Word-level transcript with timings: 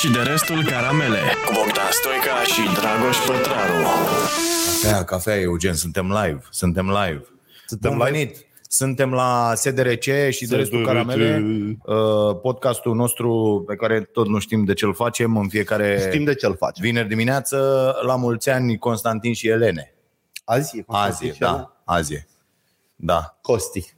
și 0.00 0.10
de 0.10 0.18
restul 0.18 0.64
caramele 0.64 1.18
cu 1.46 1.52
Bogdan 1.54 1.90
Stoica 1.90 2.42
și 2.42 2.80
Dragoș 2.80 3.16
Pătraru. 3.26 3.82
Cafea, 4.82 5.04
cafea, 5.04 5.40
Eugen, 5.40 5.74
suntem 5.74 6.06
live, 6.12 6.40
suntem 6.50 6.86
live. 6.86 7.24
Suntem 7.66 7.90
Bun 7.96 7.98
live? 8.06 8.10
venit! 8.10 8.46
Suntem 8.70 9.12
la 9.12 9.52
SDRC 9.54 10.02
și 10.30 10.46
de 10.46 10.56
restul 10.56 10.78
SDRC. 10.78 10.84
caramele, 10.86 11.42
uh, 11.84 12.36
podcastul 12.42 12.94
nostru 12.94 13.62
pe 13.66 13.74
care 13.76 14.00
tot 14.00 14.28
nu 14.28 14.38
știm 14.38 14.64
de 14.64 14.74
ce-l 14.74 14.94
facem 14.94 15.36
în 15.36 15.48
fiecare 15.48 16.06
Știm 16.08 16.24
de 16.24 16.34
ce-l 16.34 16.56
faci. 16.56 16.80
vineri 16.80 17.08
dimineață, 17.08 17.94
la 18.02 18.16
mulți 18.16 18.48
ani 18.50 18.78
Constantin 18.78 19.34
și 19.34 19.48
Elene. 19.48 19.94
Azi 20.44 20.78
e 20.78 20.84
Azi, 20.86 21.26
e, 21.26 21.34
da, 21.38 21.80
azi 21.84 22.14
e. 22.14 22.26
Da, 22.96 23.38
Costi. 23.42 23.92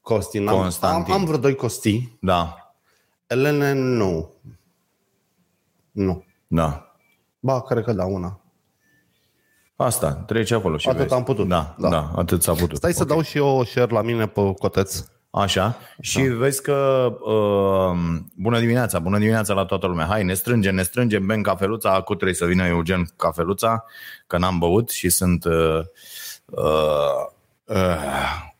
Costi. 0.00 0.38
N-am, 0.38 0.56
Constantin. 0.56 1.12
Am, 1.12 1.18
am 1.20 1.24
vreo 1.26 1.38
doi 1.38 1.54
Costi. 1.54 2.16
da, 2.20 2.56
Elene, 3.26 3.72
nu. 3.72 4.32
Nu. 5.94 6.24
da. 6.46 6.88
Ba, 7.40 7.62
cred 7.62 7.84
că 7.84 7.92
da, 7.92 8.04
una. 8.04 8.40
Asta, 9.76 10.12
trece 10.12 10.54
acolo 10.54 10.76
și 10.76 10.88
Atât 10.88 11.00
vezi. 11.00 11.14
am 11.14 11.22
putut. 11.22 11.48
Da, 11.48 11.74
da, 11.78 11.88
Da. 11.88 11.96
da, 11.96 12.10
atât 12.20 12.42
s-a 12.42 12.52
putut. 12.52 12.76
Stai 12.76 12.92
să 12.92 13.02
Ok. 13.02 13.08
dau 13.08 13.22
și 13.22 13.36
eu 13.36 13.64
share 13.64 13.92
la 13.92 14.02
mine 14.02 14.26
pe 14.26 14.54
coteț. 14.58 15.04
Așa. 15.30 15.76
Și 16.00 16.20
vezi 16.20 16.62
că 16.62 17.06
uh, 17.20 17.98
bună 18.36 18.58
dimineața, 18.60 18.98
bună 18.98 19.18
dimineața 19.18 19.54
la 19.54 19.64
toată 19.64 19.86
lumea. 19.86 20.06
Hai, 20.06 20.24
ne 20.24 20.34
strângem, 20.34 20.74
ne 20.74 20.82
strângem, 20.82 21.26
bem 21.26 21.40
cafeluța. 21.42 21.90
Acum 21.94 22.14
trebuie 22.14 22.36
să 22.36 22.44
vină 22.44 22.66
Eugen 22.66 23.04
cu 23.04 23.14
cafeluța, 23.16 23.84
că 24.26 24.38
n-am 24.38 24.58
băut 24.58 24.90
și 24.90 25.08
sunt... 25.08 25.44
Uh, 25.44 25.80
uh, 26.44 27.24
uh, 27.64 27.96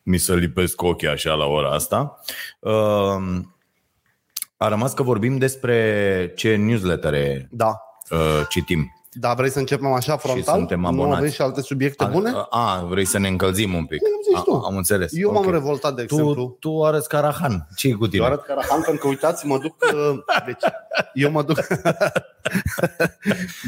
mi 0.02 0.18
se 0.18 0.34
lipesc 0.34 0.82
ochii 0.82 1.08
așa 1.08 1.32
la 1.32 1.44
ora 1.44 1.70
asta. 1.70 2.18
Uh, 2.60 3.40
a 4.64 4.68
rămas 4.68 4.92
că 4.94 5.02
vorbim 5.02 5.38
despre 5.38 6.32
ce 6.36 6.56
newslettere 6.56 7.48
Da. 7.50 7.80
uh, 8.10 8.18
citim. 8.48 8.92
Da, 9.16 9.34
vrei 9.34 9.50
să 9.50 9.58
începem 9.58 9.92
așa 9.92 10.16
frontal? 10.16 10.54
suntem 10.56 10.80
Nu 10.80 10.86
abonați. 10.86 11.16
aveți 11.18 11.34
și 11.34 11.40
alte 11.40 11.60
subiecte 11.60 12.04
bune? 12.04 12.30
A, 12.34 12.46
a, 12.50 12.84
vrei 12.88 13.04
să 13.04 13.18
ne 13.18 13.28
încălzim 13.28 13.74
un 13.74 13.84
pic. 13.86 14.00
zici 14.32 14.42
tu. 14.42 14.52
A, 14.54 14.62
am 14.66 14.76
înțeles. 14.76 15.12
Eu 15.16 15.32
m-am 15.32 15.44
Ok. 15.46 15.50
revoltat, 15.52 15.94
de 15.94 16.02
exemplu. 16.02 16.34
Tu, 16.34 16.56
tu 16.60 16.84
arăți 16.84 17.08
ca 17.08 17.20
Rahan. 17.20 17.68
ce 17.76 17.92
cu 17.92 18.06
tine? 18.08 18.22
Eu 18.24 18.28
arăt 18.30 18.42
Carahan 18.44 18.82
pentru 18.82 19.02
că 19.02 19.08
uitați, 19.08 19.46
mă 19.46 19.58
duc... 19.58 19.74
uh, 19.94 20.18
Deci, 20.46 20.62
eu 21.14 21.30
mă 21.30 21.42
duc... 21.42 21.58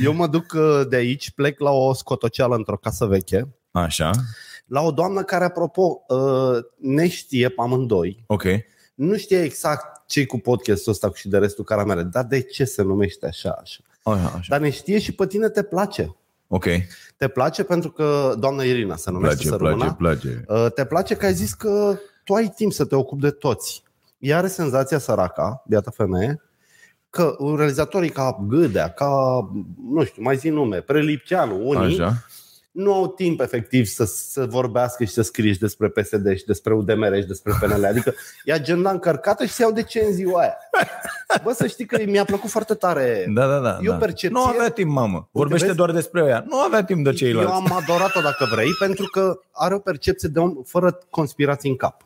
eu 0.03 0.12
mă 0.15 0.27
duc 0.27 0.45
uh, 0.55 0.81
de 0.89 0.97
aici, 0.97 1.31
plec 1.31 1.61
la 1.61 1.71
o 1.71 1.93
scotoceală 1.95 2.55
într-o 2.55 2.77
casă 2.77 3.06
veche, 3.06 3.49
Așa, 3.71 4.11
la 4.67 4.81
o 4.81 4.91
doamnă 4.91 5.23
care, 5.23 5.45
apropo, 5.45 6.05
uh, 6.09 6.59
ne 6.81 7.09
știe 7.09 7.49
pe 7.49 7.61
amândoi, 7.62 8.25
ok. 8.27 8.43
nu 8.95 9.17
știe 9.17 9.43
exact 9.43 9.96
ce 10.07 10.27
cu 10.27 10.39
podcastul 10.39 10.93
ăsta 10.93 11.11
și 11.15 11.29
de 11.29 11.39
restul 11.39 11.65
caramele, 11.65 12.03
dar 12.03 12.25
de 12.25 12.41
ce 12.41 12.65
se 12.65 12.83
numește 12.83 13.27
așa, 13.27 13.59
așa. 13.62 13.81
Așa, 14.03 14.27
așa. 14.27 14.47
Dar 14.49 14.61
ne 14.61 14.71
știe 14.71 14.99
și 14.99 15.12
pe 15.12 15.27
tine 15.27 15.49
te 15.49 15.62
place. 15.62 16.17
Ok. 16.49 16.65
Te 17.17 17.29
place 17.29 17.62
pentru 17.65 17.91
că, 17.91 18.34
doamna 18.39 18.62
Irina 18.62 18.97
se 18.97 19.11
numește 19.11 19.34
Place, 19.37 19.49
să 19.49 19.57
place, 19.57 19.73
rămână. 19.73 19.95
place. 19.99 20.45
Uh, 20.49 20.73
Te 20.75 20.84
place 20.84 21.15
că 21.15 21.27
ai 21.27 21.34
zis 21.34 21.53
că 21.53 21.99
tu 22.25 22.34
ai 22.34 22.49
timp 22.57 22.73
să 22.73 22.84
te 22.84 22.95
ocupi 22.95 23.21
de 23.23 23.31
toți. 23.31 23.83
Ea 24.19 24.39
are 24.39 24.47
senzația 24.49 24.99
săraca, 24.99 25.62
biată 25.67 25.91
femeie, 25.91 26.43
că 27.11 27.37
realizatorii 27.57 28.11
ca 28.11 28.45
Gâdea, 28.49 28.89
ca, 28.89 29.11
nu 29.91 30.05
știu, 30.05 30.23
mai 30.23 30.37
zi 30.37 30.49
nume, 30.49 30.81
Prelipceanu, 30.81 31.69
unii, 31.69 32.01
Așa. 32.01 32.25
Nu 32.77 32.93
au 32.95 33.07
timp 33.09 33.41
efectiv 33.41 33.87
să, 33.87 34.05
să 34.05 34.47
vorbească 34.47 35.05
și 35.05 35.13
să 35.13 35.23
scrie 35.23 35.53
și 35.53 35.59
despre 35.59 35.89
PSD 35.89 36.37
și 36.37 36.45
despre 36.45 36.75
UDMR 36.75 37.17
și 37.21 37.27
despre 37.27 37.53
PNL. 37.61 37.85
Adică 37.85 38.15
ia 38.45 38.55
agenda 38.55 38.91
încărcată 38.91 39.45
și 39.45 39.53
se 39.53 39.63
iau 39.63 39.73
de 39.73 39.83
ce 39.83 40.05
în 40.07 40.13
ziua 40.13 40.41
aia. 40.41 40.57
Bă, 41.43 41.53
să 41.53 41.67
știi 41.67 41.85
că 41.87 41.99
mi-a 42.07 42.25
plăcut 42.25 42.51
foarte 42.51 42.75
tare. 42.75 43.27
Da, 43.35 43.47
da, 43.47 43.59
da. 43.59 43.79
E 43.83 43.89
o 43.89 43.93
da. 43.93 43.97
percepție- 43.99 44.29
Nu 44.29 44.45
avea 44.45 44.69
timp, 44.69 44.91
mamă. 44.91 45.29
Vorbește 45.33 45.65
vezi? 45.67 45.77
doar 45.77 45.91
despre 45.93 46.25
ea. 46.27 46.45
Nu 46.49 46.59
avea 46.61 46.85
timp 46.85 47.05
de 47.05 47.13
ceilalți. 47.13 47.51
Eu 47.51 47.55
am 47.57 47.73
adorat-o 47.73 48.21
dacă 48.21 48.47
vrei, 48.55 48.69
pentru 48.79 49.07
că 49.13 49.39
are 49.53 49.75
o 49.75 49.79
percepție 49.79 50.29
de 50.33 50.39
om 50.39 50.55
fără 50.65 50.99
conspirații 51.11 51.71
în 51.71 51.77
cap. 51.77 52.00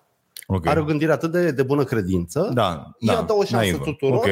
Ok. 0.46 0.66
Are 0.66 0.80
o 0.80 0.84
gândire 0.84 1.12
atât 1.12 1.30
de, 1.32 1.50
de 1.50 1.62
bună 1.62 1.84
credință. 1.84 2.50
Da, 2.54 2.90
Ea 2.98 3.14
da. 3.14 3.22
dă 3.22 3.32
o 3.32 3.44
șansă 3.44 3.56
naivă. 3.56 3.84
tuturor. 3.84 4.16
Ok. 4.16 4.26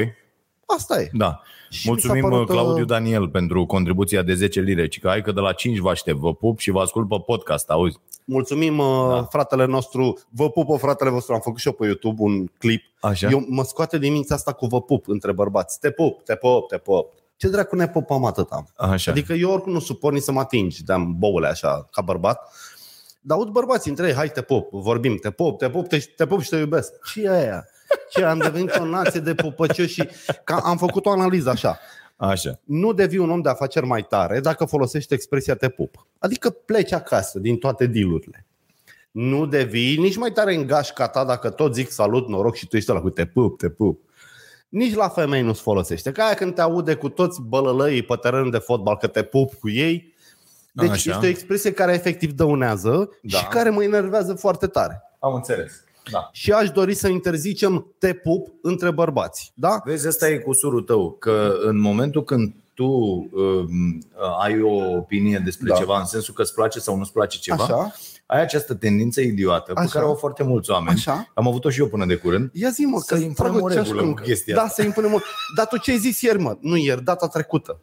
Asta 0.77 1.01
e. 1.01 1.11
Da. 1.13 1.41
Și 1.71 1.89
Mulțumim, 1.89 2.17
mi 2.17 2.23
s-a 2.23 2.29
părut, 2.29 2.49
Claudiu 2.49 2.83
uh, 2.83 2.89
Daniel, 2.89 3.29
pentru 3.29 3.67
contribuția 3.67 4.23
de 4.23 4.35
10 4.35 4.61
lire. 4.61 4.89
Ci 4.89 5.01
că 5.01 5.09
hai 5.09 5.23
că 5.23 5.33
de 5.33 5.41
la 5.41 5.53
5 5.53 5.79
vă 5.79 5.91
aștept. 5.91 6.19
Vă 6.19 6.35
pup 6.35 6.59
și 6.59 6.71
vă 6.71 6.81
ascult 6.81 7.09
pe 7.09 7.17
podcast, 7.27 7.71
auzi? 7.71 7.99
Mulțumim 8.25 8.77
da. 8.77 9.23
fratele 9.23 9.65
nostru. 9.65 10.19
Vă 10.29 10.51
pupă 10.51 10.77
fratele 10.77 11.11
vostru. 11.11 11.35
Am 11.35 11.41
făcut 11.41 11.59
și 11.59 11.67
eu 11.67 11.73
pe 11.73 11.85
YouTube 11.87 12.23
un 12.23 12.47
clip. 12.47 12.83
Așa. 13.01 13.29
Eu 13.29 13.45
mă 13.49 13.65
scoate 13.65 13.99
din 13.99 14.13
mintea 14.13 14.37
asta 14.37 14.53
cu 14.53 14.67
vă 14.67 14.83
pup 14.83 15.09
între 15.09 15.33
bărbați. 15.33 15.81
Te 15.81 15.91
pup, 15.91 16.25
te 16.25 16.35
pup, 16.35 16.69
te 16.69 16.77
pup. 16.77 17.13
Ce 17.37 17.49
dracu 17.49 17.77
ne 17.77 17.89
pupăm 17.89 18.25
atâta? 18.25 18.65
Așa. 18.77 19.11
Adică 19.11 19.33
eu 19.33 19.51
oricum 19.51 19.73
nu 19.73 19.81
suport 19.81 20.15
nici 20.15 20.23
să 20.23 20.33
mă 20.33 20.41
atingi 20.41 20.85
de 20.85 20.95
boule 21.17 21.49
așa, 21.49 21.89
ca 21.93 22.03
bărbat. 22.03 22.53
Dar 23.21 23.39
aud 23.39 23.49
bărbații 23.49 23.91
între 23.91 24.07
ei, 24.07 24.15
hai 24.15 24.29
te 24.29 24.43
pup, 24.43 24.71
vorbim, 24.71 25.17
te 25.17 25.31
pup, 25.31 25.59
te 25.59 25.71
pup, 25.71 25.89
te, 25.89 25.99
te 26.17 26.27
pup 26.27 26.41
și 26.41 26.49
te 26.49 26.57
iubesc. 26.57 26.93
Ce 27.13 27.23
e 27.23 27.31
aia? 27.31 27.67
Ce 28.11 28.25
am 28.25 28.39
devenit 28.39 28.77
o 28.77 28.85
nație 28.85 29.21
de 29.21 29.35
pupăcioși 29.35 29.93
și 29.93 30.09
ca, 30.45 30.57
am 30.57 30.77
făcut 30.77 31.07
o 31.07 31.11
analiză 31.11 31.51
așa. 31.51 31.79
Așa. 32.17 32.61
nu 32.65 32.93
devii 32.93 33.19
un 33.19 33.31
om 33.31 33.41
de 33.41 33.49
afaceri 33.49 33.87
mai 33.87 34.03
tare 34.03 34.41
dacă 34.41 34.65
folosești 34.65 35.15
expresia 35.15 35.55
te 35.55 35.69
pup. 35.69 36.07
Adică 36.19 36.51
pleci 36.51 36.93
acasă 36.93 37.39
din 37.39 37.57
toate 37.57 37.87
dealurile. 37.87 38.47
Nu 39.11 39.47
devii 39.47 39.97
nici 39.97 40.17
mai 40.17 40.31
tare 40.31 40.55
în 40.55 40.67
gașca 40.67 41.09
ta 41.09 41.25
dacă 41.25 41.51
tot 41.51 41.75
zic 41.75 41.91
salut, 41.91 42.29
noroc 42.29 42.55
și 42.55 42.67
tu 42.67 42.77
ești 42.77 42.91
la 42.91 43.01
cu 43.01 43.11
te 43.11 43.27
pup, 43.27 43.59
te 43.59 43.69
pup. 43.69 44.01
Nici 44.69 44.95
la 44.95 45.09
femei 45.09 45.43
nu-ți 45.43 45.61
folosește. 45.61 46.13
Ca 46.13 46.25
aia 46.25 46.35
când 46.35 46.55
te 46.55 46.61
aude 46.61 46.95
cu 46.95 47.09
toți 47.09 47.41
bălălăii 47.43 48.03
pe 48.03 48.15
terenul 48.21 48.51
de 48.51 48.59
fotbal 48.59 48.97
că 48.97 49.07
te 49.07 49.23
pup 49.23 49.55
cu 49.55 49.69
ei. 49.69 50.15
Deci 50.73 50.91
Așa. 50.91 51.11
este 51.11 51.27
o 51.27 51.29
expresie 51.29 51.73
care 51.73 51.93
efectiv 51.93 52.33
dăunează 52.33 53.11
Da. 53.23 53.39
și 53.39 53.47
care 53.47 53.71
mă 53.71 53.83
enervează 53.83 54.35
foarte 54.35 54.67
tare. 54.67 55.03
Am 55.19 55.35
înțeles. 55.35 55.83
Da. 56.11 56.29
Și 56.33 56.53
aș 56.53 56.71
dori 56.71 56.95
să 56.95 57.09
interzicem 57.09 57.87
te 57.99 58.13
pup 58.13 58.49
între 58.63 58.91
bărbați. 58.91 59.53
Da? 59.55 59.81
Vezi, 59.85 60.09
ăsta 60.09 60.29
e 60.29 60.39
cusurul 60.39 60.83
tău, 60.83 61.17
că 61.19 61.55
în 61.63 61.81
momentul 61.81 62.25
când 62.25 62.55
tu 62.75 62.85
um, 62.87 63.29
ai 64.41 64.63
o 64.63 64.97
opinie 64.97 65.41
despre 65.45 65.69
Da. 65.69 65.75
ceva, 65.77 65.99
în 65.99 66.05
sensul 66.05 66.35
că 66.35 66.43
îți 66.43 66.55
place 66.55 66.79
sau 66.79 66.97
nu-ți 66.97 67.13
place 67.13 67.39
ceva, 67.39 67.63
Așa? 67.63 67.93
ai 68.27 68.41
această 68.41 68.75
tendință 68.75 69.21
idiotă 69.21 69.73
pe 69.73 69.81
Așa. 69.81 69.89
care 69.93 70.05
o 70.05 70.09
au 70.09 70.15
foarte 70.15 70.43
mulți 70.43 70.71
oameni. 70.71 70.97
Așa. 70.97 71.31
Am 71.35 71.47
avut-o 71.49 71.71
și 71.71 71.81
eu 71.81 71.87
până 71.89 72.07
de 72.07 72.15
curând. 72.17 72.51
Ia 72.53 72.69
zi 72.71 72.83
mă, 72.85 73.01
Să 73.01 73.15
că 73.15 73.21
impunem 73.21 73.53
Dragoș, 73.53 73.71
o 73.71 73.75
ce-aș 73.75 73.87
regulă 73.87 74.03
cum- 74.03 74.15
cu 74.15 74.23
chestia 74.23 74.55
Da, 74.55 74.61
asta. 74.63 74.75
să 74.75 74.83
impunem 74.83 75.15
o... 75.15 75.19
Dar 75.57 75.67
tu 75.67 75.77
ce 75.79 75.91
ai 75.91 75.99
zis 75.99 76.21
ieri, 76.21 76.39
mă? 76.39 76.57
Nu 76.61 76.77
ieri, 76.77 77.05
data 77.05 77.27
trecută. 77.29 77.81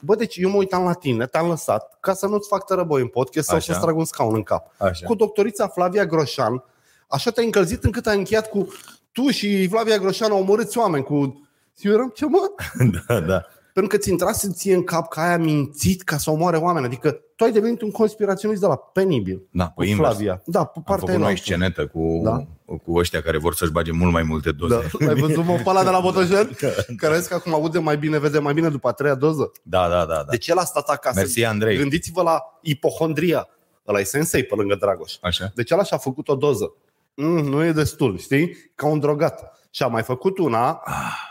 Bă, 0.00 0.14
deci 0.14 0.36
eu 0.36 0.50
mă 0.50 0.56
uitam 0.56 0.84
la 0.84 0.92
tine, 0.92 1.26
te-am 1.26 1.48
lăsat 1.48 1.96
ca 2.00 2.12
să 2.14 2.26
nu-ți 2.26 2.48
fac 2.48 2.64
tărăboi 2.64 3.00
în 3.00 3.06
podcast 3.08 3.46
sau 3.46 3.56
Așa. 3.56 3.72
să-ți 3.72 3.84
trag 3.84 3.96
un 3.96 4.04
scaun 4.04 4.34
în 4.34 4.42
cap. 4.42 4.72
Așa. 4.78 5.06
Cu 5.06 5.14
doctorița 5.14 5.66
Flavia 5.68 6.06
Groșan, 6.06 6.62
așa 7.08 7.30
te-ai 7.30 7.46
încălzit 7.46 7.84
încât 7.84 8.06
ai 8.06 8.16
încheiat 8.16 8.48
cu 8.48 8.68
tu 9.12 9.28
și 9.28 9.68
Flavia 9.68 9.98
Groșan 9.98 10.30
au 10.30 10.38
omorâți 10.38 10.78
oameni 10.78 11.04
cu... 11.04 11.42
Eu 11.80 11.92
eram, 11.92 12.12
ce 12.14 12.26
mă? 12.26 12.50
da, 13.06 13.20
da. 13.20 13.44
Pentru 13.72 13.96
că 13.96 14.02
ți 14.02 14.10
intrase 14.10 14.48
ție 14.52 14.74
în 14.74 14.84
cap 14.84 15.08
că 15.08 15.20
ai 15.20 15.32
a 15.32 15.36
mințit 15.36 16.02
ca 16.02 16.16
să 16.16 16.30
omoare 16.30 16.56
oameni. 16.56 16.84
Adică 16.86 17.10
tu 17.36 17.44
ai 17.44 17.52
devenit 17.52 17.80
un 17.82 17.90
conspiraționist 17.90 18.60
de 18.60 18.66
la 18.66 18.76
penibil. 18.76 19.42
Da, 19.50 19.64
cu 19.68 19.80
pe 19.80 19.86
invers. 19.86 20.08
Flavia. 20.08 20.42
Da, 20.44 20.64
pe 20.64 20.72
Am 20.76 20.82
partea 20.82 21.06
făcut 21.06 21.20
noi 21.20 21.26
aia. 21.26 21.36
scenetă 21.36 21.86
cu, 21.86 22.20
Da. 22.24 22.46
cu 22.84 22.96
ăștia 22.96 23.22
care 23.22 23.38
vor 23.38 23.54
să-și 23.54 23.70
bage 23.72 23.92
mult 23.92 24.12
mai 24.12 24.22
multe 24.22 24.52
doze. 24.52 24.90
Da. 24.98 25.08
Ai 25.08 25.14
văzut 25.14 25.44
mă 25.44 25.54
pe 25.54 25.62
ăla 25.66 25.84
de 25.84 25.90
la 25.90 26.00
Botoșani? 26.00 26.56
Care 26.96 27.14
a 27.14 27.18
zis 27.18 27.26
că 27.26 27.34
acum 27.34 27.54
aude 27.54 27.78
mai 27.78 27.98
bine, 27.98 28.18
vede 28.18 28.38
mai 28.38 28.52
bine 28.54 28.68
după 28.68 28.88
a 28.88 28.92
treia 28.92 29.14
doză. 29.14 29.52
Da, 29.62 29.88
da, 29.88 29.98
da. 29.98 30.04
da. 30.04 30.24
Deci 30.30 30.48
el 30.48 30.56
a 30.58 30.64
stat 30.64 30.88
acasă. 30.88 31.18
Mersi, 31.18 31.44
Andrei. 31.44 31.76
Gândiți-vă 31.76 32.22
la 32.22 32.42
ipohondria. 32.62 33.48
Ăla 33.88 33.98
e 34.00 34.02
sensei 34.04 34.44
pe 34.44 34.54
lângă 34.54 34.74
Dragoș. 34.74 35.14
Așa. 35.20 35.50
Deci 35.54 35.70
ăla 35.70 35.82
și-a 35.82 35.96
făcut 35.96 36.28
o 36.28 36.34
doză. 36.34 36.72
Mm, 37.20 37.44
nu 37.44 37.64
e 37.64 37.72
destul, 37.72 38.18
știi? 38.18 38.56
Ca 38.74 38.86
un 38.86 38.98
drogat. 38.98 39.52
Și 39.70 39.82
a 39.82 39.86
mai 39.86 40.02
făcut 40.02 40.38
una, 40.38 40.82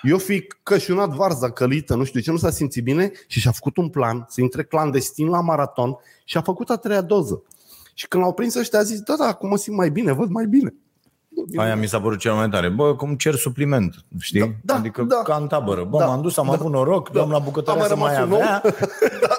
eu 0.01 0.17
fi 0.17 0.47
cășunat 0.63 1.09
varza 1.09 1.51
călită, 1.51 1.95
nu 1.95 2.03
știu 2.03 2.19
ce, 2.19 2.31
nu 2.31 2.37
s-a 2.37 2.49
simțit 2.49 2.83
bine 2.83 3.11
și 3.27 3.39
și-a 3.39 3.51
făcut 3.51 3.77
un 3.77 3.89
plan 3.89 4.25
să 4.29 4.41
intre 4.41 4.63
clandestin 4.63 5.27
la 5.27 5.41
maraton 5.41 5.97
și 6.25 6.37
a 6.37 6.41
făcut 6.41 6.69
a 6.69 6.75
treia 6.75 7.01
doză. 7.01 7.43
Și 7.93 8.07
când 8.07 8.23
l-au 8.23 8.33
prins 8.33 8.55
ăștia 8.55 8.79
a 8.79 8.83
zis, 8.83 8.99
da, 8.99 9.15
da, 9.15 9.25
acum 9.25 9.49
mă 9.49 9.57
simt 9.57 9.75
mai 9.77 9.89
bine, 9.89 10.11
văd 10.11 10.29
mai 10.29 10.45
bine. 10.45 10.73
Aia 11.55 11.75
mi 11.75 11.87
s-a 11.87 12.01
părut 12.01 12.19
cel 12.19 12.33
mai 12.33 12.49
tare. 12.49 12.69
Bă, 12.69 12.95
cum 12.95 13.15
cer 13.15 13.35
supliment, 13.35 13.95
știi? 14.19 14.39
Da, 14.39 14.47
da, 14.61 14.75
adică 14.75 15.01
da. 15.03 15.15
ca 15.23 15.35
în 15.35 15.47
tabără. 15.47 15.83
Bă, 15.83 15.97
Da, 15.97 16.05
m-am 16.05 16.21
dus, 16.21 16.37
am 16.37 16.45
da, 16.47 16.53
avut 16.53 16.71
noroc, 16.71 17.09
da. 17.09 17.13
doamna 17.13 17.35
Am 17.35 17.43
bucătărea 17.43 17.79
mai 17.79 17.89
să 17.89 17.95
mai 17.95 18.13
rămas 18.15 18.27
un 18.27 18.33
om. 18.33 18.41
avea. 18.41 18.61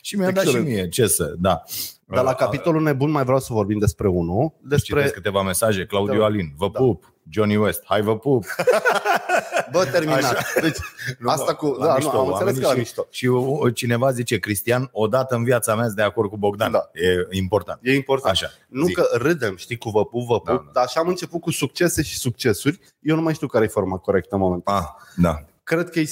și 0.00 0.16
mi-a 0.16 0.30
dat 0.30 0.42
și 0.42 0.48
Excelent. 0.48 0.66
mie, 0.74 0.88
ce 0.88 1.06
să, 1.06 1.34
da. 1.38 1.62
Dar 2.08 2.24
la 2.24 2.34
capitolul 2.34 2.82
nebun 2.82 3.10
mai 3.10 3.24
vreau 3.24 3.38
să 3.40 3.52
vorbim 3.52 3.78
despre 3.78 4.08
unul, 4.08 4.52
despre... 4.60 4.94
Citesc 4.94 5.14
câteva 5.14 5.42
mesaje. 5.42 5.84
Claudiu 5.86 6.18
Da. 6.18 6.24
Alin, 6.24 6.52
vă 6.56 6.68
Da. 6.72 6.78
pup. 6.78 7.14
Johnny 7.28 7.56
West, 7.56 7.82
hai 7.84 8.00
vă 8.02 8.18
pup. 8.18 8.44
Bă, 9.72 9.84
terminat. 9.84 10.60
Deci, 10.60 10.76
asta 11.24 11.54
cu... 11.54 11.76
Da, 11.80 11.96
nu, 12.00 12.10
am 12.10 12.28
înțeles 12.28 12.58
că 12.58 12.66
la 12.66 12.72
și, 12.72 12.78
mișto. 12.78 13.06
Și 13.10 13.26
uh, 13.26 13.74
cineva 13.74 14.12
zice, 14.12 14.38
Cristian, 14.38 14.88
odată 14.92 15.34
în 15.34 15.44
viața 15.44 15.74
mea 15.74 15.84
sunt 15.84 15.96
de 15.96 16.02
acord 16.02 16.30
cu 16.30 16.36
Bogdan. 16.36 16.72
Da. 16.72 16.90
E 16.92 17.36
important. 17.36 17.78
E 17.82 17.94
important. 17.94 18.32
Așa, 18.34 18.50
Nu 18.68 18.86
zi. 18.86 18.92
că 18.92 19.08
râdem, 19.12 19.56
știi, 19.56 19.76
cu 19.76 19.90
văpup, 19.90 20.26
văpup, 20.26 20.46
Da, 20.46 20.52
da, 20.52 20.62
da. 20.64 20.70
dar 20.72 20.84
așa 20.84 21.00
am 21.00 21.08
început 21.08 21.40
cu 21.40 21.50
succese 21.50 22.02
și 22.02 22.18
succesuri. 22.18 22.78
Eu 23.00 23.16
nu 23.16 23.22
mai 23.22 23.34
știu 23.34 23.46
care 23.46 23.64
e 23.64 23.68
forma 23.68 23.96
corectă 23.96 24.34
în 24.34 24.40
momentul. 24.40 24.74
Ah, 24.74 24.84
da. 25.16 25.44
cred 25.62 25.90
că 25.90 26.00
e 26.00 26.04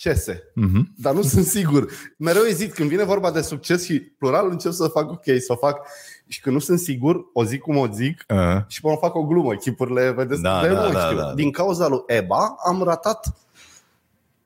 succese. 0.00 0.42
Mhm. 0.54 0.92
Dar 0.96 1.14
nu 1.14 1.22
sunt 1.22 1.44
sigur. 1.44 1.86
Mereu 2.16 2.42
ezit 2.42 2.72
când 2.72 2.88
vine 2.88 3.04
vorba 3.04 3.30
de 3.30 3.40
succes 3.40 3.84
și 3.84 4.00
plural 4.00 4.50
încep 4.50 4.72
să 4.72 4.86
fac 4.88 5.10
ok, 5.10 5.24
să 5.24 5.52
o 5.52 5.56
fac 5.56 5.80
și 6.26 6.40
când 6.40 6.54
nu 6.54 6.60
sunt 6.60 6.78
sigur, 6.78 7.16
o 7.32 7.44
zic 7.44 7.60
cum 7.60 7.76
o 7.76 7.86
zic 7.92 8.24
Uh, 8.28 8.60
și 8.66 8.80
până 8.80 8.96
fac 9.00 9.14
o 9.14 9.22
glumă. 9.22 9.54
Chipurile, 9.54 10.10
vedeți, 10.10 10.42
Da, 10.42 10.60
de 10.62 10.68
da, 10.68 10.86
nu 10.86 10.92
da, 10.92 11.04
știu. 11.04 11.16
da. 11.16 11.32
Din 11.34 11.50
cauza 11.50 11.88
lui 11.88 12.02
Eba 12.06 12.56
am 12.66 12.82
ratat 12.82 13.34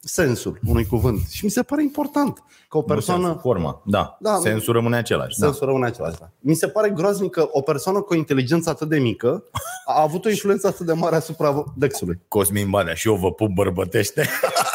sensul 0.00 0.60
unui 0.66 0.86
cuvânt 0.86 1.28
și 1.28 1.44
mi 1.44 1.50
se 1.50 1.62
pare 1.62 1.82
important 1.82 2.42
că 2.68 2.76
o 2.76 2.82
persoană, 2.82 3.20
persoană 3.20 3.40
forma. 3.42 3.82
Da, 3.84 4.16
Da, 4.20 4.30
da 4.30 4.38
sensul 4.38 4.72
rămâne 4.72 4.96
același. 4.96 5.38
Da. 5.38 5.46
sensul 5.46 5.66
rămâne 5.66 5.86
același. 5.86 6.18
Da. 6.18 6.30
Mi 6.40 6.54
se 6.54 6.68
pare 6.68 6.90
groaznic 6.90 7.30
că 7.30 7.48
o 7.50 7.60
persoană 7.60 8.00
cu 8.00 8.12
o 8.12 8.16
inteligență 8.16 8.70
atât 8.70 8.88
de 8.88 8.98
mică 8.98 9.44
a 9.86 10.00
avut 10.02 10.24
o 10.24 10.28
influență 10.30 10.66
atât 10.66 10.86
de 10.86 10.92
mare 10.92 11.16
asupra 11.16 11.64
Dexului. 11.76 12.20
Cosmin 12.28 12.70
Badea 12.70 12.94
și 12.94 13.08
eu 13.08 13.14
vă 13.14 13.32
pup 13.32 13.50
bărbătește. 13.50 14.28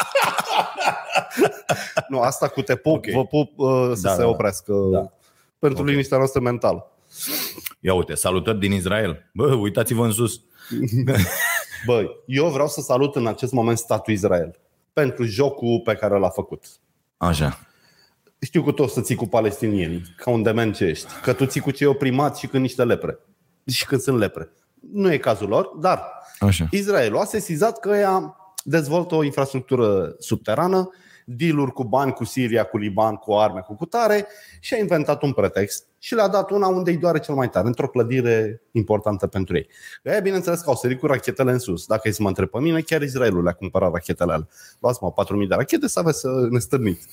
Nu, 2.08 2.20
asta 2.20 2.48
cu 2.48 2.62
te 2.62 2.76
pup, 2.76 2.94
Ok. 2.96 3.06
vă 3.12 3.24
pup 3.26 3.58
uh, 3.58 3.90
să 3.94 4.00
Da, 4.02 4.10
se 4.10 4.16
da, 4.16 4.22
da. 4.22 4.28
oprească 4.28 4.72
Da. 4.92 5.12
pentru 5.58 5.84
liniștea 5.84 6.16
noastră 6.18 6.40
mentală. 6.40 6.90
Ia 7.80 7.94
uite, 7.94 8.14
salutări 8.14 8.58
din 8.58 8.72
Israel. 8.72 9.30
Bă, 9.34 9.54
uitați-vă 9.54 10.04
în 10.04 10.12
sus. 10.12 10.40
Băi, 11.86 12.10
eu 12.26 12.46
vreau 12.48 12.68
să 12.68 12.80
salut 12.80 13.16
în 13.16 13.26
acest 13.26 13.52
moment 13.52 13.78
statul 13.78 14.12
Israel 14.12 14.58
pentru 14.92 15.24
jocul 15.24 15.80
pe 15.84 15.94
care 15.94 16.18
l-a 16.18 16.28
făcut. 16.28 16.64
Așa. 17.16 17.58
Știu 18.40 18.62
că 18.62 18.72
tu 18.72 18.82
o 18.82 18.86
să 18.86 19.00
ții 19.00 19.14
cu 19.14 19.26
palestinienii, 19.26 20.02
ca 20.16 20.30
un 20.30 20.42
dement 20.42 20.74
ce 20.76 20.84
ești. 20.84 21.06
Că 21.22 21.32
tu 21.32 21.44
ții 21.46 21.60
cu 21.60 21.70
cei 21.70 21.86
oprimați 21.86 22.40
și 22.40 22.46
când 22.46 22.62
niște 22.62 22.84
lepre. 22.84 23.18
Și 23.66 23.86
când 23.86 24.00
sunt 24.00 24.18
lepre. 24.18 24.50
Nu 24.92 25.12
e 25.12 25.18
cazul 25.18 25.48
lor, 25.48 25.66
dar 25.66 26.02
Așa. 26.40 26.66
Israelul 26.70 27.18
a 27.18 27.24
sesizat 27.24 27.78
că 27.78 27.88
ea 27.88 28.36
dezvoltă 28.70 29.14
o 29.14 29.24
infrastructură 29.24 30.14
subterană, 30.18 30.90
dealuri 31.24 31.72
cu 31.72 31.84
bani 31.84 32.12
cu 32.12 32.24
Siria, 32.24 32.64
cu 32.64 32.78
Liban, 32.78 33.14
cu 33.14 33.32
arme, 33.32 33.60
cu 33.60 33.74
cutare 33.74 34.26
și 34.60 34.74
a 34.74 34.78
inventat 34.78 35.22
un 35.22 35.32
pretext 35.32 35.86
și 35.98 36.14
le-a 36.14 36.28
dat 36.28 36.50
una 36.50 36.66
unde 36.66 36.90
îi 36.90 36.96
doare 36.96 37.18
cel 37.18 37.34
mai 37.34 37.50
tare, 37.50 37.66
într-o 37.66 37.88
clădire 37.88 38.62
importantă 38.70 39.26
pentru 39.26 39.56
ei. 39.56 39.66
Ei, 40.02 40.20
bineînțeles 40.22 40.60
că 40.60 40.68
au 40.68 40.76
sărit 40.76 40.98
cu 40.98 41.06
rachetele 41.06 41.52
în 41.52 41.58
sus. 41.58 41.86
Dacă 41.86 42.08
e 42.08 42.10
să 42.10 42.22
mă 42.22 42.28
întreb 42.28 42.48
pe 42.48 42.58
mine, 42.58 42.80
chiar 42.80 43.02
Israelul 43.02 43.42
le-a 43.42 43.52
cumpărat 43.52 43.92
rachetele 43.92 44.32
alea. 44.32 44.48
Luați-mă 44.80 45.12
4.000 45.12 45.48
de 45.48 45.54
rachete 45.54 45.88
să 45.88 45.98
aveți 45.98 46.20
să 46.20 46.46
ne 46.50 46.58
stârniți. 46.58 47.06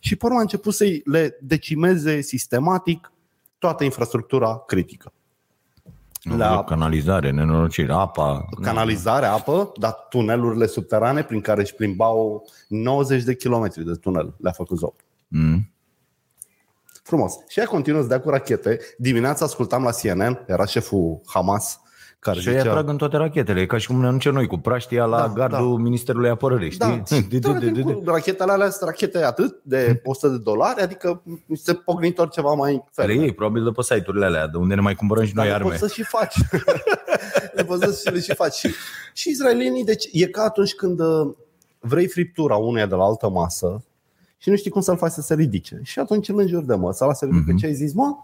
Și 0.00 0.16
pe 0.16 0.24
urmă 0.24 0.38
a 0.38 0.40
început 0.40 0.74
să 0.74 0.84
le 1.04 1.38
decimeze 1.40 2.20
sistematic 2.20 3.12
toată 3.58 3.84
infrastructura 3.84 4.62
critică. 4.66 5.12
La 6.22 6.36
La- 6.36 6.64
canalizare, 6.64 7.30
nenorocire, 7.30 7.92
apa. 7.92 8.48
canalizare, 8.62 9.26
apă, 9.26 9.72
dar 9.76 9.92
tunelurile 10.08 10.66
subterane 10.66 11.22
prin 11.22 11.40
care 11.40 11.60
își 11.60 11.74
plimbau 11.74 12.46
90 12.68 13.22
de 13.22 13.36
kilometri 13.36 13.84
de 13.84 13.92
tunel 13.94 14.34
le-a 14.38 14.52
făcut 14.52 14.78
Zop. 14.78 15.00
Mm. 15.28 15.70
Frumos. 17.02 17.32
Și 17.48 17.58
ea 17.58 17.66
continuă 17.66 18.00
să 18.02 18.06
dea 18.08 18.20
cu 18.20 18.30
rachete. 18.30 18.78
Dimineața 18.98 19.44
ascultam 19.44 19.82
la 19.82 19.90
CNN, 19.90 20.44
era 20.46 20.64
șeful 20.64 21.20
Hamas, 21.26 21.79
care 22.20 22.40
Și 22.40 22.48
ei 22.48 22.54
zicea... 22.58 22.68
atrag 22.70 22.88
în 22.88 22.96
toate 22.96 23.16
rachetele, 23.16 23.60
e 23.60 23.66
ca 23.66 23.78
și 23.78 23.86
cum 23.86 24.00
ne 24.00 24.06
anuncem 24.06 24.32
noi 24.32 24.46
cu 24.46 24.56
praștia 24.58 25.04
la 25.04 25.18
Da, 25.20 25.28
gardul 25.34 25.78
Ministerului 25.78 26.28
Apărării, 26.28 26.70
știi? 26.70 26.88
Da, 26.88 27.02
De- 27.08 27.20
de- 27.38 27.38
de- 27.38 27.70
de- 27.70 27.70
de- 27.82 27.92
cu 27.92 28.02
rachetele 28.04 28.52
alea 28.52 28.70
sunt 28.70 28.88
rachete 28.88 29.22
atât 29.24 29.60
de 29.62 30.00
100 30.04 30.28
de 30.28 30.38
dolari, 30.38 30.80
adică 30.82 31.22
niște 31.46 31.74
pognitori 31.74 32.30
ceva 32.30 32.52
mai 32.54 32.84
Care 32.94 33.08
ferme. 33.12 33.24
ei, 33.24 33.32
probabil 33.34 33.64
de 33.64 33.70
pe 33.70 33.82
site-urile 33.82 34.24
alea, 34.26 34.46
de 34.48 34.56
unde 34.56 34.74
ne 34.74 34.80
mai 34.80 34.94
cumpărăm 34.94 35.24
și 35.24 35.32
noi 35.34 35.48
Dar 35.48 35.52
le 35.58 35.58
arme. 35.64 35.76
poți 35.78 35.92
să 35.92 35.94
și 36.00 36.02
faci. 36.08 36.34
le 37.54 37.64
poți 37.64 37.84
să 37.86 38.08
și 38.08 38.14
le 38.14 38.20
și 38.20 38.34
faci. 38.34 38.54
Și, 38.54 38.74
și 39.12 39.30
izraelienii, 39.30 39.84
deci 39.84 40.08
e 40.12 40.26
ca 40.26 40.42
atunci 40.42 40.74
când 40.74 41.00
uh, 41.00 41.30
vrei 41.78 42.06
friptura 42.08 42.56
unuia 42.56 42.86
de 42.86 42.94
la 42.94 43.04
altă 43.04 43.28
masă 43.28 43.84
și 44.38 44.48
nu 44.50 44.56
știi 44.56 44.70
cum 44.70 44.80
să-l 44.80 44.96
faci 44.96 45.10
să 45.12 45.20
se 45.20 45.34
ridice. 45.34 45.80
Și 45.82 45.98
atunci 45.98 46.28
îl 46.28 46.38
înjuri 46.38 46.66
de 46.66 46.74
măsă, 46.74 47.04
la 47.04 47.12
se 47.12 47.24
ridică 47.24 47.44
Mhm. 47.48 47.56
ce 47.56 47.66
ai 47.66 47.74
zis, 47.74 47.92
mă, 47.94 48.16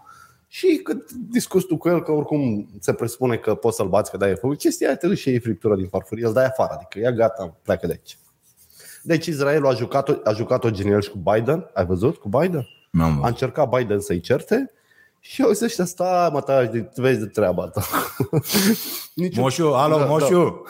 și 0.47 0.79
cât 0.83 1.11
discuți 1.11 1.65
tu 1.65 1.77
cu 1.77 1.89
el, 1.89 2.03
că 2.03 2.11
oricum 2.11 2.69
se 2.79 2.93
presupune 2.93 3.35
că 3.37 3.55
poți 3.55 3.75
să-l 3.75 3.87
bați, 3.87 4.11
că 4.11 4.17
da, 4.17 4.29
e 4.29 4.33
făcut 4.35 4.57
chestia 4.57 4.87
aia, 4.87 4.97
te 4.97 5.07
duci 5.07 5.17
și 5.17 5.29
iei 5.29 5.39
friptura 5.39 5.75
din 5.75 5.87
farfurie, 5.87 6.25
îl 6.25 6.33
dai 6.33 6.45
afară, 6.45 6.73
adică 6.73 6.99
ia 6.99 7.11
gata, 7.11 7.55
pleacă 7.63 7.85
de 7.87 7.91
aici. 7.91 8.17
Deci 9.03 9.25
Israelul 9.25 9.67
a 9.67 9.73
jucat-o, 9.73 10.13
a 10.23 10.31
jucat-o 10.33 10.69
genial 10.69 11.01
și 11.01 11.09
cu 11.09 11.17
Biden, 11.17 11.69
ai 11.73 11.85
văzut, 11.85 12.17
cu 12.17 12.27
Biden? 12.29 12.67
N-am 12.91 13.05
A 13.05 13.09
văzut. 13.09 13.25
încercat 13.25 13.69
Biden 13.69 13.99
să-i 13.99 14.19
certe 14.19 14.71
și 15.19 15.41
eu 15.41 15.51
zic, 15.51 15.69
stai 15.85 16.29
mă, 16.31 16.41
taci, 16.41 16.71
de- 16.71 16.89
vezi 16.95 17.19
de 17.19 17.25
treaba 17.25 17.67
ta. 17.67 17.81
Nici 19.13 19.37
Moșu, 19.37 19.63
alo, 19.73 19.97
Da, 19.97 20.05
Moșu! 20.05 20.63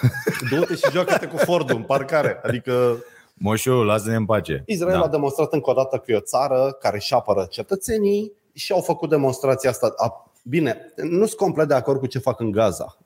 Du-te 0.50 0.76
și 0.76 0.92
joacă-te 0.92 1.26
cu 1.28 1.38
Fordul 1.38 1.76
în 1.76 1.84
parcare. 1.84 2.40
Adică 2.44 3.04
Moșu, 3.34 3.72
lasă-ne 3.72 4.16
în 4.16 4.26
pace. 4.26 4.64
Israel 4.66 4.98
Da. 5.00 5.04
a 5.06 5.08
demonstrat 5.08 5.54
încă 5.54 5.70
o 5.70 5.74
dată 5.74 5.98
că 5.98 6.12
e 6.12 6.16
o 6.16 6.20
țară 6.20 6.78
care 6.82 6.96
își 6.96 7.14
apără 7.14 7.48
cetățenii 7.50 8.32
și 8.58 8.72
au 8.72 8.82
făcut 8.82 9.10
demonstrația 9.10 9.70
asta. 9.70 9.94
A, 9.98 10.32
bine, 10.44 10.94
nu 10.96 11.26
sunt 11.26 11.40
complet 11.40 11.68
de 11.68 11.74
acord 11.74 12.00
cu 12.00 12.06
ce 12.06 12.20
fac 12.20 12.40
în 12.40 12.52
Gaza, 12.52 12.98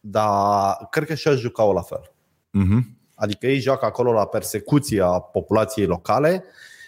dar 0.00 0.76
cred 0.90 1.06
că 1.06 1.14
și-aș 1.14 1.38
juca-o 1.38 1.72
la 1.72 1.82
fel. 1.82 2.12
Mhm. 2.50 2.98
Adică 3.14 3.46
ei 3.46 3.58
joacă 3.58 3.84
acolo 3.84 4.12
la 4.12 4.26
persecuția 4.26 5.06
populației 5.06 5.86
locale. 5.86 6.44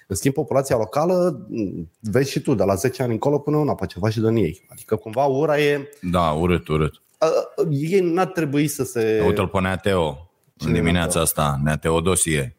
În 0.06 0.16
schimb, 0.16 0.34
populația 0.34 0.76
locală, 0.76 1.46
m, 1.48 1.90
vezi 2.00 2.30
și 2.30 2.40
tu, 2.40 2.54
de 2.54 2.64
la 2.64 2.74
10 2.74 3.02
ani 3.02 3.12
încolo 3.12 3.38
până 3.38 3.56
una 3.56 3.74
pe 3.74 3.86
ceva 3.86 4.10
și 4.10 4.20
din 4.20 4.36
ei. 4.36 4.66
Adică 4.68 4.96
cumva 4.96 5.24
ura 5.24 5.60
e... 5.60 5.88
Da, 6.00 6.30
urât, 6.30 6.68
urât. 6.68 7.02
A, 7.18 7.26
a, 7.26 7.30
ei 7.70 8.00
n-ar 8.00 8.26
trebui 8.26 8.68
să 8.68 8.84
se... 8.84 9.22
Uite-l 9.26 9.48
pe 9.48 9.60
Neateo 9.60 10.30
Cine 10.56 10.70
în 10.70 10.76
e 10.76 10.78
dimineața 10.78 11.18
Neateo? 11.18 11.22
asta, 11.22 11.60
Neateo 11.62 12.00
Dosie, 12.00 12.56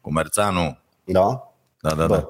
Comerțanu. 0.00 0.78
Da? 1.04 1.54
Da, 1.80 1.94
da, 1.94 2.06
Bă, 2.06 2.14
da. 2.16 2.26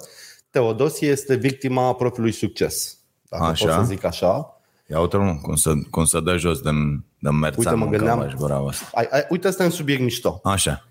Teodosie 0.52 1.08
este 1.08 1.34
victima 1.34 1.94
propriului 1.94 2.32
succes. 2.32 2.99
Dacă 3.28 3.44
Așa. 3.44 3.66
pot 3.66 3.75
să 3.75 3.82
zic 3.93 4.04
așa. 4.04 4.60
Ia 4.87 5.00
uite 5.00 5.16
mă, 5.16 5.38
cum 5.43 5.54
să, 5.54 5.72
cum 5.90 6.04
să 6.04 6.20
dă 6.20 6.37
jos 6.37 6.60
din, 6.60 7.04
din 7.19 7.38
Merțanu 7.38 7.76
mă 7.76 7.84
în 7.84 7.90
gândeam- 7.90 8.19
Căvaș, 8.19 8.34
bravo 8.34 8.69
asta. 8.69 8.88
Ai, 8.94 9.06
ai, 9.10 9.26
uite, 9.31 9.49
asta 9.49 9.62
e 9.62 9.66
un 9.66 9.72
subiect 9.72 10.02
mișto. 10.02 10.40
Așa. 10.44 10.87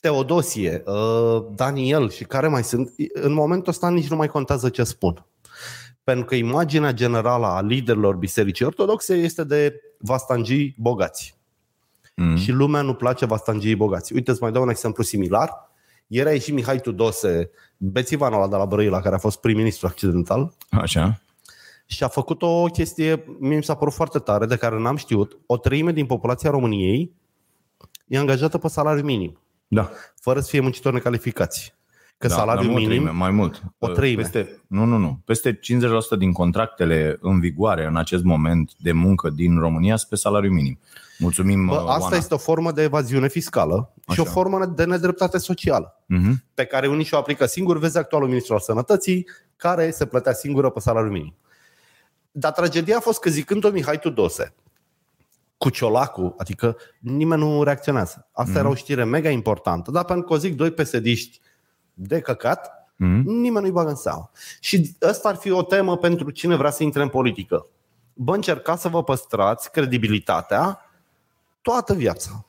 Teodosie, 0.00 0.82
uh, 0.86 1.44
Daniel 1.54 2.10
și 2.10 2.24
care 2.24 2.48
mai 2.48 2.64
sunt, 2.64 2.92
în 3.12 3.32
momentul 3.32 3.68
ăsta 3.68 3.90
nici 3.90 4.08
nu 4.08 4.16
mai 4.16 4.28
contează 4.28 4.68
ce 4.68 4.84
spun. 4.84 5.26
Pentru 6.04 6.24
că 6.24 6.34
imaginea 6.34 6.92
generală 6.92 7.46
a 7.46 7.60
liderilor 7.60 8.14
bisericii 8.16 8.64
ortodoxe 8.64 9.14
este 9.14 9.44
de 9.44 9.80
vastangii 9.98 10.74
bogați. 10.78 11.38
Mm. 12.16 12.36
Și 12.36 12.50
lumea 12.52 12.82
nu 12.82 12.94
place 12.94 13.24
vastangii 13.26 13.76
bogați. 13.76 14.12
Uite, 14.12 14.30
îți 14.30 14.42
mai 14.42 14.52
dau 14.52 14.62
un 14.62 14.68
exemplu 14.68 15.02
similar. 15.02 15.69
Ieri 16.12 16.28
a 16.28 16.32
ieșit 16.32 16.54
Mihai 16.54 16.80
Tudose, 16.80 17.50
bețivanul 17.76 18.38
ăla 18.38 18.48
de 18.48 18.56
la 18.56 18.66
Brăila, 18.66 19.00
care 19.00 19.14
a 19.14 19.18
fost 19.18 19.40
prim-ministru 19.40 19.86
accidental, 19.86 20.52
Așa. 20.70 21.22
și 21.86 22.04
a 22.04 22.08
făcut 22.08 22.42
o 22.42 22.64
chestie, 22.64 23.24
mie 23.38 23.56
mi 23.56 23.62
s-a 23.64 23.74
părut 23.74 23.92
foarte 23.92 24.18
tare, 24.18 24.46
de 24.46 24.56
care 24.56 24.78
n-am 24.78 24.96
știut. 24.96 25.38
O 25.46 25.56
treime 25.56 25.92
din 25.92 26.06
populația 26.06 26.50
României 26.50 27.12
e 28.06 28.18
angajată 28.18 28.58
pe 28.58 28.68
salariu 28.68 29.04
minim, 29.04 29.38
Da. 29.68 29.90
fără 30.20 30.40
să 30.40 30.48
fie 30.48 30.60
muncitori 30.60 30.94
necalificați. 30.94 31.74
Că 32.18 32.26
da, 32.26 32.34
salariul 32.34 32.64
dar 32.64 32.72
nu 32.72 32.72
o 32.72 32.80
minim... 32.80 32.88
treime, 32.88 33.18
mai 33.18 33.30
mult. 33.30 33.62
O 33.78 33.88
treime. 33.88 34.22
Peste, 34.22 34.62
nu, 34.66 34.84
nu, 34.84 34.96
nu. 34.96 35.20
Peste 35.24 35.58
50% 35.58 35.60
din 36.18 36.32
contractele 36.32 37.18
în 37.20 37.40
vigoare 37.40 37.86
în 37.86 37.96
acest 37.96 38.24
moment 38.24 38.72
de 38.78 38.92
muncă 38.92 39.30
din 39.30 39.58
România 39.58 39.96
sunt 39.96 40.10
pe 40.10 40.16
salariu 40.16 40.50
minim. 40.52 40.78
Mulțumim, 41.20 41.66
Bă, 41.66 41.74
uh, 41.74 41.84
asta 41.86 42.02
Oana. 42.02 42.16
este 42.16 42.34
o 42.34 42.38
formă 42.38 42.72
de 42.72 42.82
evaziune 42.82 43.28
fiscală 43.28 43.92
și 43.96 44.04
Așa. 44.06 44.22
o 44.22 44.24
formă 44.24 44.66
de 44.66 44.84
nedreptate 44.84 45.38
socială, 45.38 46.02
Mhm. 46.06 46.44
pe 46.54 46.64
care 46.64 46.86
unii 46.88 47.04
și-o 47.04 47.16
aplică 47.18 47.46
singur. 47.46 47.78
Vezi 47.78 47.98
actualul 47.98 48.28
ministru 48.28 48.54
al 48.54 48.60
sănătății, 48.60 49.28
care 49.56 49.90
se 49.90 50.06
plătea 50.06 50.32
singură 50.32 50.70
pe 50.70 50.80
salariul 50.80 51.12
minim. 51.12 51.34
Dar 52.30 52.52
tragedia 52.52 52.96
a 52.96 53.00
fost 53.00 53.20
că 53.20 53.30
zicând-o 53.30 53.70
Mihai 53.70 53.98
Tudose, 53.98 54.54
cu 55.58 55.68
ciolacul, 55.70 56.34
adică 56.38 56.76
nimeni 56.98 57.40
nu 57.42 57.62
reacționează. 57.62 58.28
Asta 58.32 58.58
era 58.58 58.68
o 58.68 58.74
știre 58.74 59.04
mega 59.04 59.28
importantă, 59.30 59.90
dar 59.90 60.04
pentru 60.04 60.26
că 60.26 60.32
o 60.32 60.36
zic 60.36 60.56
doi 60.56 60.70
pesediști 60.70 61.40
de 61.94 62.20
căcat, 62.20 62.70
Mhm. 62.96 63.22
nimeni 63.28 63.60
nu-i 63.64 63.70
bagă 63.74 63.88
în 63.88 63.94
seamă. 63.96 64.30
Și 64.60 64.96
asta 65.08 65.28
ar 65.28 65.34
fi 65.36 65.50
o 65.50 65.62
temă 65.62 65.96
pentru 65.96 66.30
cine 66.30 66.56
vrea 66.56 66.70
să 66.70 66.82
intre 66.82 67.02
în 67.02 67.08
politică. 67.08 67.66
Bă, 68.14 68.34
încercați 68.34 68.82
să 68.82 68.88
vă 68.88 69.02
păstrați 69.04 69.70
credibilitatea 69.70 70.78
toată 71.62 71.94
viața. 71.94 72.44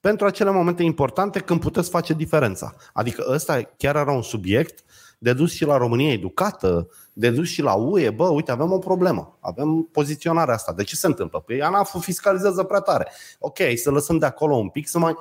Pentru 0.00 0.26
acele 0.26 0.50
momente 0.50 0.82
importante 0.82 1.38
când 1.40 1.60
puteți 1.60 1.90
face 1.90 2.12
diferența. 2.12 2.74
Adică 2.92 3.24
ăsta 3.28 3.60
chiar 3.76 3.96
era 3.96 4.12
un 4.12 4.22
subiect 4.22 4.84
de 5.18 5.32
dus 5.32 5.52
și 5.52 5.64
la 5.64 5.76
România 5.76 6.12
educată, 6.12 6.88
de 7.12 7.30
dus 7.30 7.48
și 7.48 7.62
la 7.62 7.74
UE. 7.74 8.10
Bă, 8.10 8.28
uite, 8.28 8.50
avem 8.50 8.72
o 8.72 8.78
problemă. 8.78 9.38
Avem 9.40 9.88
poziționarea 9.92 10.54
asta. 10.54 10.72
De 10.72 10.82
ce 10.82 10.96
se 10.96 11.06
întâmplă? 11.06 11.40
Păi 11.40 11.62
ANAF 11.62 12.00
fiscalizează 12.00 12.62
prea 12.62 12.80
tare. 12.80 13.10
Ok, 13.38 13.58
să 13.74 13.90
lăsăm 13.90 14.18
de 14.18 14.26
acolo 14.26 14.54
un 14.56 14.68
pic 14.68 14.88
să 14.88 14.98
mai... 14.98 15.14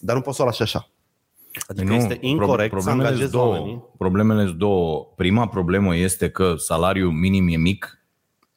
Dar 0.00 0.16
nu 0.16 0.22
poți 0.22 0.36
să 0.36 0.42
o 0.42 0.44
lași 0.46 0.62
așa. 0.62 0.88
Adică 1.66 1.86
Nu, 1.88 1.94
este 1.94 2.18
incorrect 2.20 2.70
pro- 2.70 2.80
să 2.80 2.84
problemele 2.84 3.08
angajezi 3.08 3.30
sunt 3.30 3.42
două. 3.42 3.54
oamenii. 3.54 3.84
Problemele 3.98 4.44
sunt 4.44 4.58
două. 4.58 5.12
Prima 5.16 5.48
problemă 5.48 5.96
este 5.96 6.30
că 6.30 6.54
salariul 6.56 7.12
minim 7.12 7.48
e 7.48 7.56
mic, 7.56 8.00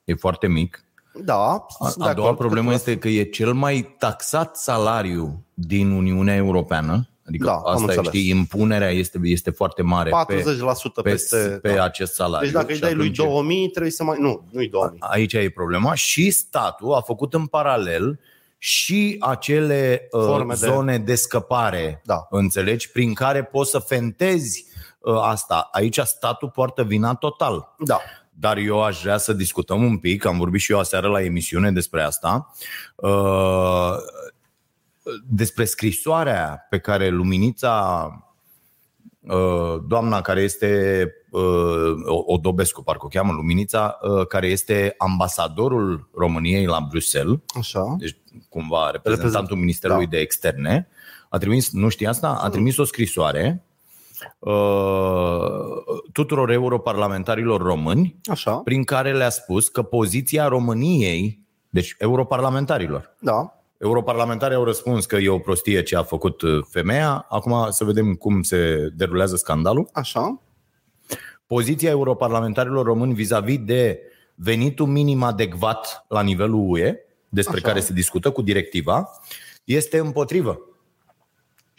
e 0.04 0.14
foarte 0.16 0.48
mic. 0.48 0.86
Da, 1.14 1.66
A, 1.80 1.90
sunt 1.90 2.04
de 2.04 2.10
a 2.10 2.14
doua 2.14 2.26
acord 2.28 2.40
problemă 2.40 2.68
că 2.70 2.74
este 2.76 2.98
că 2.98 3.08
e 3.08 3.24
cel 3.24 3.54
mai 3.54 3.96
taxat 3.98 4.56
salariu 4.58 5.44
din 5.54 5.92
Uniunea 5.92 6.36
Europeană, 6.36 7.08
Adică 7.28 7.46
Da, 7.46 7.52
am 7.54 7.64
asta 7.66 7.80
e, 7.82 7.84
înțeles. 7.86 8.08
știi, 8.08 8.30
impunerea 8.30 8.90
este, 8.90 9.20
este 9.24 9.50
foarte 9.50 9.82
mare 9.82 10.10
40% 10.10 10.14
pe, 10.14 11.02
pe, 11.02 11.10
peste... 11.10 11.38
pe 11.62 11.74
da. 11.74 11.84
acest 11.84 12.14
salariu. 12.14 12.46
Deci 12.46 12.56
dacă 12.56 12.68
îi 12.68 12.74
Și 12.76 12.82
dai 12.82 12.94
lui 12.94 13.10
atunci- 13.10 13.28
2000, 13.28 13.70
trebuie 13.70 13.92
să 13.92 14.04
mai... 14.04 14.18
Nu, 14.20 14.44
nu-i 14.52 14.70
2000. 14.70 14.98
Aici 15.00 15.34
e 15.34 15.50
problema 15.50 15.94
și 15.94 16.32
statul 16.32 16.94
a 16.94 17.02
făcut 17.02 17.34
în 17.34 17.46
paralel 17.46 18.20
și 18.58 19.16
acele 19.20 20.08
uh, 20.12 20.24
Forme 20.26 20.54
de- 20.60 20.66
zone 20.66 20.98
de 20.98 21.16
scăpare, 21.16 22.02
Da. 22.06 22.28
înțelegi, 22.30 22.92
prin 22.92 23.14
care 23.14 23.44
poți 23.44 23.70
să 23.72 23.80
fentezi 23.80 24.66
uh, 25.00 25.18
asta. 25.22 25.70
Aici 25.72 26.00
statul 26.00 26.50
poartă 26.50 26.84
vina 26.84 27.14
total. 27.16 27.76
Da. 27.78 28.00
Dar 28.40 28.58
eu 28.58 28.84
aș 28.84 29.02
vrea 29.02 29.18
să 29.18 29.34
discutăm 29.34 29.84
un 29.84 29.98
pic, 29.98 30.26
am 30.26 30.38
vorbit 30.38 30.62
și 30.62 30.72
eu 30.72 30.80
aseară 30.80 31.08
la 31.08 31.22
emisiune 31.22 31.72
despre 31.72 32.02
asta, 32.02 32.54
uh, 32.96 33.96
despre 35.28 35.66
scrisoarea 35.66 36.66
pe 36.70 36.80
care 36.80 37.10
Luminița, 37.10 38.08
uh, 39.20 39.76
doamna 39.88 40.22
care 40.22 40.42
este 40.42 41.08
uh, 41.32 41.94
Odobescu, 42.26 42.84
parcă 42.84 43.06
o 43.06 43.10
cheamă 43.10 43.32
Luminița, 43.32 44.00
uh, 44.02 44.28
care 44.28 44.48
este 44.48 44.96
ambasadorul 44.98 46.10
României 46.16 46.66
la 46.66 46.88
Bruxelles, 46.90 47.38
Așa. 47.58 47.96
deci 48.00 48.18
cumva 48.50 48.90
reprezentantul 48.92 49.42
Reprezent- 49.42 49.60
Ministerului 49.60 50.06
da. 50.06 50.10
de 50.10 50.18
Externe, 50.18 50.88
a 51.30 51.38
trimis, 51.38 51.72
nu 51.72 51.90
știi 51.90 52.08
asta, 52.08 52.40
a 52.42 52.50
trimis 52.50 52.78
o 52.78 52.84
scrisoare 52.84 53.64
uh, 53.66 53.73
tuturor 56.12 56.52
europarlamentarilor 56.52 57.62
români 57.62 58.16
Așa. 58.26 58.56
prin 58.56 58.84
care 58.84 59.14
le-a 59.14 59.30
spus 59.30 59.68
că 59.68 59.82
poziția 59.82 60.48
României, 60.48 61.40
deci 61.70 61.96
europarlamentarilor, 62.00 63.16
Da. 63.20 63.60
europarlamentarii 63.78 64.56
au 64.56 64.64
răspuns 64.64 65.06
că 65.06 65.16
e 65.16 65.30
o 65.30 65.40
prostie 65.40 65.84
ce 65.84 65.96
a 65.96 66.04
făcut 66.04 66.42
uh, 66.42 66.64
femeia, 66.70 67.26
acum 67.30 67.68
să 67.70 67.84
vedem 67.84 68.14
cum 68.14 68.42
se 68.42 68.90
derulează 68.96 69.36
scandalul. 69.36 69.90
Așa. 69.94 70.42
Poziția 71.48 71.90
europarlamentarilor 71.90 72.86
români 72.86 73.14
vis-a-vis 73.14 73.60
de 73.60 74.00
venitul 74.36 74.88
minim 74.88 75.24
adecvat 75.24 76.06
la 76.08 76.22
nivelul 76.22 76.70
UE, 76.70 76.96
despre 77.30 77.56
Așa. 77.58 77.68
care 77.68 77.80
se 77.80 77.94
discută 77.94 78.32
cu 78.32 78.42
directiva, 78.42 79.10
este 79.64 79.98
împotrivă. 79.98 80.60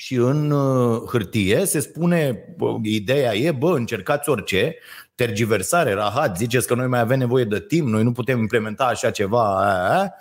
Și 0.04 0.14
în 0.14 0.50
uh, 0.50 1.02
hârtie 1.08 1.64
se 1.64 1.80
spune, 1.80 2.44
bă, 2.56 2.76
ideea 2.82 3.34
e, 3.34 3.52
bă, 3.52 3.74
încercați 3.76 4.28
orice, 4.28 4.76
tergiversare, 5.14 5.92
rahat, 5.92 6.36
ziceți 6.36 6.66
că 6.66 6.74
noi 6.74 6.86
mai 6.86 7.00
avem 7.00 7.18
nevoie 7.18 7.44
de 7.44 7.60
timp, 7.60 7.88
noi 7.88 8.02
nu 8.02 8.12
putem 8.12 8.38
implementa 8.38 8.84
așa 8.84 9.10
ceva, 9.10 9.60
aia, 9.60 9.90
aia, 9.90 10.14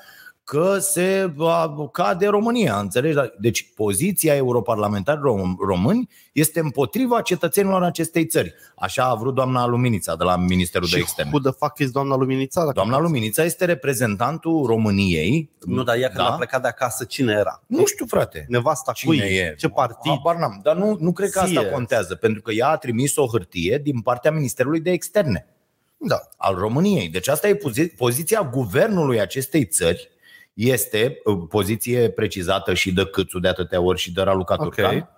că 0.44 0.78
se 0.80 1.32
va 1.36 1.74
cade 1.92 2.28
România, 2.28 2.80
înțelegi? 2.80 3.18
Deci 3.40 3.72
poziția 3.76 4.36
europarlamentarilor 4.36 5.40
rom- 5.40 5.56
români 5.66 6.10
este 6.32 6.60
împotriva 6.60 7.22
cetățenilor 7.22 7.84
acestei 7.84 8.26
țări. 8.26 8.54
Așa 8.76 9.04
a 9.06 9.16
vrut 9.16 9.36
doamna 9.36 9.66
Luminița 9.68 10.16
de 10.16 10.24
la 10.24 10.36
Ministerul 10.36 10.88
de 10.92 10.96
Și 10.96 11.02
Externe. 11.02 11.32
who 11.34 11.42
the 11.50 11.52
fuck 11.60 11.80
is 11.80 11.92
doamna 11.92 12.16
Luminița? 12.16 12.62
Dacă 12.62 12.74
Doamna 12.74 13.00
Luminița 13.00 13.44
este 13.44 13.66
reprezentantul 13.66 14.66
României. 14.66 15.50
Nu, 15.66 15.84
dar 15.84 15.98
ea 15.98 16.08
când 16.08 16.20
Da? 16.28 16.34
a 16.34 16.36
plecat 16.36 16.62
de 16.62 16.68
acasă, 16.68 17.04
cine 17.04 17.34
era? 17.34 17.64
Nu 17.68 17.86
știu, 17.86 18.06
frate. 18.06 18.46
Nevasta 18.50 18.92
Cine 18.92 19.18
cui? 19.18 19.28
e? 19.36 19.56
Ce 19.58 19.68
partid? 19.70 20.12
Habar 20.12 20.36
n-am. 20.36 20.60
Dar 20.64 20.76
nu, 20.76 20.98
nu 21.00 21.12
cred 21.12 21.30
că 21.30 21.40
asta 21.40 21.60
Ție. 21.62 21.70
contează, 21.70 22.16
pentru 22.16 22.42
că 22.42 22.52
ea 22.52 22.68
a 22.68 22.78
trimis 22.78 23.16
o 23.16 23.28
hârtie 23.28 23.80
din 23.84 24.02
partea 24.02 24.32
Ministerului 24.32 24.80
de 24.80 24.92
Externe 24.92 25.48
Da. 25.98 26.20
al 26.38 26.56
României. 26.56 27.08
Deci 27.10 27.28
asta 27.28 27.48
e 27.48 27.56
pozi- 27.56 27.96
poziția 27.98 28.50
guvernului 28.54 29.20
acestei 29.22 29.66
țări. 29.66 30.12
Este 30.54 31.18
uh, 31.24 31.38
poziție 31.50 32.10
precizată 32.10 32.74
și 32.74 32.94
de 32.94 33.06
Câțu 33.06 33.40
de 33.40 33.48
atâtea 33.48 33.82
ori 33.82 34.00
și 34.00 34.14
de 34.14 34.22
Raluca 34.22 34.54
Ok. 34.54 34.64
Turcan. 34.64 35.10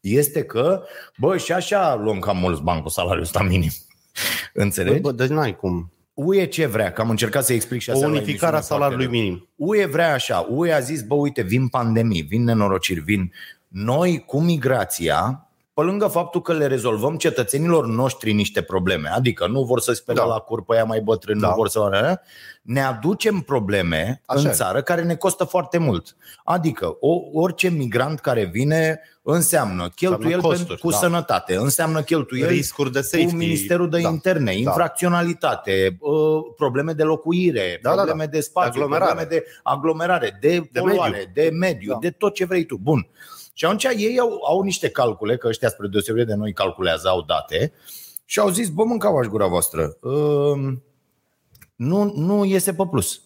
Este 0.00 0.42
că, 0.42 0.82
bă, 1.16 1.36
și 1.36 1.52
așa 1.52 1.94
luăm 1.94 2.18
cam 2.18 2.36
mulți 2.36 2.62
bani 2.62 2.82
cu 2.82 2.88
salariul 2.88 3.22
ăsta 3.22 3.42
minim. 3.42 3.70
Înțelegi? 4.52 5.00
Bă, 5.00 5.12
deci 5.12 5.28
n-ai 5.28 5.56
cum. 5.56 5.90
UE 6.14 6.46
ce 6.46 6.66
vrea? 6.66 6.92
Că 6.92 7.00
am 7.00 7.10
încercat 7.10 7.44
să 7.44 7.52
explic 7.52 7.80
și 7.80 7.90
O 7.90 7.92
aseară 7.92 8.12
la 8.12 8.18
unificare 8.18 8.52
a 8.52 8.56
emisiune 8.56 8.80
salariului 8.80 9.06
foarte 9.06 9.26
minim. 9.26 9.48
UE 9.56 9.86
vrea 9.86 10.12
așa, 10.12 10.46
UE 10.50 10.72
a 10.72 10.80
zis, 10.80 11.02
bă, 11.02 11.14
uite, 11.14 11.42
vin 11.42 11.68
pandemii, 11.68 12.22
vin 12.22 12.44
nenorociri, 12.44 13.00
vin 13.00 13.32
noi 13.68 14.24
cu 14.26 14.40
migrația, 14.40 15.45
pe 15.76 15.82
lângă 15.82 16.06
faptul 16.06 16.42
că 16.42 16.52
le 16.52 16.66
rezolvăm 16.66 17.16
cetățenilor 17.16 17.86
noștri 17.86 18.32
niște 18.32 18.62
probleme, 18.62 19.08
adică 19.08 19.46
nu 19.46 19.62
vor 19.64 19.80
să 19.80 19.92
spele 19.92 20.18
Da. 20.18 20.24
la 20.26 20.38
curpă 20.38 20.72
aia 20.74 20.84
mai 20.84 21.00
bătrâni, 21.00 21.40
Da. 21.40 21.48
nu 21.48 21.54
vor 21.54 21.68
să... 21.68 22.18
Ne 22.62 22.82
aducem 22.82 23.40
probleme 23.40 24.22
Așa 24.26 24.40
în 24.40 24.46
e. 24.46 24.50
țară 24.50 24.82
care 24.82 25.02
ne 25.02 25.14
costă 25.14 25.44
foarte 25.44 25.78
mult. 25.78 26.16
Adică 26.44 26.96
o, 27.00 27.20
orice 27.32 27.68
migrant 27.68 28.20
care 28.20 28.44
vine 28.44 29.00
înseamnă 29.22 29.88
cheltuieli 29.94 30.40
costuri, 30.42 30.66
pentru, 30.66 30.86
cu 30.86 30.90
da. 30.90 30.96
sănătate, 30.96 31.56
înseamnă 31.56 32.02
cheltuieli 32.02 32.54
Riscuri 32.54 32.92
de 32.92 33.00
safety. 33.00 33.30
cu 33.30 33.36
Ministerul 33.36 33.88
de 33.90 34.00
Da. 34.00 34.08
Interne, 34.08 34.54
infracționalitate, 34.56 35.96
uh, 36.00 36.12
probleme 36.56 36.92
de 36.92 37.02
locuire, 37.02 37.78
Da, 37.82 37.88
da, 37.90 37.94
da. 37.96 38.02
probleme 38.02 38.26
de 38.32 38.40
spațiu, 38.40 38.70
Aglomerare. 38.82 39.04
probleme 39.14 39.36
de 39.38 39.46
aglomerare, 39.62 40.38
de, 40.40 40.68
De 40.72 40.80
poluare, 40.80 41.10
mediu. 41.10 41.30
de 41.34 41.50
mediu, 41.56 41.92
Da. 41.92 41.98
de 42.00 42.10
tot 42.10 42.34
ce 42.34 42.44
vrei 42.44 42.64
tu. 42.64 42.76
Bun. 42.82 43.06
Și 43.58 43.64
atunci 43.64 43.84
ei 43.84 44.18
au, 44.18 44.40
au 44.48 44.62
niște 44.62 44.90
calcule, 44.90 45.36
că 45.36 45.48
ăștia 45.48 45.68
spre 45.68 45.86
deosebire 45.86 46.24
de 46.24 46.34
noi 46.34 46.52
calculează, 46.52 47.08
au 47.08 47.22
date 47.22 47.72
și 48.24 48.38
au 48.38 48.48
zis, 48.48 48.68
bă, 48.68 48.84
mâncau 48.84 49.26
gura 49.28 49.46
voastră. 49.46 49.96
Uh, 50.00 50.72
nu, 51.76 52.12
nu 52.16 52.44
iese 52.44 52.74
pe 52.74 52.86
plus. 52.90 53.20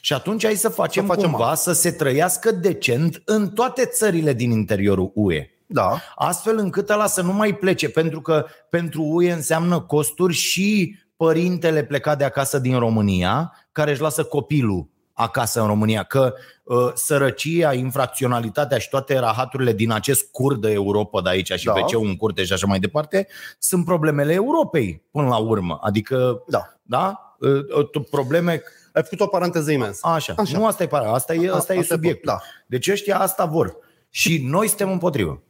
Și 0.00 0.12
atunci 0.12 0.44
hai 0.44 0.54
să 0.54 0.68
facem, 0.68 1.06
Să 1.06 1.12
facem 1.12 1.30
cumva 1.30 1.54
să 1.54 1.72
se 1.72 1.90
trăiască 1.90 2.50
decent 2.50 3.22
în 3.24 3.48
toate 3.48 3.84
țările 3.84 4.32
din 4.32 4.50
interiorul 4.50 5.10
UE 5.14 5.50
Da. 5.66 6.00
astfel 6.14 6.58
încât 6.58 6.90
ăla 6.90 7.06
să 7.06 7.22
nu 7.22 7.32
mai 7.32 7.54
plece, 7.54 7.88
pentru 7.90 8.20
că 8.20 8.46
pentru 8.70 9.02
UE 9.02 9.32
înseamnă 9.32 9.80
costuri 9.80 10.34
și 10.34 10.98
părintele 11.16 11.84
plecat 11.84 12.18
de 12.18 12.24
acasă 12.24 12.58
din 12.58 12.78
România, 12.78 13.52
care 13.72 13.90
își 13.90 14.00
lasă 14.00 14.24
copilul 14.24 14.88
acasă 15.18 15.60
în 15.60 15.66
România, 15.66 16.02
că 16.02 16.34
uh, 16.62 16.90
sărăcia, 16.94 17.72
infracționalitatea 17.72 18.78
și 18.78 18.88
toate 18.88 19.18
rahaturile 19.18 19.72
din 19.72 19.92
acest 19.92 20.30
cur 20.30 20.58
de 20.58 20.70
Europa 20.70 21.22
de 21.22 21.28
aici 21.28 21.52
și 21.52 21.64
Da. 21.64 21.72
da. 21.72 21.80
pe 21.84 21.96
în 21.96 22.16
curte 22.16 22.44
și 22.44 22.52
așa 22.52 22.66
mai 22.66 22.78
departe, 22.78 23.26
sunt 23.58 23.84
problemele 23.84 24.32
Europei 24.32 25.02
până 25.10 25.28
la 25.28 25.36
urmă. 25.36 25.78
Adică, 25.82 26.42
Da. 26.46 26.74
da? 26.82 27.34
Uh, 27.38 27.50
uh, 27.94 28.04
probleme 28.10 28.62
Ai 28.92 29.02
făcut 29.02 29.20
o 29.20 29.26
paranteză 29.26 29.70
imensă. 29.70 30.00
Așa. 30.02 30.14
Așa. 30.14 30.34
Așa. 30.36 30.58
Nu 30.58 30.66
asta 30.66 30.82
e 30.82 30.86
para, 30.86 31.12
asta 31.12 31.34
e, 31.34 31.36
asta 31.38 31.74
e 31.74 31.78
Asta 31.78 31.94
e 31.94 31.96
subiectul. 31.96 32.32
da. 32.32 32.38
Deci 32.66 32.88
ăștia 32.88 33.18
asta 33.18 33.44
vor. 33.44 33.76
Și 34.10 34.44
noi 34.48 34.68
suntem 34.68 34.90
împotrivă. 34.90 35.42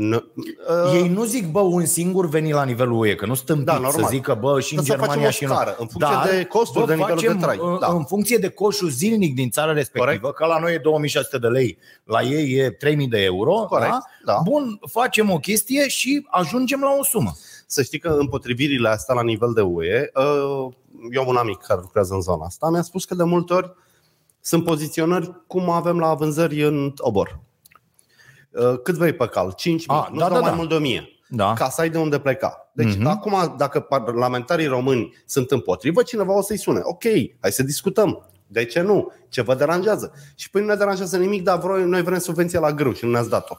N- 0.00 0.14
uh, 0.14 0.92
Ei 0.94 1.08
nu 1.08 1.24
zic, 1.24 1.50
bă, 1.50 1.60
un 1.60 1.84
singur 1.86 2.26
veni 2.28 2.52
la 2.52 2.64
nivelul 2.64 2.98
UE, 2.98 3.14
că 3.14 3.26
nu 3.26 3.34
stăm 3.34 3.64
Da, 3.64 3.72
da, 3.72 3.76
să 3.78 3.82
normal. 3.82 4.10
zică, 4.10 4.34
bă, 4.40 4.60
și 4.60 4.74
în 4.76 4.82
Să 4.84 4.92
facem 4.92 5.00
Germania 5.06 5.28
o 5.28 5.30
și 5.30 5.42
în 5.44 5.48
scară, 5.50 5.76
în 5.78 5.86
funcție 5.86 6.36
de 6.38 6.44
costuri, 6.44 6.86
de 6.86 6.94
nivelul 6.94 7.18
de 7.20 7.26
facem, 7.26 7.40
trai. 7.40 7.58
în- 7.60 7.78
Da. 7.80 7.86
În 7.92 8.04
funcție 8.04 8.36
de 8.36 8.48
coșul 8.48 8.88
zilnic 8.88 9.34
din 9.34 9.50
țara 9.50 9.72
respectivă, 9.72 10.04
Corect. 10.20 10.36
că 10.36 10.46
la 10.46 10.58
noi 10.58 10.74
e 10.74 10.78
2600 10.78 11.38
de 11.38 11.46
lei, 11.46 11.78
la 12.04 12.22
ei 12.22 12.52
e 12.52 12.70
3000 12.70 13.08
de 13.08 13.22
euro, 13.22 13.52
Corect, 13.68 13.90
da? 13.90 14.00
da. 14.24 14.40
Bun, 14.44 14.78
facem 14.90 15.30
o 15.30 15.38
chestie 15.38 15.88
și 15.88 16.26
ajungem 16.30 16.80
la 16.80 16.96
o 17.00 17.04
sumă. 17.04 17.32
Să 17.66 17.82
știi 17.82 17.98
că 17.98 18.08
împotrivirile 18.18 18.88
astea 18.88 19.14
la 19.14 19.22
nivel 19.22 19.52
de 19.52 19.60
UE, 19.60 20.10
uh, 20.14 20.72
eu 21.12 21.22
am 21.22 21.28
un 21.28 21.36
amic 21.36 21.58
care 21.58 21.80
lucrează 21.82 22.14
în 22.14 22.20
zona 22.20 22.44
asta, 22.44 22.68
mi-a 22.70 22.82
spus 22.82 23.04
că 23.04 23.14
de 23.14 23.24
multe 23.24 23.52
ori 23.54 23.72
sunt 24.40 24.64
poziționări 24.64 25.32
cum 25.46 25.70
avem 25.70 25.98
la 25.98 26.14
vânzări 26.14 26.62
în 26.64 26.92
obor. 26.96 27.40
Uh, 28.54 28.80
Cât 28.82 28.94
vrei 28.94 29.12
pe 29.12 29.26
cal? 29.26 29.52
5 29.56 29.84
A, 29.86 30.08
nu 30.12 30.18
da, 30.18 30.24
sau 30.24 30.34
da, 30.34 30.40
mai 30.40 30.50
da. 30.50 30.56
mult 30.56 30.68
de 30.68 30.74
1000. 30.74 31.08
Da. 31.28 31.52
Ca 31.52 31.68
să 31.68 31.80
ai 31.80 31.90
de 31.90 31.98
unde 31.98 32.18
pleca. 32.18 32.70
Deci 32.72 32.96
Mhm. 32.96 33.06
acum, 33.06 33.54
dacă 33.58 33.80
parlamentarii 33.80 34.66
români 34.66 35.14
sunt 35.26 35.50
împotrivă, 35.50 36.02
cineva 36.02 36.36
o 36.36 36.42
să-i 36.42 36.58
sune. 36.58 36.80
Ok, 36.82 37.02
hai 37.40 37.52
să 37.52 37.62
discutăm. 37.62 38.28
De 38.46 38.64
ce 38.64 38.80
nu? 38.80 39.12
Ce 39.28 39.42
vă 39.42 39.54
deranjează? 39.54 40.12
Și 40.34 40.50
păi 40.50 40.60
nu 40.60 40.66
ne 40.66 40.74
deranjează 40.74 41.16
nimic, 41.16 41.42
dar 41.42 41.58
vreo, 41.58 41.76
noi 41.84 42.02
vrem 42.02 42.18
subvenție 42.18 42.58
la 42.58 42.72
grâu 42.72 42.92
și 42.92 43.04
nu 43.04 43.10
ne-ați 43.10 43.28
dat-o. 43.28 43.54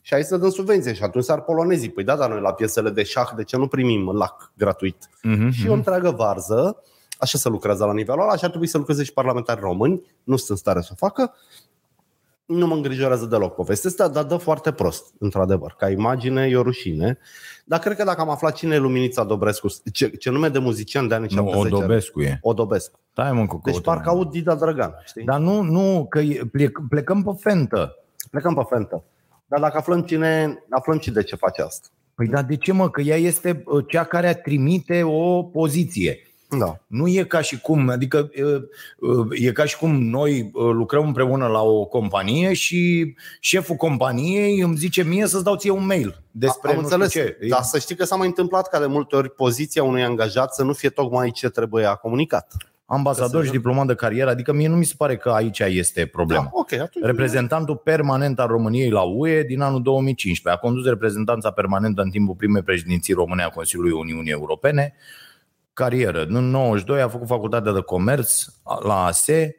Și 0.00 0.12
hai 0.12 0.22
să 0.22 0.36
dăm 0.36 0.50
subvenție 0.50 0.94
și 0.94 1.02
atunci 1.02 1.30
ar 1.30 1.40
polonezii. 1.40 1.90
Păi 1.90 2.04
da, 2.04 2.16
dar 2.16 2.28
noi 2.30 2.40
la 2.40 2.52
piesele 2.52 2.90
de 2.90 3.02
șah, 3.02 3.28
de 3.36 3.44
ce 3.44 3.56
nu 3.56 3.66
primim 3.68 4.10
lac 4.16 4.52
gratuit? 4.56 5.08
Mhm, 5.22 5.50
Și 5.50 5.68
o 5.68 5.72
întreagă 5.72 6.10
varză, 6.10 6.82
așa 7.18 7.38
se 7.38 7.48
lucrează 7.48 7.84
la 7.84 7.92
nivelul 7.92 8.22
ăla 8.22 8.36
și 8.36 8.44
ar 8.44 8.48
trebui 8.50 8.66
să 8.66 8.78
lucreze 8.78 9.02
și 9.04 9.12
parlamentarii 9.12 9.62
români, 9.62 10.02
nu 10.24 10.36
sunt 10.36 10.50
în 10.50 10.56
stare 10.56 10.80
să 10.80 10.88
o 10.92 10.94
facă. 10.96 11.34
Nu 12.46 12.66
mă 12.66 12.74
îngrijorează 12.74 13.26
deloc 13.26 13.54
povestea 13.54 13.90
asta, 13.90 14.08
dar 14.08 14.24
dă 14.24 14.36
foarte 14.36 14.72
prost, 14.72 15.14
într-adevăr. 15.18 15.74
Ca 15.78 15.90
imagine 15.90 16.46
e 16.46 16.56
o 16.56 16.62
rușine. 16.62 17.18
Dar 17.64 17.78
cred 17.78 17.96
că 17.96 18.04
dacă 18.04 18.20
am 18.20 18.30
aflat 18.30 18.54
cine 18.54 18.74
e 18.74 18.78
Luminița 18.78 19.24
Dobrescu, 19.24 19.68
ce, 19.92 20.08
ce 20.08 20.30
nume 20.30 20.48
de 20.48 20.58
muzician 20.58 21.08
de 21.08 21.14
anii 21.14 21.28
Nu, 21.34 21.42
70 21.42 21.64
are? 21.64 21.74
Odobescu 21.74 22.20
e. 22.20 22.38
Odobescu. 22.42 22.98
Stai 23.10 23.32
mă 23.32 23.46
cu 23.46 23.60
Deci 23.64 23.74
căutăm. 23.74 23.94
parcă 23.94 24.08
aud 24.08 24.30
Dida 24.30 24.54
Drăgan, 24.54 24.94
știi? 25.04 25.24
Dar 25.24 25.38
nu, 25.38 25.60
nu, 25.60 26.06
că 26.08 26.18
e- 26.18 26.44
plec, 26.52 26.80
plecăm 26.88 27.22
pe 27.22 27.30
fentă. 27.40 27.94
Plecăm 28.30 28.54
pe 28.54 28.62
fentă. 28.68 29.04
Dar 29.46 29.60
dacă 29.60 29.76
aflăm 29.76 30.02
cine, 30.02 30.58
aflăm 30.70 30.98
și 30.98 31.10
de 31.10 31.22
ce 31.22 31.36
face 31.36 31.62
asta. 31.62 31.88
Păi 32.14 32.26
dar 32.26 32.44
de 32.44 32.56
ce 32.56 32.72
mă? 32.72 32.90
Că 32.90 33.00
ea 33.00 33.16
este 33.16 33.62
uh, 33.66 33.84
cea 33.88 34.04
care 34.04 34.34
trimite 34.34 35.02
o 35.02 35.42
poziție. 35.42 36.18
Da. 36.58 36.80
Nu 36.86 37.08
e 37.08 37.24
ca 37.24 37.40
și 37.40 37.60
cum, 37.60 37.88
adică 37.88 38.30
e 39.30 39.52
ca 39.52 39.64
și 39.64 39.76
cum 39.76 40.02
noi 40.02 40.50
lucrăm 40.52 41.06
împreună 41.06 41.46
la 41.46 41.62
o 41.62 41.84
companie 41.84 42.52
și 42.52 43.14
șeful 43.40 43.76
companiei 43.76 44.60
îmi 44.60 44.76
zice 44.76 45.02
mie 45.02 45.26
să-ți 45.26 45.44
dau 45.44 45.56
ție 45.56 45.70
un 45.70 45.86
mail 45.86 46.22
despre 46.30 46.70
Am 46.70 46.76
nu 46.76 46.82
înțeles, 46.82 47.10
știu 47.10 47.22
ce. 47.22 47.46
dar 47.48 47.62
să 47.62 47.78
știi 47.78 47.96
că 47.96 48.04
s-a 48.04 48.16
mai 48.16 48.26
întâmplat 48.26 48.68
ca 48.68 48.80
de 48.80 48.86
multe 48.86 49.16
ori 49.16 49.30
poziția 49.30 49.82
unui 49.82 50.04
angajat 50.04 50.54
să 50.54 50.62
nu 50.62 50.72
fie 50.72 50.88
tocmai 50.88 51.30
ce 51.30 51.48
trebuie 51.48 51.84
a 51.84 51.94
comunicat. 51.94 52.52
Ambasador 52.88 53.44
și 53.44 53.50
diplomat 53.50 53.86
de 53.86 53.94
carieră, 53.94 54.30
adică 54.30 54.52
mie 54.52 54.68
nu 54.68 54.76
mi 54.76 54.84
se 54.84 54.94
pare 54.96 55.16
că 55.16 55.30
aici 55.30 55.58
este 55.58 56.06
problema. 56.06 56.42
Da, 56.42 56.50
ok, 56.52 56.72
atunci 56.72 57.04
Reprezentantul 57.04 57.76
permanent 57.76 58.40
al 58.40 58.46
României 58.46 58.90
la 58.90 59.02
UE 59.02 59.42
din 59.42 59.60
anul 59.60 59.82
2015 59.82 60.62
a 60.62 60.66
condus 60.66 60.86
reprezentanța 60.86 61.50
permanentă 61.50 62.02
în 62.02 62.10
timpul 62.10 62.34
primei 62.34 62.62
președinții 62.62 63.14
române 63.14 63.42
a 63.42 63.48
Consiliului 63.48 63.92
Uniunii 63.92 64.30
Europene. 64.32 64.94
Carieră. 65.76 66.24
În 66.28 66.50
92 66.50 67.00
a 67.00 67.08
făcut 67.08 67.26
facultatea 67.26 67.72
de 67.72 67.80
comerț 67.80 68.44
la 68.82 69.04
ASE, 69.04 69.56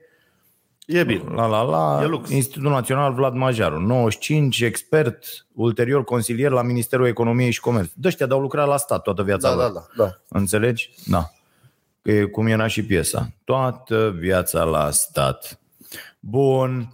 E 0.86 1.04
bine. 1.04 1.24
la 1.34 1.46
la 1.46 1.62
la, 1.62 2.00
E 2.04 2.06
lux. 2.06 2.30
Institutul 2.30 2.72
Național 2.72 3.14
Vlad 3.14 3.34
Majaru. 3.34 3.80
95 3.80 4.62
expert, 4.62 5.26
ulterior 5.54 6.04
consilier 6.04 6.52
la 6.52 6.62
Ministerul 6.62 7.08
Economiei 7.08 7.52
și 7.52 7.60
Comerț. 7.60 7.90
Dăștia 7.94 8.26
de-au 8.26 8.40
lucrat 8.42 8.68
la 8.68 8.78
stat 8.78 9.02
toată 9.02 9.24
viața 9.24 9.50
Da, 9.50 9.56
lor. 9.56 9.72
da, 9.72 9.86
da, 9.98 10.04
da. 10.04 10.12
Înțelegi? 10.30 10.90
Da. 11.06 11.32
Că 12.02 12.12
e 12.12 12.24
cum 12.24 12.48
era 12.48 12.68
și 12.68 12.86
piesa. 12.86 13.28
Toată 13.44 14.16
viața 14.18 14.64
la 14.64 14.92
stat. 14.92 15.60
Bun. 16.20 16.94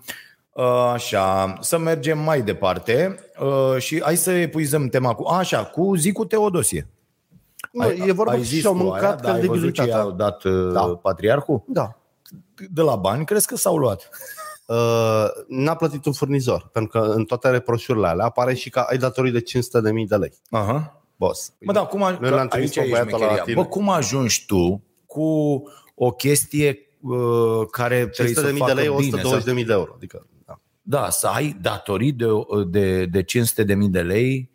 Așa, 0.93 1.57
să 1.59 1.77
mergem 1.77 2.19
mai 2.19 2.41
departe 2.41 3.19
uh, 3.39 3.81
și 3.81 4.01
hai 4.01 4.15
să 4.17 4.31
epuizăm 4.31 4.87
tema 4.87 5.13
cu... 5.13 5.27
Așa, 5.27 5.63
cu 5.65 5.95
zi 5.95 6.11
cu 6.11 6.25
Teodosie. 6.25 6.87
Nu, 7.73 7.89
e 8.07 8.11
vorba 8.11 8.37
zis 8.37 8.59
și 8.59 8.65
au 8.65 8.71
cu 8.73 8.77
mâncat 8.83 9.01
aia, 9.25 9.33
da, 9.33 9.39
ai 9.39 9.45
văzut 9.47 9.73
ce 9.73 9.81
i-au 9.87 10.15
credibilitatea. 10.15 10.25
dat 10.27 10.43
uh, 10.43 10.73
Da. 10.73 10.95
patriarhul? 11.01 11.63
Da. 11.67 11.97
De 12.69 12.81
la 12.81 12.95
bani, 12.95 13.25
crezi 13.25 13.47
că 13.47 13.55
s-au 13.55 13.77
luat? 13.77 14.09
Uh, 14.67 15.25
n-a 15.47 15.75
plătit 15.75 16.05
un 16.05 16.11
furnizor, 16.13 16.69
pentru 16.71 16.99
că 16.99 17.05
în 17.07 17.23
toate 17.25 17.49
reproșurile 17.49 18.07
alea 18.07 18.25
apare 18.25 18.53
și 18.53 18.69
că 18.69 18.79
ai 18.79 18.97
datorii 18.97 19.31
de 19.31 19.41
500.000 19.41 20.07
de 20.07 20.15
lei. 20.15 20.33
Aha. 20.49 21.01
Boss. 21.15 21.53
Bă, 21.65 21.71
da, 21.71 21.85
cum 21.85 22.03
a, 22.03 22.17
Noi 22.21 22.29
l-am 22.29 22.47
trimis 22.47 22.77
aici 22.77 22.79
pe 22.79 22.87
e 22.87 22.91
băiatul 22.91 23.13
ăla 23.13 23.25
la 23.25 23.27
șmecheria. 23.31 23.43
tine. 23.53 23.61
Bă, 23.61 23.65
cum 23.65 23.89
ajungi 23.89 24.45
tu 24.45 24.83
cu 25.05 25.23
o 25.95 26.11
chestie 26.11 26.77
uh, 27.01 27.67
care 27.71 28.07
trebuie 28.07 28.35
să 28.35 28.47
500.000 28.47 28.51
de 28.53 28.57
facă 28.57 28.73
lei, 28.73 28.95
bine, 28.97 29.21
să 29.23 29.39
120.000 29.51 29.65
de 29.65 29.73
euro. 29.73 29.91
Adică, 29.95 30.27
da. 30.45 30.59
Da, 30.81 31.09
să 31.09 31.27
ai 31.27 31.57
datorii 31.61 32.11
de, 32.11 32.25
de, 32.67 33.05
de 33.05 33.23
500 33.23 33.63
de 33.63 33.73
mii 33.73 33.89
de 33.89 34.01
lei, 34.01 34.51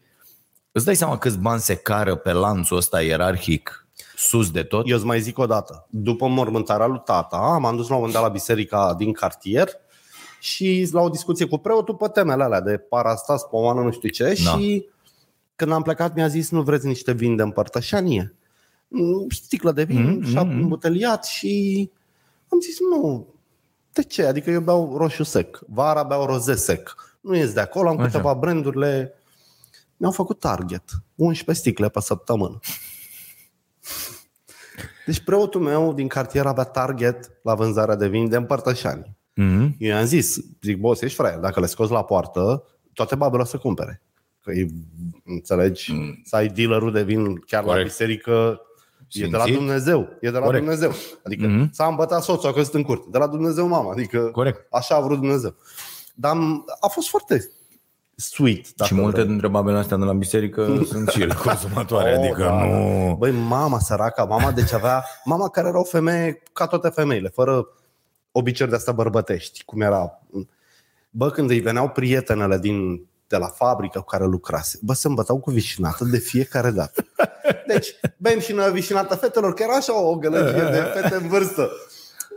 îți 0.78 0.86
dai 0.86 0.96
seama 0.96 1.18
câți 1.18 1.38
bani 1.38 1.60
se 1.60 1.74
cară 1.74 2.14
pe 2.14 2.32
lanțul 2.32 2.76
ăsta 2.76 3.02
ierarhic 3.02 3.86
sus 4.16 4.50
de 4.50 4.62
tot? 4.62 4.88
Eu 4.88 4.96
îți 4.96 5.04
mai 5.06 5.20
zic 5.20 5.38
o 5.38 5.46
dată. 5.46 5.86
După 5.90 6.26
mormântarea 6.28 6.86
lui 6.86 7.02
tata, 7.04 7.58
m-am 7.60 7.76
dus 7.76 7.88
la 7.88 7.94
un 7.94 8.00
moment 8.00 8.12
dat 8.12 8.22
la 8.22 8.28
biserica 8.32 8.94
din 8.98 9.12
cartier 9.12 9.68
și 10.40 10.88
la 10.92 11.00
o 11.00 11.08
discuție 11.08 11.46
cu 11.46 11.58
preotul 11.58 11.94
pe 11.94 12.08
temele 12.08 12.42
alea 12.42 12.60
de 12.60 12.76
parastas, 12.76 13.42
pomană, 13.42 13.80
nu 13.80 13.90
știu 13.90 14.08
ce 14.08 14.24
Da. 14.24 14.50
și 14.50 14.86
când 15.56 15.72
am 15.72 15.82
plecat 15.82 16.14
mi-a 16.14 16.28
zis 16.28 16.50
nu 16.50 16.62
vreți 16.62 16.86
niște 16.86 17.12
vin 17.12 17.36
de 17.36 17.42
împărtășanie? 17.42 18.34
Mm, 18.88 19.26
Sticlă 19.30 19.72
de 19.72 19.82
vin, 19.84 20.02
Mm, 20.02 20.14
mm, 20.14 20.24
și-a 20.24 20.42
mm, 20.42 20.52
mm. 20.54 20.60
îmbuteliat 20.62 21.24
și 21.24 21.90
am 22.48 22.60
zis 22.60 22.76
nu, 22.80 23.26
de 23.92 24.02
ce? 24.02 24.24
Adică 24.24 24.50
eu 24.50 24.60
beau 24.60 24.94
roșu 24.96 25.22
sec, 25.22 25.60
vara 25.66 26.02
beau 26.02 26.26
roze 26.26 26.54
sec. 26.54 26.94
Nu 27.20 27.36
ies 27.36 27.52
de 27.52 27.60
acolo, 27.60 27.88
am 27.88 27.98
Așa. 27.98 28.06
câteva 28.06 28.34
brandurile 28.34 29.12
mi-au 29.98 30.12
făcut 30.12 30.38
target. 30.40 30.82
11 31.14 31.64
sticle 31.64 31.88
pe 31.88 32.00
săptămână. 32.00 32.58
Deci 35.06 35.20
preotul 35.20 35.60
meu 35.60 35.92
din 35.94 36.08
cartier 36.08 36.46
avea 36.46 36.64
target 36.64 37.30
la 37.42 37.54
vânzarea 37.54 37.94
de 37.94 38.08
vin 38.08 38.28
de 38.28 38.36
împărtășani. 38.36 39.16
Mm-hmm. 39.40 39.76
Eu 39.78 39.88
i-am 39.94 40.04
zis, 40.04 40.38
zic, 40.62 40.78
boss, 40.78 41.00
ești 41.00 41.16
fraier, 41.16 41.38
dacă 41.38 41.60
le 41.60 41.66
scoți 41.66 41.92
la 41.92 42.04
poartă, 42.04 42.64
toate 42.92 43.14
babele 43.14 43.42
o 43.42 43.44
să 43.44 43.56
cumpere. 43.58 44.02
Că 44.42 44.50
e, 44.52 44.66
înțelegi, 45.24 45.92
mm. 45.92 46.20
să 46.24 46.36
ai 46.36 46.48
dealerul 46.48 46.92
de 46.92 47.02
vin 47.02 47.36
chiar 47.40 47.62
Corect. 47.62 47.80
la 47.82 47.88
biserică, 47.88 48.60
e 49.10 49.20
de 49.26 49.36
la 49.36 49.42
Simțit. 49.42 49.58
Dumnezeu. 49.58 50.08
E 50.20 50.30
de 50.30 50.38
la 50.38 50.44
Corect. 50.44 50.64
Dumnezeu. 50.64 50.92
Adică 51.24 51.46
Mhm. 51.46 51.66
mm-hmm. 51.66 51.70
s-a 51.70 51.86
îmbătat 51.86 52.22
soțul, 52.22 52.48
a 52.48 52.52
căzut 52.52 52.74
în 52.74 52.82
curte. 52.82 53.06
De 53.10 53.18
la 53.18 53.26
Dumnezeu 53.26 53.66
mama. 53.68 53.90
Adică 53.90 54.20
Corect. 54.20 54.66
așa 54.70 54.94
a 54.94 55.00
vrut 55.00 55.18
Dumnezeu. 55.18 55.54
Dar 56.14 56.30
am- 56.30 56.64
a 56.80 56.86
fost 56.88 57.08
foarte 57.08 57.50
sweet. 58.20 58.74
Dacă 58.76 58.94
Și 58.94 59.00
multe 59.00 59.16
vrei. 59.16 59.28
dintre 59.28 59.48
babele 59.48 59.78
astea 59.78 59.96
de 59.96 60.04
la 60.04 60.12
biserică 60.12 60.78
sunt 60.90 61.08
și 61.08 61.22
ele 61.22 61.34
consumatoare, 61.34 62.16
Oh, 62.16 62.24
adică 62.24 62.42
da, 62.42 62.64
nu... 62.64 63.14
Băi, 63.18 63.30
mama 63.30 63.78
săraca, 63.78 64.24
mama 64.24 64.52
deci 64.52 64.72
avea, 64.72 65.04
mama 65.24 65.48
care 65.48 65.68
era 65.68 65.78
o 65.80 65.84
femeie 65.84 66.42
ca 66.52 66.66
toate 66.66 66.88
femeile, 66.88 67.28
fără 67.28 67.66
obiceiuri 68.32 68.70
de 68.74 68.78
astea 68.80 68.92
bărbătești, 68.92 69.64
cum 69.64 69.80
era. 69.80 70.20
Bă, 71.10 71.30
când 71.30 71.50
îi 71.50 71.60
veneau 71.60 71.88
prietenele 71.88 72.58
din, 72.58 73.06
de 73.26 73.36
la 73.36 73.46
fabrică 73.46 73.98
cu 73.98 74.04
care 74.04 74.24
lucrase, 74.24 74.78
bă, 74.82 74.92
se 74.92 75.08
îmbătau 75.08 75.38
cu 75.38 75.50
vișinată 75.50 76.04
de 76.04 76.18
fiecare 76.18 76.70
dată. 76.70 77.06
Deci, 77.66 77.88
bem 78.16 78.40
și 78.40 78.52
noi 78.52 78.70
vișinată 78.72 79.14
fetelor, 79.14 79.54
că 79.54 79.62
era 79.62 79.74
așa 79.74 80.00
o 80.02 80.16
gălăgie 80.16 80.62
de 80.70 80.90
fete 80.94 81.14
în 81.14 81.28
vârstă. 81.28 81.70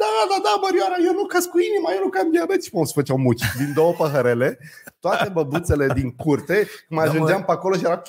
Da, 0.01 0.09
da, 0.31 0.37
da, 0.47 0.53
Mărioara, 0.63 0.95
eu 1.07 1.13
nu 1.19 1.25
caz 1.33 1.45
cu 1.45 1.57
inima, 1.69 1.89
eu 1.95 2.01
nu 2.05 2.09
cam 2.15 2.31
diabet 2.31 2.63
și 2.63 2.69
mă 2.73 2.85
se 2.85 2.91
făceau 2.95 3.17
muci 3.17 3.43
din 3.57 3.69
două 3.75 3.91
păhărele, 4.01 4.59
toate 4.99 5.29
băbuțele 5.29 5.87
din 5.99 6.09
curte, 6.23 6.67
mai 6.89 7.05
Da, 7.05 7.11
mă. 7.11 7.15
ajungeam 7.15 7.43
pe 7.43 7.51
acolo 7.51 7.75
și 7.75 7.83
era 7.85 8.01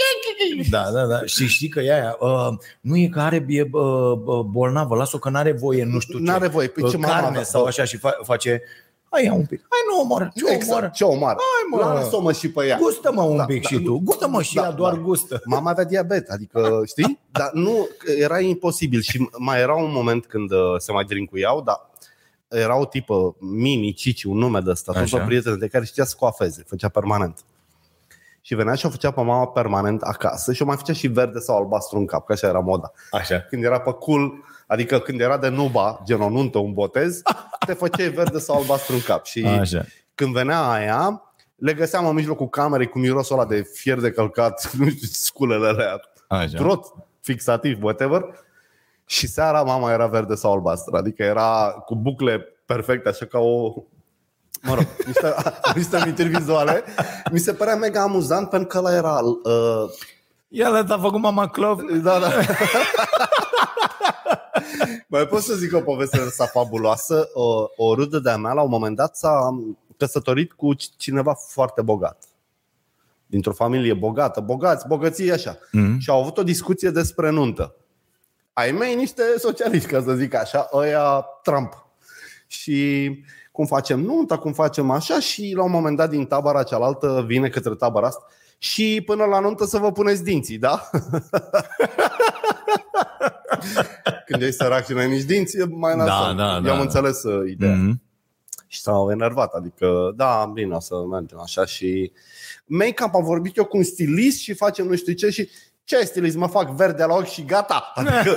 Da, 0.70 0.84
da, 0.92 1.04
da. 1.06 1.18
Și 1.24 1.46
știi 1.46 1.68
că 1.68 1.80
e 1.80 1.92
aia, 1.94 2.16
uh, 2.20 2.48
nu 2.80 2.96
e 2.96 3.06
că 3.06 3.20
are 3.20 3.44
e, 3.48 3.62
uh, 3.72 4.12
uh, 4.24 4.40
bolnavă, 4.54 4.94
lasă-o 4.96 5.18
că 5.18 5.28
n-are 5.30 5.52
voie, 5.52 5.84
nu 5.84 5.98
știu 5.98 6.18
ce. 6.18 6.24
N-are 6.24 6.48
voie. 6.48 6.68
Păi 6.68 6.82
uh, 6.82 6.90
ce 6.90 6.96
mama 6.96 7.12
carne 7.12 7.28
avea? 7.28 7.42
sau 7.42 7.62
Bă. 7.62 7.68
așa 7.68 7.84
și 7.84 7.98
fa- 7.98 8.24
face, 8.24 8.62
hai 9.12 9.24
ia 9.24 9.32
un 9.32 9.46
pic, 9.46 9.58
hai 9.68 9.78
nu 9.90 10.00
omoară, 10.00 10.32
ce 10.34 10.42
omoară. 10.44 10.56
Exact, 10.62 10.92
ce 10.92 11.04
omoară. 11.04 11.38
Hai, 11.38 11.80
mă. 11.86 11.94
Lasă-o 11.94 12.20
mă 12.20 12.32
și 12.32 12.50
pe 12.50 12.66
ea. 12.66 12.76
Gustă-mă 12.76 13.22
un 13.22 13.36
Da, 13.36 13.44
pic 13.44 13.62
da, 13.62 13.68
și 13.68 13.82
tu, 13.82 14.00
gustă-mă 14.04 14.42
și 14.42 14.54
da, 14.54 14.62
ea 14.62 14.70
doar 14.70 14.94
da. 14.94 15.00
gustă. 15.00 15.42
Mama 15.44 15.70
avea 15.70 15.84
diabet, 15.84 16.28
adică, 16.28 16.82
știi? 16.86 17.18
Dar 17.32 17.50
nu, 17.52 17.88
era 18.18 18.40
imposibil 18.40 19.00
și 19.00 19.28
mai 19.38 19.60
era 19.60 19.74
un 19.74 19.92
moment 19.92 20.26
când 20.26 20.50
uh, 20.50 20.58
se 20.78 20.92
mai 20.92 21.04
drincuiau, 21.04 21.62
dar 21.62 21.90
era 22.48 22.78
o 22.78 22.84
tipă, 22.84 23.36
Mini, 23.38 23.92
Cici, 23.92 24.24
un 24.24 24.38
nume 24.38 24.60
de 24.60 24.70
ăsta, 24.70 24.92
tot 24.92 25.02
Așa. 25.02 25.22
o 25.22 25.24
prietenă 25.26 25.56
de 25.56 25.68
care 25.68 25.84
știa 25.84 26.04
să 26.04 26.14
coafeze, 26.18 26.64
făcea 26.66 26.88
permanent. 26.88 27.38
Și 28.44 28.54
venea 28.54 28.74
și 28.74 28.86
o 28.86 28.90
făcea 28.90 29.10
pe 29.10 29.20
mama 29.22 29.46
permanent 29.46 30.02
acasă 30.02 30.52
și 30.52 30.62
o 30.62 30.64
mai 30.64 30.76
făcea 30.76 30.92
și 30.92 31.06
verde 31.06 31.38
sau 31.38 31.56
albastru 31.56 31.98
în 31.98 32.06
cap, 32.06 32.26
că 32.26 32.32
așa 32.32 32.46
era 32.46 32.58
moda. 32.58 32.92
Așa. 33.10 33.40
Când 33.40 33.64
era 33.64 33.80
pe 33.80 33.90
cool, 33.92 34.32
adică 34.66 34.98
când 34.98 35.20
era 35.20 35.38
de 35.38 35.48
nuba, 35.48 36.00
gen 36.04 36.20
o 36.20 36.28
nuntă, 36.28 36.58
un 36.58 36.72
botez, 36.72 37.22
te 37.66 37.72
făceai 37.72 38.08
verde 38.08 38.38
sau 38.38 38.56
albastru 38.56 38.94
în 38.94 39.00
cap. 39.00 39.24
Și 39.24 39.44
Așa. 39.60 39.84
când 40.14 40.32
venea 40.32 40.70
aia, 40.70 41.22
le 41.56 41.74
găseam 41.74 42.06
în 42.06 42.14
mijlocul 42.14 42.48
camerei 42.48 42.88
cu 42.88 42.98
mirosul 42.98 43.38
ăla 43.38 43.48
de 43.48 43.62
fier 43.72 44.00
de 44.00 44.10
călcat, 44.10 44.70
nu 44.78 44.88
știu, 44.88 45.06
sculele 45.10 45.66
alea, 45.68 46.00
Așa. 46.28 46.56
trot, 46.56 46.86
fixativ, 47.20 47.82
whatever. 47.82 48.24
Și 49.06 49.26
seara 49.26 49.62
mama 49.62 49.92
era 49.92 50.06
verde 50.06 50.34
sau 50.34 50.52
albastră, 50.52 50.96
adică 50.96 51.22
era 51.22 51.82
cu 51.86 51.94
bucle 51.94 52.38
perfecte, 52.66 53.08
așa 53.08 53.24
ca 53.26 53.38
o... 53.38 53.74
Mă 54.62 54.74
rog, 54.74 54.86
niște, 55.06 55.34
niște 55.74 55.96
amintiri 55.96 56.28
vizuale. 56.28 56.84
Mi 57.30 57.38
se 57.38 57.52
părea 57.52 57.76
mega 57.76 58.02
amuzant 58.02 58.48
pentru 58.48 58.68
că 58.68 58.78
ăla 58.78 58.94
era... 58.94 59.18
Uh, 59.22 59.90
Ia 60.48 60.68
le 60.68 60.84
a 60.88 60.98
făcut 60.98 61.20
mama 61.20 61.48
Clov. 61.48 61.80
da, 62.02 62.18
da. 62.18 62.28
Mai 65.06 65.26
pot 65.26 65.42
să 65.42 65.54
zic 65.54 65.74
o 65.74 65.80
poveste 65.80 66.16
de 66.16 66.22
asta 66.24 66.46
fabuloasă. 66.46 67.28
O, 67.32 67.66
o 67.76 67.94
rudă 67.94 68.18
de-a 68.18 68.36
mea, 68.36 68.52
la 68.52 68.62
un 68.62 68.70
moment 68.70 68.96
dat, 68.96 69.16
s-a 69.16 69.58
căsătorit 69.96 70.52
cu 70.52 70.74
c- 70.74 70.96
cineva 70.96 71.34
foarte 71.34 71.82
bogat. 71.82 72.24
Dintr-o 73.26 73.52
familie 73.52 73.94
bogată, 73.94 74.40
bogați, 74.40 74.86
bogății 74.86 75.32
așa. 75.32 75.58
Mhm. 75.72 75.98
Și 75.98 76.10
au 76.10 76.20
avut 76.20 76.38
o 76.38 76.42
discuție 76.42 76.90
despre 76.90 77.30
nuntă. 77.30 77.74
Ai 78.52 78.70
mei 78.70 78.94
niște 78.94 79.22
socialiști, 79.38 79.88
ca 79.88 80.02
să 80.02 80.12
zic 80.14 80.34
așa, 80.34 80.68
ăia 80.72 81.20
Trump. 81.42 81.86
Și 82.46 83.10
cum 83.52 83.66
facem 83.66 84.00
nunta, 84.00 84.38
cum 84.38 84.52
facem 84.52 84.90
așa 84.90 85.20
și 85.20 85.52
la 85.56 85.62
un 85.62 85.70
moment 85.70 85.96
dat 85.96 86.10
din 86.10 86.26
tabăra 86.26 86.62
cealaltă 86.62 87.24
vine 87.26 87.48
către 87.48 87.74
tabăra 87.74 88.06
asta 88.06 88.26
și 88.58 89.02
până 89.06 89.24
la 89.24 89.40
nuntă 89.40 89.64
să 89.64 89.78
vă 89.78 89.92
puneți 89.92 90.22
dinții, 90.24 90.58
da? 90.58 90.90
Când 94.26 94.42
ești 94.42 94.54
sărac 94.54 94.84
și 94.84 94.92
n-ai 94.92 95.08
nici 95.08 95.22
dinți, 95.22 95.56
e 95.58 95.64
mai 95.64 95.96
Da, 95.96 96.04
nasol. 96.04 96.34
da, 96.36 96.54
Eu 96.54 96.60
da, 96.62 96.70
am 96.70 96.76
da. 96.76 96.82
înțeles 96.82 97.22
uh, 97.22 97.50
ideea. 97.50 97.74
Mhm. 97.74 98.02
Și 98.66 98.80
s-au 98.80 99.10
enervat, 99.10 99.52
adică, 99.52 100.12
da, 100.16 100.50
bine, 100.54 100.74
o 100.74 100.80
să 100.80 100.94
mergem 101.10 101.38
așa 101.40 101.64
și 101.64 102.12
make-up 102.64 103.14
am 103.14 103.24
vorbit 103.24 103.56
eu 103.56 103.64
cu 103.64 103.76
un 103.76 103.82
stilist 103.82 104.38
și 104.40 104.54
facem 104.54 104.86
nu 104.86 104.96
știu 104.96 105.12
ce 105.12 105.30
și 105.30 105.48
ce 105.84 105.96
ai 105.96 106.04
stilist? 106.04 106.36
Mă 106.36 106.46
fac 106.46 106.70
verde 106.70 107.04
la 107.04 107.14
ochi 107.14 107.26
și 107.26 107.44
gata. 107.44 107.92
Adică... 107.94 108.36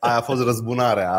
Aia 0.00 0.16
a 0.16 0.20
fost 0.20 0.42
răzbunarea. 0.42 1.12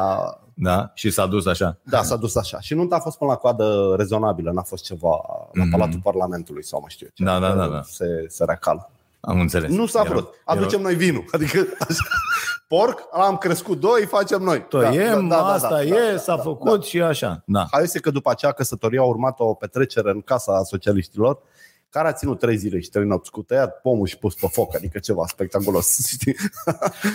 Da, 0.54 0.92
și 0.94 1.10
s-a 1.12 1.26
dus 1.26 1.46
așa. 1.46 1.78
Da, 1.84 2.04
s-a 2.04 2.16
dus 2.16 2.36
așa. 2.36 2.60
Și 2.60 2.74
nunta 2.74 2.96
a 2.96 3.00
fost 3.00 3.18
până 3.18 3.30
la 3.32 3.36
coadă 3.38 3.94
rezonabilă, 3.98 4.52
n-a 4.52 4.62
fost 4.62 4.84
ceva 4.84 5.22
la 5.54 5.64
Mhm. 5.64 5.72
Palatul 5.72 6.00
Parlamentului 6.04 6.64
sau 6.64 6.80
mai 6.80 6.90
știu 6.90 7.06
eu 7.06 7.12
ce. 7.16 7.24
Da, 7.24 7.40
da, 7.48 7.56
da, 7.56 7.68
da. 7.68 7.82
Se, 7.84 8.06
se 8.28 8.46
recală. 8.48 8.92
Am 9.22 9.40
înțeles. 9.40 9.70
Nu 9.72 9.86
s-a 9.86 10.00
Era- 10.00 10.10
vrut. 10.10 10.34
Aducem 10.46 10.82
noi 10.82 10.96
vinul. 10.96 11.24
Adică 11.32 11.60
așa, 11.80 12.04
porc, 12.68 13.00
l-am 13.18 13.38
crescut 13.38 13.80
doi, 13.80 14.06
facem 14.06 14.42
noi. 14.42 14.66
Tăiem, 14.70 15.28
Da, 15.28 15.36
da, 15.36 15.42
da, 15.42 15.48
asta 15.54 15.70
da, 15.70 15.84
e, 15.84 16.12
da, 16.14 16.18
s-a 16.18 16.36
da, 16.36 16.42
făcut 16.42 16.80
da. 16.80 16.86
și 16.86 17.02
așa. 17.02 17.44
Da. 17.46 17.68
Hai 17.72 17.88
să 17.88 18.00
că 18.00 18.10
după 18.12 18.30
acea 18.30 18.52
căsătorie 18.52 19.00
a 19.00 19.04
urmat 19.04 19.40
o 19.40 19.54
petrecere 19.54 20.10
în 20.12 20.22
casa 20.22 20.64
socialiștilor 20.64 21.38
care 21.90 22.08
a 22.08 22.12
ținut 22.14 22.40
trei 22.40 22.58
zile 22.58 22.80
și 22.80 22.90
trei 22.90 23.06
nopți 23.06 23.32
cu 23.32 23.42
tăiat 23.42 23.82
pomul 23.82 24.08
și 24.08 24.18
pus 24.18 24.34
pe 24.36 24.48
foc, 24.52 24.76
adică 24.76 25.00
ceva 25.00 25.24
spectaculos. 25.28 25.98
Știi? 26.14 26.36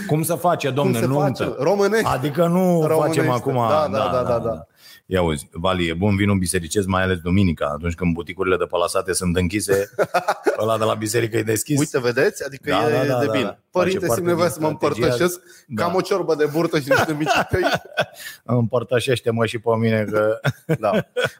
Cum 0.07 0.23
să 0.23 0.35
face, 0.35 0.71
domne, 0.71 0.93
Cum 0.93 1.01
se 1.01 1.07
nuntă? 1.07 1.45
face? 1.45 1.55
Românești. 1.63 2.07
Adică 2.07 2.47
nu 2.47 2.87
Românește. 2.87 3.21
facem 3.21 3.31
acum... 3.31 3.55
Da, 3.55 3.89
da, 3.93 4.09
da, 4.13 4.23
da, 4.23 4.39
da. 4.39 4.67
Ia 5.09 5.23
uzi, 5.23 5.49
Vali, 5.53 5.89
e 5.89 5.95
bun 5.95 6.17
vinul 6.17 6.39
bisericesc, 6.39 6.87
mai 6.87 7.03
ales 7.03 7.19
duminica, 7.19 7.67
atunci 7.75 7.95
când 7.95 8.13
buticurile 8.15 8.57
de 8.57 8.65
palasate 8.65 9.13
sunt 9.13 9.37
închise, 9.37 9.91
ăla 10.61 10.79
de 10.79 10.85
la 10.85 10.95
biserică 10.95 11.37
e 11.37 11.43
deschis. 11.43 11.79
Uite, 11.79 12.01
vedeți? 12.01 12.45
Adică 12.45 12.71
Da, 12.71 12.89
e 12.89 12.93
da, 12.93 13.05
da, 13.13 13.19
de 13.21 13.27
da, 13.27 13.33
bine. 13.33 13.45
da. 13.45 13.59
Părinte, 13.71 13.99
Face 14.07 14.13
simt 14.15 14.17
parte 14.17 14.23
nevoie 14.23 14.47
din 14.49 14.55
să 14.55 14.61
mă 14.61 14.77
strategia- 14.79 15.03
împărtășesc 15.05 15.41
Da. 15.69 15.83
cam 15.85 15.95
o 15.95 16.01
ciorbă 16.01 16.35
de 16.35 16.45
burtă 16.53 16.79
și 16.81 16.89
niște 16.89 17.13
mici 17.19 17.31
tăi. 17.51 17.63
Împărtășește-mă 18.61 19.47
și 19.47 19.59
pe 19.59 19.71
mine 19.79 20.05
că... 20.05 20.41
Da. 20.79 20.91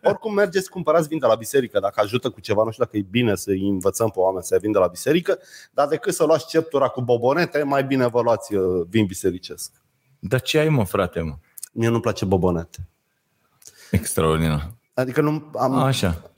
Oricum 0.03 0.35
mergeți 0.35 0.65
să 0.65 0.71
cumpărați 0.73 1.09
vin 1.09 1.19
de 1.19 1.27
la 1.27 1.35
biserică, 1.35 1.79
dacă 1.81 2.01
ajută 2.01 2.31
cu 2.31 2.41
ceva, 2.41 2.63
nu 2.65 2.71
știu 2.71 2.85
dacă 2.85 2.97
e 2.97 3.07
bine 3.11 3.35
să 3.35 3.51
îi 3.51 3.69
învățăm 3.69 4.09
pe 4.11 4.19
oameni 4.19 4.45
să 4.45 4.55
ia 4.55 4.61
vin 4.61 4.73
de 4.73 4.79
la 4.79 4.87
biserică, 4.87 5.39
dar 5.73 5.87
decât 5.89 6.15
să 6.15 6.25
luați 6.25 6.47
ceptura 6.49 6.89
cu 6.89 7.03
bobonete, 7.03 7.63
mai 7.63 7.85
bine 7.85 8.07
vă 8.07 8.21
luați 8.21 8.55
uh, 8.55 8.87
vin 8.89 9.07
bisericesc. 9.07 9.73
Dar 10.19 10.41
ce 10.41 10.59
ai, 10.59 10.69
mă, 10.69 10.85
frate, 10.85 11.21
mă? 11.21 11.35
Mie 11.73 11.89
nu-mi 11.89 12.01
place 12.01 12.25
bobonete. 12.25 12.89
Extraordinar. 13.91 14.71
Adică 14.95 15.21
nu 15.21 15.51
am, 15.59 15.75
Așa. 15.75 16.31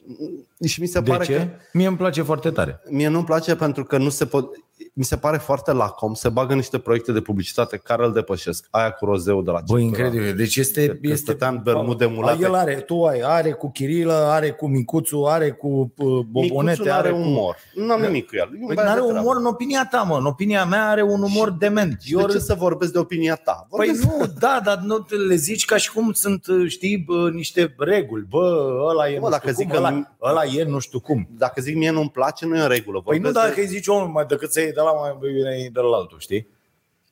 și 0.66 0.80
mi 0.80 0.86
se 0.86 1.00
De 1.00 1.10
pare 1.10 1.24
ce? 1.24 1.36
că 1.36 1.46
Mie 1.72 1.86
îmi 1.86 1.96
place 1.96 2.22
foarte 2.22 2.50
tare. 2.50 2.80
mie 2.90 3.08
nu-mi 3.08 3.24
place 3.24 3.56
pentru 3.56 3.84
că 3.84 3.98
nu 3.98 4.08
se 4.08 4.26
pot 4.26 4.48
mi 4.92 5.04
se 5.04 5.16
pare 5.16 5.36
foarte 5.36 5.72
lacom, 5.72 6.14
se 6.14 6.28
bagă 6.28 6.54
niște 6.54 6.78
proiecte 6.78 7.12
de 7.12 7.20
publicitate 7.20 7.76
care 7.76 8.04
îl 8.04 8.12
depășesc. 8.12 8.66
Aia 8.70 8.90
cu 8.90 9.04
rozeu 9.04 9.42
de 9.42 9.50
la 9.50 9.60
Băi, 9.66 9.82
ceptura. 9.82 10.04
incredibil. 10.06 10.36
Deci 10.36 10.56
este... 10.56 10.86
Că 10.86 10.96
este 11.00 11.16
stăteam 11.16 11.54
în 11.54 11.60
bermude 11.64 12.06
mulate. 12.06 12.42
El 12.42 12.54
are, 12.54 12.74
tu 12.74 13.04
ai, 13.04 13.20
are 13.24 13.50
cu 13.52 13.70
Chirilă, 13.70 14.12
are 14.12 14.50
cu 14.50 14.68
Micuțu, 14.68 15.24
are 15.24 15.50
cu 15.50 15.92
uh, 15.96 16.18
Bobonete, 16.30 16.80
Micuțul 16.80 16.84
nu 16.84 16.92
are 16.92 17.10
cu... 17.10 17.16
umor. 17.16 17.56
Nu 17.74 17.92
am 17.92 18.00
nimic 18.00 18.26
cu 18.28 18.36
el. 18.36 18.50
E 18.54 18.58
un 18.60 18.66
Păi 18.66 18.74
băiat 18.74 18.90
are 18.90 19.00
de 19.00 19.06
treabă. 19.06 19.20
umor 19.24 19.36
în 19.36 19.44
opinia 19.46 19.88
ta, 19.90 20.02
mă. 20.02 20.16
În 20.16 20.24
opinia 20.26 20.64
mea 20.64 20.88
are 20.88 21.02
un 21.02 21.22
umor 21.22 21.50
dement. 21.50 22.00
Și 22.00 22.14
de 22.14 22.24
ce 22.30 22.38
să 22.38 22.54
vorbesc 22.54 22.92
de 22.92 22.98
opinia 22.98 23.34
ta? 23.34 23.66
Păi 23.70 23.86
Vorbesc 23.86 24.02
nu, 24.18 24.26
da, 24.38 24.60
dar 24.64 24.78
nu 24.78 24.98
te 24.98 25.14
le 25.14 25.34
zici 25.34 25.64
ca 25.64 25.76
și 25.76 25.92
cum 25.92 26.12
sunt, 26.12 26.44
știi, 26.66 26.98
bă, 27.06 27.30
niște 27.32 27.74
reguli. 27.78 28.26
Bă, 28.28 28.68
ăla 28.90 29.08
e 29.10 29.18
Mă, 29.18 29.24
nu 29.24 29.30
dacă 29.30 29.50
știu 29.50 29.52
zic 29.62 29.66
cum, 29.66 29.74
că 29.74 29.78
ăla, 29.78 29.90
nu- 29.90 30.06
ăla 30.22 30.44
e 30.44 30.64
nu 30.64 30.78
știu 30.78 31.00
cum. 31.00 31.28
Dacă 31.38 31.60
zic 31.60 31.76
mie 31.76 31.90
nu-mi 31.90 32.10
place, 32.10 32.46
nu 32.46 32.56
e 32.56 32.60
în 32.60 32.68
regulă. 32.68 33.00
Păi 33.00 33.16
nu 33.18 33.22
Vorbesc 33.22 33.44
dacă 33.46 33.60
de... 33.60 33.66
îi 33.66 33.66
zici 33.66 33.86
omul 33.86 34.06
mai 34.08 34.24
decât 34.28 34.52
să 34.52 34.60
iei 34.68 34.76
de 34.76 34.80
la 34.80 34.92
mai 34.92 35.16
bine 35.20 35.58
iei 35.58 35.70
de 35.70 35.80
la 35.80 35.96
altul, 35.96 36.18
știi? 36.18 36.48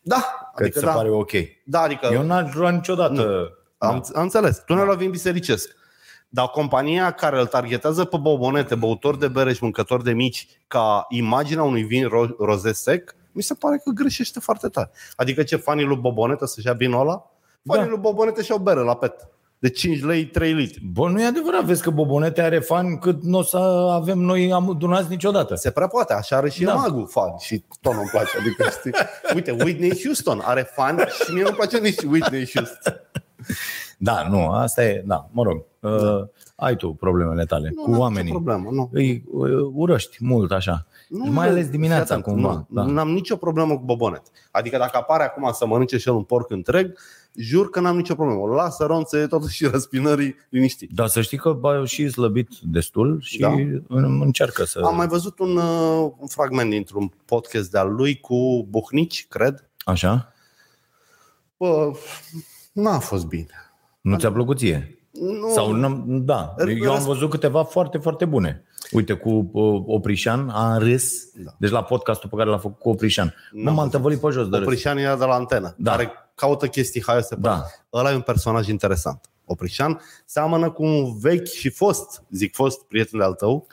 Da, 0.02 0.50
Că 0.54 0.62
adică 0.62 0.78
ți 0.78 0.84
se 0.84 0.90
da. 0.90 0.92
pare 0.92 1.10
ok. 1.10 1.30
Da, 1.64 1.80
adică 1.80 2.06
Eu 2.12 2.22
n-aș 2.22 2.54
lua 2.54 2.70
niciodată. 2.70 3.52
am, 3.78 4.04
am 4.14 4.22
înțeles. 4.22 4.62
Tu 4.66 4.74
ne 4.74 4.82
la 4.82 4.94
vin 4.94 5.10
bisericesc. 5.10 5.74
Dar 6.28 6.46
compania 6.48 7.10
care 7.10 7.38
îl 7.40 7.46
targetează 7.46 8.04
pe 8.04 8.16
bobonete, 8.16 8.74
băutori 8.74 9.18
de 9.18 9.28
bere 9.28 9.52
și 9.52 9.62
mâncători 9.62 10.04
de 10.04 10.12
mici 10.12 10.48
ca 10.66 11.06
imaginea 11.08 11.62
unui 11.62 11.82
vin 11.82 12.08
ro- 12.08 12.36
roze 12.38 12.72
sec, 12.72 13.14
mi 13.32 13.42
se 13.42 13.54
pare 13.54 13.80
că 13.84 13.90
greșește 13.90 14.40
foarte 14.40 14.68
tare. 14.68 14.90
Adică 15.16 15.42
ce, 15.42 15.56
fanii 15.56 15.84
lui 15.84 15.96
Bobonete 15.96 16.46
să-și 16.46 16.66
ia 16.66 16.72
vinul 16.72 17.00
ăla? 17.00 17.30
Fanii 17.66 17.84
Da. 17.84 17.88
lui 17.90 17.98
Bobonete 17.98 18.42
și-au 18.42 18.58
bere 18.58 18.80
la 18.80 18.96
pet. 18.96 19.28
De 19.58 19.68
5 19.68 20.02
lei, 20.04 20.26
3 20.26 20.52
litri. 20.52 20.80
Bă, 20.92 21.08
nu 21.08 21.20
e 21.20 21.24
adevărat, 21.24 21.64
vezi 21.64 21.82
că 21.82 21.90
Bobonete 21.90 22.42
are 22.42 22.58
fan 22.58 22.98
cât 22.98 23.22
nu 23.22 23.38
o 23.38 23.42
să 23.42 23.56
avem 23.92 24.18
noi 24.18 24.52
adunați 24.52 25.08
niciodată. 25.08 25.54
Se 25.54 25.70
prea 25.70 25.86
poate, 25.86 26.12
așa 26.12 26.36
are 26.36 26.48
și 26.48 26.64
Da. 26.64 26.72
da. 26.72 26.76
magul 26.78 27.06
fan 27.06 27.36
și 27.38 27.64
tot 27.80 27.92
nu-mi 27.94 28.08
place. 28.10 28.38
Adică, 28.38 28.64
știi? 28.78 28.92
Uite, 29.34 29.50
Whitney 29.50 30.00
Houston 30.04 30.40
are 30.44 30.70
fan 30.74 31.08
și 31.24 31.32
mie 31.32 31.42
nu-mi 31.42 31.54
place 31.54 31.78
nici 31.78 32.02
Whitney 32.02 32.50
Houston. 32.54 33.00
Da, 33.98 34.26
nu, 34.30 34.50
asta 34.50 34.84
e, 34.84 35.02
da, 35.06 35.28
mă 35.32 35.42
rog. 35.42 35.64
Uh, 35.80 36.28
ai 36.56 36.76
tu 36.76 36.92
problemele 36.92 37.44
tale 37.44 37.72
Nu, 37.74 37.82
cu 37.82 37.90
n-am 37.90 38.00
oamenii. 38.00 38.22
nicio 38.32 38.42
problemă, 38.42 38.70
nu. 38.70 38.90
Îi 38.92 39.24
uh, 39.30 39.50
urăști 39.72 40.16
mult 40.20 40.52
așa. 40.52 40.86
Nu, 41.08 41.24
mai 41.24 41.46
nu, 41.46 41.52
ales 41.52 41.68
dimineața 41.68 42.04
fii 42.04 42.14
atent, 42.14 42.24
cumva. 42.34 42.66
Nu, 42.68 42.82
da. 42.82 42.90
N-am 42.92 43.08
nicio 43.10 43.36
problemă 43.36 43.74
cu 43.76 43.82
bobonet. 43.84 44.22
Adică 44.50 44.78
dacă 44.78 44.96
apare 44.96 45.22
acum 45.22 45.50
să 45.52 45.66
mănânce 45.66 45.96
și 45.98 46.08
el 46.08 46.14
un 46.14 46.22
porc 46.22 46.50
întreg, 46.50 46.98
jur 47.34 47.70
că 47.70 47.80
n-am 47.80 47.96
nicio 47.96 48.14
problemă. 48.14 48.40
O 48.40 48.46
lasă 48.46 48.84
ronțe 48.84 49.26
totuși 49.26 49.56
și 49.56 49.66
răspinării 49.72 50.34
liniștit. 50.48 50.90
Dar 50.90 51.06
să 51.06 51.20
știi 51.20 51.38
că 51.38 51.52
bă, 51.52 51.84
și 51.86 52.08
slăbit 52.08 52.48
destul 52.62 53.20
și 53.20 53.38
Da. 53.38 53.50
în- 53.88 54.20
încearcă 54.20 54.64
să... 54.64 54.80
Am 54.84 54.96
mai 54.96 55.06
văzut 55.06 55.38
un, 55.38 55.56
uh, 55.56 56.10
un 56.18 56.26
fragment 56.26 56.70
dintr-un 56.70 57.12
podcast 57.24 57.70
de-al 57.70 57.92
lui 57.94 58.20
cu 58.20 58.66
Buhnici, 58.70 59.26
cred. 59.28 59.68
Așa? 59.84 60.32
Bă, 61.56 61.90
n-a 62.72 62.98
fost 62.98 63.26
bine. 63.26 63.46
Nu 64.00 64.16
ți-a 64.18 64.32
plăcut 64.32 64.58
ție? 64.58 64.95
Nu, 65.20 65.48
Sau 65.54 65.72
nu, 65.72 66.04
da. 66.06 66.54
Eu 66.82 66.92
am 66.92 67.04
văzut 67.04 67.30
câteva 67.30 67.62
foarte, 67.62 67.98
foarte 67.98 68.24
bune. 68.24 68.64
Uite, 68.92 69.12
cu 69.12 69.50
uh, 69.52 69.82
Oprișan 69.86 70.48
a 70.48 70.78
râs. 70.78 71.12
Da. 71.34 71.50
Deci 71.58 71.70
la 71.70 71.82
podcastul 71.82 72.28
pe 72.28 72.36
care 72.36 72.48
l-a 72.50 72.58
făcut 72.58 72.78
cu 72.78 72.88
Oprișan. 72.88 73.34
Nu 73.52 73.62
N-am 73.62 73.64
m-am 73.64 73.74
văzut. 73.76 73.90
tăvălit 73.90 74.20
pe 74.20 74.28
jos 74.30 74.48
de 74.48 74.56
râs. 74.56 74.66
Oprișan 74.66 74.98
era 74.98 75.16
de 75.16 75.24
la 75.24 75.34
antenă, 75.34 75.74
Da. 75.78 75.90
care 75.90 76.12
caută 76.34 76.66
chestii 76.66 77.02
haioase. 77.06 77.34
pe 77.34 77.40
Da. 77.40 77.62
Ăla 77.92 78.10
e 78.12 78.14
un 78.14 78.20
personaj 78.20 78.68
interesant. 78.68 79.30
Oprișan 79.44 80.00
seamănă 80.24 80.70
cu 80.70 80.82
un 80.84 81.18
vechi 81.18 81.46
și 81.46 81.68
fost, 81.70 82.22
zic 82.30 82.54
fost, 82.54 82.82
prieten 82.82 83.20
al 83.20 83.32
tău, 83.34 83.66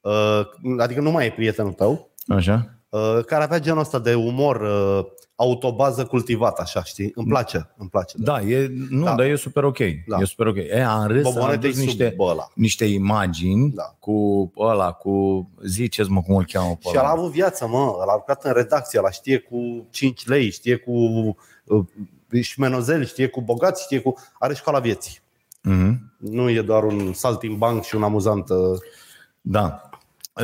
uh, 0.00 0.40
adică 0.78 1.00
nu 1.00 1.10
mai 1.10 1.26
e 1.26 1.30
prietenul 1.30 1.72
tău, 1.72 2.10
Așa? 2.28 2.74
uh, 2.88 3.18
care 3.26 3.42
avea 3.44 3.58
genul 3.60 3.80
ăsta 3.80 3.98
de 3.98 4.14
umor 4.14 4.60
uh, 4.60 5.06
autobază 5.40 6.04
cultivat, 6.04 6.58
așa, 6.58 6.82
știi? 6.82 7.12
Îmi 7.14 7.26
place, 7.26 7.70
îmi 7.76 7.88
place. 7.88 8.14
Da, 8.18 8.40
e, 8.42 8.72
nu, 8.90 9.04
da. 9.04 9.10
Da. 9.10 9.16
dar 9.16 9.26
e 9.26 9.36
super 9.36 9.64
ok. 9.64 9.78
Da. 10.06 10.18
E 10.20 10.24
super 10.24 10.46
ok. 10.46 10.56
E, 10.56 10.84
am 10.84 11.06
râs, 11.06 11.26
am 11.26 11.32
Bobonete 11.32 11.66
dus 11.66 11.76
sub 11.76 11.84
niște, 11.84 12.14
ăla. 12.18 12.48
niște 12.54 12.84
imagini 12.84 13.70
Da. 13.70 13.96
cu 13.98 14.52
ăla, 14.58 14.92
cu 14.92 15.48
ziceți 15.64 16.10
mă 16.10 16.20
cum 16.22 16.36
îl 16.36 16.44
cheamă 16.52 16.76
pe 16.82 16.88
Și 16.88 16.94
el 16.96 17.00
a 17.00 17.02
ăla. 17.02 17.10
avut 17.20 17.30
viață, 17.30 17.66
mă, 17.66 17.96
el 18.02 18.08
a 18.08 18.14
lucrat 18.14 18.44
în 18.44 18.52
redacție, 18.52 18.98
ăla 18.98 19.10
știe 19.10 19.38
cu 19.38 19.86
5 19.90 20.26
lei, 20.26 20.50
știe 20.50 20.76
cu 20.76 20.92
uh, 21.64 21.84
șmenozeli, 22.42 23.06
știe 23.06 23.26
cu 23.28 23.40
bogați, 23.40 23.82
știe 23.82 24.00
cu... 24.00 24.14
Are 24.38 24.54
școala 24.54 24.78
vieții. 24.78 25.18
Mhm. 25.62 26.12
Nu 26.18 26.50
e 26.50 26.62
doar 26.62 26.82
un 26.84 27.12
saltimbanc 27.12 27.84
și 27.84 27.94
un 27.94 28.02
amuzant... 28.02 28.48
uh, 28.48 28.78
Da. 29.40 29.87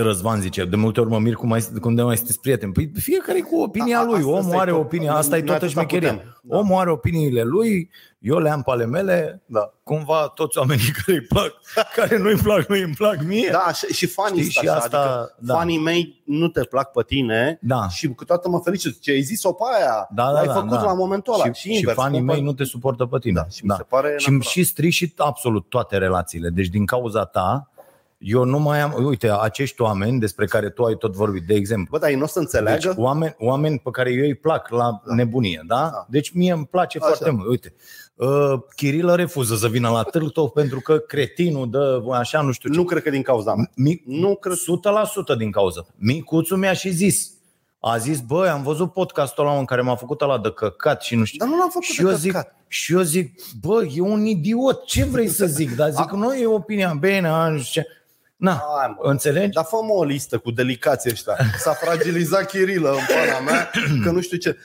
Răzvan 0.02 0.40
zice, 0.40 0.64
de 0.64 0.76
multe 0.76 1.00
ori 1.00 1.10
mă 1.10 1.18
mir 1.18 1.34
cum, 1.34 1.48
mai, 1.48 1.64
cum 1.80 1.94
de 1.94 2.02
mai 2.02 2.16
sunteți 2.16 2.40
prieteni. 2.40 2.72
Păi 2.72 2.90
fiecare 2.94 3.40
cu 3.40 3.56
opinia 3.60 3.98
A- 3.98 4.04
lui. 4.04 4.14
asta 4.18 4.28
Omul 4.30 4.54
e 4.54 4.58
are 4.58 4.70
tot. 4.70 4.80
opinia, 4.80 5.14
asta 5.14 5.34
e 5.36 5.38
Noi 5.38 5.46
toată 5.48 5.64
atâta 5.64 5.80
șmecheria. 5.80 6.10
putem. 6.12 6.38
Da. 6.42 6.56
Omul 6.58 6.80
are 6.80 6.90
opiniile 6.90 7.42
lui, 7.42 7.90
eu 8.18 8.38
le 8.38 8.50
am 8.50 8.62
pe 8.62 8.70
ale 8.70 8.86
mele, 8.86 9.42
Da. 9.46 9.72
cumva 9.82 10.28
toți 10.34 10.58
oamenii 10.58 10.84
care 11.04 11.16
îi 11.18 11.24
plac, 11.24 11.52
care 11.96 12.18
nu 12.18 12.28
îi 12.28 12.36
plac, 12.36 12.68
nu 12.68 12.74
îi 12.74 12.92
plac 12.96 13.22
mie. 13.26 13.48
Da, 13.52 13.72
și, 13.72 13.86
și 13.94 14.06
fanii 14.06 14.40
Știi, 14.40 14.50
și 14.52 14.58
așa, 14.58 14.74
asta- 14.76 14.98
adică 14.98 15.34
da. 15.38 15.54
fanii 15.54 15.78
mei 15.78 16.22
nu 16.26 16.48
te 16.48 16.60
plac 16.64 16.90
pe 16.90 17.02
tine 17.06 17.58
Da. 17.62 17.88
și 17.88 18.08
câteodată 18.08 18.48
mă 18.48 18.60
felicit. 18.64 19.00
Ce 19.00 19.10
ai 19.10 19.20
zis-o 19.20 19.52
pe 19.52 19.62
aia, 19.78 20.08
Da, 20.14 20.22
da, 20.24 20.30
l-ai 20.30 20.46
da, 20.46 20.52
făcut 20.52 20.68
da. 20.70 20.82
la 20.82 20.94
momentul 20.94 21.34
ăla. 21.34 21.44
Și, 21.44 21.52
Și, 21.52 21.68
și 21.68 21.74
invers, 21.78 21.96
fanii 21.96 22.18
cum 22.18 22.26
mei 22.26 22.36
pe- 22.36 22.42
nu 22.42 22.52
te 22.52 22.64
suportă 22.64 23.04
pe 23.06 23.18
tine. 23.18 23.34
Da, 23.34 23.48
și 23.48 23.64
mi 23.64 23.74
se 23.76 23.82
pare 23.82 24.08
și, 24.18 24.30
natural. 24.30 24.40
și 24.40 24.62
strici 24.64 24.92
și 24.92 25.12
absolut 25.16 25.68
toate 25.68 25.96
relațiile. 25.98 26.48
Deci 26.48 26.68
din 26.68 26.86
cauza 26.86 27.24
ta, 27.24 27.68
eu 28.26 28.44
nu 28.44 28.58
mai 28.58 28.80
am... 28.80 29.04
Uite, 29.04 29.30
acești 29.40 29.80
oameni 29.80 30.20
despre 30.20 30.46
care 30.46 30.70
tu 30.70 30.84
ai 30.84 30.94
tot 30.94 31.14
vorbit, 31.14 31.42
de 31.46 31.54
exemplu. 31.54 31.86
Bă, 31.90 31.98
dar 31.98 32.10
ei 32.10 32.16
nu 32.16 32.22
o 32.22 32.26
să 32.26 32.38
înțeleagă? 32.38 32.88
Deci 32.88 32.96
oameni, 32.96 33.34
oameni 33.38 33.78
pe 33.78 33.90
care 33.90 34.12
eu 34.12 34.22
îi 34.24 34.34
plac 34.34 34.68
la 34.68 35.02
nebunie, 35.04 35.62
da? 35.66 35.76
Da. 35.92 36.06
Deci 36.08 36.30
mie 36.32 36.52
îmi 36.52 36.66
place 36.66 36.98
Așa. 36.98 37.06
foarte 37.06 37.30
mult. 37.30 37.48
Uite, 37.48 37.74
uh, 38.14 38.54
Chirilă 38.76 39.14
refuză 39.14 39.54
să 39.56 39.68
vină 39.68 39.88
la 39.90 40.02
târg 40.02 40.30
tot 40.30 40.52
pentru 40.60 40.80
că 40.80 40.98
cretinul 40.98 41.70
dă 41.70 42.02
așa, 42.12 42.40
nu 42.40 42.52
știu 42.52 42.70
ce. 42.70 42.76
nu 42.78 42.84
cred 42.84 43.02
că 43.02 43.10
din 43.10 43.22
cauza 43.22 43.54
mea. 43.54 43.70
Mi, 43.76 44.02
Nu 44.06 44.36
cred. 44.36 44.56
100% 45.34 45.36
din 45.38 45.50
cauza. 45.50 45.86
Micuțul 45.96 46.56
mi-a 46.56 46.72
și 46.72 46.90
zis. 46.90 47.32
A 47.80 47.96
zis, 47.96 48.20
băi, 48.20 48.48
am 48.48 48.62
văzut 48.62 48.92
podcastul 48.92 49.46
ăla 49.46 49.58
în 49.58 49.64
care 49.64 49.80
m-a 49.80 49.96
făcut 49.96 50.20
ăla 50.20 50.38
de 50.38 50.50
căcat 50.50 51.02
și 51.02 51.14
nu 51.16 51.24
știu. 51.24 51.38
Dar 51.38 51.48
nu 51.48 51.56
l-am 51.56 51.68
făcut 51.68 51.86
și 51.86 52.02
de 52.02 52.08
eu 52.08 52.16
zic, 52.16 52.32
căcat. 52.32 52.56
și 52.68 52.92
eu 52.92 53.00
zic, 53.00 53.40
bă, 53.60 53.86
e 53.94 54.00
un 54.00 54.24
idiot, 54.24 54.84
ce 54.84 55.04
vrei 55.04 55.28
să 55.28 55.46
zic? 55.46 55.76
Dar 55.76 55.90
zic, 55.90 56.10
nu 56.22 56.34
e 56.34 56.46
opinia, 56.46 56.96
bine, 57.00 57.28
a, 57.28 57.48
nu 57.48 57.58
știu 57.58 57.82
ce. 57.82 57.88
Na, 58.44 58.62
Hai, 58.78 58.96
mă. 59.02 59.08
înțelegi? 59.10 59.50
Dar 59.52 59.64
fă 59.64 59.76
o 59.76 60.04
listă 60.04 60.38
cu 60.38 60.50
delicații 60.50 61.10
ăștia. 61.10 61.36
S-a 61.58 61.72
fragilizat 61.72 62.46
Chirilă 62.46 62.90
în 62.90 62.98
pana 63.14 63.40
mea, 63.50 63.70
că 64.02 64.10
nu 64.10 64.20
știu 64.20 64.36
ce. 64.36 64.56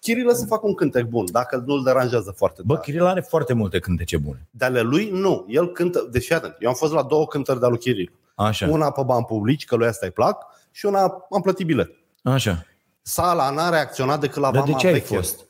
Chirilă 0.00 0.32
să 0.32 0.44
facă 0.46 0.66
un 0.66 0.74
cântec 0.74 1.04
bun, 1.04 1.24
dacă 1.32 1.62
nu-l 1.66 1.82
deranjează 1.82 2.34
foarte 2.36 2.62
Bă, 2.64 2.74
tare. 2.74 2.84
Chiril 2.86 3.06
are 3.06 3.20
foarte 3.20 3.52
multe 3.52 3.78
cântece 3.78 4.16
bune. 4.16 4.46
De 4.50 4.64
ale 4.64 4.80
lui, 4.80 5.10
nu. 5.12 5.46
El 5.48 5.72
cântă, 5.72 6.08
deci 6.10 6.24
fii 6.24 6.34
atent, 6.34 6.56
eu 6.58 6.68
am 6.68 6.74
fost 6.74 6.92
la 6.92 7.02
două 7.02 7.26
cântări 7.26 7.58
de 7.58 7.64
al 7.64 7.70
lui 7.70 7.80
Chiril. 7.80 8.12
Așa, 8.34 8.66
Una 8.68 8.90
pe 8.90 9.02
bani 9.04 9.24
publici, 9.24 9.64
că 9.64 9.76
lui 9.76 9.86
asta 9.86 10.06
îi 10.06 10.12
plac, 10.12 10.46
și 10.70 10.86
una 10.86 11.00
am 11.30 11.40
plătit 11.42 11.66
bilet. 11.66 11.90
așa. 12.22 12.64
Sala 13.02 13.50
n-a 13.50 13.68
reacționat 13.70 14.20
decât 14.20 14.42
la 14.42 14.50
Dar 14.50 14.62
de 14.62 14.66
Vama 14.66 14.78
ce 14.78 14.86
ai 14.86 14.92
Veche. 14.92 15.14
fost? 15.14 15.40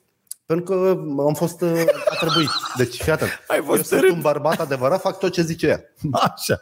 Pentru 0.47 0.65
că 0.65 0.97
am 1.27 1.35
fost 1.35 1.61
uh, 1.61 1.83
atribuit. 2.11 2.49
Deci, 2.77 3.03
fii 3.03 3.13
atent. 3.13 3.31
Ai 3.47 3.59
fost 3.65 3.77
eu 3.77 3.83
sunt 3.83 4.01
târât. 4.01 4.15
un 4.15 4.21
bărbat 4.21 4.61
adevărat, 4.61 5.01
fac 5.01 5.19
tot 5.19 5.33
ce 5.33 5.43
zice 5.43 5.67
ea. 5.67 5.81
Așa. 6.13 6.61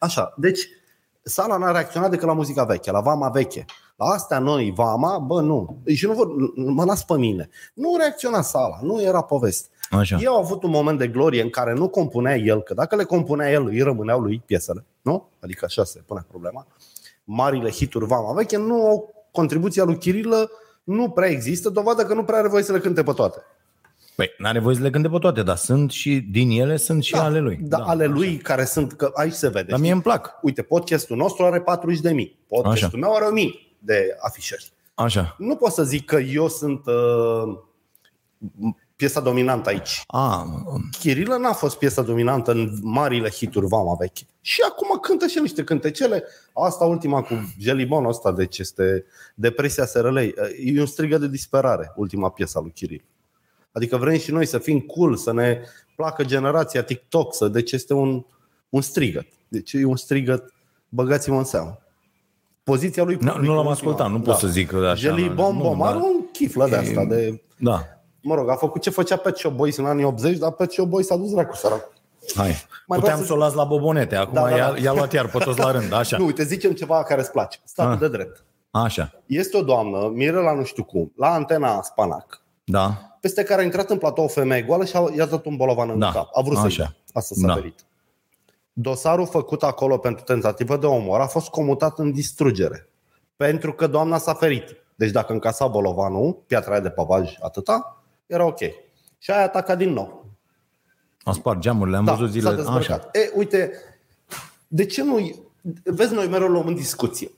Așa, 0.00 0.34
deci 0.36 0.68
Sala 1.22 1.56
n-a 1.56 1.70
reacționat 1.70 2.10
decât 2.10 2.26
la 2.26 2.32
muzica 2.32 2.64
veche, 2.64 2.90
la 2.90 3.00
vama 3.00 3.28
veche. 3.28 3.64
La 3.96 4.06
astea 4.06 4.38
noi, 4.38 4.72
vama, 4.76 5.18
bă, 5.18 5.40
nu. 5.40 5.82
Și 5.94 6.06
nu 6.06 6.12
vor, 6.12 6.28
mă 6.54 6.84
las 6.84 7.04
pe 7.04 7.16
mine. 7.16 7.48
Nu 7.74 7.96
reacționa 7.98 8.40
sala, 8.40 8.78
nu 8.82 9.02
era 9.02 9.22
poveste. 9.22 9.68
Așa. 9.90 10.18
Eu 10.20 10.32
au 10.32 10.40
avut 10.40 10.62
un 10.62 10.70
moment 10.70 10.98
de 10.98 11.08
glorie 11.08 11.42
în 11.42 11.50
care 11.50 11.72
nu 11.72 11.88
compunea 11.88 12.36
el, 12.36 12.62
că 12.62 12.74
dacă 12.74 12.96
le 12.96 13.04
compunea 13.04 13.50
el, 13.50 13.66
îi 13.66 13.80
rămâneau 13.80 14.20
lui 14.20 14.42
piesele, 14.46 14.84
nu? 15.02 15.28
Adică 15.40 15.64
așa 15.64 15.84
se 15.84 16.02
pune 16.06 16.24
problema. 16.28 16.66
Marile 17.24 17.70
hituri 17.70 18.06
vama 18.06 18.32
veche 18.32 18.56
nu 18.56 18.86
au 18.86 19.14
contribuția 19.32 19.84
lui 19.84 19.98
Chirilă, 19.98 20.50
nu 20.84 21.10
prea 21.10 21.28
există, 21.28 21.68
dovadă 21.68 22.04
că 22.04 22.14
nu 22.14 22.24
prea 22.24 22.38
are 22.38 22.48
voie 22.48 22.62
să 22.62 22.72
le 22.72 22.78
cânte 22.78 23.02
pe 23.02 23.12
toate. 23.12 23.38
Păi, 24.20 24.34
n-are 24.38 24.58
voie 24.58 24.76
să 24.76 24.82
le 24.82 24.90
cânte 24.90 25.08
pe 25.08 25.18
toate, 25.18 25.42
dar 25.42 25.56
sunt 25.56 25.90
și 25.90 26.26
din 26.30 26.50
ele 26.50 26.76
sunt 26.76 27.02
și 27.02 27.14
ale 27.14 27.38
lui. 27.38 27.58
Da, 27.62 27.76
ale 27.76 28.06
lui 28.06 28.36
care 28.36 28.64
sunt, 28.64 28.92
că 28.92 29.10
aici 29.14 29.32
se 29.32 29.48
vede. 29.48 29.66
Dar 29.70 29.78
mie 29.78 29.92
îmi 29.92 30.02
plac. 30.02 30.38
Uite, 30.42 30.62
podcastul 30.62 31.16
nostru 31.16 31.44
are 31.44 31.60
40 31.60 32.00
de 32.00 32.12
mii. 32.12 32.38
Podcastul 32.48 32.86
Așa. 32.86 32.96
meu 32.96 33.14
are 33.14 33.24
1000 33.24 33.52
de 33.78 34.16
afișări. 34.20 34.72
Așa. 34.94 35.36
Nu 35.38 35.56
pot 35.56 35.72
să 35.72 35.82
zic 35.82 36.04
că 36.04 36.16
eu 36.16 36.48
sunt 36.48 36.82
uh, 36.86 37.58
piesa 38.96 39.20
dominantă 39.20 39.68
aici. 39.68 40.02
A, 40.06 40.46
Chirilă 40.98 41.36
n-a 41.36 41.52
fost 41.52 41.78
piesa 41.78 42.02
dominantă 42.02 42.50
în 42.50 42.70
marile 42.82 43.30
hituri 43.30 43.66
vama 43.66 43.94
veche. 43.98 44.22
Și 44.40 44.60
acum 44.70 44.98
cântă 44.98 45.26
și 45.26 45.36
el 45.36 45.42
niște 45.42 45.64
cântecele. 45.64 46.24
Asta 46.52 46.84
ultima 46.84 47.22
cu 47.22 47.54
Jelibonul 47.58 48.08
ăsta, 48.08 48.32
deci 48.32 48.58
este 48.58 49.04
Depresia 49.34 49.86
SRL. 49.86 50.16
E 50.16 50.80
un 50.80 50.86
strigă 50.86 51.18
de 51.18 51.28
disperare, 51.28 51.92
ultima 51.96 52.30
piesă 52.30 52.58
a 52.58 52.60
lui 52.60 52.72
Chiril. 52.74 53.04
Adică 53.72 53.96
vrem 53.96 54.18
și 54.18 54.30
noi 54.32 54.46
să 54.46 54.58
fim 54.58 54.80
cool, 54.80 55.16
să 55.16 55.32
ne 55.32 55.60
placă 55.96 56.24
generația 56.24 56.82
TikTok, 56.82 57.34
să, 57.34 57.48
deci 57.48 57.72
este 57.72 57.94
un, 57.94 58.24
un 58.68 58.80
strigăt. 58.80 59.26
Deci 59.48 59.72
e 59.72 59.84
un 59.84 59.96
strigăt, 59.96 60.52
băgați-mă 60.88 61.36
în 61.36 61.44
seamă. 61.44 61.78
Poziția 62.62 63.02
lui 63.04 63.18
nu, 63.20 63.30
public 63.32 63.48
nu 63.48 63.54
l-am 63.56 63.66
în 63.66 63.72
ascultat, 63.72 64.06
ultima- 64.06 64.16
nu 64.16 64.20
pot 64.20 64.36
să 64.36 64.46
zic 64.46 64.72
așa. 64.72 64.94
Jelly 64.94 65.26
nu, 65.28 65.34
Bom 65.34 65.56
nu, 65.56 65.62
Bom, 65.62 65.78
dar- 65.78 65.88
are 65.88 65.96
un 65.96 66.30
chiflă 66.32 66.68
de 66.68 66.76
asta, 66.76 67.04
de 67.04 67.42
Da, 67.56 67.82
Mă 68.22 68.34
rog, 68.34 68.48
a 68.50 68.54
făcut 68.54 68.80
ce 68.82 68.90
făcea 68.90 69.16
Pet 69.16 69.36
Shop 69.36 69.52
Boys 69.52 69.76
în 69.76 69.86
anii 69.86 70.04
80, 70.04 70.36
dar 70.38 70.50
Pet 70.50 70.70
Shop 70.72 70.86
Boys 70.88 71.06
s-a 71.06 71.16
dus 71.16 71.30
dracu 71.32 71.56
sărac. 71.56 71.88
hai. 72.34 72.46
Mai 72.86 72.98
Puteam 72.98 73.00
vreau 73.00 73.18
să- 73.18 73.24
să 73.24 73.32
o 73.32 73.36
las 73.36 73.52
la 73.54 73.64
bobonete, 73.64 74.16
acum 74.16 74.34
Da, 74.34 74.42
da, 74.42 74.48
da. 74.48 74.56
i-a, 74.56 74.76
i-a 74.82 74.92
luat 74.92 75.12
iar 75.12 75.28
pe 75.30 75.38
toți 75.38 75.58
la 75.58 75.70
rând, 75.70 75.92
așa. 75.92 76.16
Nu, 76.16 76.24
uite, 76.24 76.44
zicem 76.44 76.72
ceva 76.72 77.02
care 77.02 77.20
îți 77.20 77.30
place. 77.30 77.58
Statul 77.64 77.92
Ah. 77.92 77.98
de 77.98 78.08
drept. 78.08 78.44
Așa, 78.70 79.12
Este 79.26 79.56
o 79.56 79.62
doamnă, 79.62 80.10
Mirela 80.14 80.54
nu 80.54 80.64
știu 80.64 80.84
cum, 80.84 81.12
la 81.16 81.32
antena 81.32 81.82
Spanac, 81.82 82.42
da, 82.64 83.09
peste 83.20 83.42
care 83.42 83.60
a 83.60 83.64
intrat 83.64 83.90
în 83.90 83.98
platou 83.98 84.24
o 84.24 84.28
femeie 84.28 84.62
goală 84.62 84.84
și 84.84 84.96
a, 84.96 85.08
i-a 85.16 85.26
dat 85.26 85.44
un 85.44 85.56
bolovan 85.56 85.90
în 85.90 85.98
Da, 85.98 86.10
cap. 86.12 86.28
A 86.32 86.40
vrut 86.42 86.56
să 86.58 86.64
așa. 86.64 86.82
Așa. 86.82 86.94
Asta 87.12 87.34
s-a 87.34 87.46
Da. 87.46 87.54
ferit. 87.54 87.84
Dosarul 88.72 89.26
făcut 89.26 89.62
acolo 89.62 89.98
pentru 89.98 90.24
tentativă 90.24 90.76
de 90.76 90.86
omor 90.86 91.20
a 91.20 91.26
fost 91.26 91.48
comutat 91.48 91.98
în 91.98 92.12
distrugere. 92.12 92.88
Pentru 93.36 93.72
că 93.72 93.86
doamna 93.86 94.18
s-a 94.18 94.34
ferit. 94.34 94.76
Deci 94.94 95.10
dacă 95.10 95.32
încasa 95.32 95.66
bolovanul, 95.66 96.32
piatra 96.46 96.72
aia 96.72 96.80
de 96.80 96.90
pavaj, 96.90 97.34
atâta, 97.40 98.02
era 98.26 98.44
ok. 98.44 98.58
Și 99.18 99.30
aia 99.30 99.42
atacat 99.42 99.78
din 99.78 99.92
nou. 99.92 100.24
am 101.22 101.32
spart 101.32 101.58
geamurile, 101.58 101.96
am 101.96 102.04
Da, 102.04 102.12
văzut 102.12 102.26
s-a 102.26 102.32
zilele, 102.32 102.56
dezbrăcat. 102.56 102.98
așa. 102.98 103.08
E, 103.12 103.32
uite, 103.34 103.72
de 104.68 104.84
ce 104.86 105.02
nu 105.02 105.30
Vezi, 105.84 106.14
noi 106.14 106.26
mereu 106.28 106.48
luăm 106.48 106.66
în 106.66 106.74
discuție. 106.74 107.30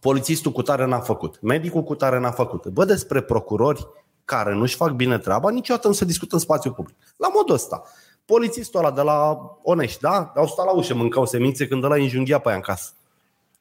Polițistul 0.00 0.52
cu 0.52 0.62
tare 0.62 0.84
n-a 0.86 1.00
făcut, 1.00 1.40
medicul 1.42 1.82
cu 1.82 1.94
tare 1.94 2.18
n-a 2.18 2.30
făcut. 2.30 2.66
Bă, 2.66 2.84
despre 2.84 3.20
procurori 3.20 3.86
care 4.26 4.54
nu-și 4.54 4.76
fac 4.76 4.90
bine 4.90 5.18
treaba, 5.18 5.50
niciodată 5.50 5.88
nu 5.88 5.94
se 5.94 6.04
discută 6.04 6.34
în 6.34 6.40
spațiu 6.40 6.72
public. 6.72 6.96
La 7.16 7.28
modul 7.34 7.54
ăsta. 7.54 7.82
Polițistul 8.24 8.80
ăla 8.80 8.90
de 8.90 9.00
la 9.00 9.38
Onești, 9.62 10.00
da? 10.00 10.32
Au 10.36 10.46
stat 10.46 10.64
la 10.64 10.72
ușă, 10.72 10.94
mâncau 10.94 11.26
semințe 11.26 11.68
când 11.68 11.84
ăla 11.84 11.94
înjunghia 11.94 12.38
pe 12.38 12.48
aia 12.48 12.56
în 12.56 12.62
casă. 12.62 12.90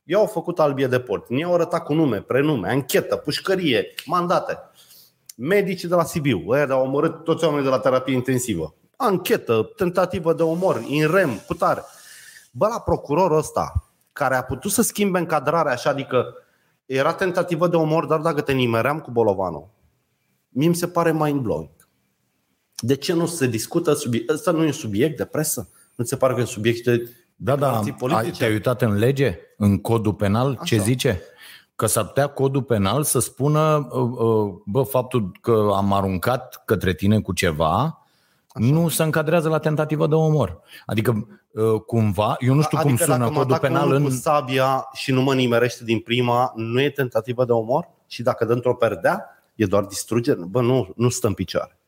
Eu 0.04 0.20
au 0.20 0.26
făcut 0.26 0.60
albie 0.60 0.88
de 0.88 1.00
port. 1.00 1.30
Ne-au 1.30 1.54
arătat 1.54 1.84
cu 1.84 1.94
nume, 1.94 2.22
prenume, 2.22 2.70
anchetă, 2.70 3.16
pușcărie, 3.16 3.94
mandate. 4.06 4.58
Medicii 5.36 5.88
de 5.88 5.96
la 5.96 6.04
Sibiu, 6.04 6.44
ăia 6.48 6.66
de 6.66 6.74
au 6.74 6.82
omorât 6.82 7.24
toți 7.24 7.44
oamenii 7.44 7.66
de 7.66 7.72
la 7.72 7.80
terapie 7.80 8.14
intensivă. 8.14 8.74
Anchetă, 8.96 9.72
tentativă 9.76 10.34
de 10.34 10.44
omor, 10.44 10.84
in 10.88 11.12
rem, 11.12 11.42
cu 11.48 11.54
tare. 11.54 11.84
Bă, 12.52 12.68
la 12.68 12.80
procurorul 12.80 13.38
ăsta, 13.38 13.74
care 14.14 14.36
a 14.36 14.44
putut 14.44 14.72
să 14.72 14.82
schimbe 14.82 15.20
încadrarea 15.20 15.72
așa, 15.72 15.90
adică 15.90 16.34
era 16.86 17.14
tentativă 17.14 17.68
de 17.68 17.76
omor, 17.76 18.06
dar 18.06 18.20
dacă 18.20 18.42
te 18.42 18.52
nimeream 18.52 19.00
cu 19.00 19.12
bolovanul, 19.12 19.68
mie 20.56 20.68
mi 20.68 20.76
se 20.76 20.88
pare 20.88 21.12
mind-blowing. 21.12 21.90
De 22.78 22.96
ce 22.96 23.14
nu 23.14 23.26
se 23.26 23.48
discută 23.48 23.94
subiect? 23.94 24.30
Ăsta 24.30 24.52
nu 24.52 24.64
e 24.64 24.66
un 24.66 24.72
subiect 24.72 25.18
de 25.18 25.26
presă? 25.26 25.70
Nu 25.96 26.04
ți 26.04 26.10
se 26.10 26.16
pare 26.16 26.34
că 26.34 26.40
e 26.40 26.42
un 26.42 26.50
subiect 26.50 26.84
de 26.84 27.10
Da, 27.36 27.56
da, 27.56 27.56
declarații 27.56 27.92
ai, 27.92 27.98
politice? 27.98 28.38
te-ai 28.38 28.52
uitat 28.52 28.82
în 28.82 28.96
lege, 28.96 29.38
în 29.58 29.78
codul 29.78 30.14
penal, 30.14 30.60
ce 30.64 30.76
Așa. 30.76 30.84
zice? 30.84 31.22
Că 31.76 31.86
s-ar 31.86 32.06
putea 32.06 32.28
codul 32.28 32.64
penal 32.64 33.04
să 33.04 33.20
spună, 33.20 33.88
uh, 33.92 34.02
uh, 34.02 34.54
bă, 34.66 34.82
faptul 34.82 35.32
că 35.42 35.70
am 35.76 35.94
aruncat 35.94 36.62
către 36.66 36.94
tine 36.94 37.20
cu 37.20 37.34
ceva, 37.34 38.06
nu 38.54 38.88
se 38.88 39.04
încadrează 39.04 39.50
la 39.50 39.60
tentativă 39.60 40.08
de 40.08 40.16
omor. 40.16 40.62
Adică, 40.86 41.28
uh, 41.52 41.82
cumva, 41.86 42.36
eu 42.40 42.54
nu 42.54 42.62
știu 42.62 42.78
cum 42.78 42.90
adică 42.90 43.04
sună 43.04 43.18
dacă 43.18 43.32
mă 43.32 43.38
codul 43.38 43.54
atacă 43.54 43.68
penal 43.68 43.88
unul 43.88 43.98
în... 43.98 44.04
cu 44.04 44.10
sabia 44.10 44.88
și 44.94 45.12
nu 45.12 45.22
mă 45.22 45.34
nimerește 45.34 45.84
din 45.84 46.00
prima, 46.00 46.52
nu 46.56 46.82
e 46.82 46.90
tentativă 46.90 47.46
de 47.46 47.52
omor? 47.52 47.90
Și 48.08 48.24
dacă 48.24 48.46
dă 48.46 48.54
într-o 48.54 48.76
perdea, 48.76 49.35
e 49.56 49.66
doar 49.66 49.84
distrugere? 49.84 50.40
Bă, 50.48 50.62
nu, 50.62 50.94
nu 50.96 51.10
stă 51.10 51.28
în 51.28 51.34
picioare. 51.34 51.80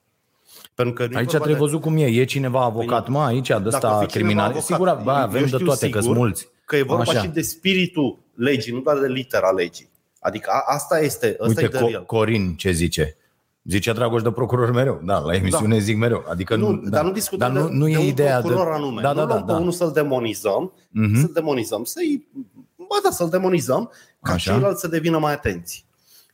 Pentru 0.76 0.94
că 0.94 1.06
nu 1.06 1.14
e 1.14 1.18
Aici 1.18 1.26
vorba 1.32 1.44
trebuie 1.46 1.54
de- 1.54 1.60
văzut 1.60 1.82
cum 1.82 1.98
e. 1.98 2.06
E 2.06 2.26
cineva 2.26 2.64
avocat, 2.64 3.08
mă, 3.08 3.22
aici, 3.24 3.48
de 3.48 3.54
Dacă 3.54 3.68
ăsta 3.68 3.88
o 3.88 4.00
fi 4.00 4.06
cineva 4.06 4.12
criminal. 4.12 4.46
avocat, 4.46 4.64
Sigur, 4.66 5.02
bă, 5.04 5.12
eu- 5.12 5.16
avem 5.16 5.42
eu 5.42 5.48
de 5.48 5.54
știu 5.54 5.66
toate, 5.66 5.80
că 5.90 6.00
sigur 6.00 6.02
sunt 6.02 6.16
mulți. 6.16 6.48
Că 6.66 6.76
e 6.76 6.82
vorba 6.84 7.02
Așa. 7.02 7.22
și 7.22 7.28
de 7.28 7.42
spiritul 7.42 8.18
legii, 8.36 8.74
nu 8.74 8.80
doar 8.80 8.98
de 9.00 9.08
litera 9.08 9.52
legii. 9.52 9.90
Adică 10.20 10.50
a, 10.54 10.64
asta 10.74 11.00
este, 11.00 11.28
asta 11.40 11.46
Uite, 11.48 11.64
e 11.64 11.68
de 11.68 11.78
Co- 11.78 11.90
real. 11.90 12.06
Corin 12.06 12.56
ce 12.56 12.72
zice? 12.72 13.16
Zice 13.64 13.92
Dragoș 13.94 14.22
de 14.22 14.32
procuror 14.32 14.72
mereu. 14.72 15.02
Da, 15.04 15.18
la 15.20 15.36
emisiune 15.36 15.76
da. 15.78 15.82
zic 15.82 15.98
mereu. 15.98 16.26
Adică 16.30 16.56
Nu, 16.56 16.70
nu, 16.70 16.82
dar 16.82 17.02
da. 17.02 17.08
nu 17.08 17.12
discutăm 17.14 17.54
dar 17.54 17.62
nu, 17.64 17.68
de, 17.70 17.74
nu 17.76 17.86
de 17.86 17.92
e 17.92 17.98
un 17.98 18.06
ideea 18.06 18.40
procuror 18.40 18.66
de... 18.66 18.72
anume. 18.74 19.02
Da, 19.02 19.12
nu 19.12 19.16
da, 19.16 19.22
da, 19.26 19.28
luăm 19.34 19.46
pe 19.46 19.52
da. 19.52 19.58
unul 19.58 19.72
să-l 19.72 19.92
demonizăm, 19.92 20.74
Mhm. 20.90 21.20
să-l 21.20 21.32
demonizăm, 21.34 21.84
să-i... 21.84 22.28
Bă, 22.76 22.86
da, 23.04 23.10
să-l 23.10 23.30
demonizăm, 23.30 23.92
ca 24.22 24.34
Așa. 24.34 24.52
ceilalți 24.52 24.82
să 24.82 24.88
devină 24.88 25.18
mai 25.18 25.34
atenți. 25.34 25.86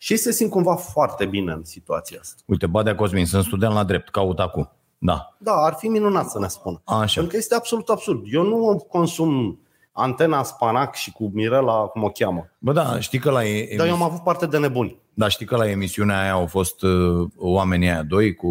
Și 0.04 0.12
ei 0.12 0.18
se 0.18 0.32
simt 0.32 0.50
cumva 0.50 0.76
foarte 0.76 1.26
bine 1.26 1.52
în 1.52 1.63
situația 1.63 2.18
asta. 2.22 2.42
Uite, 2.46 2.68
Badea 2.68 2.96
Cosmin, 2.96 3.26
sunt 3.26 3.44
student 3.44 3.74
la 3.74 3.84
drept, 3.84 4.10
caut 4.10 4.39
acum. 4.39 4.72
Da, 4.98 5.36
Da, 5.38 5.52
ar 5.54 5.74
fi 5.74 5.88
minunat 5.88 6.30
să 6.30 6.39
ne 6.39 6.48
spună. 6.48 6.82
așa. 6.86 7.13
Pentru 7.13 7.28
că 7.32 7.38
este 7.38 7.56
absolut 7.56 7.89
absurd. 7.89 8.24
Eu 8.26 8.44
nu 8.44 8.86
consum 8.89 9.60
antena 9.92 10.44
Spanac 10.44 10.96
și 10.96 11.12
cu 11.12 11.30
Mirela, 11.34 11.74
cum 11.86 12.04
o 12.04 12.10
cheamă. 12.10 12.50
Bă, 12.60 12.72
da, 12.72 13.00
știi 13.00 13.20
că 13.20 13.32
la, 13.32 13.46
e- 13.46 13.76
Dar 13.78 13.86
eu 13.86 13.92
emis- 13.94 14.02
am 14.04 14.10
avut 14.12 14.24
parte 14.24 14.46
de 14.46 14.58
nebuni. 14.58 15.00
da, 15.13 15.28
știi 15.28 15.46
că 15.46 15.56
la 15.56 15.70
emisiunea 15.70 16.22
aia 16.22 16.32
au 16.34 16.46
fost 16.46 16.82
uh, 16.82 17.28
oamenii 17.38 17.88
aia 17.89 18.04
doi 18.04 18.36
cu, 18.36 18.48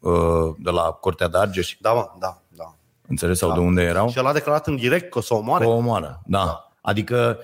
uh, 0.00 0.54
de 0.58 0.70
la 0.70 0.82
Curtea 0.82 1.28
de 1.28 1.38
Argeș. 1.38 1.76
Da, 1.80 1.92
mă, 1.92 2.06
da, 2.18 2.42
da. 2.56 2.74
Înțeles? 3.08 3.38
Sau 3.38 3.52
de 3.52 3.58
unde 3.60 3.82
erau? 3.82 4.08
Și 4.08 4.18
el 4.18 4.26
a 4.26 4.32
declarat 4.32 4.66
în 4.66 4.76
direct 4.76 5.10
că 5.10 5.18
o 5.18 5.20
să 5.20 5.34
o 5.34 5.36
omoare. 5.36 5.64
Că 5.64 5.70
o 5.70 5.74
omoară, 5.74 6.22
da. 6.26 6.64
Adică 6.82 7.38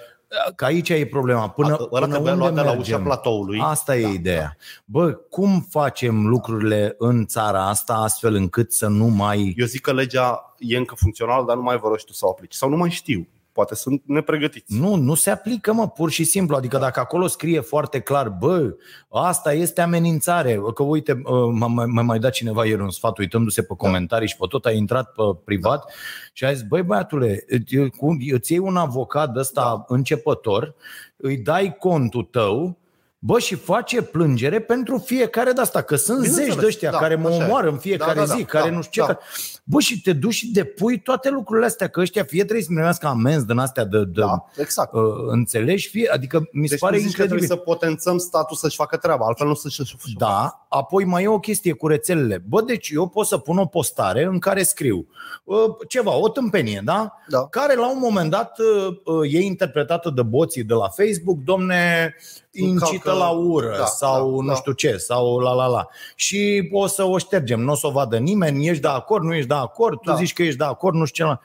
că 0.56 0.64
aici 0.64 0.88
e 0.88 1.06
problema. 1.06 1.48
Până, 1.50 1.72
A- 1.72 1.78
ăla 1.80 1.88
până 1.88 2.06
trebuia 2.06 2.32
unde 2.32 2.44
luat 2.44 2.54
de 2.54 2.60
la 2.60 2.72
mergem? 2.72 2.94
ușa 2.94 3.04
platoului. 3.04 3.58
Asta 3.62 3.96
e 3.96 4.02
Da, 4.02 4.08
ideea. 4.08 4.56
Bă, 4.84 5.12
cum 5.12 5.66
facem 5.70 6.26
lucrurile 6.26 6.94
în 6.98 7.26
țara 7.26 7.68
asta 7.68 7.94
astfel 7.94 8.34
încât 8.34 8.72
să 8.72 8.86
nu 8.86 9.06
mai... 9.06 9.54
Eu 9.56 9.66
zic 9.66 9.80
că 9.80 9.92
legea 9.92 10.54
e 10.58 10.76
încă 10.76 10.94
funcțională, 10.94 11.44
dar 11.46 11.56
nu 11.56 11.62
mai 11.62 11.76
vor 11.78 11.98
știu 11.98 12.14
să 12.14 12.26
o 12.26 12.28
aplici. 12.28 12.54
Sau 12.54 12.68
nu 12.68 12.76
mai 12.76 12.90
știu. 12.90 13.26
Poate 13.56 13.74
sunt 13.74 14.02
nepregătiți. 14.06 14.74
Nu, 14.78 14.94
nu 14.94 15.14
se 15.14 15.30
aplică, 15.30 15.72
mă, 15.72 15.88
pur 15.88 16.10
și 16.10 16.24
simplu. 16.24 16.56
Adică 16.56 16.78
dacă 16.78 17.00
acolo 17.00 17.26
scrie 17.26 17.60
foarte 17.60 18.00
clar, 18.00 18.28
bă, 18.28 18.74
asta 19.10 19.52
este 19.52 19.80
amenințare. 19.80 20.60
Că 20.74 20.82
uite, 20.82 21.22
m-a 21.52 21.66
mai, 21.66 21.86
m-a 21.86 22.02
mai 22.02 22.18
dat 22.18 22.32
cineva 22.32 22.64
ieri 22.66 22.80
un 22.82 22.90
sfat 22.90 23.18
uitându-se 23.18 23.62
pe 23.62 23.74
comentarii 23.76 24.28
și 24.28 24.36
pe 24.36 24.46
tot, 24.48 24.64
a 24.66 24.70
intrat 24.70 25.12
pe 25.12 25.22
privat 25.44 25.92
și 26.32 26.44
a 26.44 26.52
zis, 26.52 26.62
băi 26.62 26.82
băiatule, 26.82 27.44
îți- 27.48 27.76
cu- 27.96 28.16
îți 28.32 28.52
iei 28.52 28.60
un 28.60 28.76
avocat 28.76 29.32
de 29.32 29.38
ăsta 29.38 29.84
începător, 29.88 30.74
îi 31.16 31.36
dai 31.36 31.76
contul 31.78 32.22
tău, 32.22 32.78
Bă, 33.18 33.38
și 33.38 33.54
face 33.54 34.02
plângere 34.02 34.60
pentru 34.60 34.98
fiecare 34.98 35.52
de 35.52 35.60
asta, 35.60 35.82
că 35.82 35.96
sunt 35.96 36.18
Bineînțeles, 36.18 36.48
zeci 36.52 36.60
de 36.60 36.66
ăștia 36.66 36.90
da, 36.90 36.98
care 36.98 37.14
mă 37.14 37.28
așa 37.28 37.42
e. 37.42 37.44
omoară 37.44 37.68
în 37.68 37.76
fiecare 37.78 38.14
Da, 38.14 38.20
da, 38.20 38.26
da, 38.26 38.34
zi, 38.34 38.44
care 38.44 38.68
da, 38.68 38.74
nu 38.74 38.82
știu 38.82 39.02
ce. 39.02 39.08
da. 39.08 39.14
care- 39.14 39.26
Bă, 39.68 39.80
și 39.80 40.00
te 40.00 40.12
duci 40.12 40.34
și 40.34 40.50
depui 40.52 41.00
toate 41.00 41.30
lucrurile 41.30 41.66
astea, 41.66 41.88
că 41.88 42.00
ăștia 42.00 42.22
fie 42.24 42.42
trebuie 42.42 42.64
să 42.64 42.70
primească 42.72 43.06
amenzi 43.06 43.46
din 43.46 43.58
astea 43.58 43.84
de, 43.84 43.98
de 43.98 44.20
Da, 44.20 44.44
exact. 44.56 44.92
uh, 44.94 45.02
înțelegi, 45.26 45.88
fie, 45.88 46.08
adică 46.12 46.48
mi 46.52 46.66
se 46.66 46.70
Deci 46.70 46.78
pare 46.78 46.96
tu 46.96 47.02
zici 47.02 47.14
că 47.14 47.22
incredibil. 47.22 47.46
trebuie 47.46 47.58
să 47.58 47.76
potențăm 47.76 48.18
statul 48.18 48.56
să-și 48.56 48.76
facă 48.76 48.96
treaba, 48.96 49.26
altfel 49.26 49.46
nu 49.46 49.54
să-și 49.54 49.82
Da, 50.18 50.66
apoi 50.68 51.04
mai 51.04 51.22
e 51.22 51.28
o 51.28 51.38
chestie 51.38 51.72
cu 51.72 51.86
rețelele. 51.86 52.44
Bă, 52.48 52.62
deci 52.62 52.88
eu 52.88 53.08
pot 53.08 53.26
să 53.26 53.38
pun 53.38 53.58
o 53.58 53.64
postare 53.66 54.24
în 54.24 54.38
care 54.38 54.62
scriu 54.62 55.06
uh, 55.44 55.56
ceva, 55.88 56.16
o 56.16 56.28
tâmpenie, 56.28 56.82
da? 56.84 57.12
Da. 57.28 57.46
Care 57.50 57.74
la 57.74 57.90
un 57.90 57.98
moment 58.00 58.30
dat 58.30 58.58
uh, 58.58 58.96
uh, 59.04 59.32
e 59.34 59.40
interpretată 59.40 60.10
de 60.10 60.22
boții 60.22 60.64
de 60.64 60.74
la 60.74 60.88
Facebook, 60.88 61.38
domne, 61.38 62.14
incită 62.56 62.84
Încalcă- 62.92 63.12
la 63.18 63.28
ură 63.28 63.74
Da, 63.78 63.84
sau 63.84 64.30
da, 64.36 64.42
nu 64.42 64.48
da. 64.48 64.54
știu 64.54 64.72
ce, 64.72 64.96
sau 64.96 65.38
la 65.38 65.52
la 65.52 65.66
la. 65.66 65.86
Și 66.14 66.68
o 66.72 66.86
să 66.86 67.02
o 67.04 67.18
ștergem, 67.18 67.60
nu 67.60 67.72
o 67.72 67.74
să 67.74 67.86
o 67.86 67.90
vadă 67.90 68.16
nimeni, 68.18 68.66
ești 68.68 68.82
de 68.82 68.88
acord, 68.88 69.24
nu 69.24 69.34
ești 69.34 69.48
de 69.48 69.54
acord, 69.54 70.00
tu 70.00 70.10
Da. 70.10 70.16
zici 70.16 70.32
că 70.32 70.42
ești 70.42 70.58
de 70.58 70.64
acord, 70.64 70.94
nu 70.96 71.04
știu 71.04 71.26
ce. 71.26 71.38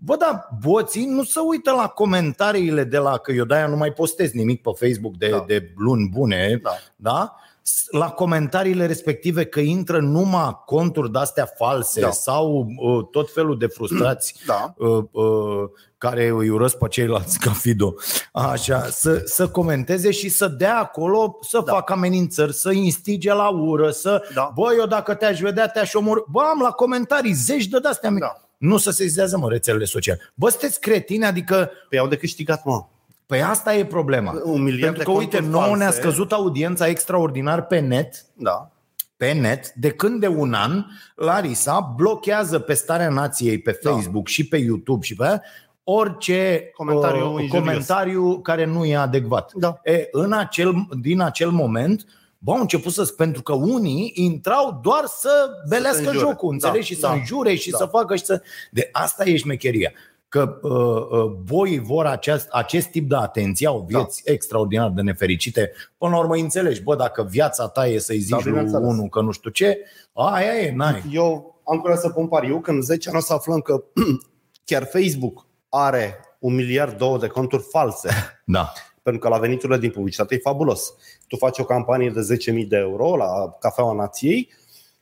Bă, 0.00 0.16
da, 0.16 0.48
boții 0.60 1.04
nu 1.06 1.22
se 1.22 1.40
uită 1.40 1.70
la 1.70 1.86
comentariile 1.86 2.84
de 2.84 2.98
la, 2.98 3.16
că 3.16 3.32
eu 3.32 3.44
de-aia 3.44 3.66
nu 3.66 3.76
mai 3.76 3.92
postez 3.92 4.32
nimic 4.32 4.62
pe 4.62 4.70
Facebook 4.86 5.16
de, 5.16 5.28
Da. 5.28 5.44
de 5.46 5.72
luni 5.76 6.08
bune, 6.08 6.60
Da. 6.62 6.70
da? 6.96 7.34
S- 7.74 7.84
La 7.90 8.10
comentariile 8.10 8.86
respective 8.86 9.44
că 9.44 9.60
intră 9.60 9.98
numai 10.00 10.62
conturi 10.64 11.12
de-astea 11.12 11.52
false 11.56 12.00
Da. 12.00 12.10
sau 12.10 12.66
uh, 12.78 13.06
tot 13.10 13.32
felul 13.32 13.58
de 13.58 13.66
frustrați 13.66 14.34
Da. 14.46 14.74
uh, 14.76 15.04
uh, 15.12 15.68
care 15.98 16.26
îi 16.26 16.48
urăsc 16.48 16.76
pe 16.78 16.88
ceilalți 16.88 17.38
ca 17.38 17.50
Fido, 17.50 17.94
așa, 18.32 18.82
să, 18.90 19.22
să 19.24 19.48
comenteze 19.48 20.10
și 20.10 20.28
să 20.28 20.48
dea 20.48 20.78
acolo, 20.78 21.38
să 21.40 21.62
Da. 21.64 21.72
facă 21.72 21.92
amenințări, 21.92 22.52
să 22.54 22.70
instige 22.70 23.32
la 23.32 23.48
ură, 23.48 23.90
să, 23.90 24.22
Da. 24.34 24.50
bă, 24.54 24.74
eu 24.78 24.86
dacă 24.86 25.14
te-aș 25.14 25.40
vedea, 25.40 25.68
te-aș 25.68 25.94
omor. 25.94 26.24
Bă, 26.30 26.40
am 26.52 26.60
la 26.60 26.70
comentarii 26.70 27.32
zeci 27.32 27.66
de 27.66 27.78
de-astea. 27.78 28.10
Da. 28.10 28.32
Nu 28.58 28.76
să 28.76 28.90
se 28.90 29.04
zizează, 29.04 29.38
mă, 29.38 29.48
rețelele 29.48 29.84
sociale. 29.84 30.20
Bă, 30.34 30.48
sunteți 30.48 30.80
cretini, 30.80 31.24
adică, 31.24 31.70
Păi 31.88 31.98
au 31.98 32.08
de 32.08 32.16
câștigat, 32.16 32.64
mă. 32.64 32.84
Păi 33.28 33.42
asta 33.42 33.74
e 33.74 33.84
problema. 33.84 34.40
Un 34.44 34.62
miliard 34.62 34.82
Pentru 34.82 34.98
de 34.98 35.04
că, 35.04 35.10
uite, 35.10 35.36
conturi 35.36 35.52
nouă 35.62 35.76
ne-a 35.76 35.86
false. 35.86 36.00
scăzut 36.00 36.32
audiența 36.32 36.86
extraordinar 36.86 37.66
pe 37.66 37.78
net, 37.78 38.24
Da. 38.34 38.70
pe 39.16 39.32
net, 39.32 39.72
de 39.72 39.90
când 39.90 40.20
de 40.20 40.26
un 40.26 40.52
an, 40.52 40.84
Larisa 41.14 41.80
blochează 41.96 42.58
pe 42.58 42.74
starea 42.74 43.08
nației 43.08 43.58
pe 43.58 43.78
Da. 43.82 43.90
Facebook 43.90 44.26
și 44.26 44.48
pe 44.48 44.56
YouTube 44.56 45.04
și 45.04 45.14
pe 45.14 45.24
aia, 45.24 45.42
orice 45.84 46.70
Comentariu 46.76 47.24
uh, 47.34 47.40
injurios. 47.42 47.64
comentariu 47.64 48.40
care 48.40 48.64
nu 48.64 48.84
e 48.84 48.96
adecvat. 48.96 49.52
Da. 49.54 49.80
E, 49.84 50.08
în 50.12 50.32
acel, 50.32 50.74
din 51.00 51.20
acel 51.20 51.50
moment, 51.50 52.04
bă, 52.38 52.52
au 52.52 52.60
început 52.60 52.92
să 52.92 53.12
pentru 53.16 53.42
că 53.42 53.52
unii 53.52 54.12
intrau 54.14 54.80
doar 54.82 55.04
să 55.06 55.48
belească 55.68 55.98
înjure. 56.10 56.18
jocul, 56.18 56.52
înțelegi? 56.52 56.78
Da, 56.78 56.84
și 56.94 57.00
să 57.00 57.06
da, 57.06 57.12
înjure 57.12 57.54
și 57.54 57.70
da. 57.70 57.76
să 57.76 57.84
facă 57.84 58.16
și 58.16 58.24
să... 58.24 58.42
De 58.70 58.88
asta 58.92 59.24
e 59.24 59.36
șmecheria. 59.36 59.92
Că 60.28 60.58
uh, 60.62 61.20
uh, 61.20 61.24
boii 61.24 61.78
vor 61.78 62.06
acest, 62.06 62.48
acest 62.50 62.88
tip 62.88 63.08
de 63.08 63.16
atenție, 63.16 63.66
au 63.66 63.84
vieți 63.88 64.22
da. 64.24 64.32
extraordinar 64.32 64.90
de 64.90 65.02
nefericite. 65.02 65.72
Până 65.98 66.12
la 66.12 66.18
urmă 66.18 66.34
înțelegi, 66.34 66.82
bă, 66.82 66.96
dacă 66.96 67.26
viața 67.30 67.68
ta 67.68 67.86
e 67.86 67.98
să-i 67.98 68.18
zici 68.18 68.30
Da, 68.30 68.36
da, 68.36 68.42
lui 68.42 68.52
bineînțeles. 68.52 68.88
unul 68.88 69.08
că 69.08 69.20
nu 69.20 69.30
știu 69.30 69.50
ce, 69.50 69.78
aia 70.12 70.54
e, 70.54 70.72
n-ai. 70.74 71.02
Eu 71.12 71.60
am 71.64 71.78
curaj 71.78 71.98
să 71.98 72.08
pun 72.08 72.28
pariu 72.28 72.60
că 72.60 72.70
în 72.70 72.82
10 72.82 73.08
ani 73.08 73.18
o 73.18 73.20
să 73.20 73.32
aflăm 73.32 73.60
că 73.60 73.84
chiar 74.64 74.84
Facebook 74.84 75.46
are 75.68 76.20
un 76.38 76.54
miliard 76.54 76.96
două 76.98 77.18
de 77.18 77.26
conturi 77.26 77.62
false. 77.70 78.08
Da. 78.44 78.72
pentru 79.02 79.20
că 79.22 79.28
la 79.28 79.38
veniturile 79.38 79.78
din 79.78 79.90
publicitate 79.90 80.34
e 80.34 80.38
fabulos. 80.38 80.94
Tu 81.26 81.36
faci 81.36 81.58
o 81.58 81.64
campanie 81.64 82.10
de 82.10 82.38
10.000 82.62 82.66
de 82.68 82.76
euro 82.76 83.16
la 83.16 83.56
Cafeaua 83.60 83.92
Nației 83.92 84.50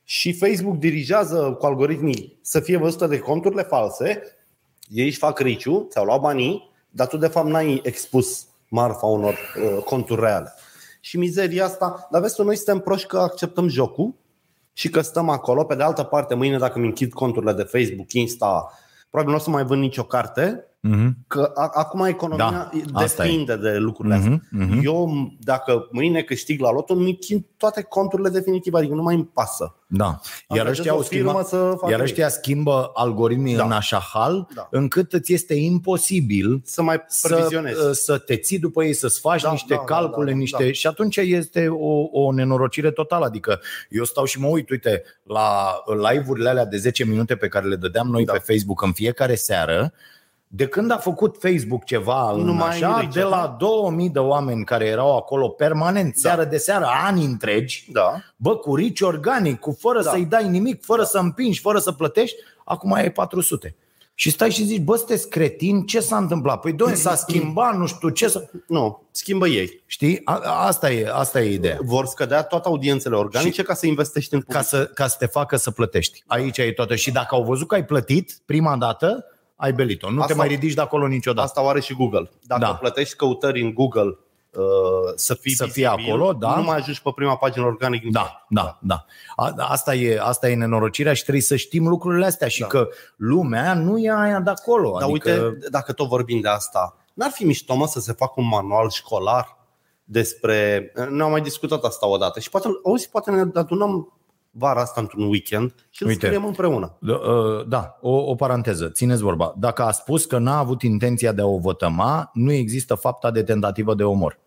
și 0.03 0.33
Facebook 0.33 0.77
dirigează 0.77 1.55
cu 1.59 1.65
algoritmii 1.65 2.39
să 2.41 2.59
fie 2.59 2.77
văzute 2.77 3.07
de 3.07 3.19
conturile 3.19 3.61
false, 3.61 4.21
ei 4.89 5.05
își 5.05 5.17
fac 5.17 5.39
riciu, 5.39 5.87
ți-au 5.89 6.05
luat 6.05 6.19
banii, 6.19 6.71
dar 6.89 7.07
tu 7.07 7.17
de 7.17 7.27
fapt 7.27 7.47
n-ai 7.47 7.81
expus 7.83 8.47
marfa 8.69 9.05
unor 9.05 9.33
uh, 9.33 9.83
conturi 9.83 10.21
reale. 10.21 10.53
Și 10.99 11.17
mizeria 11.17 11.65
asta, 11.65 12.07
dar 12.11 12.21
vezi 12.21 12.35
tu, 12.35 12.43
noi 12.43 12.55
suntem 12.55 12.79
proști 12.79 13.07
că 13.07 13.17
acceptăm 13.17 13.67
jocul 13.67 14.15
și 14.73 14.89
că 14.89 15.01
stăm 15.01 15.29
acolo. 15.29 15.63
Pe 15.63 15.75
de 15.75 15.83
altă 15.83 16.03
parte, 16.03 16.35
mâine 16.35 16.57
dacă 16.57 16.77
îmi 16.77 16.87
închid 16.87 17.13
conturile 17.13 17.53
de 17.53 17.63
Facebook, 17.63 18.13
Insta, 18.13 18.71
probabil 19.09 19.33
nu 19.33 19.39
o 19.39 19.43
să 19.43 19.49
mai 19.49 19.63
vând 19.63 19.81
nicio 19.81 20.03
carte, 20.03 20.67
Mm-hmm. 20.89 21.13
Că 21.27 21.51
a- 21.55 21.71
acum 21.73 22.05
economia 22.05 22.69
Da, 22.91 22.99
asta 22.99 23.23
depinde 23.23 23.55
de 23.55 23.77
lucrurile 23.77 24.13
astea. 24.15 24.41
Mhm, 24.49 24.63
mhm. 24.73 24.79
Eu, 24.83 25.09
dacă 25.39 25.87
mâine 25.91 26.21
câștig 26.21 26.59
la 26.59 26.71
loto, 26.71 26.93
îmi 26.93 27.05
închid 27.09 27.45
toate 27.57 27.81
conturile 27.81 28.29
definitive, 28.29 28.77
adică 28.77 28.93
nu 28.93 29.01
mai 29.01 29.15
îmi 29.15 29.25
pasă. 29.25 29.75
Da. 29.89 30.05
Iar 30.49 30.59
Angajez 30.59 30.77
ăștia, 30.77 30.93
o 30.93 30.95
au 30.95 31.01
firmă 31.01 31.29
schimbat, 31.29 31.47
să 31.47 31.55
facă 31.79 31.89
iar 31.91 31.99
ei. 31.99 32.05
ăștia 32.05 32.29
schimbă 32.29 32.91
algoritmii 32.93 33.55
Da. 33.55 33.63
în 33.63 33.71
așa 33.71 33.99
hal 34.13 34.47
Da. 34.55 34.67
încât 34.71 35.13
îți 35.13 35.33
este 35.33 35.53
imposibil 35.53 36.61
Să 36.65 36.81
mai 36.81 37.03
să, 37.07 37.27
previzionezi. 37.27 37.79
uh, 37.85 37.89
să 37.91 38.17
te 38.17 38.35
ții 38.35 38.59
după 38.59 38.83
ei, 38.83 38.93
să-ți 38.93 39.19
faci 39.19 39.41
Da, 39.41 39.51
niște 39.51 39.73
da, 39.73 39.75
da, 39.75 39.83
calcule, 39.95 40.25
da, 40.25 40.31
da, 40.31 40.37
niște... 40.37 40.63
da. 40.63 40.71
Și 40.71 40.87
atunci 40.87 41.17
este 41.17 41.67
o, 41.67 42.07
o 42.11 42.31
nenorocire 42.33 42.91
totală. 42.91 43.25
Adică 43.25 43.59
eu 43.89 44.03
stau 44.03 44.25
și 44.25 44.39
mă 44.39 44.47
uit, 44.47 44.69
uite, 44.69 45.03
la 45.23 45.75
live-urile 46.11 46.49
alea 46.49 46.65
de 46.65 46.77
10 46.77 47.05
minute 47.05 47.35
pe 47.35 47.47
care 47.47 47.67
le 47.67 47.75
dădeam 47.75 48.07
noi 48.07 48.25
Da. 48.25 48.31
pe 48.33 48.39
Facebook 48.53 48.81
în 48.81 48.91
fiecare 48.91 49.35
seară, 49.35 49.91
de 50.57 50.67
când 50.67 50.91
a 50.91 50.97
făcut 50.97 51.37
Facebook 51.39 51.83
ceva 51.83 52.31
Nu 52.31 52.41
în 52.51 52.55
mai 52.55 52.67
așa, 52.67 52.99
ridică, 52.99 53.19
de 53.19 53.25
la 53.25 53.55
2000 53.59 54.09
de 54.09 54.19
oameni 54.19 54.63
care 54.63 54.85
erau 54.85 55.15
acolo 55.17 55.49
permanent, 55.49 56.15
seară 56.15 56.43
de 56.43 56.57
seară, 56.57 56.87
ani 57.05 57.25
întregi, 57.25 57.87
Da. 57.91 58.13
Bă, 58.35 58.55
cu 58.55 58.75
rici 58.75 59.01
organic, 59.01 59.59
cu 59.59 59.77
fără 59.79 60.01
Da. 60.03 60.09
să-i 60.09 60.25
dai 60.25 60.47
nimic, 60.47 60.83
fără 60.85 61.03
să 61.03 61.17
împingi, 61.17 61.59
fără 61.59 61.79
să 61.79 61.91
plătești, 61.91 62.35
acum 62.65 62.95
e 62.95 63.09
400. 63.09 63.75
Și 64.13 64.29
stai 64.31 64.51
și 64.51 64.63
zici, 64.63 64.81
bă, 64.81 64.95
sunteți 64.95 65.29
cretini, 65.29 65.85
ce 65.85 65.99
s-a 65.99 66.17
întâmplat? 66.17 66.59
Păi, 66.59 66.73
doamne, 66.73 66.95
s-a 66.95 67.15
schimbat, 67.27 67.77
nu 67.77 67.85
știu 67.85 68.09
ce 68.09 68.27
să... 68.27 68.49
Nu, 68.67 69.01
schimbă 69.11 69.47
ei. 69.47 69.83
Știi? 69.85 70.21
A, 70.23 70.39
asta, 70.65 70.91
e, 70.91 71.09
asta 71.13 71.41
e 71.41 71.53
ideea. 71.53 71.77
Vor 71.81 72.05
scădea 72.05 72.43
toate 72.43 72.67
audiențele 72.67 73.15
organice 73.15 73.63
ca 73.63 73.73
să 73.73 73.85
investești 73.85 74.33
în 74.33 74.39
Ca 74.39 74.45
public. 74.47 74.67
să, 74.67 74.91
ca 74.93 75.07
să 75.07 75.15
te 75.19 75.25
facă 75.25 75.55
să 75.55 75.71
plătești. 75.71 76.23
Aici 76.27 76.57
e 76.57 76.71
toată. 76.71 76.95
Și 76.95 77.11
dacă 77.11 77.35
au 77.35 77.43
văzut 77.43 77.67
că 77.67 77.75
ai 77.75 77.85
plătit 77.85 78.37
prima 78.45 78.77
dată, 78.77 79.25
ai 79.59 79.73
belit-o. 79.73 80.09
Nu 80.11 80.19
Asta- 80.21 80.31
te 80.31 80.37
mai 80.37 80.47
ridici 80.47 80.73
de 80.73 80.81
acolo 80.81 81.07
niciodată. 81.07 81.47
Asta 81.47 81.63
o 81.63 81.67
are 81.67 81.79
și 81.79 81.93
Google. 81.93 82.29
Dacă 82.43 82.61
Da. 82.61 82.75
plătești 82.75 83.15
căutări 83.15 83.61
în 83.61 83.73
Google 83.73 84.17
uh, 84.51 84.63
să 85.15 85.33
fii, 85.33 85.55
Să 85.55 85.65
fie 85.65 85.91
vizibil, 85.95 86.13
acolo, 86.13 86.33
da. 86.33 86.55
nu 86.55 86.63
mai 86.63 86.77
ajungi 86.77 87.01
pe 87.01 87.11
prima 87.15 87.35
pagină 87.37 87.65
organic. 87.65 88.03
nici 88.03 88.13
Da, 88.13 88.45
da, 88.49 88.77
da. 88.81 89.05
A, 89.35 89.53
asta, 89.57 89.95
e, 89.95 90.19
asta 90.21 90.49
e 90.49 90.55
nenorocirea 90.55 91.13
și 91.13 91.21
trebuie 91.21 91.43
să 91.43 91.55
știm 91.55 91.87
lucrurile 91.87 92.25
astea 92.25 92.47
și 92.47 92.59
Da. 92.59 92.67
că 92.67 92.87
lumea 93.15 93.73
nu 93.73 93.97
e 93.97 94.11
aia 94.11 94.39
de 94.39 94.49
acolo. 94.49 94.97
Dar 94.99 95.09
adică... 95.09 95.31
uite, 95.31 95.67
dacă 95.69 95.91
tot 95.93 96.07
vorbim 96.07 96.39
de 96.41 96.47
asta, 96.47 96.95
n-ar 97.13 97.31
fi 97.31 97.45
mișto 97.45 97.75
mă 97.75 97.87
să 97.87 97.99
se 97.99 98.13
facă 98.13 98.33
un 98.35 98.47
manual 98.47 98.89
școlar 98.89 99.57
despre... 100.03 100.91
Noi 101.09 101.21
am 101.25 101.31
mai 101.31 101.41
discutat 101.41 101.83
asta 101.83 102.07
odată 102.07 102.39
și 102.39 102.49
poate, 102.49 102.67
auzi, 102.83 103.09
poate 103.09 103.31
ne 103.31 103.39
adunăm 103.53 104.16
vara 104.57 104.81
asta 104.81 105.01
într-un 105.01 105.27
weekend 105.27 105.73
și 105.89 106.03
îl 106.03 106.09
Uite. 106.09 106.25
scriem 106.25 106.45
împreună. 106.45 106.97
Da, 106.99 107.13
uh, 107.13 107.67
Da, 107.67 107.97
o, 108.01 108.11
o 108.15 108.35
paranteză. 108.35 108.89
Țineți 108.89 109.21
vorba. 109.21 109.53
Dacă 109.57 109.83
a 109.83 109.91
spus 109.91 110.25
că 110.25 110.37
n-a 110.37 110.57
avut 110.57 110.81
intenția 110.81 111.31
de 111.31 111.41
a 111.41 111.45
o 111.45 111.57
vătăma, 111.57 112.29
nu 112.33 112.51
există 112.51 112.95
fapta 112.95 113.31
de 113.31 113.43
tentativă 113.43 113.93
de 113.95 114.03
omor. 114.03 114.39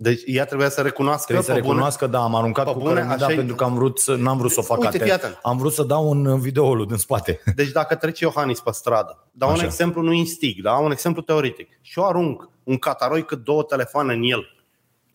Deci 0.00 0.22
ea 0.26 0.44
trebuia 0.44 0.68
să 0.68 0.80
recunoască 0.82 1.24
Trebuie 1.24 1.44
să 1.46 1.52
pe 1.52 1.58
bune- 1.58 1.70
recunoască, 1.72 2.06
da, 2.06 2.22
am 2.22 2.34
aruncat 2.34 2.64
Pe 2.64 2.72
cu 2.72 2.78
bune, 2.78 2.92
cărămida 2.92 3.14
așa 3.24 3.32
e. 3.32 3.36
pentru 3.36 3.54
că 3.54 3.64
am 3.64 3.74
vrut 3.74 3.98
să, 3.98 4.14
n-am 4.14 4.38
vrut 4.38 4.50
să 4.50 4.60
o 4.60 4.62
fac 4.62 4.78
Uite, 4.80 4.90
fii 4.98 5.00
atent. 5.00 5.22
atent. 5.22 5.38
Am 5.42 5.56
vrut 5.58 5.72
să 5.72 5.82
dau 5.82 6.08
un 6.10 6.40
videoul 6.40 6.86
din 6.86 6.96
spate. 6.96 7.40
Deci 7.54 7.70
dacă 7.70 7.94
trece 7.94 8.24
Iohannis 8.24 8.60
pe 8.60 8.70
stradă, 8.72 9.26
dau 9.32 9.48
un 9.48 9.54
Așa. 9.54 9.64
exemplu, 9.64 10.02
nu 10.02 10.12
instig, 10.12 10.62
da? 10.62 10.72
un 10.72 10.90
exemplu 10.90 11.22
teoretic, 11.22 11.68
și 11.80 11.98
eu 11.98 12.06
arunc 12.06 12.48
un 12.64 12.76
cataroi 12.78 13.24
cât 13.24 13.44
două 13.44 13.62
telefoane 13.62 14.12
în 14.14 14.22
el, 14.22 14.44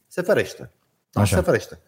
se 0.08 0.22
ferește. 0.22 0.72
Da, 1.12 1.22
Așa. 1.22 1.36
Se 1.36 1.42
ferește. 1.42 1.82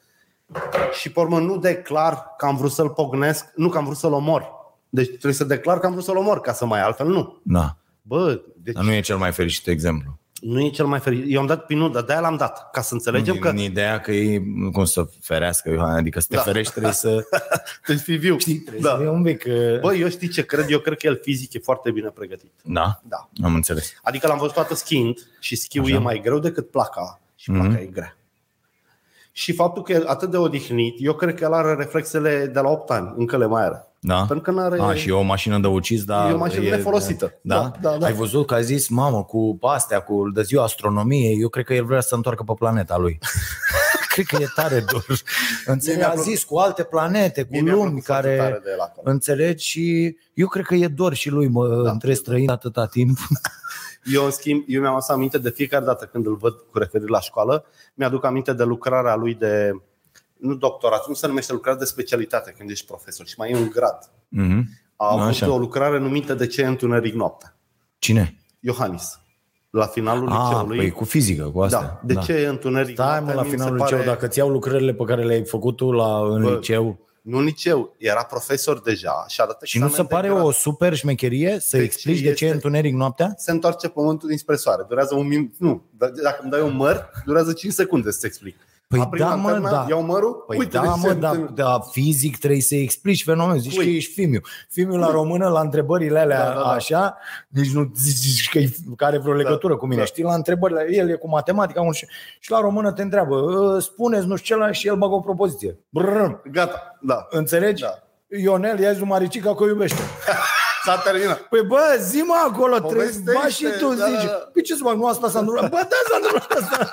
Și 1.00 1.12
pe 1.12 1.20
urmă 1.20 1.40
nu 1.40 1.58
declar 1.58 2.34
că 2.38 2.46
am 2.46 2.58
vrut 2.58 2.72
să-l 2.72 2.90
pognesc, 2.90 3.46
nu 3.56 3.70
că 3.70 3.78
am 3.78 3.84
vrut 3.86 3.98
să-l 3.98 4.14
omor. 4.14 4.46
Deci 4.90 5.08
trebuie 5.08 5.34
să 5.34 5.44
declar 5.44 5.80
că 5.80 5.86
am 5.86 5.92
vrut 5.92 6.04
să-l 6.04 6.18
omor, 6.18 6.42
ca 6.42 6.54
să 6.54 6.66
mai 6.66 6.82
altfel 6.82 7.08
nu. 7.08 7.40
Da. 7.44 7.78
Bă, 8.02 8.42
deci 8.58 8.74
Dar 8.74 8.84
nu 8.84 8.94
e 8.94 9.00
cel 9.00 9.18
mai 9.18 9.32
fericit 9.32 9.68
exemplu. 9.68 10.20
nu 10.42 10.62
e 10.62 10.70
cel 10.70 10.86
mai 10.86 11.00
fericit. 11.00 11.34
Eu 11.34 11.40
am 11.40 11.46
dat 11.46 11.66
pinul, 11.66 11.92
dar 11.92 12.04
de-aia 12.04 12.22
l-am 12.22 12.36
dat, 12.38 12.70
ca 12.72 12.82
să 12.82 12.94
înțelegem 12.94 13.38
că 13.40 13.50
În 13.50 13.58
ideea 13.58 14.00
că 14.00 14.12
e 14.12 14.42
cum 14.72 14.86
să 14.86 15.08
ferească, 15.22 15.70
Iohan, 15.70 15.96
adică 15.96 16.20
să 16.20 16.26
te 16.30 16.36
Da. 16.36 16.42
ferești 16.42 16.72
trebuie 16.72 16.92
să... 16.94 17.08
trebuie 17.84 17.98
să 17.98 18.04
fii 18.04 18.18
viu. 18.18 18.36
Trebuie 18.36 18.82
da. 18.82 18.90
să 18.90 18.98
fie 18.98 19.10
un 19.10 19.24
pic... 19.24 19.44
uh, 19.48 19.80
Bă, 19.80 19.94
eu 19.94 20.10
știi 20.10 20.28
ce 20.28 20.46
cred? 20.46 20.70
Eu 20.70 20.80
cred 20.80 20.98
că 20.98 21.08
el 21.08 21.20
fizic 21.24 21.54
e 21.54 21.60
foarte 21.60 21.92
bine 21.92 22.10
pregătit. 22.10 22.52
Da, 22.64 23.00
Da. 23.04 23.30
am 23.44 23.54
înțeles. 23.56 23.94
Adică 24.04 24.28
l-am 24.28 24.38
văzut 24.38 24.54
toată 24.54 24.76
schiind 24.76 25.18
și 25.40 25.56
schiul 25.56 25.86
Așa. 25.86 25.96
e 25.96 25.98
mai 25.98 26.20
greu 26.24 26.40
decât 26.40 26.70
placa 26.72 27.22
și 27.36 27.52
placa 27.52 27.68
Mhm. 27.68 27.78
e 27.78 27.86
grea. 27.86 28.18
Și 29.38 29.54
faptul 29.54 29.84
că 29.84 29.92
e 29.92 30.04
atât 30.06 30.32
de 30.32 30.38
odihnit, 30.38 30.96
eu 31.00 31.14
cred 31.14 31.36
că 31.36 31.44
el 31.44 31.54
are 31.54 31.74
reflexele 31.74 32.46
de 32.54 32.60
la 32.60 32.70
8 32.70 32.92
ani, 32.92 33.14
încă 33.18 33.38
le 33.38 33.46
mai 33.46 33.64
are. 33.64 33.88
Da? 34.00 34.16
Pentru 34.16 34.42
că 34.42 34.52
nu 34.52 34.60
are... 34.60 34.80
A, 34.80 34.94
și 34.94 35.10
e 35.10 35.12
o 35.12 35.22
mașină 35.22 35.60
de 35.60 35.68
ucis, 35.68 36.04
dar... 36.04 36.30
E 36.30 36.34
o 36.34 36.38
mașină 36.38 36.70
nefolosită. 36.70 37.34
Da? 37.42 37.56
Da, 37.56 37.72
da, 37.90 37.98
da. 37.98 38.06
Ai 38.06 38.14
văzut 38.14 38.48
că 38.48 38.54
a 38.54 38.62
zis, 38.62 38.88
mamă, 38.88 39.24
cu 39.24 39.58
astea, 39.62 40.00
cu 40.00 40.30
de 40.34 40.42
ziua 40.42 40.64
astronomiei, 40.64 41.42
eu 41.42 41.48
cred 41.48 41.66
că 41.66 41.74
el 41.74 41.86
vrea 41.86 42.02
să 42.02 42.08
se 42.08 42.16
întoarcă 42.16 42.44
pe 42.44 42.54
planeta 42.58 42.98
lui. 42.98 43.20
cred 44.14 44.26
că 44.26 44.36
e 44.42 44.48
tare 44.56 44.86
dor. 44.92 45.06
Înțelegi? 45.66 46.00
mi-a 46.00 46.08
A 46.08 46.12
plăcut. 46.12 46.32
zis 46.32 46.44
cu 46.44 46.58
alte 46.58 46.84
planete, 46.84 47.42
cu 47.42 47.48
Mie 47.52 47.62
mi-a 47.62 47.74
lumi 47.74 47.86
plăcut 47.86 48.06
foarte 48.06 48.28
care... 48.28 48.38
tare 48.38 48.62
de 48.64 48.70
el 48.72 48.80
acolo. 48.80 49.12
Înțelegi? 49.12 49.66
Și 49.66 50.16
eu 50.34 50.48
cred 50.48 50.66
că 50.66 50.76
e 50.76 50.88
dor 50.88 51.14
și 51.14 51.30
lui, 51.30 51.48
mă, 51.48 51.82
da. 51.84 51.92
între 51.92 52.14
străini 52.14 52.50
atâta 52.50 52.86
timp. 52.86 53.18
Eu, 54.14 54.26
în 54.26 54.32
schimb, 54.32 54.64
eu 54.68 54.82
mi-am 54.82 54.94
adus 54.94 55.10
aminte 55.10 55.38
de 55.38 55.50
fiecare 55.50 55.86
dată 55.86 56.06
când 56.06 56.26
îl 56.26 56.36
văd 56.36 56.54
cu 56.72 56.78
referire 56.78 57.10
la 57.10 57.20
școală, 57.20 57.66
mi-aduc 57.94 58.26
aminte 58.26 58.54
de 58.54 58.64
lucrarea 58.64 59.16
lui 59.16 59.34
de, 59.34 59.72
nu 60.40 60.54
doctorat, 60.56 61.08
nu 61.08 61.14
se 61.14 61.28
numește 61.28 61.54
lucrare 61.54 61.78
de 61.78 61.86
specialitate 61.86 62.54
când 62.58 62.70
ești 62.70 62.86
profesor, 62.86 63.26
și 63.26 63.36
mai 63.38 63.52
e 63.52 63.56
un 63.58 63.70
grad. 63.70 64.12
Mhm. 64.28 64.68
A 64.96 65.12
avut 65.12 65.28
Așa. 65.28 65.52
o 65.52 65.58
lucrare 65.58 66.00
numită 66.00 66.34
De 66.34 66.48
ce 66.48 66.62
e 66.62 66.66
întuneric 66.66 67.14
noaptea? 67.14 67.56
Cine? 68.00 68.38
Iohannis. 68.60 69.20
La 69.70 69.86
finalul 69.86 70.30
Ah, 70.32 70.38
liceului. 70.50 70.78
păi 70.78 70.92
cu 70.92 71.04
fizică, 71.04 71.44
cu 71.44 71.62
asta. 71.62 72.00
da. 72.04 72.14
De 72.14 72.20
ce 72.26 72.34
e 72.34 72.48
întuneric 72.48 72.94
Stai 72.96 73.08
mă 73.08 73.14
noaptea? 73.14 73.36
la 73.36 73.42
Mie 73.42 73.52
mi 73.52 73.58
se 73.58 73.64
finalul 73.64 73.80
pare- 73.80 73.96
liceu, 73.98 74.14
dacă 74.14 74.28
ți 74.28 74.40
iau 74.40 74.50
lucrările 74.50 74.94
pe 74.94 75.04
care 75.04 75.24
le-ai 75.24 75.46
făcut 75.46 75.76
tu 75.76 75.92
la, 75.92 76.20
în 76.28 76.42
Bă, 76.42 76.50
liceu, 76.54 77.00
nu 77.26 77.38
în 77.38 77.44
liceu, 77.44 77.96
era 77.98 78.24
profesor 78.24 78.82
deja 78.82 79.26
și 79.28 79.42
a 79.42 79.46
dat 79.46 79.62
Și 79.64 79.78
nu 79.80 79.86
examen 79.86 80.06
se 80.08 80.14
pare 80.14 80.28
de 80.28 80.34
grad. 80.34 80.46
o 80.46 80.52
super 80.52 80.96
șmecherie 80.96 81.58
să 81.60 81.78
Deci 81.78 81.86
explici 81.86 82.20
de 82.20 82.24
ce 82.24 82.30
e 82.30 82.32
este- 82.48 82.52
întuneric 82.54 82.94
noaptea? 82.94 83.34
Se 83.38 83.52
întoarce 83.52 83.88
pământul 83.88 84.28
dinspre 84.30 84.56
soare. 84.56 84.86
Durează 84.88 85.16
un 85.16 85.28
minut. 85.28 85.54
Nu, 85.58 85.84
dar 85.98 86.10
dacă 86.10 86.40
îmi 86.42 86.52
dai 86.52 86.62
un 86.62 86.76
măr, 86.76 87.10
durează 87.26 87.54
5 87.54 87.74
secunde 87.74 88.12
să-ți 88.12 88.26
explic. 88.26 88.56
Păi 88.88 89.00
Aprind 89.00 89.28
da, 89.30 89.36
mă, 89.36 89.50
lanterna, 89.52 89.70
da. 89.78 89.86
Iau 89.90 90.02
mărul, 90.04 90.44
Păi 90.48 90.58
uite 90.58 90.78
da, 90.78 90.82
de 90.82 90.88
mă, 90.88 91.08
ce 91.08 91.14
da, 91.14 91.30
întâln- 91.32 91.54
da, 91.54 91.80
fizic 91.92 92.38
trebuie 92.38 92.62
să 92.62 92.76
explici 92.76 93.24
fenomenul. 93.24 93.60
Zici 93.62 93.76
Cui? 93.76 93.84
că 93.86 93.90
ești 93.90 94.14
Fimiu. 94.14 94.40
Fimiu 94.70 94.98
la 94.98 95.12
română, 95.12 95.48
la 95.50 95.60
întrebările 95.60 96.20
alea 96.20 96.44
Da, 96.48 96.54
da, 96.54 96.60
da. 96.60 96.66
așa, 96.72 97.18
nici 97.48 97.72
nu 97.74 97.92
zici 97.96 98.50
că, 98.50 98.58
e, 98.58 98.70
că 98.96 99.06
are 99.06 99.18
vreo 99.18 99.34
legătură 99.34 99.78
cu 99.78 99.86
mine. 99.86 100.00
da. 100.00 100.06
Știi, 100.06 100.24
la 100.24 100.34
întrebările, 100.34 100.88
el 100.90 101.10
e 101.10 101.14
cu 101.16 101.30
matematica 101.30 101.82
un 101.82 101.92
și, 101.92 102.08
și 102.40 102.52
la 102.52 102.60
română 102.60 102.92
te 102.92 103.02
întreabă, 103.02 103.36
"Ă, 103.36 103.80
spuneți 103.80 104.26
nu 104.28 104.36
știu 104.36 104.56
ce 104.56 104.62
la 104.62 104.72
și 104.72 104.88
el 104.88 104.96
bagă 104.96 105.14
o 105.14 105.20
propoziție. 105.20 105.80
Brrr, 105.90 106.32
Gata, 106.52 106.98
da. 107.02 107.28
înțelegi? 107.30 107.82
Da. 107.82 107.94
Ionel, 108.42 108.80
ia 108.80 108.92
zi 108.94 109.00
lui 109.00 109.08
Maricica 109.08 109.56
că 109.56 109.64
o 109.64 109.68
iubește. 109.68 110.02
S-a 110.86 110.98
terminat. 110.98 111.38
Păi 111.40 111.62
bă, 111.68 111.98
zi 112.02 112.18
mă 112.18 112.34
acolo, 112.50 112.76
trebuie, 112.76 112.94
Povestește, 112.94 113.32
ba 113.34 113.48
și 113.48 113.66
tu 113.80 113.94
da, 113.94 114.06
zici. 114.06 114.26
da. 114.26 114.50
Păi 114.54 114.62
ce 114.62 114.76
să 114.76 114.84
fac, 114.84 114.96
nu 114.96 115.08
asta 115.08 115.30
s-a 115.30 115.40
întâmplat? 115.40 115.70
Bă, 115.70 115.78
da, 115.78 115.96
s-a 116.10 116.16
întâmplat 116.22 116.52
asta. 116.62 116.90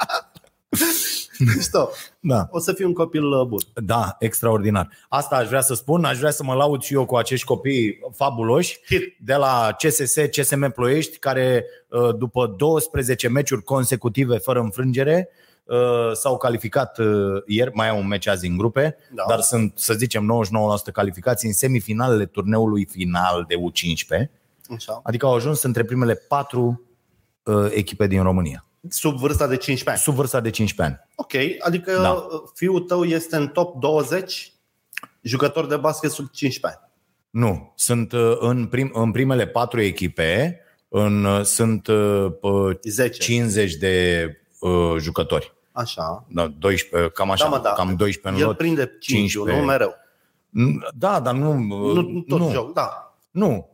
Mișto. 1.57 1.88
Da. 2.20 2.49
O 2.51 2.59
să 2.59 2.72
fiu 2.72 2.86
un 2.86 2.93
copil 2.93 3.24
uh, 3.24 3.47
bun. 3.47 3.59
Da, 3.74 4.16
extraordinar. 4.18 4.88
Asta 5.09 5.36
aș 5.36 5.47
vrea 5.49 5.61
să 5.61 5.74
spun, 5.74 6.05
aș 6.05 6.18
vrea 6.18 6.30
să 6.30 6.45
mă 6.45 6.55
laud 6.55 6.82
și 6.82 6.95
eu 6.95 7.05
cu 7.07 7.16
acești 7.16 7.47
copii 7.47 7.99
fabuloși 8.14 8.80
Hit. 8.86 9.16
de 9.20 9.34
la 9.34 9.76
CSS, 9.78 10.14
CSM 10.30 10.72
Ploiești, 10.72 11.18
care 11.18 11.64
uh, 11.88 12.16
după 12.16 12.55
12 12.57 13.28
meciuri 13.28 13.62
consecutive 13.62 14.38
fără 14.38 14.61
înfrângere 14.61 15.28
uh, 15.64 16.12
s-au 16.12 16.36
calificat 16.36 16.99
uh, 16.99 17.43
ieri, 17.47 17.70
mai 17.74 17.88
au 17.88 17.99
un 17.99 18.07
meci 18.07 18.26
azi 18.26 18.47
în 18.47 18.57
grupe, 18.57 18.97
Da. 19.14 19.24
dar 19.28 19.40
sunt, 19.40 19.72
să 19.76 19.95
zicem, 19.95 20.45
99% 20.88 20.93
calificați 20.93 21.47
în 21.47 21.53
semifinalele 21.53 22.26
turneului 22.26 22.84
final 22.90 23.45
de 23.49 23.55
U15, 23.55 24.30
Așa. 24.74 25.01
adică 25.05 25.26
au 25.26 25.34
ajuns 25.34 25.62
între 25.62 25.84
primele 25.84 26.14
patru 26.14 26.82
uh, 27.43 27.66
echipe 27.70 28.07
din 28.07 28.22
România, 28.22 28.64
Sub 28.89 29.16
vârsta 29.16 29.47
de 29.47 29.57
15 29.57 29.91
ani. 29.91 29.99
sub 29.99 30.14
vârsta 30.14 30.41
de 30.41 30.51
15 30.51 30.97
ani. 30.97 31.09
Ok, 31.16 31.33
adică 31.66 31.93
Da. 31.93 32.03
da. 32.03 32.26
fiul 32.55 32.80
tău 32.80 33.05
este 33.05 33.37
în 33.37 33.49
top 33.49 33.80
20 33.80 34.53
jucători 35.20 35.68
de 35.68 35.76
basket 35.76 36.11
sub 36.11 36.30
15 36.30 36.80
ani. 36.80 36.91
Nu, 37.30 37.72
sunt 37.76 38.12
uh, 38.12 38.37
în, 38.39 38.66
prim, 38.66 38.91
în 38.95 39.11
primele 39.11 39.47
patru 39.47 39.80
echipe, 39.80 40.61
în, 40.89 41.24
uh, 41.24 41.43
sunt 41.43 41.87
uh, 41.87 42.26
uh, 42.41 42.76
10. 42.83 43.18
50 43.22 43.74
de 43.74 44.26
uh, 44.61 44.95
jucători. 44.99 45.53
Așa. 45.72 46.24
Da, 46.28 46.47
12, 46.59 47.11
cam 47.11 47.30
așa, 47.30 47.45
Da, 47.45 47.51
mă, 47.51 47.59
da. 47.62 47.70
cam 47.72 47.97
12 47.97 48.28
în 48.28 48.35
El 48.35 48.47
lot. 48.47 48.57
prinde 48.57 48.97
5 49.01 49.18
15. 49.18 49.59
nu 49.61 49.66
mereu. 49.66 49.95
Da, 50.95 51.20
dar 51.20 51.35
nu. 51.35 51.53
Nu, 51.53 51.93
nu 52.01 52.20
tot 52.20 52.39
nu, 52.39 52.51
joc, 52.51 52.72
da. 52.72 53.16
nu. 53.30 53.70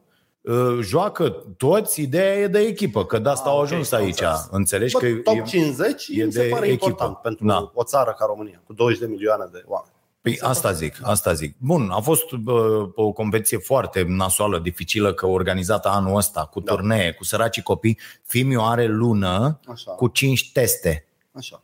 Uh, 0.48 0.78
Joacă 0.80 1.28
toți, 1.56 2.00
ideea 2.00 2.34
e 2.36 2.46
de 2.46 2.58
echipă, 2.58 3.04
că 3.04 3.18
de 3.18 3.28
asta 3.28 3.48
Ah, 3.48 3.54
au 3.54 3.58
ok, 3.58 3.64
ajuns 3.64 3.92
am 3.92 4.02
aici. 4.02 4.08
înțeles. 4.20 4.48
Înțelegi 4.50 4.92
Bă, 4.92 4.98
că 4.98 5.06
top 5.24 5.34
e, 5.34 5.42
50 5.42 6.06
e 6.08 6.24
mi 6.24 6.32
se 6.32 6.42
de 6.42 6.48
pare 6.48 6.66
echipă. 6.66 6.86
important 6.88 7.16
pentru 7.16 7.46
Da. 7.46 7.70
o 7.74 7.82
țară 7.84 8.14
ca 8.18 8.24
România, 8.28 8.62
cu 8.66 8.72
20 8.72 8.98
de 8.98 9.06
milioane 9.06 9.48
de 9.52 9.62
oameni. 9.66 9.92
Păi 10.20 10.38
asta 10.40 10.72
zic, 10.72 10.98
asta 11.02 11.32
zic. 11.32 11.54
Bun, 11.58 11.88
a 11.92 12.00
fost 12.00 12.32
bă, 12.32 12.88
o 12.94 13.12
competiție 13.12 13.58
foarte 13.58 14.04
nasoală, 14.08 14.58
dificilă, 14.58 15.12
că 15.14 15.26
organizată 15.26 15.88
anul 15.88 16.16
ăsta, 16.16 16.44
cu 16.52 16.60
Da. 16.60 16.72
turnee, 16.72 17.12
cu 17.12 17.24
săracii 17.24 17.62
copii. 17.62 17.98
Fimiu 18.26 18.60
are 18.60 18.86
lună 18.86 19.60
Așa. 19.72 19.90
cu 19.90 20.08
5 20.08 20.52
teste. 20.52 21.06
Așa. 21.32 21.62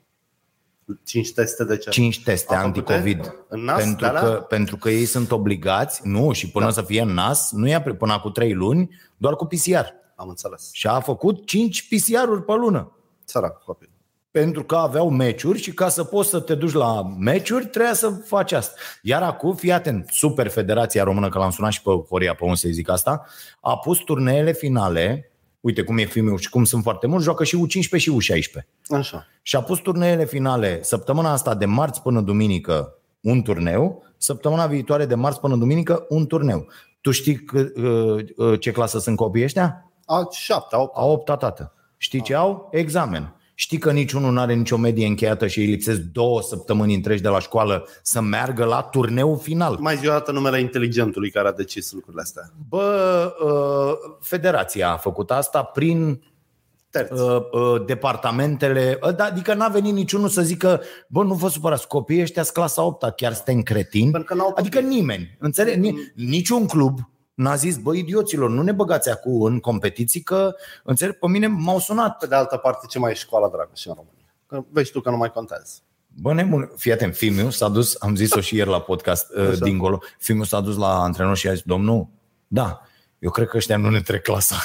5 1.05 1.33
teste 1.33 1.65
de 1.65 1.77
ce? 1.77 1.91
5 1.91 2.23
teste 2.23 2.55
A 2.55 2.61
făcute? 2.61 2.93
anticovid. 2.93 3.35
În 3.49 3.61
nas, 3.65 3.83
pentru, 3.83 4.01
de-alea? 4.05 4.21
că, 4.21 4.29
pentru 4.49 4.77
că 4.77 4.91
ei 4.91 5.05
sunt 5.05 5.31
obligați, 5.31 6.01
nu, 6.05 6.33
și 6.33 6.51
până 6.51 6.65
Da. 6.65 6.71
să 6.71 6.83
fie 6.83 7.01
în 7.01 7.09
nas, 7.15 7.53
nu 7.53 7.67
ia 7.67 7.83
până 7.83 8.21
cu 8.23 8.31
3 8.31 8.53
luni, 8.53 8.91
doar 9.17 9.35
cu 9.35 9.45
PCR. 9.47 9.85
Am 10.17 10.29
înțeles. 10.29 10.69
Și 10.73 10.87
a 10.87 11.01
făcut 11.01 11.47
5 11.47 11.89
PCR-uri 11.89 12.43
pe 12.45 12.53
lună. 12.53 12.97
Sărac 13.25 13.59
copil. 13.65 13.89
Pentru 14.31 14.65
că 14.65 14.77
aveau 14.77 15.11
meciuri 15.11 15.61
și 15.61 15.73
ca 15.75 15.89
să 15.89 16.05
poți 16.05 16.29
să 16.29 16.41
te 16.41 16.55
duci 16.55 16.73
la 16.73 17.03
meciuri, 17.19 17.67
trebuia 17.67 17.95
să 17.95 18.09
faci 18.11 18.53
asta. 18.53 18.75
Iar 19.03 19.23
acum, 19.23 19.55
fii 19.55 19.73
atent, 19.73 20.09
Super 20.13 20.49
Federația 20.49 21.05
Română, 21.05 21.29
că 21.29 21.39
l-am 21.39 21.51
sunat 21.51 21.73
și 21.73 21.83
pe 21.83 21.91
Horia 22.09 22.35
pe 22.35 22.45
un 22.45 22.55
să 22.55 22.69
zic 22.71 22.91
asta, 22.91 23.25
a 23.61 23.77
pus 23.79 23.99
turneele 23.99 24.53
finale, 24.53 25.33
uite 25.61 25.83
cum 25.83 25.99
e 25.99 26.05
filmul 26.05 26.39
și 26.39 26.51
cum 26.51 26.65
sunt 26.65 26.83
foarte 26.83 27.07
mulți, 27.07 27.25
joacă 27.25 27.45
și 27.45 27.67
U15 27.67 27.97
și 27.97 28.13
U16. 28.17 28.67
Așa. 28.89 29.27
Și 29.47 29.57
a 29.57 29.61
pus 29.63 29.79
turneele 29.79 30.25
finale 30.25 30.83
săptămâna 30.83 31.33
asta 31.33 31.55
de 31.55 31.65
marți 31.65 32.03
până 32.03 32.21
duminică 32.21 32.99
un 33.21 33.43
turneu, 33.43 34.03
săptămâna 34.17 34.67
viitoare 34.67 35.07
de 35.07 35.15
marți 35.15 35.41
până 35.41 35.57
duminică 35.57 36.07
un 36.09 36.27
turneu. 36.27 36.67
Tu 37.01 37.11
știi 37.11 37.35
că, 37.35 37.59
uh, 37.59 38.25
uh, 38.37 38.61
ce 38.61 38.71
clasă 38.71 38.99
sunt 38.99 39.17
copiii 39.17 39.45
ăștia? 39.45 39.93
A 40.07 40.29
7, 40.31 40.77
8. 40.77 40.97
A 40.97 41.05
opta 41.05 41.37
tată. 41.37 41.73
Știi 41.97 42.23
ce 42.23 42.35
au? 42.35 42.69
Examen. 42.71 43.35
Știi 43.55 43.79
că 43.79 43.93
niciunul 43.93 44.33
nu 44.33 44.41
are 44.41 44.55
nicio 44.55 44.77
medie 44.77 45.07
încheiată 45.07 45.47
și 45.47 45.59
îi 45.59 45.67
lipsesc 45.67 46.01
două 46.01 46.43
săptămâni 46.43 46.95
întregi 46.95 47.23
de 47.23 47.29
la 47.29 47.39
școală 47.39 47.89
să 48.03 48.21
meargă 48.21 48.65
la 48.65 48.83
turneul 48.83 49.39
final. 49.39 49.77
Mai 49.81 49.97
zi 49.97 50.09
o 50.09 50.11
dată 50.11 50.33
numele 50.33 50.61
inteligentului 50.61 51.31
care 51.31 51.49
a 51.49 51.53
decis 51.53 51.93
lucrurile 51.93 52.23
astea. 52.23 52.43
Bă, 52.69 53.35
uh, 53.45 54.17
federația 54.21 54.91
a 54.91 54.97
făcut 54.97 55.31
asta 55.31 55.63
prin 55.63 56.23
Terți. 56.95 57.21
uh, 57.23 57.41
uh, 57.53 57.85
departamentele, 57.87 58.99
uh, 59.03 59.15
da, 59.17 59.25
adică 59.25 59.55
n-a 59.55 59.69
venit 59.69 59.93
niciunul 59.93 60.29
să 60.29 60.43
zică, 60.43 60.83
bă, 61.09 61.23
nu 61.23 61.35
vă 61.35 61.49
supărați, 61.49 61.87
copiii 61.87 62.23
ăștia 62.23 62.43
sunt 62.43 62.55
clasa 62.55 62.83
8 62.83 63.13
chiar 63.17 63.33
suntem 63.33 63.63
cretini. 63.63 64.11
Pentru 64.11 64.35
că 64.35 64.41
n-au 64.41 64.47
copii. 64.47 64.61
Adică 64.63 64.81
nimeni, 64.81 65.37
înțeleg? 65.41 65.79
Ni- 65.81 66.13
Niciun 66.15 66.67
club 66.67 66.99
n-a 67.35 67.55
zis, 67.55 67.77
bă, 67.77 67.95
idioților, 67.95 68.51
nu 68.51 68.63
ne 68.63 68.73
băgați 68.73 69.11
acum 69.11 69.43
în 69.43 69.61
competiții, 69.61 70.21
că, 70.21 70.55
înțeleg, 70.85 71.15
pe 71.19 71.29
mine 71.29 71.47
m-au 71.47 71.79
sunat. 71.79 72.17
Pe 72.19 72.27
de 72.27 72.35
altă 72.35 72.57
parte, 72.57 72.87
ce 72.89 72.99
mai 72.99 73.11
e 73.11 73.15
școala 73.15 73.49
dragă 73.49 73.71
și 73.75 73.89
în 73.89 73.95
România? 73.97 74.35
Că 74.47 74.65
vezi 74.71 74.91
tu 74.93 75.01
că 75.01 75.11
nu 75.11 75.17
mai 75.17 75.31
contează. 75.33 75.73
Bă, 76.21 76.33
nebun, 76.33 76.71
fii 76.77 76.93
atent, 76.93 77.15
Fimiu 77.15 77.51
s-a 77.51 77.69
dus, 77.69 77.97
am 77.99 78.15
zis-o 78.17 78.41
și 78.41 78.57
ieri 78.57 78.69
la 78.71 78.81
podcast 78.81 79.27
uh, 79.37 79.47
Așa. 79.49 79.65
dincolo, 79.65 79.99
Fimiu 80.19 80.45
s-a 80.45 80.61
dus 80.61 80.77
la 80.77 81.03
antrenor 81.03 81.37
și 81.37 81.49
a 81.49 81.53
zis, 81.53 81.63
domnul, 81.63 82.07
da, 82.47 82.81
eu 83.19 83.31
cred 83.31 83.49
că 83.49 83.57
ăștia 83.57 83.77
nu 83.77 83.91
ne 83.91 84.01
trec 84.01 84.23
clasa. 84.23 84.57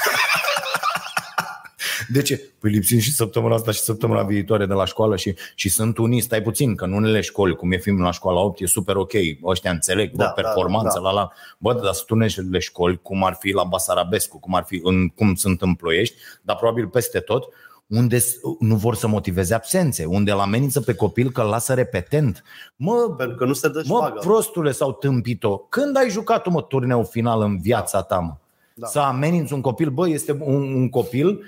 De 2.12 2.22
ce? 2.22 2.40
Păi 2.60 2.70
lipsim 2.70 2.98
și 2.98 3.12
săptămâna 3.12 3.54
asta 3.54 3.70
și 3.70 3.80
săptămâna 3.80 4.22
viitoare 4.22 4.66
de 4.66 4.72
la 4.72 4.84
școală 4.84 5.16
și, 5.16 5.34
și 5.54 5.68
sunt 5.68 5.98
unii, 5.98 6.20
stai 6.20 6.42
puțin, 6.42 6.74
că 6.74 6.84
în 6.84 6.92
unele 6.92 7.20
școli, 7.20 7.56
cum 7.56 7.72
e 7.72 7.76
Fimiu 7.76 8.02
la 8.04 8.10
școala 8.10 8.40
8, 8.40 8.60
e 8.60 8.66
super 8.66 8.96
ok, 8.96 9.12
ăștia 9.44 9.70
înțeleg, 9.70 10.10
bă, 10.10 10.22
Da, 10.22 10.28
performanță, 10.30 10.98
da, 11.02 11.02
da. 11.04 11.10
la 11.10 11.12
la. 11.20 11.30
Bă, 11.58 11.74
dar 11.74 11.92
sunt 11.92 12.10
unele 12.10 12.58
școli, 12.58 12.98
cum 13.02 13.24
ar 13.24 13.36
fi 13.40 13.50
la 13.52 13.64
Basarabescu, 13.64 14.38
cum 14.38 14.54
ar 14.54 14.64
fi 14.66 14.80
în, 14.82 15.08
cum 15.08 15.34
sunt 15.34 15.62
în 15.62 15.74
Ploiești, 15.74 16.14
dar 16.42 16.56
probabil 16.56 16.86
peste 16.86 17.18
tot, 17.18 17.44
unde 17.86 18.18
s- 18.18 18.36
nu 18.58 18.74
vor 18.76 18.94
să 18.94 19.06
motiveze 19.08 19.54
absențe, 19.54 20.04
unde 20.04 20.30
îl 20.30 20.38
amenință 20.40 20.80
pe 20.80 20.94
copil 20.94 21.30
că 21.30 21.40
îl 21.40 21.48
lasă 21.48 21.74
repetent. 21.74 22.42
Mă, 22.76 23.14
Pentru 23.16 23.36
că 23.36 23.44
nu 23.44 23.52
se 23.52 23.68
dă 23.68 23.82
mă 23.86 23.96
șpagă. 23.96 24.18
prostule 24.20 24.70
sau 24.72 24.92
tâmpito, 24.92 25.56
când 25.68 25.96
ai 25.96 26.10
jucat 26.10 26.42
tu, 26.42 26.50
mă, 26.50 26.62
turneul 26.62 27.04
final 27.04 27.40
în 27.42 27.60
viața 27.60 28.02
ta, 28.02 28.18
mă? 28.18 28.34
Da. 28.80 28.86
Să 28.86 28.98
ameninți 28.98 29.52
un 29.52 29.60
copil, 29.60 29.90
bă, 29.90 30.08
este 30.08 30.32
un, 30.40 30.74
un 30.74 30.88
copil, 30.88 31.44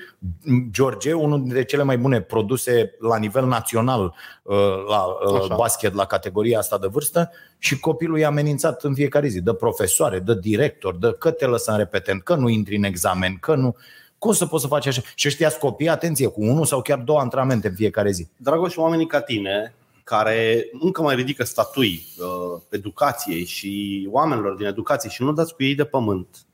George, 0.70 1.12
unul 1.12 1.42
dintre 1.42 1.64
cele 1.64 1.82
mai 1.82 1.98
bune 1.98 2.20
produse 2.20 2.94
la 2.98 3.16
nivel 3.16 3.46
național 3.46 4.14
uh, 4.42 4.56
la 4.88 5.04
uh, 5.04 5.40
Așa. 5.40 5.54
basket, 5.54 5.94
la 5.94 6.04
categoria 6.04 6.58
asta 6.58 6.78
de 6.78 6.86
vârstă 6.86 7.30
și 7.58 7.78
copilul 7.78 8.18
e 8.18 8.24
amenințat 8.24 8.82
în 8.82 8.94
fiecare 8.94 9.28
zi, 9.28 9.40
de 9.40 9.54
profesoare, 9.54 10.18
de 10.18 10.38
director, 10.38 10.96
de 10.96 11.14
că 11.18 11.30
te 11.30 11.46
lăsăm 11.46 11.76
repetent, 11.76 12.22
că 12.22 12.34
nu 12.34 12.48
intri 12.48 12.76
în 12.76 12.84
examen, 12.84 13.36
că 13.40 13.54
nu... 13.54 13.76
Cum 14.18 14.32
să 14.32 14.46
poți 14.46 14.62
să 14.62 14.68
faci 14.68 14.86
așa? 14.86 15.02
Și 15.14 15.28
ăștia 15.28 15.50
copii, 15.50 15.88
atenție, 15.88 16.26
cu 16.26 16.42
unul 16.42 16.64
sau 16.64 16.82
chiar 16.82 16.98
două 16.98 17.18
antrenamente 17.18 17.68
în 17.68 17.74
fiecare 17.74 18.10
zi. 18.10 18.28
Dragoș, 18.36 18.76
oamenii 18.76 19.06
ca 19.06 19.20
tine, 19.20 19.74
care 20.04 20.68
încă 20.80 21.02
mai 21.02 21.14
ridică 21.14 21.44
statui 21.44 22.06
uh, 22.18 22.60
educației 22.68 23.44
și 23.44 24.08
oamenilor 24.10 24.54
din 24.54 24.66
educație 24.66 25.10
și 25.10 25.22
nu 25.22 25.32
dați 25.32 25.54
cu 25.54 25.62
ei 25.62 25.74
de 25.74 25.84
pământ, 25.84 26.46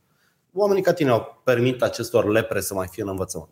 oamenii 0.58 0.82
ca 0.82 0.92
tine 0.92 1.10
au 1.10 1.40
permit 1.44 1.82
acestor 1.82 2.28
lepre 2.28 2.60
să 2.60 2.74
mai 2.74 2.86
fie 2.86 3.02
în 3.02 3.08
învățământ. 3.08 3.50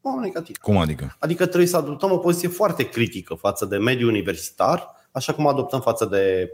Oamenii 0.00 0.32
ca 0.32 0.42
tine. 0.42 0.56
Cum 0.62 0.76
adică? 0.76 1.16
Adică 1.18 1.46
trebuie 1.46 1.68
să 1.68 1.76
adoptăm 1.76 2.12
o 2.12 2.18
poziție 2.18 2.48
foarte 2.48 2.88
critică 2.88 3.34
față 3.34 3.64
de 3.64 3.76
mediul 3.76 4.08
universitar, 4.08 5.08
așa 5.12 5.34
cum 5.34 5.46
adoptăm 5.46 5.80
față 5.80 6.04
de 6.04 6.50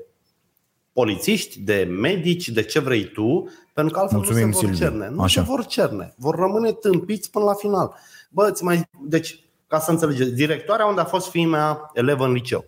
polițiști, 0.93 1.61
de 1.61 1.89
medici, 1.91 2.49
de 2.49 2.63
ce 2.63 2.79
vrei 2.79 3.05
tu, 3.05 3.49
pentru 3.75 3.95
că 3.95 4.01
altfel 4.01 4.19
Mulțumim, 4.19 4.47
nu 4.47 4.53
se 4.53 4.67
vor 4.67 4.75
Silviu. 4.75 4.89
cerne. 4.89 5.09
Nu 5.15 5.23
Așa. 5.23 5.41
se 5.41 5.47
vor 5.47 5.67
cerne. 5.67 6.15
Vor 6.17 6.35
rămâne 6.35 6.73
tâmpiți 6.73 7.31
până 7.31 7.45
la 7.45 7.55
final. 7.55 7.95
Bă, 8.31 8.49
îți 8.49 8.65
mai... 8.65 8.89
Deci, 9.03 9.45
ca 9.67 9.79
să 9.79 9.91
înțelegeți, 9.91 10.31
directoarea 10.31 10.87
unde 10.87 11.01
a 11.01 11.05
fost 11.05 11.29
fiii 11.29 11.47
mea 11.47 11.91
elevă 11.95 12.25
în 12.25 12.33
liceu, 12.33 12.65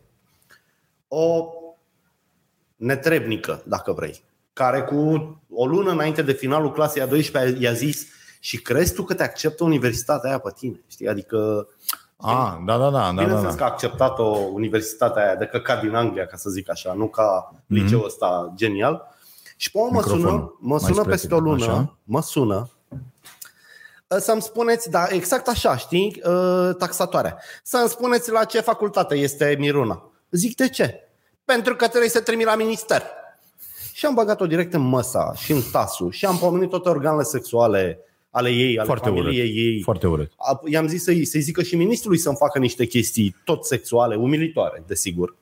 o 1.08 1.46
netrebnică, 2.76 3.62
dacă 3.66 3.92
vrei, 3.92 4.22
care 4.52 4.82
cu 4.82 4.96
o 5.50 5.66
lună 5.66 5.90
înainte 5.90 6.22
de 6.22 6.32
finalul 6.32 6.72
clasei 6.72 7.02
a 7.02 7.06
12 7.06 7.56
i-a 7.60 7.72
zis 7.72 8.06
și 8.40 8.62
crezi 8.62 8.94
tu 8.94 9.02
că 9.02 9.14
te 9.14 9.22
acceptă 9.22 9.64
universitatea 9.64 10.28
aia 10.28 10.38
pe 10.38 10.52
tine? 10.56 10.80
Știi? 10.86 11.08
Adică 11.08 11.68
Ah, 12.24 12.54
da, 12.66 12.78
da, 12.78 12.90
da, 12.90 12.90
da, 12.90 13.00
da, 13.00 13.10
Bineînțeles 13.10 13.50
da. 13.50 13.56
că 13.56 13.62
a 13.62 13.66
acceptat-o 13.66 14.24
universitatea 14.52 15.22
aia 15.24 15.34
de 15.36 15.44
căcat 15.46 15.80
din 15.80 15.94
Anglia, 15.94 16.26
ca 16.26 16.36
să 16.36 16.50
zic 16.50 16.70
așa, 16.70 16.92
nu 16.92 17.08
ca 17.08 17.54
liceul 17.66 18.04
ăsta 18.04 18.52
genial. 18.56 19.02
Și 19.56 19.70
pe 19.70 19.78
urmă 19.78 19.90
mă 19.92 19.96
Microfonul. 19.98 20.28
sună, 20.30 20.56
mă 20.60 20.68
Mai 20.68 20.78
sună 20.80 20.94
spre 20.94 21.10
peste 21.10 21.26
tine, 21.26 21.38
o 21.38 21.42
lună, 21.42 21.64
așa. 21.64 21.96
mă 22.04 22.22
sună 22.22 22.70
ă, 24.10 24.18
să-mi 24.18 24.42
spuneți, 24.42 24.90
da, 24.90 25.06
exact 25.08 25.48
așa, 25.48 25.76
știi, 25.76 26.20
ă, 26.24 26.72
taxatoarea. 26.78 27.38
Să-mi 27.62 27.88
spuneți 27.88 28.30
la 28.30 28.44
ce 28.44 28.60
facultate 28.60 29.14
este 29.14 29.56
Miruna. 29.58 30.10
Zic, 30.30 30.56
de 30.56 30.68
ce? 30.68 31.08
Pentru 31.44 31.76
că 31.76 31.88
trebuie 31.88 32.10
să 32.10 32.20
trimit 32.20 32.46
la 32.46 32.54
minister. 32.54 33.02
Și 34.02 34.08
am 34.08 34.14
băgat-o 34.14 34.46
direct 34.46 34.72
în 34.74 34.80
măsa 34.80 35.32
și 35.36 35.52
în 35.52 35.60
tasul 35.72 36.10
și 36.10 36.24
am 36.26 36.36
pomenit 36.38 36.68
toate 36.68 36.88
organele 36.88 37.22
sexuale 37.22 37.98
ale 38.30 38.50
ei, 38.50 38.76
ale 38.78 38.86
Foarte 38.86 39.08
urât. 39.08 39.22
familiei 39.22 39.56
ei. 39.56 39.82
Foarte 39.82 40.06
urât. 40.06 40.32
A- 40.36 40.60
I-am 40.64 40.86
zis 40.86 41.02
să-i, 41.02 41.24
să-i 41.24 41.40
zică 41.40 41.62
și 41.62 41.76
ministrului 41.76 42.18
să-mi 42.18 42.36
facă 42.36 42.58
niște 42.58 42.86
chestii 42.86 43.36
tot 43.44 43.64
sexuale, 43.64 44.14
umilitoare, 44.16 44.82
desigur. 44.86 45.36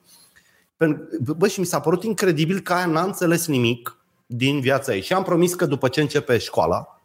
Pen- 0.76 0.98
Bă, 1.36 1.48
și 1.48 1.60
mi 1.60 1.66
s-a 1.66 1.80
părut 1.80 2.04
incredibil 2.04 2.60
că 2.60 2.72
aia 2.72 2.86
n-a 2.86 3.02
înțeles 3.02 3.46
nimic 3.46 3.98
din 4.26 4.60
viața 4.60 4.94
ei. 4.94 5.00
Și 5.02 5.12
am 5.12 5.22
promis 5.22 5.54
că 5.54 5.66
după 5.66 5.88
ce 5.88 6.00
începe 6.00 6.38
școala, 6.38 7.00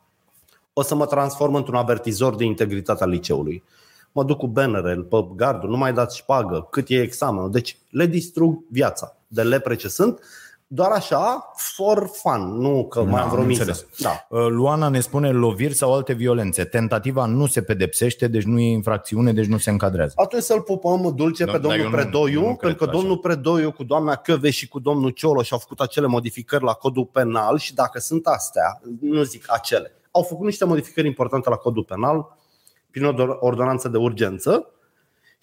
o 0.74 0.82
să 0.82 0.96
mă 0.96 1.06
transform 1.06 1.54
într-un 1.56 1.76
avertizor 1.76 2.36
de 2.36 2.44
integritate 2.44 3.04
al 3.04 3.10
liceului. 3.10 3.64
Mă 4.12 4.24
duc 4.24 4.38
cu 4.38 4.48
bannerele 4.48 5.02
pe 5.02 5.18
gardul, 5.36 5.70
nu 5.70 5.78
mai 5.78 5.94
dați 5.94 6.18
șpagă, 6.18 6.68
cât 6.72 6.90
e 6.90 7.02
examenul. 7.02 7.52
Deci 7.52 7.78
le 7.90 8.06
distrug 8.06 8.64
viața 8.72 9.18
de 9.28 9.44
lepre 9.44 9.76
ce 9.76 9.88
sunt, 9.88 10.20
doar 10.68 10.92
așa, 10.92 11.52
for 11.56 12.10
fun, 12.14 12.58
nu 12.60 12.88
că 12.88 13.04
mai 13.04 13.12
Da, 13.14 13.22
am 13.22 13.30
vreo 13.30 13.42
am 13.42 13.48
miză. 13.48 13.62
înțeles. 13.64 13.86
Da. 14.00 14.10
Uh, 14.30 14.46
Luana 14.50 14.88
ne 14.88 15.00
spune 15.00 15.32
loviri 15.32 15.74
sau 15.74 15.94
alte 15.94 16.14
violențe. 16.14 16.64
Tentativa 16.64 17.26
nu 17.26 17.46
se 17.46 17.62
pedepsește, 17.62 18.28
deci 18.28 18.44
nu 18.44 18.60
e 18.60 18.72
infracțiune, 18.72 19.34
deci 19.34 19.46
nu 19.46 19.58
se 19.58 19.70
încadrează. 19.70 20.14
Atunci 20.16 20.42
să-l 20.42 20.62
pupăm 20.62 21.14
dulce 21.16 21.46
Da, 21.46 21.52
pe 21.52 21.58
dar 21.58 21.62
domnul 21.68 21.84
eu 21.86 21.90
nu- 21.90 21.96
Predoiu, 21.96 22.34
eu 22.42 22.48
nu 22.48 22.56
cred 22.56 22.60
pentru 22.60 22.84
că 22.86 22.90
așa. 22.90 23.00
domnul 23.00 23.18
Predoiu 23.18 23.72
cu 23.72 23.84
doamna 23.84 24.16
Căve 24.16 24.50
și 24.50 24.68
cu 24.68 24.80
domnul 24.80 25.10
Ciolo 25.10 25.42
și-au 25.42 25.60
făcut 25.60 25.80
acele 25.80 26.08
modificări 26.08 26.64
la 26.64 26.74
codul 26.74 27.06
penal 27.06 27.58
și 27.58 27.74
dacă 27.74 28.00
sunt 28.00 28.26
astea, 28.28 28.82
nu 29.02 29.24
zic 29.24 29.46
acele, 29.48 29.92
au 30.12 30.22
făcut 30.22 30.46
niște 30.46 30.66
modificări 30.66 31.08
importante 31.08 31.50
la 31.50 31.56
codul 31.56 31.84
penal 31.84 32.38
prin 32.92 33.06
o 33.06 33.14
do- 33.14 33.40
ordonanță 33.40 33.88
de 33.90 33.98
urgență 33.98 34.70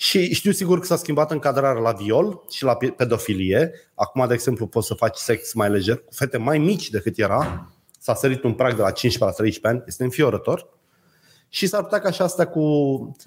și 0.03 0.35
știu 0.35 0.51
sigur 0.53 0.79
că 0.79 0.85
s-a 0.87 0.97
schimbat 0.97 1.31
încadrarea 1.31 1.81
la 1.83 1.93
viol 1.93 2.41
și 2.51 2.65
la 2.65 2.75
pe- 2.75 2.87
pedofilie. 2.97 3.71
Acum, 3.95 4.25
de 4.29 4.35
exemplu, 4.35 4.67
poți 4.67 4.87
să 4.87 4.95
faci 4.95 5.17
sex 5.17 5.53
mai 5.55 5.71
lejer 5.71 5.97
cu 5.97 6.13
fete 6.15 6.39
mai 6.39 6.59
mici 6.59 6.91
decât 6.91 7.19
era. 7.19 7.71
S-a 7.99 8.15
sărit 8.15 8.43
un 8.43 8.53
prag 8.53 8.75
de 8.75 8.83
la 8.83 8.91
15 8.91 9.25
la 9.25 9.31
13 9.31 9.67
ani. 9.67 9.83
Este 9.87 10.03
înfiorător. 10.05 10.69
Și 11.49 11.67
s-ar 11.67 11.83
putea 11.83 11.99
ca 12.01 12.11
și 12.11 12.23
asta 12.23 12.47
cu... 12.47 12.63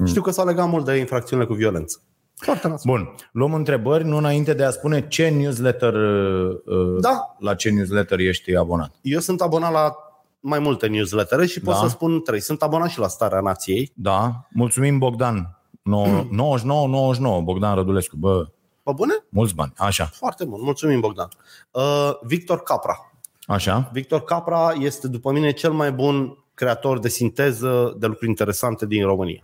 Știu 0.05 0.21
că 0.21 0.31
s-au 0.31 0.45
legat 0.45 0.69
mult 0.69 0.85
de 0.85 0.95
infracțiunile 0.95 1.47
cu 1.47 1.53
violență. 1.53 2.01
Foarte 2.35 2.67
nasol. 2.67 2.91
Bun, 2.95 3.15
luăm 3.31 3.53
întrebări, 3.53 4.03
nu 4.05 4.17
înainte 4.17 4.53
de 4.53 4.63
a 4.63 4.69
spune 4.69 5.07
ce 5.07 5.29
newsletter, 5.29 5.93
uh, 5.93 6.55
uh, 6.65 7.01
Da. 7.01 7.35
la 7.39 7.55
ce 7.55 7.69
newsletter 7.69 8.19
ești 8.19 8.55
abonat. 8.55 8.95
Eu 9.01 9.19
sunt 9.19 9.41
abonat 9.41 9.71
la 9.71 9.95
mai 10.39 10.59
multe 10.59 10.87
newslettere 10.87 11.45
și 11.45 11.59
pot 11.59 11.73
Da. 11.73 11.79
să 11.79 11.87
spun 11.87 12.21
trei. 12.23 12.39
Sunt 12.41 12.61
abonat 12.61 12.89
și 12.89 12.99
la 12.99 13.07
Starea 13.07 13.39
Nației. 13.39 13.91
Da, 13.95 14.47
mulțumim 14.49 14.97
Bogdan. 14.97 15.54
No- 15.89 16.25
99-99, 16.31 17.43
Bogdan 17.43 17.75
Rădulescu. 17.75 18.15
Bă, 18.17 18.47
Pe 18.83 18.91
bune? 18.95 19.13
mulți 19.29 19.55
bani. 19.55 19.73
Așa, 19.77 20.05
Foarte 20.05 20.45
bun. 20.45 20.59
Mulțumim, 20.61 20.99
Bogdan. 20.99 21.27
Uh, 21.71 22.11
Victor 22.21 22.59
Capra. 22.63 23.11
așa. 23.47 23.89
Victor 23.93 24.23
Capra 24.23 24.71
este, 24.79 25.07
după 25.07 25.31
mine, 25.31 25.51
cel 25.51 25.71
mai 25.71 25.91
bun 25.91 26.37
creator 26.53 26.99
de 26.99 27.07
sinteză 27.09 27.95
de 27.97 28.05
lucruri 28.05 28.29
interesante 28.29 28.85
din 28.85 29.05
România. 29.05 29.43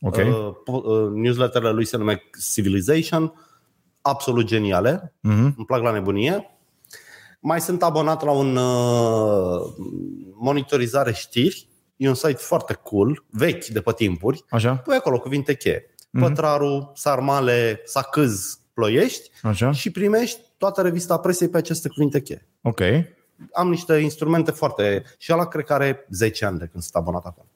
Ok. 0.00 0.16
Uh, 0.16 0.50
po- 0.52 0.84
uh, 0.84 1.10
newsletterele 1.12 1.70
lui 1.72 1.84
se 1.84 1.96
numesc 1.96 2.20
Civilization, 2.52 3.32
absolut 4.02 4.44
geniale, 4.46 5.14
Mhm. 5.20 5.54
îmi 5.56 5.66
plac 5.66 5.82
la 5.82 5.90
nebunie. 5.90 6.50
Mai 7.40 7.60
sunt 7.60 7.82
abonat 7.82 8.24
la 8.24 8.30
un 8.30 8.56
uh, 8.56 9.60
monitorizare 10.34 11.12
știri, 11.12 11.68
e 12.00 12.08
un 12.08 12.14
site 12.14 12.32
foarte 12.32 12.74
cool, 12.74 13.24
vechi 13.30 13.66
de 13.66 13.80
pe 13.80 13.92
timpuri. 13.92 14.44
Așa, 14.50 14.74
Pui 14.76 14.94
acolo 14.96 15.18
cuvinte 15.18 15.54
cheie. 15.56 15.94
Pătraru, 16.20 16.92
Sarmale, 16.94 17.80
Sacâz, 17.84 18.58
Ploiești 18.74 19.30
așa. 19.42 19.72
și 19.72 19.90
primești 19.90 20.40
toată 20.56 20.82
revista 20.82 21.18
presei 21.18 21.48
pe 21.48 21.56
aceste 21.56 21.88
cuvinte 21.88 22.20
cheie. 22.20 22.46
Ok. 22.62 22.80
Am 23.52 23.68
niște 23.68 23.96
instrumente 23.96 24.50
foarte... 24.50 25.02
Și 25.18 25.32
ăla 25.32 25.46
cred 25.46 25.64
că 25.64 25.72
are 25.72 26.06
10 26.10 26.44
ani 26.44 26.58
de 26.58 26.66
când 26.66 26.82
sunt 26.82 26.94
abonat 26.94 27.24
acolo. 27.24 27.46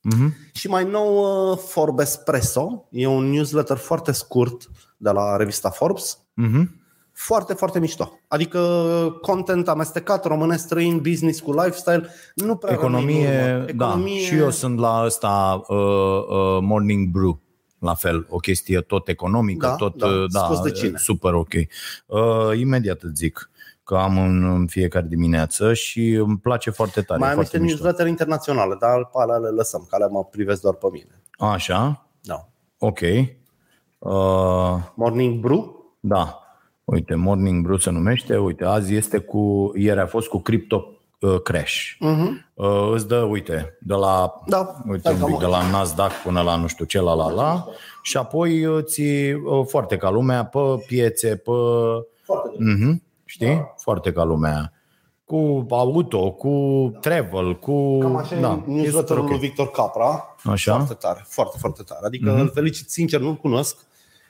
Mhm. 0.00 0.34
Și 0.52 0.68
mai 0.68 0.84
nou 0.84 1.50
uh, 1.52 1.58
Forbespresso, 1.58 2.88
e 2.90 3.06
un 3.06 3.24
newsletter 3.30 3.76
foarte 3.76 4.12
scurt 4.12 4.70
de 4.96 5.10
la 5.10 5.36
revista 5.36 5.70
Forbes, 5.70 6.18
Mhm. 6.34 6.80
Foarte, 7.18 7.54
foarte 7.54 7.78
mișto. 7.78 8.18
Adică 8.28 8.60
content 9.20 9.68
amestecat, 9.68 10.24
românesc 10.24 10.64
străin, 10.64 10.98
business 10.98 11.40
cu 11.40 11.52
lifestyle, 11.52 12.08
nu 12.34 12.56
prea 12.56 12.74
rămâi 12.74 12.88
în 12.88 12.96
Economie, 12.96 13.54
urmă. 13.54 13.72
da. 13.76 14.04
Și 14.16 14.34
eu 14.36 14.50
sunt 14.50 14.78
la 14.78 15.02
ăsta 15.04 15.62
uh, 15.68 15.76
uh, 15.76 16.58
Morning 16.60 17.08
Brew. 17.08 17.40
La 17.78 17.94
fel, 17.94 18.26
o 18.30 18.36
chestie 18.36 18.80
tot 18.80 19.08
economică, 19.08 19.66
Da, 19.66 19.74
tot 19.74 19.96
da. 19.96 20.06
uh, 20.06 20.24
da, 20.32 20.40
Scos 20.40 20.60
de 20.60 20.70
cine? 20.70 20.98
super 20.98 21.32
ok. 21.32 21.52
Uh, 22.06 22.58
imediat 22.58 23.02
îți 23.02 23.14
zic 23.14 23.50
că 23.84 23.96
am 23.96 24.18
în, 24.18 24.44
în 24.54 24.66
fiecare 24.66 25.06
dimineață 25.08 25.74
și 25.74 26.10
îmi 26.10 26.38
place 26.38 26.70
foarte 26.70 27.02
tare. 27.02 27.18
Mai 27.20 27.28
am 27.28 27.34
foarte 27.34 27.56
niște 27.58 27.64
mișto. 27.72 27.82
newsletter 27.82 28.06
internaționale, 28.10 28.76
dar 28.80 29.04
pe 29.04 29.18
alea 29.20 29.36
le 29.36 29.48
lăsăm, 29.48 29.86
că 29.88 29.94
alea 29.94 30.06
mă 30.06 30.24
privesc 30.24 30.60
doar 30.60 30.74
pe 30.74 30.86
mine. 30.92 31.22
Așa, 31.38 32.06
Da. 32.20 32.48
ok. 32.78 33.00
Uh, 33.98 34.76
Morning 34.94 35.40
Brew, 35.40 35.84
Da. 36.00 36.40
Uite, 36.86 37.14
Morning 37.14 37.62
Brew 37.64 37.76
se 37.76 37.90
numește. 37.90 38.36
Uite, 38.36 38.64
azi 38.64 38.94
este 38.94 39.18
cu... 39.18 39.72
Ieri 39.74 40.00
a 40.00 40.06
fost 40.06 40.28
cu 40.28 40.38
Crypto 40.38 40.92
uh, 41.20 41.40
Crash. 41.42 41.96
Mhm. 41.98 42.50
Uh, 42.54 42.90
îți 42.92 43.08
dă, 43.08 43.16
uite, 43.16 43.78
de 43.80 43.94
la, 43.94 44.42
Da, 44.46 44.74
uite, 44.88 45.08
hai 45.08 45.14
un 45.14 45.20
că 45.20 45.24
pic, 45.26 45.34
mă- 45.34 45.40
de 45.40 45.46
la 45.46 45.70
Nasdaq 45.70 46.12
până 46.24 46.40
la 46.40 46.56
nu 46.56 46.66
știu 46.66 46.84
ce, 46.84 47.00
la 47.00 47.14
la 47.14 47.30
la. 47.30 47.66
Și 48.02 48.16
apoi 48.16 48.64
uh, 48.66 48.84
ți 48.84 49.02
uh, 49.02 49.66
foarte 49.66 49.96
ca 49.96 50.10
lumea 50.10 50.44
pe 50.44 50.58
piețe, 50.86 51.36
pe... 51.36 51.50
foarte 52.24 52.56
bine. 52.58 52.72
Mhm, 52.72 53.02
știi? 53.24 53.74
Foarte 53.76 54.12
ca 54.12 54.24
lumea. 54.24 54.72
Cu 55.24 55.66
auto, 55.70 56.30
cu 56.30 56.50
travel, 57.00 57.58
cu... 57.58 57.98
Cam 57.98 58.16
așa 58.16 58.36
da, 58.40 58.48
e 58.48 58.52
e 58.52 58.56
super 58.56 58.74
newsletterul 58.74 59.22
ok. 59.22 59.28
lui 59.28 59.38
Victor 59.38 59.70
Capra. 59.70 60.36
Așa. 60.44 60.74
Foarte 60.74 60.94
tare, 60.94 61.24
foarte, 61.28 61.56
foarte 61.58 61.82
tare. 61.82 62.00
Adică 62.06 62.34
mm-hmm. 62.34 62.40
îl 62.40 62.50
felicit 62.54 62.90
sincer, 62.90 63.20
nu-l 63.20 63.34
cunosc. 63.36 63.76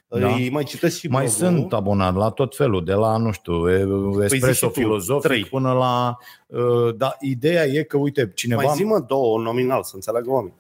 Da. 0.08 0.32
Îi 0.34 0.50
mai 0.50 0.64
citesc 0.64 0.98
și 0.98 1.08
Mai 1.08 1.24
blogul. 1.38 1.58
sunt 1.58 1.72
abonat 1.72 2.14
la 2.14 2.30
tot 2.30 2.56
felul, 2.56 2.84
de 2.84 2.92
la, 2.92 3.16
nu 3.16 3.32
știu, 3.32 3.70
e- 3.70 4.24
espresso 4.24 4.38
Păi 4.46 4.52
și 4.54 4.60
tu, 4.60 4.70
filozofic 4.70 5.30
trei. 5.30 5.44
până 5.44 5.72
la... 5.72 6.16
Uh, 6.46 6.94
da, 6.96 7.16
ideea 7.20 7.64
e 7.64 7.82
că, 7.82 7.96
uite, 7.96 8.32
cineva... 8.34 8.62
Mai 8.62 8.72
zi-mă 8.76 8.98
două 9.06 9.38
nominal, 9.38 9.82
să 9.82 9.90
înțeleagă 9.94 10.30
oamenii. 10.30 10.56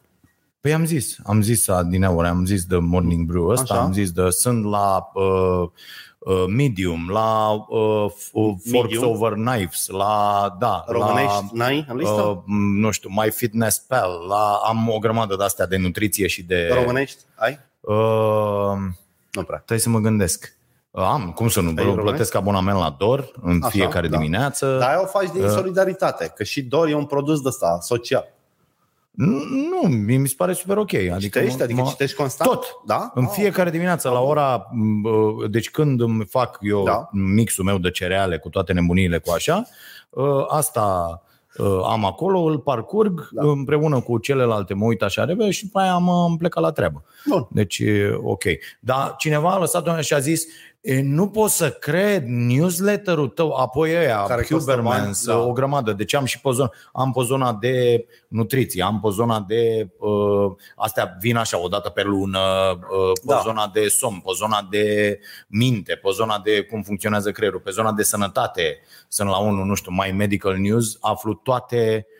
Păi 0.60 0.72
am 0.74 0.84
zis, 0.84 1.18
am 1.24 1.42
zis 1.42 1.66
din 1.88 2.02
ori, 2.04 2.26
am 2.28 2.44
zis 2.44 2.64
de 2.64 2.76
Morning 2.76 3.26
Brew 3.26 3.46
ăsta, 3.46 3.74
Așa. 3.74 3.82
am 3.82 3.92
zis 3.92 4.10
de, 4.10 4.30
sunt 4.30 4.64
la 4.64 5.10
uh, 5.14 5.68
uh, 6.18 6.44
Medium, 6.48 7.08
la 7.12 7.52
uh, 7.52 8.06
f- 8.10 8.30
uh, 8.32 8.54
Forks 8.70 8.70
Medium? 8.70 9.08
Over 9.08 9.32
Knives, 9.32 9.86
la, 9.88 10.56
da, 10.58 10.84
Românești, 10.88 11.28
la, 11.30 11.48
n-ai 11.52 11.86
în 11.88 11.96
listă? 11.96 12.20
uh, 12.22 12.38
nu 12.76 12.90
știu, 12.90 13.08
My 13.12 13.30
Fitness 13.30 13.78
Pal, 13.78 14.10
la, 14.28 14.60
am 14.64 14.88
o 14.88 14.98
grămadă 14.98 15.36
de 15.36 15.44
astea 15.44 15.66
de 15.66 15.76
nutriție 15.76 16.26
și 16.26 16.42
de... 16.42 16.70
Românești, 16.72 17.22
ai? 17.34 17.58
Uh, 17.80 18.72
Nu 19.40 19.46
prea. 19.46 19.56
trebuie 19.56 19.78
să 19.78 19.88
mă 19.88 19.98
gândesc. 19.98 20.54
Uh, 20.90 21.02
Am, 21.02 21.32
cum 21.34 21.48
să 21.48 21.60
nu, 21.60 21.72
românesc? 21.76 22.00
plătesc 22.02 22.34
abonament 22.34 22.78
la 22.78 22.94
DOR 22.98 23.30
în 23.42 23.58
Așa, 23.62 23.68
fiecare 23.68 24.08
da. 24.08 24.16
dimineață. 24.16 24.76
Dar 24.80 24.88
aia 24.88 25.02
o 25.02 25.06
faci 25.06 25.30
din 25.32 25.48
solidaritate, 25.48 26.32
că 26.36 26.42
și 26.44 26.62
Dor 26.62 26.88
e 26.88 26.94
un 26.94 27.04
produs 27.04 27.40
de 27.40 27.48
ăsta, 27.48 27.78
social. 27.80 28.34
Nu, 29.10 29.88
mi 29.88 30.16
mi 30.16 30.28
se 30.28 30.34
pare 30.36 30.52
super 30.52 30.76
ok. 30.76 30.92
Adică 30.94 31.16
Citești? 31.18 31.56
mă- 31.56 31.62
Adică 31.62 31.80
mă- 31.80 31.88
citești 31.88 32.16
constant? 32.16 32.50
Tot. 32.50 32.64
Da? 32.86 33.10
În 33.14 33.24
Ah, 33.24 33.30
fiecare 33.32 33.70
dimineață, 33.70 34.08
la 34.08 34.20
ora. 34.20 34.66
m, 34.72 35.50
Deci 35.50 35.70
când 35.70 36.00
îmi 36.00 36.24
fac 36.24 36.58
eu 36.60 36.82
Da. 36.84 37.08
mixul 37.12 37.64
meu 37.64 37.78
de 37.78 37.90
cereale 37.90 38.38
cu 38.38 38.48
toate 38.48 38.72
nebuniile 38.72 39.18
cu 39.18 39.30
așa, 39.32 39.64
ă, 40.16 40.46
asta 40.48 41.08
ă, 41.12 41.22
am 41.84 42.04
acolo, 42.04 42.40
îl 42.40 42.58
parcurg 42.58 43.28
da. 43.30 43.42
împreună 43.42 44.00
cu 44.00 44.18
celelalte, 44.18 44.74
mă 44.74 44.84
uit 44.84 45.02
așa 45.02 45.24
repede 45.24 45.50
și 45.50 45.64
după 45.64 45.78
aia 45.78 45.92
am, 45.92 46.08
am 46.08 46.36
plecat 46.36 46.62
la 46.62 46.70
treabă. 46.70 47.04
Bun. 47.26 47.46
Deci, 47.50 47.78
e 47.78 48.18
ok. 48.22 48.42
Dar 48.80 49.14
cineva 49.18 49.50
a 49.50 49.58
lăsat-o 49.58 50.00
și 50.00 50.14
a 50.14 50.18
zis, 50.18 50.46
"E, 50.86 51.02
nu 51.02 51.28
pot 51.28 51.50
să 51.50 51.70
cred 51.70 52.24
newsletterul 52.26 53.28
tău, 53.28 53.52
apoi 53.52 53.96
ăia, 53.96 54.24
Care 54.28 54.42
costă 54.42 54.70
Hubermans, 54.70 55.26
bani, 55.26 55.38
da. 55.38 55.44
o 55.46 55.52
grămadă. 55.52 55.92
Deci 55.92 56.14
am 56.14 56.24
și 56.24 56.40
pe 56.40 56.50
zona, 56.52 56.70
am 56.92 57.12
pe 57.12 57.22
zona 57.24 57.52
de 57.52 58.06
nutriție, 58.28 58.82
am 58.82 59.00
pe 59.00 59.08
zona 59.12 59.40
de, 59.40 59.88
uh, 59.98 60.52
astea 60.76 61.16
vin 61.20 61.36
așa 61.36 61.62
o 61.62 61.68
dată 61.68 61.88
pe 61.88 62.02
lună, 62.02 62.38
uh, 62.70 63.12
pe 63.12 63.32
Da. 63.32 63.40
zona 63.44 63.70
de 63.72 63.88
somn, 63.88 64.20
pe 64.24 64.30
zona 64.36 64.66
de 64.70 65.18
minte, 65.48 65.94
pe 65.94 66.08
zona 66.12 66.38
de 66.44 66.62
cum 66.62 66.82
funcționează 66.82 67.30
creierul, 67.30 67.60
pe 67.60 67.70
zona 67.70 67.92
de 67.92 68.02
sănătate. 68.02 68.78
Sunt 69.08 69.28
la 69.28 69.38
unul, 69.38 69.64
nu 69.66 69.74
știu, 69.74 69.92
My 69.92 70.12
Medical 70.12 70.56
News, 70.56 70.98
aflu 71.00 71.34
toate 71.34 72.06
uh, 72.08 72.15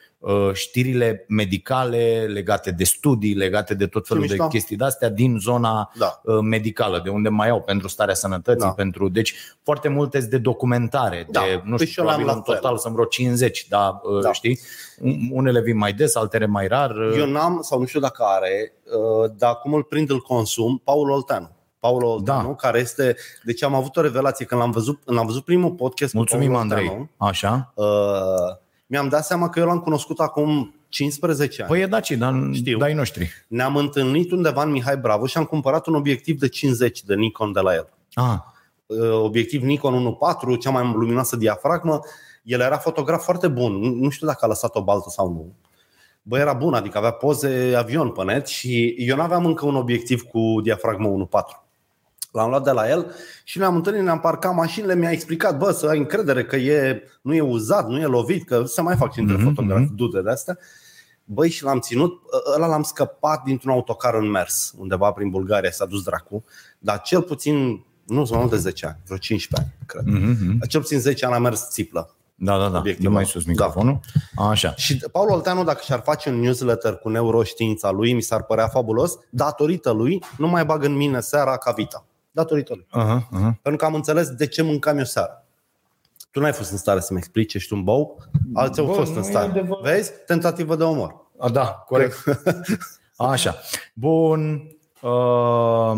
știrile 0.52 1.24
medicale 1.28 2.26
legate 2.32 2.70
de 2.70 2.84
studii, 2.84 3.34
legate 3.34 3.74
de 3.74 3.86
tot 3.86 4.06
felul 4.06 4.22
de 4.22 4.28
mișto. 4.32 4.46
chestii 4.48 4.76
de-astea 4.76 5.08
din 5.08 5.36
zona 5.40 5.90
Da. 5.98 6.20
uh, 6.24 6.38
medicală, 6.42 7.00
de 7.04 7.10
unde 7.10 7.28
mai 7.28 7.48
au 7.48 7.62
pentru 7.62 7.88
starea 7.88 8.14
sănătății, 8.14 8.66
Da. 8.68 8.72
pentru 8.72 9.08
deci 9.08 9.34
foarte 9.62 9.88
multe 9.88 10.18
sunt 10.18 10.30
de 10.30 10.38
documentare, 10.38 11.26
Da. 11.30 11.40
de 11.40 11.60
nu 11.64 11.76
Păi 11.76 11.86
știu, 11.86 11.86
și 11.86 11.98
eu 11.98 12.04
l-am 12.04 12.14
probabil 12.14 12.26
la 12.26 12.32
în 12.32 12.42
fel. 12.42 12.54
total 12.54 12.78
sunt 12.78 12.92
vreo 12.94 13.04
50, 13.04 13.66
dar 13.68 14.00
uh, 14.02 14.22
Da. 14.22 14.32
știi, 14.32 14.58
unele 15.32 15.60
vin 15.60 15.76
mai 15.76 15.92
des, 15.92 16.14
altele 16.14 16.46
mai 16.46 16.66
rar. 16.66 16.90
uh, 16.96 17.16
Eu 17.18 17.26
n-am, 17.26 17.58
sau 17.62 17.78
nu 17.80 17.86
știu 17.86 18.00
dacă 18.00 18.22
are, 18.26 18.72
uh, 19.22 19.30
dar 19.36 19.54
cum 19.58 19.72
îl 19.74 19.82
prind 19.82 20.10
îl 20.10 20.20
consum, 20.20 20.80
Paul 20.84 21.10
Olteanu. 21.10 21.50
Paul 21.78 22.02
Olteanu, 22.04 22.48
Da. 22.48 22.54
care 22.54 22.78
este... 22.78 23.16
Deci 23.44 23.62
am 23.62 23.74
avut 23.74 23.96
o 23.96 24.00
revelație 24.00 24.44
când 24.46 24.60
l-am 24.60 24.70
văzut, 24.70 25.00
când 25.04 25.18
am 25.18 25.26
văzut 25.26 25.44
primul 25.44 25.70
podcast 25.70 26.14
Mulțumim, 26.14 26.46
cu 26.46 26.52
Paul 26.52 26.62
Andrei. 26.62 26.84
Olteanu, 26.84 27.10
Așa. 27.16 27.72
uh, 27.74 27.84
mi-am 28.86 29.08
dat 29.08 29.24
seama 29.24 29.48
că 29.48 29.58
eu 29.58 29.66
l-am 29.66 29.80
cunoscut 29.80 30.18
acum 30.20 30.74
15 30.88 31.62
ani. 31.62 31.70
Păi 31.70 31.80
e 31.80 31.86
daci, 31.86 32.10
dar 32.10 32.34
Știu. 32.52 32.78
dai 32.78 32.94
noștri. 32.94 33.30
Ne-am 33.48 33.76
întâlnit 33.76 34.30
undeva 34.30 34.62
în 34.62 34.70
Mihai 34.70 34.96
Bravo 34.96 35.26
și 35.26 35.38
am 35.38 35.44
cumpărat 35.44 35.86
un 35.86 35.94
obiectiv 35.94 36.38
de 36.38 36.48
50 36.48 37.02
de 37.02 37.14
Nikon 37.14 37.52
de 37.52 37.60
la 37.60 37.74
el. 37.74 37.88
Ah, 38.14 38.38
Uh, 38.88 39.12
obiectiv 39.22 39.62
Nikon 39.62 39.94
1.4, 39.94 40.56
cea 40.60 40.70
mai 40.70 40.92
luminoasă 40.94 41.36
diafragmă. 41.36 42.00
El 42.42 42.60
era 42.60 42.76
fotograf 42.76 43.24
foarte 43.24 43.48
bun. 43.48 43.72
Nu- 43.72 43.94
Nu 43.94 44.08
știu 44.08 44.26
dacă 44.26 44.44
a 44.44 44.48
lăsat 44.48 44.76
o 44.76 44.82
baltă 44.82 45.08
sau 45.10 45.28
nu. 45.32 45.52
Bă, 46.22 46.38
era 46.38 46.52
bun, 46.52 46.74
adică 46.74 46.98
avea 46.98 47.10
poze 47.10 47.74
avion 47.78 48.10
pe 48.10 48.24
net 48.24 48.46
și 48.46 48.94
eu 48.98 49.16
nu 49.16 49.22
aveam 49.22 49.46
încă 49.46 49.66
un 49.66 49.76
obiectiv 49.76 50.22
cu 50.22 50.60
diafragmă 50.62 51.08
1.4. 51.08 51.65
L-am 52.36 52.48
luat 52.48 52.62
de 52.64 52.70
la 52.70 52.88
el 52.88 53.12
și 53.44 53.58
ne-am 53.58 53.74
întâlnit, 53.74 54.02
ne-am 54.02 54.20
parcat 54.20 54.54
mașinile, 54.54 54.94
mi-a 54.94 55.10
explicat, 55.10 55.58
bă, 55.58 55.70
să 55.70 55.86
ai 55.86 55.98
încredere 55.98 56.44
că 56.44 56.56
e, 56.56 57.02
nu 57.22 57.34
e 57.34 57.40
uzat, 57.40 57.88
nu 57.88 57.98
e 58.00 58.04
lovit, 58.06 58.46
că 58.46 58.64
se 58.64 58.80
mai 58.82 58.96
fac 58.96 59.12
și 59.12 59.20
între 59.20 59.36
Mhm, 59.36 59.44
fotografi 59.44 59.90
dude 59.94 60.20
de 60.22 60.30
astea. 60.30 60.58
Băi, 61.24 61.50
și 61.50 61.64
l-am 61.64 61.80
ținut, 61.80 62.20
ăla 62.54 62.66
l-am 62.66 62.82
scăpat 62.82 63.42
dintr-un 63.44 63.70
autocar 63.72 64.14
în 64.14 64.30
mers, 64.30 64.72
undeva 64.78 65.10
prin 65.10 65.28
Bulgaria, 65.30 65.70
s-a 65.70 65.84
dus 65.86 66.02
dracu, 66.02 66.44
dar 66.78 67.00
cel 67.00 67.22
puțin, 67.22 67.84
nu 68.06 68.16
sunt 68.24 68.30
mai 68.30 68.38
mult 68.38 68.50
de 68.50 68.56
10 68.56 68.86
ani, 68.86 68.96
vreo 69.04 69.16
15 69.16 69.70
ani, 69.78 69.86
cred. 69.86 70.20
mhm. 70.20 70.66
Cel 70.66 70.80
puțin 70.80 71.00
10 71.00 71.24
ani 71.26 71.34
a 71.34 71.38
mers 71.38 71.68
țiplă. 71.70 72.14
da, 72.34 72.58
da, 72.58 72.68
da. 72.68 72.78
Obiectivul. 72.78 73.10
Dă 73.10 73.16
mai 73.16 73.26
sus 73.26 73.44
microfonul. 73.44 74.00
Așa. 74.36 74.74
Și 74.74 74.96
Paul 75.12 75.30
Olteanu, 75.30 75.64
dacă 75.64 75.80
și-ar 75.84 76.00
face 76.04 76.28
un 76.28 76.40
newsletter 76.40 76.94
cu 76.96 77.08
neuroștiința 77.08 77.90
lui, 77.90 78.12
mi 78.12 78.20
s-ar 78.22 78.42
părea 78.42 78.66
fabulos, 78.68 79.18
datorită 79.30 79.90
lui, 79.90 80.22
nu 80.38 80.48
mai 80.48 80.64
bag 80.64 80.84
în 80.84 80.92
mine 80.96 81.20
seara 81.20 81.56
ca 81.56 81.70
vita. 81.72 82.04
Datorită 82.36 82.74
lui. 82.74 82.86
Uh-huh, 83.02 83.18
uh-huh. 83.20 83.60
Pentru 83.62 83.76
că 83.76 83.84
am 83.84 83.94
înțeles 83.94 84.28
de 84.30 84.46
ce 84.46 84.62
mâncam 84.62 84.98
eu 84.98 85.04
seara. 85.04 85.44
Tu 86.30 86.40
n-ai 86.40 86.52
fost 86.52 86.70
în 86.70 86.76
stare 86.76 87.00
să-mi 87.00 87.18
explici, 87.18 87.54
ești 87.54 87.72
un 87.72 87.82
bou, 87.84 88.22
alții 88.54 88.82
au 88.82 88.88
Bă, 88.88 88.94
fost 88.94 89.10
nu 89.10 89.16
în 89.16 89.22
e 89.22 89.26
stare. 89.26 89.46
adevărat. 89.48 89.82
Vezi? 89.82 90.12
Tentativă 90.26 90.76
de 90.76 90.82
omor. 90.84 91.14
A, 91.38 91.48
da, 91.48 91.66
corect. 91.66 92.24
Așa. 93.16 93.54
Bun. 93.94 94.68
Uh, 95.02 95.92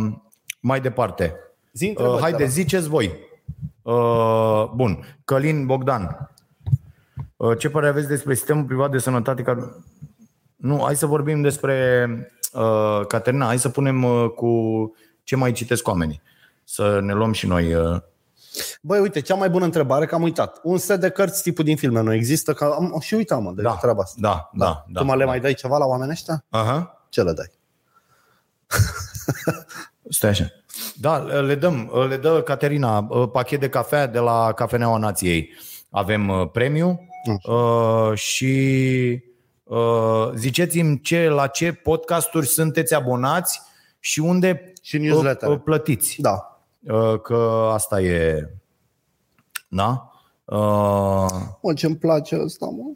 mai 0.61 0.80
departe. 0.80 1.34
Zi 1.72 1.84
Uh, 1.84 1.89
întrebări, 1.91 2.20
haide, 2.20 2.36
te 2.36 2.43
rog. 2.43 2.53
ziceți 2.53 2.89
voi. 2.89 3.12
Uh, 3.82 4.64
bun. 4.74 5.18
Călin 5.24 5.66
Bogdan. 5.66 6.30
Uh, 7.36 7.59
ce 7.59 7.68
părere 7.70 7.91
aveți 7.91 8.09
despre 8.09 8.34
sistemul 8.34 8.64
privat 8.64 8.91
de 8.91 8.99
sănătate? 8.99 9.43
Care... 9.43 9.61
Nu, 10.57 10.80
hai 10.84 10.97
să 10.97 11.07
vorbim 11.07 11.41
despre 11.41 12.07
uh, 12.53 13.01
Caterina. 13.09 13.47
Hai 13.47 13.59
să 13.59 13.68
punem 13.68 14.05
uh, 14.05 14.30
cu 14.30 14.49
ce 15.29 15.37
mai 15.37 15.53
citesc 15.53 15.89
oamenii. 15.89 16.22
Să 16.64 17.01
ne 17.03 17.12
luăm 17.12 17.33
și 17.33 17.47
noi. 17.47 17.74
Uh, 17.74 18.01
Băi, 18.81 19.01
uite, 19.01 19.20
cea 19.20 19.35
mai 19.35 19.51
bună 19.51 19.64
întrebare, 19.64 20.07
că 20.07 20.14
am 20.14 20.22
uitat. 20.22 20.61
Un 20.62 20.79
set 20.79 21.01
de 21.01 21.11
cărți 21.11 21.43
tipul 21.43 21.64
din 21.64 21.76
filme 21.76 22.01
nu 22.01 22.12
există? 22.12 22.53
Că 22.53 22.64
am, 22.64 22.99
și 23.01 23.14
uitam, 23.14 23.43
mă, 23.43 23.53
de 23.53 23.62
da, 23.62 23.74
treaba 23.74 24.03
asta. 24.03 24.16
da, 24.20 24.51
da, 24.53 24.85
da. 24.89 25.01
tu 25.01 25.07
mă 25.07 25.16
le 25.16 25.24
mai 25.24 25.41
dai 25.41 25.55
ceva 25.55 25.79
la 25.79 25.85
oamenii 25.85 26.12
ăștia? 26.12 26.45
Aha. 26.49 27.07
Ce 27.09 27.22
le 27.22 27.33
dai? 27.33 27.51
Stai 30.16 30.31
așa. 30.31 30.47
Da, 30.95 31.18
le 31.18 31.55
dăm, 31.55 31.91
le 32.09 32.16
dă 32.16 32.43
Caterina 32.43 33.07
uh, 33.09 33.29
pachet 33.33 33.61
de 33.61 33.68
cafea 33.68 34.07
de 34.07 34.18
la 34.18 34.53
Cafeneaua 34.53 34.99
Nației. 34.99 35.51
Avem 35.91 36.29
uh, 36.29 36.51
premiu 36.53 37.09
uh, 37.43 38.18
și 38.18 39.22
uh, 39.64 40.31
ziceți-mi 40.35 41.01
ce, 41.01 41.29
la 41.29 41.47
ce 41.47 41.72
podcasturi 41.72 42.47
sunteți 42.47 42.95
abonați 42.95 43.66
și 44.01 44.20
unde 44.20 44.72
Și 44.82 44.99
newsletter. 44.99 45.49
uh, 45.49 45.55
uh, 45.55 45.61
plătiți. 45.64 46.20
Da. 46.20 46.62
Uh, 46.80 47.20
Că 47.20 47.68
asta 47.72 48.01
e... 48.01 48.49
Da? 49.68 50.11
Uh, 50.44 51.26
Mă, 51.62 51.72
ce-mi 51.74 51.96
place 51.96 52.40
ăsta, 52.40 52.66
mă. 52.66 52.92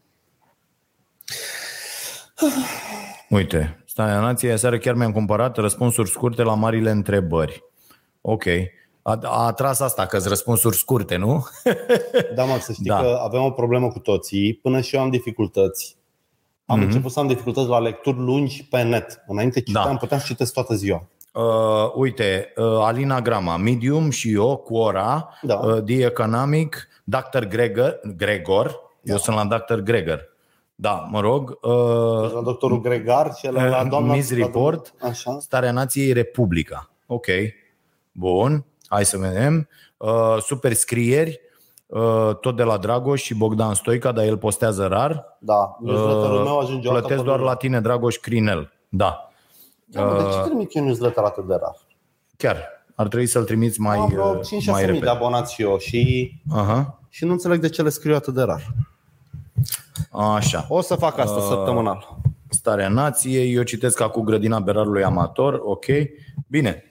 Uite, 3.29 3.83
Starea 3.87 4.21
Nației, 4.21 4.53
aseară 4.53 4.79
chiar 4.79 4.95
mi-am 4.95 5.13
cumpărat 5.13 5.57
răspunsuri 5.57 6.11
scurte 6.11 6.43
la 6.43 6.55
marile 6.55 6.91
întrebări. 6.91 7.65
Ok. 8.21 8.45
A, 9.03 9.19
a 9.23 9.47
atras 9.47 9.81
asta, 9.81 10.07
că 10.07 10.19
răspunsuri 10.27 10.77
scurte, 10.77 11.17
nu? 11.17 11.47
Da, 12.35 12.45
mă, 12.45 12.59
să 12.61 12.73
știi 12.73 12.85
Da. 12.85 12.95
da. 12.95 13.01
că 13.03 13.21
avem 13.23 13.43
o 13.43 13.51
problemă 13.51 13.89
cu 13.89 13.99
toții. 13.99 14.55
Până 14.55 14.81
și 14.81 14.97
eu 14.97 15.03
am 15.03 15.11
dificultăți. 15.11 15.97
Am 16.67 16.79
mm-hmm. 16.79 16.83
început 16.83 17.11
să 17.11 17.19
am 17.21 17.27
dificultăți 17.27 17.69
la 17.69 17.79
lecturi 17.79 18.19
lungi 18.19 18.65
pe 18.71 18.83
net. 18.83 19.23
Înainte 19.27 19.61
citeam, 19.61 19.85
Da. 19.85 19.91
da. 19.91 19.97
puteam 19.97 20.21
să 20.21 20.27
citesc 20.27 20.53
toată 20.53 20.75
ziua. 20.75 21.07
Uh, 21.33 21.93
uite, 21.95 22.53
uh, 22.57 22.65
Alina 22.65 23.21
Grama, 23.21 23.57
Medium 23.57 24.11
și 24.11 24.33
eu, 24.33 24.57
Quora, 24.57 25.29
Da. 25.43 25.55
uh, 25.55 25.83
The 25.83 26.05
Economic, 26.05 26.89
Dr. 27.05 27.45
Gregor, 27.45 28.01
Gregor 28.17 28.81
da. 29.01 29.13
eu 29.13 29.19
sunt 29.19 29.37
la 29.37 29.57
Dr. 29.59 29.79
Gregor. 29.81 30.31
Da, 30.75 31.09
mă 31.11 31.21
rog, 31.21 31.59
uh, 31.63 32.33
La 32.33 32.41
doctorul 32.43 32.81
Gregar 32.81 33.35
și 33.35 33.47
la, 33.51 33.65
la 33.65 33.85
doamna... 33.85 34.15
Miss 34.15 34.31
la 34.31 34.37
Report, 34.37 34.95
doamna- 34.99 35.17
Așa. 35.17 35.39
Starea 35.41 35.73
Nației 35.73 36.13
Republica. 36.13 36.91
Ok, 37.07 37.27
bun, 38.13 38.65
hai 38.87 39.05
să 39.05 39.17
vedem. 39.17 39.69
Uh, 39.97 40.37
super 40.41 40.73
scrieri, 40.73 41.31
uh, 41.31 41.52
tot 42.41 42.57
de 42.57 42.63
la 42.63 42.77
Dragoș 42.77 43.23
și 43.23 43.35
Bogdan 43.35 43.75
Stoica, 43.75 44.13
dar 44.13 44.25
el 44.25 44.39
postează 44.39 44.87
rar. 44.87 45.37
Da, 45.39 45.77
newsletterul 45.81 46.37
Uh, 46.39 46.43
meu 46.45 46.59
ajunge 46.59 46.89
o 46.89 46.93
dată 46.93 47.01
Plătesc 47.01 47.21
pe 47.21 47.27
doar 47.27 47.39
lună. 47.39 47.51
la 47.51 47.57
tine, 47.57 47.81
Dragoș 47.81 48.17
Crinel. 48.17 48.73
Da, 48.89 49.31
Da, 49.85 50.05
mă, 50.05 50.23
de 50.23 50.29
ce 50.35 50.41
trimit 50.49 50.75
eu 50.77 50.85
newsletter 50.85 51.25
atât 51.25 51.47
de 51.47 51.55
rar? 51.61 51.77
chiar. 52.37 52.59
Ar 52.95 53.09
trebui 53.09 53.27
să-l 53.27 53.45
trimiți 53.45 53.81
mai, 53.81 53.97
Am 53.99 54.09
vreo 54.09 54.25
uh, 54.29 54.39
5-6 54.39 54.49
mai 54.51 54.61
mii 54.67 54.75
de 54.87 54.93
repede. 54.93 55.09
abonați 55.09 55.55
și 55.55 55.63
eu 55.63 55.79
și, 55.79 56.33
Aha. 56.53 56.99
și 57.09 57.25
nu 57.25 57.33
înțeleg 57.33 57.61
de 57.61 57.69
ce 57.69 57.83
le 57.83 57.89
scriu 57.89 58.15
atât 58.15 58.35
de 58.35 58.43
rar. 58.43 58.63
Așa. 60.11 60.67
O 60.69 60.81
să 60.81 60.95
fac 60.95 61.19
asta 61.19 61.37
uh... 61.41 61.47
săptămânal. 61.49 62.17
Starea 62.49 62.89
nației, 62.89 63.55
eu 63.55 63.63
citesc 63.63 64.01
acum 64.01 64.25
grădina 64.25 64.61
berarului 64.61 65.05
amator, 65.05 65.61
ok. 65.65 65.85
Bine, 66.49 66.85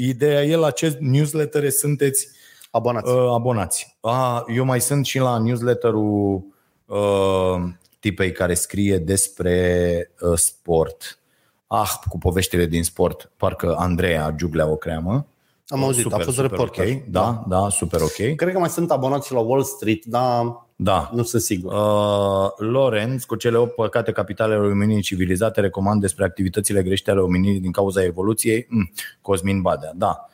ideea 0.00 0.42
e 0.42 0.56
la 0.56 0.70
ce 0.70 0.96
newsletter 1.00 1.70
sunteți 1.70 2.28
Abonați. 2.74 3.10
uh, 3.12 3.30
abonați. 3.34 3.96
A, 4.00 4.44
eu 4.54 4.64
mai 4.64 4.80
sunt 4.80 5.06
și 5.06 5.18
la 5.18 5.38
newsletterul 5.38 6.44
uh, 6.86 7.62
tipei 8.00 8.32
care 8.32 8.54
scrie 8.54 8.98
despre 8.98 10.10
uh, 10.20 10.32
sport. 10.38 11.18
Ah, 11.66 11.90
cu 12.08 12.18
poveștile 12.18 12.66
din 12.66 12.82
sport. 12.84 13.30
Parcă 13.36 13.74
Andreea 13.78 14.30
Giuglea 14.36 14.66
o 14.68 14.76
creamă. 14.76 15.26
Am 15.66 15.82
auzit, 15.84 16.12
a 16.12 16.18
fost 16.18 16.38
reporter. 16.38 16.86
ok. 16.86 17.02
Da, 17.08 17.44
da, 17.48 17.68
super 17.68 18.00
ok. 18.00 18.34
Cred 18.36 18.52
că 18.52 18.58
mai 18.58 18.68
sunt 18.68 18.90
abonați 18.90 19.26
și 19.26 19.32
la 19.32 19.40
Wall 19.40 19.62
Street, 19.62 20.04
dar 20.04 20.62
Da. 20.76 21.10
nu 21.12 21.22
sunt 21.22 21.42
sigur. 21.42 21.72
Uh, 21.72 22.50
Lorenz, 22.56 23.24
cu 23.24 23.34
cele 23.34 23.56
8 23.56 23.74
păcate 23.74 24.12
capitale 24.12 24.54
ale 24.54 24.66
omenirii 24.66 25.02
civilizate, 25.02 25.60
recomand 25.60 26.00
despre 26.00 26.24
activitățile 26.24 26.82
greșite 26.82 27.10
ale 27.10 27.20
omenirii 27.20 27.60
din 27.60 27.72
cauza 27.72 28.04
evoluției. 28.04 28.66
Mm, 28.70 28.90
Cosmin 29.20 29.60
Badea, 29.62 29.92
da. 29.94 30.28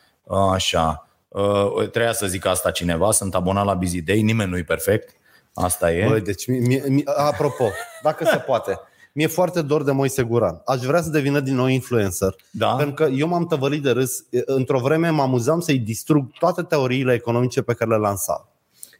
Așa. 0.53 1.05
Uh, 1.31 1.91
treia 1.91 2.13
să 2.13 2.27
zic 2.27 2.47
asta 2.47 2.71
cineva, 2.71 3.11
sunt 3.11 3.35
abonat 3.35 3.65
la 3.65 3.75
Busy 3.75 4.03
Day, 4.03 4.21
nimeni 4.21 4.51
nu-i 4.51 4.65
perfect. 4.65 5.15
Asta 5.55 5.93
e. 5.93 6.09
Băi, 6.09 6.21
deci, 6.21 6.47
mie, 6.47 6.59
mie, 6.59 6.85
mie, 6.89 7.03
apropo, 7.17 7.65
dacă 8.03 8.25
se 8.25 8.37
poate, 8.37 8.81
mi-e 9.13 9.27
foarte 9.27 9.63
dor 9.63 9.83
de 9.85 9.93
Moise 9.93 10.23
Guran. 10.23 10.63
Aș 10.65 10.81
vrea 10.81 11.03
să 11.03 11.11
devină 11.11 11.41
din 11.41 11.55
nou 11.55 11.67
influencer. 11.67 12.35
Da? 12.51 12.75
Pentru 12.75 12.95
că 12.95 13.11
eu 13.13 13.29
m-am 13.29 13.47
tăvălit 13.47 13.83
de 13.83 13.91
râs. 13.91 14.25
Într-o 14.45 14.79
vreme 14.79 15.09
mă 15.09 15.23
amuzam 15.23 15.61
să-i 15.61 15.79
distrug 15.79 16.31
toate 16.39 16.63
teoriile 16.63 17.13
economice 17.13 17.63
pe 17.63 17.75
care 17.75 17.91
le 17.91 17.97
lansa. 17.97 18.49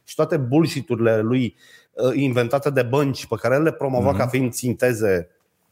Și 0.03 0.15
toate 0.15 0.37
bullshit-urile 0.37 1.19
lui 1.19 1.55
uh, 1.91 2.11
inventate 2.15 2.69
de 2.69 2.81
bănci 2.81 3.25
pe 3.25 3.35
care 3.35 3.55
el 3.55 3.61
le 3.61 3.71
promova 3.71 4.13
mm-hmm. 4.13 4.17
ca 4.17 4.27
fiind 4.27 4.53
sinteze. 4.53 5.29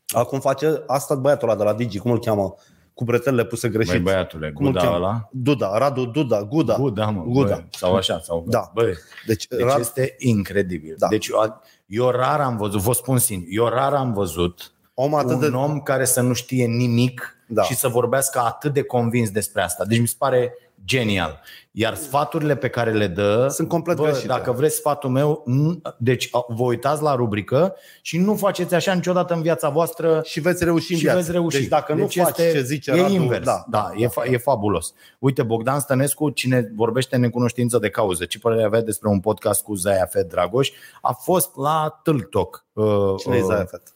Acum 0.08 0.40
face 0.40 0.84
asta 0.88 1.16
băiatul 1.16 1.50
ăla 1.50 1.58
de 1.58 1.64
la 1.64 1.74
Digi, 1.74 2.00
cum 2.00 2.12
îl 2.12 2.20
cheamă? 2.20 2.56
Cu 3.00 3.06
bretelele 3.06 3.46
puse 3.46 3.70
greșit. 3.70 3.92
Băi, 3.94 4.02
băiatule, 4.02 4.52
cum 4.52 4.66
îl 4.66 4.72
Guda 4.72 4.84
cheamă? 4.84 4.96
ăla? 4.96 5.30
Duda, 5.32 5.78
Radu 5.78 6.06
Duda, 6.06 6.44
Guda. 6.44 6.76
Guda, 6.76 7.10
mă. 7.10 7.24
Guda. 7.28 7.56
Bă, 7.56 7.64
sau 7.72 7.96
așa. 7.96 8.20
Sau, 8.20 8.46
Da. 8.50 8.72
Bă, 8.74 8.94
Deci, 9.26 9.48
deci 9.48 9.60
Rad... 9.60 9.80
este 9.80 10.16
incredibil. 10.18 10.96
Da. 10.98 11.08
Deci 11.08 11.28
eu, 11.28 11.62
eu 11.86 12.10
rar 12.10 12.40
am 12.40 12.58
văzut, 12.58 12.82
vă 12.82 12.94
spun 12.94 13.18
sincer, 13.18 13.48
eu 13.52 13.68
rar 13.68 13.94
am 13.94 14.14
văzut 14.14 14.72
Om 14.94 15.16
atât 15.16 15.32
un 15.32 15.40
de... 15.40 15.48
om 15.48 15.80
care 15.80 16.06
să 16.06 16.22
nu 16.22 16.34
știe 16.34 16.66
nimic 16.66 17.38
Da. 17.48 17.62
și 17.64 17.76
să 17.76 17.88
vorbească 17.88 18.40
atât 18.40 18.74
de 18.74 18.82
convins 18.82 19.30
despre 19.32 19.62
asta. 19.62 19.86
Deci 19.86 20.00
mi 20.00 20.08
se 20.08 20.16
pare 20.18 20.54
genial. 20.86 21.42
Iar 21.72 21.96
sfaturile 21.96 22.56
pe 22.56 22.70
care 22.70 22.92
le 22.94 23.08
dă, 23.08 23.48
Sunt 23.50 23.68
complet 23.68 23.96
bă, 23.96 24.04
greșite. 24.04 24.28
dacă 24.28 24.52
vreți 24.52 24.76
sfatul 24.76 25.10
meu, 25.10 25.44
nu- 25.46 25.82
deci 25.98 26.28
a, 26.32 26.46
vă 26.48 26.64
uitați 26.64 27.02
la 27.02 27.16
rubrică 27.16 27.76
și 28.02 28.18
nu 28.18 28.36
faceți 28.36 28.74
așa 28.76 28.94
niciodată 28.94 29.34
în 29.34 29.42
viața 29.42 29.70
voastră 29.70 30.22
Și 30.24 30.40
veți 30.40 30.64
reuși 30.64 30.92
în 30.92 30.98
și 30.98 31.04
viață. 31.04 31.20
veți 31.20 31.32
reuși. 31.32 31.58
Deci 31.60 31.68
dacă 31.68 31.94
nu 31.94 32.08
faci 32.08 32.36
ce 32.36 32.62
zice 32.62 32.92
e 32.92 33.02
Radu, 33.02 33.14
invers. 33.14 33.46
da, 33.46 33.66
da, 33.70 33.92
e, 33.96 34.08
fa- 34.08 34.32
e 34.32 34.38
fabulos. 34.38 34.94
Uite, 35.20 35.44
Bogdan 35.44 35.80
Stănescu, 35.80 36.30
cine 36.30 36.72
vorbește 36.76 37.16
în 37.16 37.22
necunoștință 37.22 37.78
de 37.80 37.90
cauză, 37.90 38.26
ce 38.26 38.40
părere 38.40 38.64
avea 38.64 38.82
despre 38.82 39.10
un 39.10 39.20
podcast 39.20 39.64
cu 39.64 39.74
Zaia 39.74 40.06
Fed 40.06 40.28
Dragoș, 40.28 40.72
a 41.02 41.12
fost 41.14 41.56
la 41.56 42.00
Tâltoc. 42.04 42.66
Uh, 42.74 42.86
Cine 43.18 43.36
e 43.36 43.40
uh, 43.42 43.46
Zaia 43.48 43.66
Fet? 43.66 43.94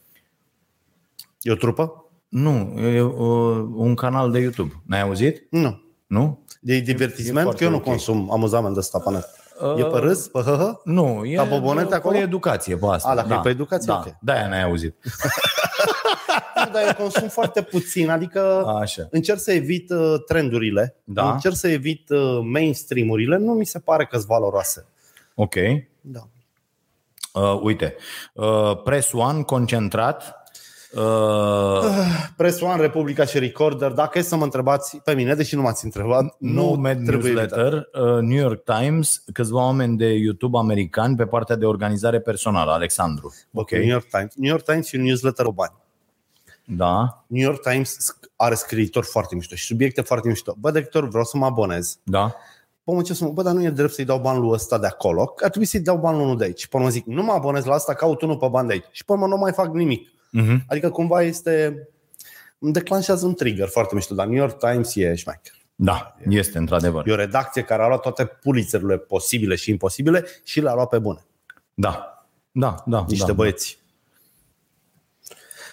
E 1.42 1.52
o 1.52 1.56
trupă? 1.56 2.06
Nu, 2.30 2.80
e 2.80 3.02
uh, 3.02 3.66
un 3.76 3.96
canal 3.96 4.32
de 4.32 4.40
YouTube. 4.40 4.82
N-ai 4.86 5.02
auzit? 5.02 5.48
Nu. 5.50 5.82
Nu? 6.08 6.43
E 6.66 6.74
E 6.76 6.80
divertisment, 6.80 7.42
foarte 7.44 7.58
că 7.58 7.64
eu 7.64 7.70
nu 7.70 7.76
ok. 7.76 7.84
consum 7.84 8.32
amuzament 8.32 8.74
de 8.74 8.80
ăsta 8.80 9.00
pe 9.00 9.10
net. 9.10 9.30
E 9.78 9.84
pe 9.86 9.98
râs, 9.98 10.28
pe 10.28 10.40
hăhă? 10.40 10.82
Nu, 10.84 11.22
e 11.26 11.36
Ca 11.36 11.44
bobonete 11.44 11.88
pe 11.88 11.96
acolo? 11.96 12.18
educație 12.18 12.76
pe 12.78 12.86
asta. 12.90 13.10
A, 13.10 13.16
dacă 13.16 13.34
e 13.34 13.40
pe 13.44 13.50
educație, 13.50 13.86
da. 13.94 14.04
ok. 14.08 14.16
De-aia 14.22 14.48
n-ai 14.48 14.64
auzit. 14.64 14.96
Nu, 16.56 16.72
dar 16.74 16.84
eu 16.88 16.94
consum 16.98 17.28
foarte 17.28 17.62
puțin, 17.62 18.10
adică 18.10 18.66
Așa. 18.82 19.08
încerc 19.12 19.40
să 19.40 19.52
evit 19.52 19.90
uh, 19.90 20.14
trendurile, 20.28 20.96
Da. 21.04 21.32
încerc 21.32 21.56
să 21.56 21.68
evit 21.68 22.10
uh, 22.10 22.40
mainstream-urile, 22.52 23.38
nu 23.38 23.52
mi 23.52 23.66
se 23.66 23.80
pare 23.80 24.06
că 24.06 24.16
sunt 24.16 24.28
valoroase. 24.28 24.86
Ok. 25.36 25.56
Da. 26.02 26.28
Uh, 27.34 27.60
uite, 27.62 27.96
uh, 28.34 28.82
Press 28.84 29.12
One 29.12 29.42
concentrat. 29.44 30.43
Uh, 30.96 31.84
Press 32.38 32.62
One, 32.62 32.82
Republica 32.82 33.26
și 33.26 33.40
Recorder, 33.40 33.92
dacă 33.92 34.18
e 34.18 34.22
să 34.22 34.36
mă 34.36 34.44
întrebați 34.44 34.98
pe 34.98 35.14
mine, 35.14 35.36
deși 35.36 35.56
nu 35.56 35.62
m-ați 35.62 35.86
întrebat, 35.86 36.36
nu 36.40 36.76
Mad 36.80 37.06
trebuie 37.06 37.32
evitat. 37.32 37.58
Newsletter, 37.58 37.90
uh, 38.02 38.22
New 38.22 38.38
York 38.38 38.64
Times, 38.64 39.24
câțiva 39.34 39.64
oameni 39.64 39.98
de 39.98 40.06
YouTube 40.06 40.58
americani 40.58 41.16
pe 41.16 41.26
partea 41.26 41.56
de 41.56 41.66
organizare 41.66 42.20
personală, 42.20 42.72
Alexandru. 42.72 43.34
Ok, 43.54 43.72
New 43.72 43.84
York 43.84 44.08
Times. 44.08 44.34
New 44.36 44.50
York 44.50 44.64
Times 44.64 44.86
și 44.88 44.96
un 44.96 45.02
newsletter 45.02 45.46
cu 45.46 45.52
bani. 45.52 45.74
Da, 46.66 47.24
New 47.28 47.44
York 47.44 47.62
Times 47.62 47.98
are 48.36 48.56
scriitori 48.56 49.06
foarte 49.06 49.36
mișto 49.36 49.56
și 49.56 49.66
subiecte 49.66 50.02
foarte 50.02 50.28
mișto. 50.28 50.56
Bă, 50.60 50.72
director, 50.72 51.08
vreau 51.08 51.24
să 51.24 51.38
mă 51.38 51.46
abonez. 51.46 52.00
da. 52.04 52.36
Bă, 52.86 52.94
mă, 52.94 53.02
ce 53.02 53.14
să 53.14 53.24
mă, 53.24 53.30
bă, 53.30 53.42
dar 53.42 53.54
nu 53.54 53.64
e 53.64 53.70
drept 53.70 53.94
să-i 53.94 54.06
dau 54.06 54.20
bani 54.20 54.40
lui 54.40 54.50
ăsta 54.50 54.78
de 54.78 54.88
acolo. 54.88 55.34
Ar 55.44 55.50
trebui 55.50 55.68
să-i 55.68 55.80
dau 55.80 55.98
bani 55.98 56.16
lui 56.16 56.26
unul 56.26 56.38
de 56.38 56.44
aici. 56.44 56.68
Până 56.68 56.84
mă 56.84 56.90
zic, 56.90 57.06
nu 57.06 57.24
mă 57.24 57.32
abonez 57.32 57.66
la 57.66 57.74
asta, 57.74 57.94
caut 57.94 58.22
unul 58.22 58.38
pe 58.38 58.48
bani 58.48 58.68
de 58.68 58.74
aici. 58.74 58.86
Și 58.92 59.06
până 59.06 59.26
nu 59.26 59.38
mai 59.38 59.52
fac 59.52 59.74
nimic. 59.74 60.10
Uh-huh. 60.42 60.58
Adică 60.68 60.90
cumva 60.90 61.22
este... 61.22 61.88
Îmi 62.60 62.74
declanșează 62.74 63.26
un 63.26 63.34
trigger 63.34 63.68
foarte 63.68 63.96
mișto, 63.96 64.16
dar 64.16 64.26
New 64.26 64.38
York 64.38 64.58
Times 64.58 64.96
e 64.96 65.16
șmecher. 65.16 65.54
Da, 65.76 66.16
este 66.30 66.58
într-adevăr. 66.58 67.08
E 67.08 67.12
o 67.12 67.16
redacție 67.16 67.62
care 67.62 67.84
a 67.84 67.88
luat 67.88 68.02
toate 68.02 68.26
pulițerile 68.26 68.98
posibile 68.98 69.56
și 69.56 69.70
imposibile 69.70 70.26
și 70.44 70.62
le-a 70.62 70.74
luat 70.74 70.90
pe 70.90 71.00
bune. 71.00 71.26
Da, 71.74 72.26
da, 72.52 72.76
da. 72.86 73.06
Niște 73.08 73.26
da, 73.26 73.34
băieți. 73.34 73.80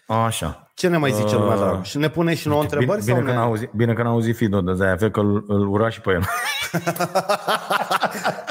Da. 0.07 0.25
Așa. 0.25 0.71
Ce 0.75 0.89
ne 0.89 0.97
mai 0.97 1.13
zice 1.13 1.35
lumea, 1.35 1.55
Uh, 1.55 1.61
dragă? 1.61 1.83
Și 1.83 1.99
ne 1.99 2.11
pune 2.11 2.35
și 2.35 2.49
nouă 2.49 2.63
întrebări? 2.63 3.05
Bine, 3.05 3.13
bine, 3.13 3.17
sau 3.17 3.25
că 3.25 3.31
ne... 3.31 3.37
n-a 3.37 3.45
auzit, 3.45 3.71
bine 3.73 3.93
că 3.93 4.03
n-a 4.03 4.09
auzit 4.09 4.37
Fido 4.37 4.61
de 4.61 4.73
Zaia 4.73 4.97
Fe, 4.97 5.11
că 5.11 5.21
îl, 5.21 5.45
îl 5.47 5.69
ura 5.69 5.89
și 5.89 6.01
pe 6.01 6.11
el. 6.11 6.23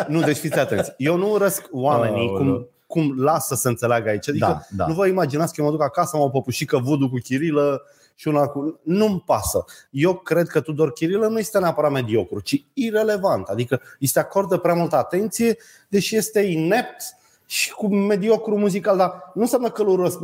Nu, 0.07 0.22
deci 0.22 0.38
fiți 0.38 0.60
atenți. 0.60 0.93
Eu 0.97 1.18
nu 1.18 1.32
urăsc 1.32 1.68
oamenii 1.72 2.28
Aoleu. 2.28 2.53
cum, 2.53 2.68
cum 2.90 3.22
lasă 3.22 3.56
să 3.56 3.68
înțeleagă 3.68 4.10
aici. 4.10 4.30
Adică 4.30 4.46
Da, 4.46 4.62
da. 4.70 4.88
nu 4.88 4.94
vă 4.94 5.08
imaginați 5.08 5.54
că 5.54 5.62
eu 5.62 5.68
mă 5.68 5.72
duc 5.72 5.84
acasă, 5.84 6.16
am 6.16 6.22
o 6.22 6.30
păpușică 6.30 6.78
vudu 6.78 7.10
cu 7.10 7.18
Chirilă 7.24 7.82
și 8.16 8.28
una 8.28 8.48
cu... 8.48 8.80
Nu-mi 8.84 9.24
pasă. 9.26 9.66
Eu 9.90 10.14
cred 10.14 10.48
că 10.48 10.60
Tudor 10.60 10.92
Chirilă 10.92 11.28
nu 11.28 11.40
este 11.40 11.60
neapărat 11.60 11.92
mediocru, 11.92 12.40
ci 12.40 12.66
irelevant. 12.74 13.48
Adică 13.48 13.82
îi 14.00 14.08
se 14.08 14.20
acordă 14.20 14.58
prea 14.58 14.74
multă 14.74 14.96
atenție, 14.96 15.58
deși 15.88 16.16
este 16.16 16.40
inept 16.40 17.02
și 17.46 17.72
cu 17.72 17.88
mediocru 17.88 18.58
muzical, 18.58 18.98
dar 18.98 19.32
nu 19.34 19.42
înseamnă 19.42 19.70
că 19.70 19.82
îl 19.82 19.88
urăsc. 19.88 20.20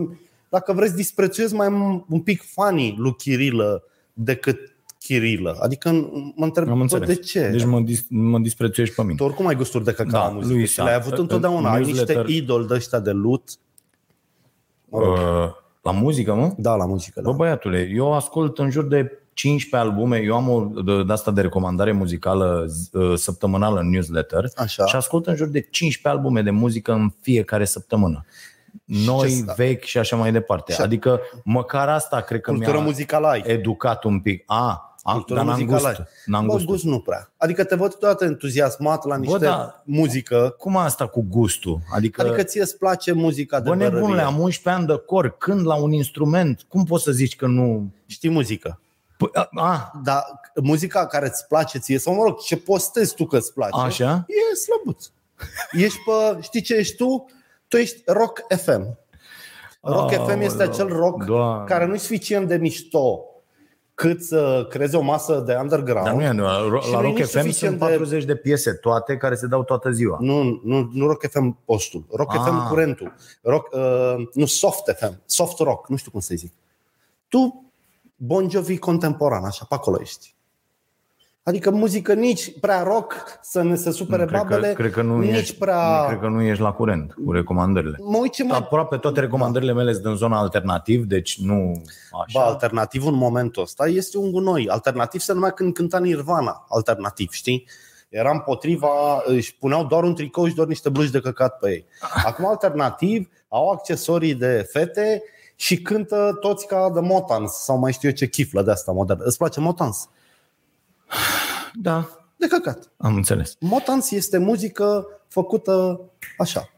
Dacă 0.49 0.73
vreți, 0.73 0.95
disprețuiesc 0.95 1.53
mai 1.53 1.67
un 2.09 2.21
pic 2.21 2.43
fanii 2.51 2.95
lui 2.97 3.15
Chirilă 3.15 3.83
decât 4.13 4.74
Chirilă. 5.07 5.57
Adică 5.61 5.91
mă 6.35 6.45
întreb, 6.45 6.67
Am 6.69 6.75
bă, 6.75 6.81
înțeles. 6.81 7.07
de 7.07 7.15
ce? 7.15 7.47
Deci 7.49 7.65
mă, 7.65 7.79
dis- 7.79 8.05
mă 8.09 8.39
disprețuiești 8.39 8.95
pe 8.95 9.01
mine. 9.01 9.15
Tu 9.15 9.23
oricum 9.23 9.47
ai 9.47 9.55
gusturi 9.55 9.83
de 9.83 9.91
căcao 9.91 10.11
Da, 10.19 10.27
da, 10.27 10.33
muzică 10.33 10.53
lui 10.53 10.65
și 10.65 10.77
le-ai 10.81 10.97
Isa. 10.97 11.05
avut 11.05 11.17
întotdeauna. 11.17 11.71
Ai 11.71 11.79
niște 11.79 11.93
Newsletter. 11.95 12.27
idol 12.35 12.65
de 12.65 12.73
ăștia 12.73 12.99
de 12.99 13.11
lut. 13.11 13.49
Mă 14.89 14.99
rog. 14.99 15.13
Uh, 15.13 15.49
la 15.81 15.91
muzică, 15.91 16.33
mă? 16.33 16.53
Da, 16.57 16.75
la 16.75 16.85
muzică, 16.85 17.21
da. 17.21 17.29
Bă, 17.29 17.35
băiatule, 17.35 17.91
eu 17.95 18.13
ascult 18.13 18.57
în 18.59 18.69
jur 18.69 18.83
de 18.87 19.11
15 19.33 19.89
albume, 19.89 20.17
eu 20.17 20.35
am 20.35 20.49
o 20.49 20.81
de, 20.83 21.03
de 21.03 21.11
asta 21.13 21.31
de 21.31 21.41
recomandare 21.41 21.91
muzicală 21.91 22.65
z- 22.67 22.91
uh, 22.91 23.13
săptămânală 23.17 23.79
în 23.79 23.89
newsletter 23.89 24.45
Așa. 24.55 24.85
și 24.85 24.95
ascult 24.95 25.27
în 25.27 25.35
jur 25.35 25.47
de 25.47 25.59
15 25.59 26.07
albume 26.07 26.41
de 26.41 26.49
muzică 26.51 26.91
în 26.93 27.09
fiecare 27.21 27.65
săptămână. 27.65 28.25
Noi, 28.85 29.29
ce- 29.29 29.53
vechi 29.55 29.83
și 29.83 29.97
așa 29.97 30.15
mai 30.15 30.31
departe. 30.31 30.73
Și- 30.73 30.81
Adică 30.81 31.19
măcar 31.43 31.89
asta 31.89 32.21
cred 32.21 32.41
că 32.41 32.51
Cultură 32.51 32.75
mi-a 32.77 32.85
muzicală 32.85 33.27
ai. 33.27 33.43
educat 33.45 34.03
un 34.03 34.19
pic. 34.19 34.43
A, 34.45 34.94
am, 35.07 35.13
Cultură 35.13 35.35
dar 35.39 35.47
n-am 35.47 35.53
muzicală 35.53 35.87
gust. 35.87 35.99
ai. 35.99 36.05
N-am 36.25 36.45
Bă, 36.45 36.53
gust. 36.53 36.65
gust 36.65 36.83
nu 36.83 36.99
prea. 36.99 37.31
Adică 37.37 37.63
te 37.63 37.75
văd 37.75 37.95
toată 37.95 38.25
entuziasmat 38.25 39.05
la 39.05 39.17
niște 39.17 39.37
da. 39.37 39.81
muzică. 39.83 40.55
Cum 40.57 40.77
asta 40.77 41.07
cu 41.07 41.25
gustul? 41.29 41.79
Adică, 41.91 42.21
Adică 42.21 42.43
ție 42.43 42.61
îți 42.61 42.77
place 42.77 43.11
muzica 43.11 43.59
de 43.59 43.69
bă, 43.69 43.75
nebunule, 43.75 44.01
bărărie. 44.05 44.23
am 44.25 44.39
11 44.39 44.69
ani 44.69 44.87
de 44.97 45.03
cor, 45.05 45.37
când 45.37 45.65
la 45.65 45.75
un 45.75 45.91
instrument, 45.91 46.65
cum 46.67 46.83
poți 46.83 47.03
să 47.03 47.11
zici 47.11 47.35
că 47.35 47.45
nu... 47.47 47.91
Știi 48.05 48.29
muzică. 48.29 48.79
Păi, 49.17 49.29
a, 49.33 49.49
a, 49.55 49.91
Dar 50.03 50.23
muzica 50.63 51.07
care 51.07 51.25
îți 51.27 51.47
place 51.47 51.77
ție, 51.77 51.97
sau 51.99 52.13
mă 52.15 52.23
rog, 52.23 52.39
ce 52.39 52.57
postezi 52.57 53.13
tu 53.15 53.25
că 53.25 53.37
îți 53.37 53.53
place, 53.53 53.79
Așa? 53.79 54.25
e 54.27 54.55
slăbuț. 54.55 55.05
Ești 55.71 55.97
pe, 56.05 56.41
știi 56.41 56.61
ce 56.61 56.75
ești 56.75 56.95
tu? 56.95 57.25
Tu 57.67 57.77
ești 57.77 58.01
Rock 58.05 58.39
FM. 58.57 58.97
Rock 59.81 60.11
Aoleu, 60.13 60.25
FM 60.27 60.41
este 60.41 60.63
acel 60.63 60.87
rock 60.87 61.23
Doamne. 61.23 61.65
care 61.65 61.85
nu 61.85 61.93
e 61.93 61.97
suficient 61.97 62.47
de 62.47 62.55
mișto 62.57 63.19
cât 63.95 64.23
să 64.23 64.65
creeze 64.69 64.97
o 64.97 65.01
masă 65.01 65.39
de 65.45 65.55
underground. 65.61 66.05
Dar 66.05 66.15
nu 66.15 66.21
e, 66.21 66.31
nu, 66.31 66.43
la, 66.43 66.79
Și 66.81 66.91
la 66.91 66.99
nu 67.01 67.03
e 67.03 67.07
Rock 67.07 67.17
nici 67.17 67.25
FM 67.27 67.37
suficient 67.37 67.55
sunt 67.55 67.71
de- 67.73 67.77
40 67.95 68.23
de 68.23 68.35
piese, 68.35 68.73
toate 68.73 69.17
care 69.17 69.35
se 69.35 69.47
dau 69.47 69.63
toată 69.63 69.89
ziua. 69.91 70.17
Nu, 70.21 70.61
nu, 70.63 70.89
nu 70.93 71.07
Rock 71.07 71.25
FM 71.29 71.57
postul. 71.65 72.03
Rock 72.11 72.33
Ah. 72.35 72.41
FM 72.45 72.67
curentul. 72.67 73.13
Rock, 73.41 73.73
uh, 73.73 74.15
nu 74.33 74.45
Soft 74.45 74.83
FM. 74.97 75.21
Soft 75.25 75.59
rock, 75.59 75.89
nu 75.89 75.95
știu 75.95 76.11
cum 76.11 76.19
să 76.19 76.33
zic. 76.35 76.53
Tu, 77.27 77.69
Bon 78.15 78.49
Jovi 78.49 78.77
contemporan, 78.77 79.43
așa, 79.43 79.65
pe 79.69 79.75
acolo 79.75 79.97
ești. 80.01 80.34
Adică 81.47 81.71
muzică 81.71 82.13
nici 82.13 82.59
prea 82.59 82.83
rock 82.83 83.39
să 83.41 83.61
ne 83.61 83.75
se 83.75 83.91
supere 83.91 84.25
cred, 84.25 84.39
babele, 84.39 84.67
că, 84.67 84.73
cred, 84.73 84.91
că 84.91 85.01
nu 85.01 85.19
nici 85.19 85.37
ești, 85.37 85.55
prea... 85.55 86.05
cred 86.07 86.19
că 86.19 86.27
nu 86.27 86.41
ești 86.41 86.61
la 86.61 86.71
curent 86.71 87.13
cu 87.25 87.31
recomandările. 87.31 87.97
Mă 87.99 88.17
uit 88.17 88.31
ce 88.31 88.43
mai... 88.43 88.57
Aproape 88.57 88.97
toate 88.97 89.19
recomandările 89.19 89.73
mele 89.73 89.93
sunt 89.93 90.05
în 90.05 90.15
zona 90.15 90.39
alternativ, 90.39 91.03
deci 91.03 91.39
nu 91.39 91.81
așa. 92.23 92.39
Ba, 92.39 92.45
alternativ 92.45 93.05
în 93.05 93.13
momentul 93.13 93.61
ăsta 93.61 93.87
este 93.87 94.17
un 94.17 94.31
gunoi. 94.31 94.69
Alternativ 94.69 95.21
se 95.21 95.33
numea 95.33 95.49
când 95.49 95.73
cânta 95.73 95.99
Nirvana. 95.99 96.65
Alternativ, 96.69 97.31
știi? 97.31 97.67
Era 98.09 98.31
împotriva, 98.31 99.23
își 99.25 99.55
puneau 99.55 99.85
doar 99.85 100.03
un 100.03 100.15
tricou 100.15 100.47
și 100.47 100.55
doar 100.55 100.67
niște 100.67 100.89
bluși 100.89 101.11
de 101.11 101.19
căcat 101.19 101.57
pe 101.57 101.69
ei. 101.69 101.85
Acum 102.25 102.45
alternativ 102.45 103.29
au 103.47 103.69
accesorii 103.69 104.33
de 104.33 104.67
fete 104.71 105.23
și 105.55 105.81
cântă 105.81 106.37
toți 106.39 106.67
ca 106.67 106.91
de 106.93 106.99
Motans 106.99 107.51
sau 107.51 107.77
mai 107.77 107.91
știu 107.91 108.09
eu 108.09 108.15
ce 108.15 108.27
chiflă 108.27 108.61
de 108.61 108.71
asta 108.71 108.91
modernă. 108.91 109.23
Îți 109.23 109.37
place 109.37 109.59
Motans? 109.59 110.09
Da, 111.73 112.07
De 112.35 112.47
căcat. 112.47 112.91
am 112.97 113.15
înțeles. 113.15 113.55
Motans 113.59 114.11
este 114.11 114.37
muzică 114.37 115.05
făcută 115.27 116.01
așa. 116.37 116.69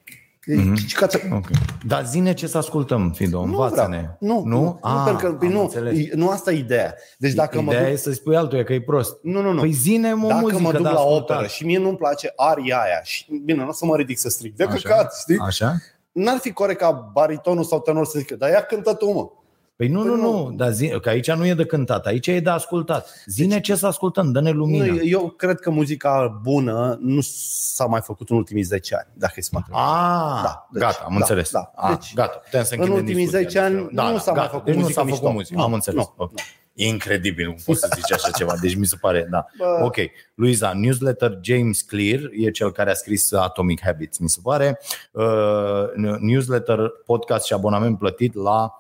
Mm-hmm. 0.51 1.32
Ok. 1.34 1.47
Dar 1.88 2.05
zine 2.05 2.34
ce 2.34 2.47
să 2.47 2.57
ascultăm, 2.57 3.11
Fido, 3.11 3.39
învață-ne. 3.39 4.09
Nu, 4.19 4.41
nu, 4.45 4.59
nu, 4.61 4.80
Ah, 4.82 5.01
pentru 5.05 5.36
că 5.38 5.45
am 5.45 5.51
nu, 5.51 5.61
înțeles. 5.61 5.97
nu 6.13 6.30
asta 6.30 6.51
e 6.51 6.57
ideea. 6.57 6.95
Deci 7.17 7.34
dacă 7.34 7.61
mă 7.61 7.71
Ideea 7.71 7.88
duc, 7.88 7.93
e 7.93 8.01
să 8.01 8.11
spui 8.11 8.36
altuia 8.36 8.63
că 8.63 8.73
e 8.73 8.82
prost. 8.82 9.17
nu, 9.21 9.41
nu, 9.41 9.51
nu. 9.51 9.59
Păi 9.59 9.71
zine 9.71 10.13
o 10.13 10.28
Dacă 10.28 10.39
muzică 10.39 10.61
mă 10.61 10.71
duc 10.71 10.82
de 10.82 10.88
la 10.89 10.99
ascultat. 10.99 11.30
operă 11.30 11.47
și 11.47 11.65
mie 11.65 11.78
nu-mi 11.78 11.97
place 11.97 12.34
aria 12.36 12.78
aia 12.78 13.01
și 13.03 13.25
bine, 13.45 13.61
nu 13.63 13.69
o 13.69 13.71
să 13.71 13.86
mă 13.86 13.95
ridic 13.95 14.17
să 14.17 14.30
strig 14.30 14.55
de 14.55 14.63
Așa. 14.63 14.73
căcat, 14.75 15.15
știi? 15.19 15.38
Așa? 15.39 15.75
N-ar 16.11 16.38
fi 16.38 16.51
corect 16.51 16.80
ca 16.80 16.91
baritonul 17.13 17.63
sau 17.63 17.80
tenor 17.82 18.05
să 18.05 18.19
zică, 18.19 18.36
dar 18.36 18.49
ia 18.49 18.61
cântă 18.61 18.93
tu, 18.93 19.11
mă. 19.11 19.30
Păi 19.78 19.88
nu, 19.88 19.99
Păi 20.01 20.09
nu, 20.09 20.15
nu. 20.15 20.21
nu, 20.47 20.51
dar 20.55 20.71
zi, 20.71 20.89
că 20.89 21.09
aici 21.09 21.32
nu 21.32 21.45
e 21.45 21.53
de 21.53 21.65
cântat, 21.65 22.05
aici 22.05 22.28
e 22.28 22.39
de 22.39 22.49
ascultat. 22.49 23.23
Zine 23.25 23.59
ce 23.59 23.75
să 23.75 23.88
ascultăm, 23.88 24.32
dă-ne 24.32 24.51
Nu, 24.51 24.57
lumină. 24.57 24.86
eu 25.01 25.30
cred 25.30 25.59
că 25.59 25.69
muzica 25.69 26.39
bună 26.41 26.97
nu 27.01 27.19
s-a 27.21 27.86
mai 27.86 28.01
făcut 28.03 28.30
în 28.30 28.36
ultimii 28.36 28.63
10 28.63 28.95
ani, 28.95 29.07
dacă 29.13 29.34
e 29.36 29.41
să 29.41 29.49
mă 29.51 29.57
întreb. 29.59 29.78
Ah, 29.78 30.41
Da, 30.43 30.67
deci, 30.71 30.82
gata, 30.82 31.01
am 31.05 31.11
da, 31.11 31.15
înțeles. 31.17 31.51
da. 31.51 31.71
Ah, 31.75 31.89
Deci, 31.97 32.13
gata, 32.13 32.36
putem 32.43 32.63
să 32.63 32.73
în 32.73 32.80
închidem 32.80 32.99
ultimii 33.03 33.23
discuția 33.25 33.47
10 33.47 33.59
ani 33.59 33.75
despre- 33.75 34.11
nu 34.11 34.17
s-a 34.17 34.32
mai 34.32 34.47
făcut 34.47 34.65
deci 34.65 34.75
muzică 34.75 34.99
nu 35.01 35.05
s-a 35.07 35.15
făcut 35.15 35.21
mișto. 35.21 35.32
muzică, 35.32 35.57
Nu, 35.57 35.63
am 35.63 35.73
înțeles. 35.73 36.05
nu, 36.05 36.13
Ok. 36.17 36.32
E 36.73 36.88
incredibil, 36.88 37.45
nu 37.45 37.55
poți 37.65 37.80
să 37.80 37.89
zici 37.95 38.11
așa 38.11 38.30
ceva, 38.32 38.53
deci 38.61 38.75
mi 38.75 38.86
se 38.86 38.95
pare, 39.01 39.28
da. 39.32 39.45
Bă. 39.57 39.80
Ok, 39.84 39.95
Luiza, 40.34 40.73
newsletter 40.73 41.38
James 41.41 41.82
Clear 41.82 42.19
e 42.32 42.51
cel 42.51 42.71
care 42.71 42.89
a 42.89 42.93
scris 42.93 43.34
Atomic 43.34 43.82
Habits, 43.84 44.17
mi 44.17 44.30
se 44.30 44.39
pare. 44.43 44.80
Uh, 45.11 46.15
newsletter, 46.19 46.80
podcast 47.05 47.45
și 47.45 47.53
abonament 47.53 47.97
plătit 47.97 48.34
la 48.36 48.73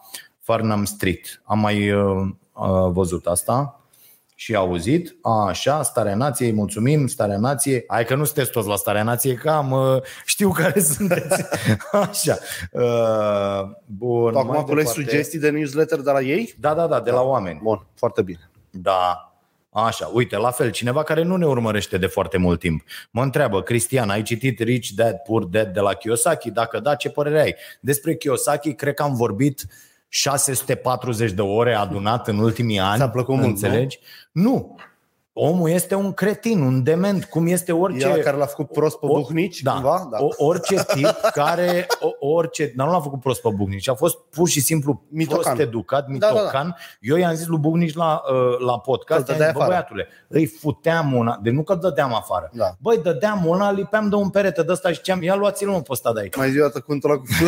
Farnham 0.47 0.85
Street. 0.85 1.41
Am 1.43 1.59
mai 1.59 1.91
uh, 1.91 2.27
uh, 2.53 2.89
văzut 2.91 3.25
asta 3.25 3.81
și 4.35 4.55
auzit. 4.55 5.15
A, 5.21 5.45
așa, 5.47 5.83
Starea 5.83 6.15
Nației, 6.15 6.51
mulțumim, 6.53 7.07
Starea 7.07 7.37
Nației. 7.37 7.83
Hai 7.87 8.05
că 8.05 8.15
nu 8.15 8.23
sunteți 8.23 8.51
toți 8.51 8.67
la 8.67 8.75
Starea 8.75 9.03
Nației, 9.03 9.35
că 9.35 9.49
am, 9.49 9.71
uh, 9.71 10.01
știu 10.25 10.51
care 10.51 10.79
sunteți. 10.95 11.43
Așa. 11.91 12.37
Uh, 12.71 13.69
bun, 13.85 14.31
Tu 14.31 14.37
acum 14.37 14.51
mai 14.53 14.63
culegi 14.63 14.87
departe. 14.87 15.09
sugestii 15.09 15.39
de 15.39 15.49
newsletter 15.49 15.99
de 16.01 16.11
la 16.11 16.21
ei? 16.21 16.53
Da, 16.59 16.73
da, 16.73 16.87
da, 16.87 16.99
de 16.99 17.11
la 17.11 17.21
oameni. 17.21 17.59
Bun, 17.63 17.85
foarte 17.95 18.21
bine. 18.21 18.49
Da. 18.69 19.31
Așa, 19.69 20.09
uite, 20.13 20.37
la 20.37 20.51
fel, 20.51 20.71
cineva 20.71 21.03
care 21.03 21.23
nu 21.23 21.35
ne 21.35 21.45
urmărește 21.45 21.97
de 21.97 22.05
foarte 22.07 22.37
mult 22.37 22.59
timp. 22.59 22.83
Mă 23.11 23.21
întreabă, 23.21 23.61
Cristian, 23.61 24.09
ai 24.09 24.21
citit 24.21 24.59
Rich 24.59 24.87
Dad, 24.95 25.15
Poor 25.15 25.43
Dad 25.43 25.73
de 25.73 25.79
la 25.79 25.93
Kiyosaki? 25.93 26.51
Dacă 26.51 26.79
da, 26.79 26.95
ce 26.95 27.09
părere 27.09 27.41
ai? 27.41 27.55
Despre 27.79 28.15
Kiyosaki, 28.15 28.73
cred 28.73 28.93
că 28.93 29.03
am 29.03 29.15
vorbit 29.15 29.65
640 30.09 31.31
de 31.31 31.41
ore 31.41 31.73
adunat 31.73 32.27
în 32.27 32.37
ultimii 32.39 32.79
ani. 32.79 32.97
Ți-a 32.97 33.09
plăcut 33.09 33.35
mult, 33.35 33.47
înțelegi? 33.47 33.99
Nu? 34.31 34.41
nu. 34.43 34.75
Omul 35.39 35.69
este 35.69 35.95
un 35.95 36.13
cretin, 36.13 36.61
un 36.61 36.83
dement, 36.83 37.25
cum 37.25 37.47
este 37.47 37.71
orice... 37.71 38.07
Ea 38.07 38.19
care 38.23 38.37
l-a 38.37 38.45
făcut 38.45 38.71
prost 38.71 38.99
pe 38.99 39.05
o- 39.05 39.13
Buhnici, 39.19 39.61
da, 39.61 39.71
cumva? 39.71 40.07
Da. 40.11 40.17
O, 40.19 40.27
orice 40.45 40.83
tip 40.93 41.15
care, 41.33 41.87
o, 41.99 42.27
orice, 42.35 42.73
dar 42.75 42.87
nu 42.87 42.93
l-a 42.93 42.99
făcut 42.99 43.19
prost 43.19 43.41
pe 43.41 43.49
Buhnici, 43.55 43.89
a 43.89 43.93
fost 43.93 44.17
pur 44.17 44.47
și 44.47 44.59
simplu 44.61 45.01
Mitocan. 45.09 45.41
prost 45.43 45.59
educat, 45.59 46.07
Da, 46.07 46.17
da, 46.17 46.27
da. 46.27 46.33
mitocan. 46.33 46.75
Eu 47.01 47.15
i-am 47.17 47.33
zis 47.33 47.45
lui 47.47 47.57
Buhnici 47.59 47.93
la, 47.95 48.21
uh, 48.31 48.59
la 48.65 48.79
podcast, 48.79 49.25
Că 49.25 49.31
îl 49.31 49.37
i-am 49.37 49.37
dădeai 49.37 49.47
zis, 49.47 49.57
bă, 49.57 49.59
afară. 49.63 49.67
băiatule, 49.69 50.07
îi 50.27 50.45
futeam 50.45 51.13
una, 51.13 51.39
de 51.43 51.49
nu 51.49 51.63
că 51.63 51.75
dădeam 51.75 52.13
afară. 52.13 52.49
Da. 52.53 52.75
Băi, 52.79 52.97
dădeam 53.03 53.45
una, 53.45 53.71
lipeam 53.71 54.09
de 54.09 54.15
un 54.15 54.29
perete 54.29 54.63
de 54.63 54.71
ăsta 54.71 54.89
și 54.89 54.95
ziceam, 54.95 55.21
ia 55.23 55.35
luați-l 55.35 55.69
mă 55.69 55.77
pe 55.81 55.89
ăsta 55.91 56.13
de 56.13 56.19
aici. 56.19 56.35
Mai 56.35 56.51
zi 56.51 56.59
o 56.59 56.61
dată 56.61 56.79
cuvântul 56.79 57.09
ăla 57.09 57.19
cu 57.19 57.25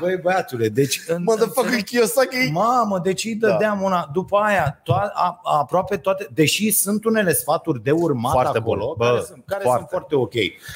Băi, 0.00 0.16
băiatule, 0.16 0.68
deci... 0.68 1.00
în- 1.06 1.22
Motherfucker 1.22 1.62
înțelegi? 1.64 1.84
Kiyosaki. 1.84 2.50
Mamă, 2.52 2.98
deci 2.98 3.24
îi 3.24 3.34
dădeam 3.34 3.78
da. 3.78 3.84
una. 3.84 4.10
După 4.12 4.36
aia, 4.36 4.80
to- 4.82 5.10
a, 5.12 5.40
aproape 5.42 5.96
toate, 5.96 6.28
deși 6.34 6.70
sunt 6.70 7.04
unele 7.04 7.32
sfaturi 7.32 7.82
de 7.82 7.90
urmat 7.90 8.32
Foarte 8.32 8.58
acolo, 8.58 8.84
bun. 8.84 8.94
Bă, 8.98 9.04
care, 9.12 9.24
sunt, 9.24 9.42
care 9.46 9.62
foarte. 9.62 9.78
sunt 9.78 9.90
foarte 9.90 10.14
ok. 10.14 10.32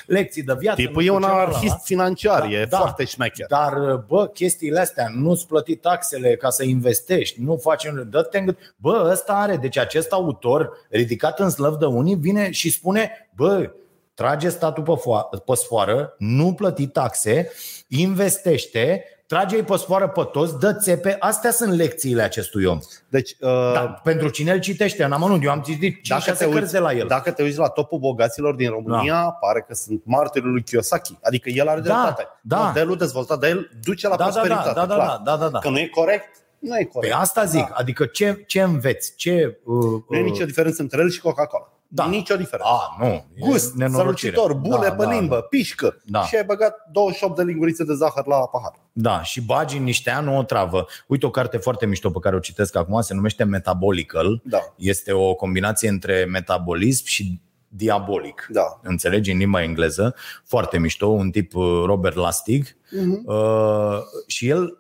Lecții 0.07 0.43
de 0.43 0.55
viață. 0.59 0.81
Tipul 0.81 0.95
nu 0.95 1.01
e 1.01 1.05
știu 1.05 1.15
un 1.15 1.21
ce, 1.21 1.27
la, 1.27 1.33
la, 1.35 1.43
la. 1.43 1.47
anarhist 1.49 1.85
financiar, 1.85 2.41
Da, 2.41 2.49
e 2.51 2.65
da. 2.65 2.79
foarte 2.79 3.05
șmecher. 3.05 3.47
Dar, 3.49 4.05
bă, 4.09 4.27
chestiile 4.27 4.81
astea, 4.81 5.07
nu-ți 5.15 5.47
plăti 5.47 5.77
taxele 5.77 6.37
ca 6.37 6.51
să 6.51 6.65
investești, 6.65 7.41
nu 7.43 7.57
faci... 7.57 7.85
Dă-te 8.11 8.39
în... 8.39 8.45
gât. 8.45 8.59
Bă, 8.77 9.09
ăsta 9.13 9.33
are, 9.33 9.57
deci 9.57 9.79
acest 9.79 10.13
autor, 10.13 10.71
ridicat 10.91 11.39
în 11.41 11.51
slăv 11.51 11.75
de 11.77 11.85
unii, 11.87 12.15
vine 12.15 12.51
și 12.51 12.71
spune, 12.71 13.29
bă, 13.37 13.71
trage 14.15 14.49
statul 14.49 14.83
pe, 14.83 14.93
fo- 14.93 15.45
pe 15.45 15.55
sfoară, 15.55 16.15
nu 16.19 16.53
plăti 16.55 16.87
taxe, 16.87 17.51
investește, 17.89 19.05
trage-i 19.27 19.63
pe 19.63 19.77
sfoară 19.77 20.09
pe 20.09 20.23
toți, 20.33 20.59
dă 20.59 20.75
țepe. 20.75 21.17
Astea 21.19 21.51
sunt 21.51 21.73
lecțiile 21.75 22.23
acestui 22.23 22.65
om. 22.65 22.79
Deci, 23.09 23.31
uh, 23.41 23.49
Da, 23.75 23.81
pentru 23.81 24.29
cine 24.29 24.53
îl 24.53 24.61
citește 24.61 25.05
în 25.05 25.13
amănunt. 25.13 25.45
Eu 25.45 25.51
am 25.51 25.61
citit 25.61 26.03
5 26.03 26.09
dacă, 26.09 26.23
te 26.39 26.45
cărți 26.45 26.59
uiți, 26.61 26.73
de 26.73 26.79
la 26.79 26.93
el. 26.93 27.07
dacă 27.07 27.31
te 27.31 27.43
uiți 27.43 27.59
la 27.59 27.69
topul 27.69 27.99
bogaților 27.99 28.55
din 28.55 28.71
România, 28.71 29.13
da. 29.23 29.31
pare 29.41 29.65
că 29.69 29.75
sunt 29.75 30.03
martirul 30.05 30.51
lui 30.51 30.63
Kiyosaki. 30.63 31.19
Adică 31.23 31.49
el 31.51 31.69
are 31.69 31.81
Da, 31.81 31.87
dreptate. 31.87 32.29
da. 32.43 32.57
Modelul 32.59 32.97
dezvoltat 32.97 33.39
de 33.39 33.49
el 33.49 33.71
duce 33.85 34.09
la 34.09 34.17
da, 34.17 34.25
da, 34.25 34.31
da, 34.31 34.41
prosperitate. 34.41 34.75
da, 34.81 34.87
da, 34.87 34.95
clar. 34.95 35.07
da, 35.25 35.31
da, 35.31 35.37
da, 35.37 35.49
da. 35.49 35.59
Că 35.59 35.69
nu 35.69 35.79
e 35.79 35.87
corect, 35.87 36.29
nu 36.59 36.79
e 36.79 36.85
corect. 36.85 37.13
Pe 37.15 37.21
asta 37.21 37.45
zic, 37.45 37.69
Da. 37.69 37.75
adică 37.75 38.05
ce, 38.05 38.45
ce 38.47 38.61
înveți? 38.63 39.15
Ce, 39.17 39.59
uh, 39.65 39.75
Nu 40.09 40.17
e 40.17 40.21
uh, 40.23 40.25
nicio 40.31 40.45
diferență 40.45 40.83
între 40.83 41.01
el 41.01 41.11
și 41.11 41.21
Coca-Cola. 41.21 41.69
Da. 41.95 42.07
Nicio 42.09 42.37
diferență. 42.37 42.73
A, 42.73 42.97
nu. 42.99 43.07
e 43.07 43.25
Gust, 43.39 43.75
nenorocire. 43.75 44.33
strălucitor, 44.33 44.53
bule 44.69 44.89
Da, 44.89 44.95
pe 44.95 45.05
da, 45.05 45.11
limbă, 45.11 45.41
pișcă. 45.51 46.01
Da. 46.05 46.23
Și 46.25 46.37
ai 46.37 46.45
băgat 46.45 46.77
28 46.93 47.37
de 47.37 47.43
lingurițe 47.43 47.85
de 47.85 47.95
zahăr 47.95 48.27
la 48.27 48.37
pahar. 48.37 48.73
Da, 48.93 49.23
și 49.23 49.41
bagi 49.43 49.77
în 49.77 49.83
niște 49.83 50.11
ani 50.11 50.37
o 50.37 50.43
travă. 50.43 50.87
Uite 51.07 51.27
o 51.27 51.31
carte 51.31 51.57
foarte 51.57 51.87
mișto 51.87 52.11
pe 52.11 52.19
care 52.19 52.37
o 52.37 52.39
citesc 52.39 52.77
acum, 52.77 53.01
se 53.01 53.15
numește 53.15 53.45
Metabolical. 53.45 54.41
Da. 54.45 54.59
Este 54.77 55.13
o 55.13 55.35
combinație 55.35 55.89
între 55.89 56.25
metabolism 56.25 57.05
și 57.07 57.41
diabolic. 57.69 58.47
Da. 58.51 58.81
Înțelegi 58.83 59.31
în 59.31 59.39
limba 59.39 59.63
engleză. 59.63 60.15
Foarte 60.45 60.79
mișto, 60.79 61.07
un 61.07 61.31
tip 61.31 61.55
uh, 61.55 61.83
Robert 61.85 62.15
Lustig. 62.15 62.67
Mhm. 62.91 63.23
Uh, 63.27 63.99
și 64.27 64.49
el 64.49 64.79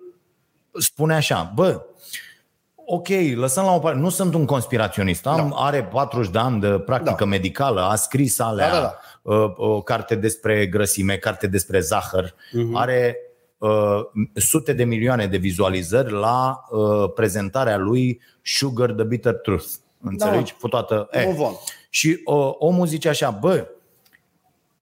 spune 0.73 1.15
așa, 1.15 1.53
bă, 1.55 1.81
ok, 2.87 3.09
lăsăm 3.35 3.64
la 3.64 3.74
o 3.74 3.78
parte, 3.78 3.99
nu 3.99 4.09
sunt 4.09 4.35
un 4.35 4.45
conspiraționist, 4.45 5.26
am, 5.26 5.49
Da. 5.49 5.57
are 5.57 5.85
40 5.85 6.30
de 6.30 6.39
ani 6.39 6.61
de 6.61 6.68
practică 6.68 7.16
Da. 7.18 7.24
medicală, 7.24 7.80
a 7.80 7.95
scris 7.95 8.39
alea, 8.39 8.70
Da, 8.70 8.80
da, 8.80 8.95
uh, 9.35 9.53
o 9.57 9.82
carte 9.82 10.14
despre 10.14 10.66
grăsime, 10.66 11.16
carte 11.16 11.47
despre 11.47 11.80
zahăr, 11.80 12.35
Mhm. 12.53 12.76
are 12.76 13.16
uh, 13.59 14.01
sute 14.35 14.72
de 14.72 14.85
milioane 14.85 15.26
de 15.26 15.37
vizualizări 15.37 16.12
la 16.12 16.64
uh, 16.70 17.12
prezentarea 17.14 17.76
lui 17.76 18.20
Sugar 18.43 18.91
the 18.91 19.05
Bitter 19.05 19.35
Truth. 19.35 19.66
Înțelegi? 20.01 20.51
Da. 20.53 20.57
Cu 20.61 20.68
toată, 20.68 21.09
eh. 21.11 21.24
Move 21.26 21.41
on. 21.43 21.53
Și 21.91 22.20
uh, 22.24 22.51
omul 22.59 22.87
zice 22.87 23.09
așa, 23.09 23.30
bă, 23.30 23.66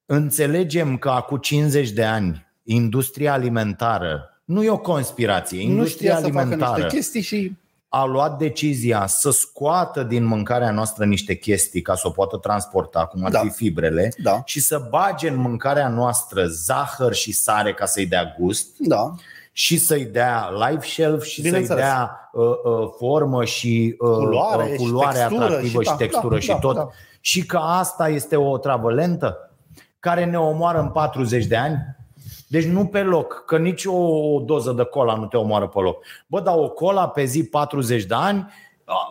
înțelegem 0.07 0.97
că 0.99 1.09
acum 1.11 1.37
50 1.39 1.91
de 1.91 2.05
ani 2.05 2.47
industria 2.63 3.33
alimentară 3.33 4.27
nu 4.45 4.63
e 4.63 4.71
o 4.71 4.79
conspirație, 4.79 5.59
Nu 5.65 5.71
industria 5.71 6.11
știa 6.17 6.25
să 6.27 6.33
facă 6.33 6.39
alimentară 6.39 6.83
niște 6.83 6.97
chestii 6.97 7.21
și 7.21 7.53
a 7.95 8.05
luat 8.05 8.39
decizia 8.39 9.07
să 9.07 9.31
scoată 9.31 10.03
din 10.03 10.25
mâncarea 10.25 10.71
noastră 10.71 11.05
niște 11.05 11.35
chestii 11.35 11.83
ca 11.83 11.95
să 11.95 12.07
o 12.07 12.11
poată 12.11 12.37
transporta, 12.37 13.07
cum 13.07 13.25
ar 13.25 13.31
Da. 13.31 13.39
fi 13.41 13.49
fibrele, 13.49 14.13
Da. 14.23 14.43
și 14.45 14.61
să 14.61 14.87
bage 14.91 15.29
în 15.29 15.37
mâncarea 15.37 15.89
noastră 15.89 16.45
zahăr 16.47 17.13
și 17.15 17.33
sare 17.33 17.73
ca 17.75 17.85
să-i 17.87 18.07
dea 18.07 18.35
gust 18.39 18.67
da, 18.79 19.15
și 19.53 19.79
să-i 19.79 20.05
dea 20.05 20.49
live 20.69 20.87
shelf 20.87 21.23
și 21.25 21.35
să-i 21.35 21.43
Bineînțeles. 21.51 21.83
dea 21.83 22.31
uh, 22.33 22.45
uh, 22.45 22.89
formă 22.99 23.45
și 23.45 23.97
uh, 23.99 24.09
Culoare 24.17 24.63
uh, 24.63 24.71
și 24.71 24.77
culoare 24.77 25.19
textură 25.19 25.45
atractivă 25.45 25.83
și 25.83 25.89
și, 25.89 25.91
da, 25.91 25.97
textură 25.97 26.35
da, 26.35 26.41
și 26.41 26.49
da, 26.49 26.59
tot. 26.59 26.75
da. 26.75 26.89
Și 27.21 27.47
că 27.47 27.57
asta 27.57 28.09
este 28.09 28.37
o 28.37 28.59
travă 28.59 28.93
lentă 28.93 29.51
care 29.99 30.25
ne 30.25 30.39
omoară 30.39 30.81
în 30.81 30.89
40 30.89 31.45
de 31.47 31.57
ani. 31.57 31.77
Deci 32.53 32.65
nu 32.65 32.87
pe 32.87 33.03
loc, 33.03 33.45
că 33.47 33.59
nici 33.59 33.85
o 33.87 34.41
doză 34.45 34.73
de 34.73 34.85
cola 34.85 35.15
nu 35.15 35.27
te 35.27 35.37
omoară 35.37 35.67
pe 35.69 35.81
loc. 35.81 36.05
Bă, 36.27 36.41
dar 36.41 36.55
o 36.57 36.69
cola 36.69 37.09
pe 37.09 37.25
zi 37.25 37.45
40 37.45 38.05
de 38.05 38.15
ani, 38.15 38.53
a, 38.85 38.93
a, 38.93 39.09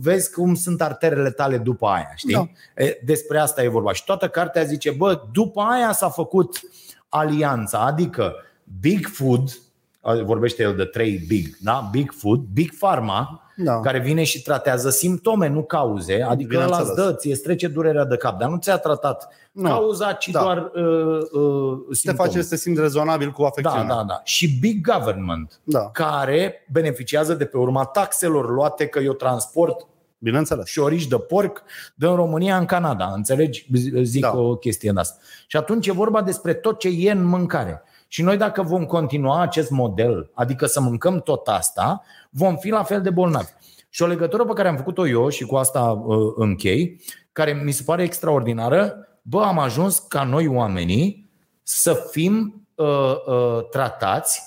vezi 0.00 0.32
cum 0.32 0.54
sunt 0.54 0.82
arterele 0.82 1.30
tale 1.30 1.58
după 1.58 1.86
aia, 1.86 2.12
știi? 2.16 2.34
Da. 2.34 2.48
E, 2.84 3.00
Despre 3.04 3.38
asta 3.38 3.62
e 3.62 3.68
vorba. 3.68 3.92
Și 3.92 4.04
toată 4.04 4.28
cartea 4.28 4.62
zice, 4.62 4.90
bă, 4.90 5.22
după 5.32 5.60
aia 5.60 5.92
s-a 5.92 6.08
făcut 6.08 6.60
alianța, 7.08 7.78
adică 7.78 8.34
Big 8.80 9.06
Food, 9.06 9.58
a, 10.00 10.22
vorbește 10.22 10.62
el 10.62 10.76
de 10.76 10.84
trei 10.84 11.24
big, 11.26 11.56
da? 11.60 11.88
Big 11.90 12.12
Food, 12.12 12.40
Big 12.52 12.74
Pharma, 12.78 13.47
Da. 13.64 13.80
care 13.80 13.98
vine 13.98 14.24
și 14.24 14.42
tratează 14.42 14.90
simptome, 14.90 15.48
nu 15.48 15.62
cauze, 15.64 16.22
adică 16.22 16.56
ăla 16.56 16.64
Bineînțeles. 16.66 16.88
îți 17.06 17.24
dă, 17.26 17.34
ți 17.34 17.42
trece 17.42 17.68
durerea 17.68 18.04
de 18.04 18.16
cap, 18.16 18.38
dar 18.38 18.48
nu 18.48 18.56
ți-a 18.56 18.76
tratat 18.78 19.28
Nu. 19.52 19.68
cauza, 19.68 20.12
ci 20.12 20.28
Da. 20.28 20.40
doar 20.40 20.56
uh, 20.74 21.18
uh, 21.32 21.78
te 21.88 21.94
simptome. 21.94 22.28
face 22.28 22.42
să 22.42 22.48
te 22.48 22.56
simți 22.56 22.80
rezonabil 22.80 23.30
cu 23.30 23.40
Da, 23.42 23.46
afecțiunea. 23.48 23.94
da, 23.96 24.04
da. 24.08 24.20
Și 24.24 24.58
big 24.60 24.90
government, 24.92 25.60
Da. 25.64 25.90
care 25.92 26.66
beneficiază 26.72 27.34
de 27.34 27.44
pe 27.44 27.56
urma 27.56 27.84
taxelor 27.84 28.50
luate 28.50 28.86
că 28.86 28.98
eu 28.98 29.12
transport 29.12 29.86
Bineînțeles. 30.18 30.66
șorici 30.66 31.06
de 31.06 31.16
porc 31.16 31.62
din 31.94 32.14
România 32.14 32.56
în 32.56 32.64
Canada. 32.64 33.12
Înțelegi? 33.14 33.66
Zic 34.02 34.20
Da. 34.22 34.30
da. 34.30 34.38
o 34.38 34.56
chestie 34.56 34.90
de 34.94 35.00
asta. 35.00 35.18
Și 35.46 35.56
atunci 35.56 35.86
e 35.86 35.92
vorba 35.92 36.22
despre 36.22 36.54
tot 36.54 36.78
ce 36.78 36.88
e 36.88 37.10
în 37.10 37.24
mâncare. 37.24 37.82
Și 38.08 38.22
noi 38.22 38.36
dacă 38.36 38.62
vom 38.62 38.84
continua 38.84 39.40
acest 39.40 39.70
model, 39.70 40.30
adică 40.34 40.66
să 40.66 40.80
mâncăm 40.80 41.20
tot 41.20 41.48
asta, 41.48 42.02
vom 42.30 42.56
fi 42.56 42.68
la 42.68 42.82
fel 42.82 43.00
de 43.02 43.10
bolnavi. 43.10 43.50
Și 43.88 44.02
o 44.02 44.06
legătură 44.06 44.44
pe 44.44 44.52
care 44.52 44.68
am 44.68 44.76
făcut-o 44.76 45.08
eu 45.08 45.28
și 45.28 45.44
cu 45.44 45.56
asta 45.56 45.82
uh, 45.82 46.32
închei, 46.36 47.00
care 47.32 47.52
mi 47.64 47.72
se 47.72 47.82
pare 47.86 48.02
extraordinară, 48.02 49.08
bă, 49.22 49.42
am 49.42 49.58
ajuns 49.58 49.98
ca 49.98 50.22
noi 50.24 50.46
oamenii 50.46 51.30
să 51.62 52.06
fim 52.10 52.66
uh, 52.74 52.86
uh, 53.26 53.68
tratați 53.70 54.42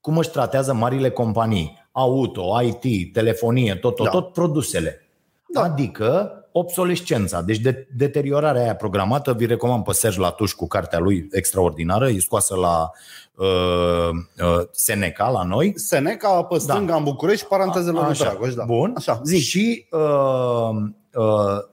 cum 0.00 0.18
își 0.18 0.30
tratează 0.30 0.74
marile 0.74 1.10
companii, 1.10 1.88
auto, 1.92 2.60
IT, 2.62 3.12
telefonie, 3.12 3.74
tot, 3.74 3.94
tot, 3.94 4.04
Da. 4.04 4.10
tot 4.10 4.32
produsele. 4.32 5.08
Da. 5.52 5.62
Adică 5.62 6.34
obsolescența, 6.52 7.42
deci 7.42 7.58
de, 7.58 7.86
deteriorarea 7.96 8.62
aia 8.62 8.74
programată, 8.74 9.32
vi 9.32 9.46
recomand 9.46 9.84
pe 9.84 9.92
Serge 9.92 10.20
Latuș 10.20 10.52
cu 10.52 10.66
cartea 10.66 10.98
lui 10.98 11.28
extraordinară, 11.30 12.08
e 12.08 12.18
scoasă 12.18 12.56
la 12.56 12.90
uh, 13.34 14.08
uh, 14.42 14.66
Seneca, 14.70 15.28
la 15.28 15.42
noi. 15.42 15.72
Seneca 15.76 16.42
pe 16.42 16.58
stânga 16.58 16.94
în 16.94 17.04
București, 17.04 17.46
parantezele 17.46 17.98
lui 17.98 18.08
Așa. 18.08 18.24
Dragoș. 18.24 18.54
Da. 18.54 18.64
Bun. 18.64 18.92
Așa, 18.96 19.20
zi. 19.24 19.38
Și 19.38 19.86
uh, 19.90 20.70
uh, 21.14 21.68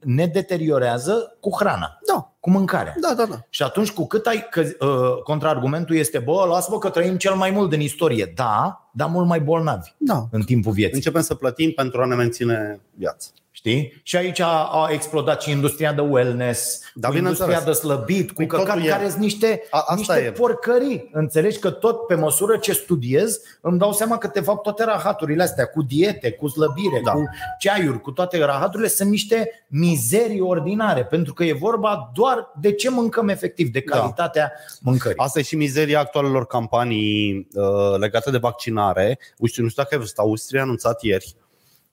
ne 0.00 0.26
deteriorează 0.26 1.36
cu 1.40 1.50
hrana, 1.58 1.98
Da, 2.06 2.32
cu 2.40 2.50
mâncarea. 2.50 2.94
da, 3.00 3.14
da. 3.16 3.24
da. 3.24 3.36
Și 3.48 3.62
atunci 3.62 3.90
cu 3.90 4.06
cât 4.06 4.26
ai, 4.26 4.46
că 4.50 4.60
uh, 4.60 5.22
contraargumentul 5.22 5.96
este, 5.96 6.18
bă, 6.18 6.44
lasă-mă 6.48 6.78
că 6.78 6.88
trăim 6.88 7.16
cel 7.16 7.34
mai 7.34 7.50
mult 7.50 7.70
din 7.70 7.80
istorie. 7.80 8.32
Da, 8.34 8.88
dar 8.92 9.08
mult 9.08 9.26
mai 9.26 9.40
bolnavi 9.40 9.90
da. 9.98 10.26
în 10.30 10.42
timpul 10.42 10.72
vieții. 10.72 10.94
Începem 10.94 11.22
să 11.22 11.34
plătim 11.34 11.72
pentru 11.72 12.00
a 12.00 12.04
ne 12.04 12.14
menține 12.14 12.80
viața. 12.94 13.28
Știi? 13.66 14.00
Și 14.02 14.16
aici 14.16 14.40
a, 14.40 14.64
a 14.72 14.88
explodat 14.90 15.42
și 15.42 15.50
industria 15.50 15.92
de 15.92 16.00
wellness, 16.00 16.80
Da, 16.94 17.08
cu 17.08 17.14
bineînțeles. 17.14 17.48
industria 17.54 17.72
de 17.72 17.78
slăbit, 17.94 18.28
cu 18.28 18.34
Păi 18.34 18.46
căcat, 18.46 18.66
totul 18.66 18.82
e- 18.84 18.88
care 18.88 19.08
sunt 19.08 19.20
niște, 19.20 19.62
A- 19.70 19.78
asta 19.78 19.94
niște 19.96 20.18
e. 20.26 20.30
porcării. 20.30 21.08
Înțelegi 21.12 21.58
că 21.58 21.70
tot 21.70 22.06
pe 22.06 22.14
măsură 22.14 22.56
ce 22.56 22.72
studiez, 22.72 23.40
îmi 23.60 23.78
dau 23.78 23.92
seama 23.92 24.18
că 24.18 24.30
de 24.34 24.40
fapt 24.40 24.62
toate 24.62 24.84
rahaturile 24.84 25.42
astea, 25.42 25.66
cu 25.66 25.82
diete, 25.82 26.30
cu 26.30 26.48
slăbire, 26.48 27.00
Da. 27.04 27.10
cu 27.12 27.22
ceaiuri, 27.58 28.00
cu 28.00 28.10
toate 28.10 28.44
rahaturile, 28.44 28.88
sunt 28.88 29.10
niște 29.10 29.50
mizerii 29.68 30.40
ordinare, 30.40 31.04
pentru 31.04 31.32
că 31.32 31.44
e 31.44 31.52
vorba 31.52 32.10
doar 32.14 32.50
de 32.60 32.72
ce 32.72 32.90
mâncăm 32.90 33.28
efectiv, 33.28 33.68
de 33.72 33.84
Da. 33.90 33.96
calitatea 33.98 34.52
mâncării. 34.80 35.16
Asta 35.18 35.38
e 35.38 35.42
și 35.42 35.56
mizeria 35.56 36.00
actualelor 36.00 36.46
campanii 36.46 37.48
uh, 37.54 37.98
legate 37.98 38.30
de 38.30 38.38
vaccinare. 38.38 39.18
Uite, 39.38 39.60
nu 39.62 39.68
știu 39.68 39.82
dacă 39.82 39.94
ai 39.94 40.00
văzut, 40.00 40.16
Austria 40.18 40.60
a 40.60 40.62
anunțat 40.62 41.02
ieri 41.02 41.34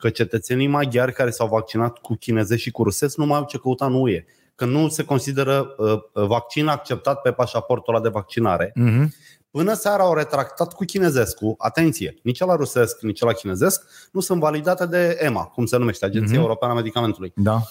că 0.04 0.10
cetățenii 0.10 0.68
maghiari 0.68 1.14
care 1.14 1.30
s-au 1.30 1.48
vaccinat 1.48 1.98
cu 1.98 2.16
chinezesc 2.16 2.62
și 2.62 2.72
cu 2.72 2.84
rusesc 2.84 3.18
nu 3.18 3.26
mai 3.26 3.38
au 3.38 3.46
ce 3.46 3.58
căuta 3.58 3.86
în 3.86 3.94
UE. 3.94 4.26
Că 4.56 4.66
nu 4.66 4.88
se 4.90 5.04
consideră 5.04 5.76
uh, 5.78 6.02
vaccin 6.28 6.68
acceptat 6.68 7.22
pe 7.22 7.32
pașaportul 7.32 7.94
ăla 7.94 8.04
de 8.04 8.10
vaccinare. 8.10 8.72
Mhm. 8.76 9.14
Până 9.52 9.74
seara 9.74 10.04
au 10.04 10.14
retractat 10.14 10.74
cu 10.74 10.84
chinezescu, 10.86 11.56
atenție, 11.58 12.16
nici 12.24 12.40
la 12.40 12.56
rusesc, 12.56 13.02
nici 13.02 13.22
la 13.22 13.32
chinezesc, 13.32 13.82
nu 14.12 14.20
sunt 14.20 14.40
validate 14.40 14.86
de 14.86 15.18
EMA, 15.20 15.44
cum 15.44 15.66
se 15.66 15.78
numește, 15.78 16.06
Agenția 16.06 16.34
Mhm. 16.34 16.42
Europeană 16.42 16.74
a 16.74 16.76
Medicamentului. 16.78 17.34
Da. 17.36 17.62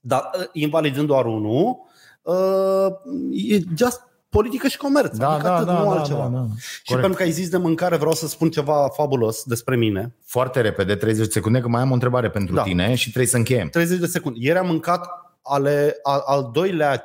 Dar 0.00 0.30
uh, 0.38 0.44
invalidând 0.52 1.06
doar 1.06 1.26
unul, 1.26 1.76
uh, 2.22 2.86
e 3.32 3.58
just 3.76 4.00
politică 4.28 4.68
și 4.68 4.76
comerț. 4.76 5.16
Da, 5.16 5.28
adică 5.30 5.46
da, 5.48 5.54
atât, 5.54 5.66
da, 5.66 5.78
nu 5.78 5.84
da, 5.84 5.98
altceva. 5.98 6.22
da, 6.32 6.38
da. 6.38 6.46
Și 6.58 6.82
Corect. 6.84 7.00
pentru 7.06 7.12
că 7.18 7.22
ai 7.22 7.30
zis 7.30 7.48
de 7.48 7.56
mâncare, 7.56 7.96
vreau 7.96 8.12
să 8.12 8.26
spun 8.28 8.50
ceva 8.50 8.88
fabulos 8.94 9.42
despre 9.44 9.76
mine. 9.76 10.14
Foarte 10.24 10.60
repede, 10.60 10.94
30 10.96 11.26
de 11.26 11.32
secunde, 11.32 11.60
că 11.60 11.68
mai 11.68 11.80
am 11.82 11.90
o 11.90 11.94
întrebare 11.94 12.30
pentru 12.30 12.54
Da. 12.54 12.62
tine 12.62 12.94
și 12.94 13.04
trebuie 13.08 13.26
să 13.26 13.36
încheiem. 13.36 13.68
30 13.68 13.98
de 13.98 14.06
secunde. 14.06 14.38
Ieri 14.42 14.58
am 14.58 14.66
mâncat 14.66 15.08
ale, 15.42 15.96
al, 16.02 16.22
al 16.26 16.50
doilea, 16.52 17.04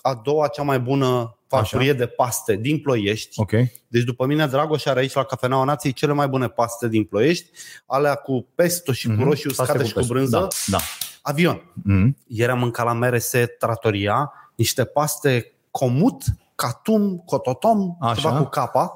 a 0.00 0.20
doua 0.24 0.46
cea 0.48 0.62
mai 0.62 0.80
bună 0.80 1.36
farfurie 1.46 1.92
de 1.92 2.06
paste 2.06 2.56
din 2.56 2.78
Ploiești. 2.78 3.40
Ok. 3.40 3.50
Deci 3.88 4.02
după 4.02 4.26
mine 4.26 4.46
Dragoș 4.46 4.84
are 4.84 5.00
aici 5.00 5.12
la 5.12 5.24
Cafeneaua 5.24 5.64
Nației 5.64 5.92
cele 5.92 6.12
mai 6.12 6.28
bune 6.28 6.48
paste 6.48 6.88
din 6.88 7.04
Ploiești, 7.04 7.50
alea 7.86 8.14
cu 8.14 8.46
pesto 8.54 8.92
și 8.92 9.06
cu 9.06 9.12
Mhm. 9.12 9.22
roșii 9.24 9.46
Paste 9.46 9.62
uscate 9.62 9.78
cu 9.82 9.86
și 9.86 9.92
cu 9.92 9.98
pesto. 9.98 10.12
brânză. 10.14 10.36
Da, 10.38 10.48
da. 10.66 10.78
Avion. 11.22 11.72
Mhm. 11.84 12.16
Ieri 12.26 12.50
am 12.50 12.58
mâncat 12.58 12.84
la 12.86 12.92
MRS 12.92 13.32
Trattoria 13.58 14.32
niște 14.54 14.84
paste 14.84 15.52
comut, 15.70 16.22
catum, 16.54 17.18
cototom, 17.26 17.96
Așa. 18.00 18.14
ceva 18.14 18.36
cu 18.36 18.44
capa, 18.44 18.92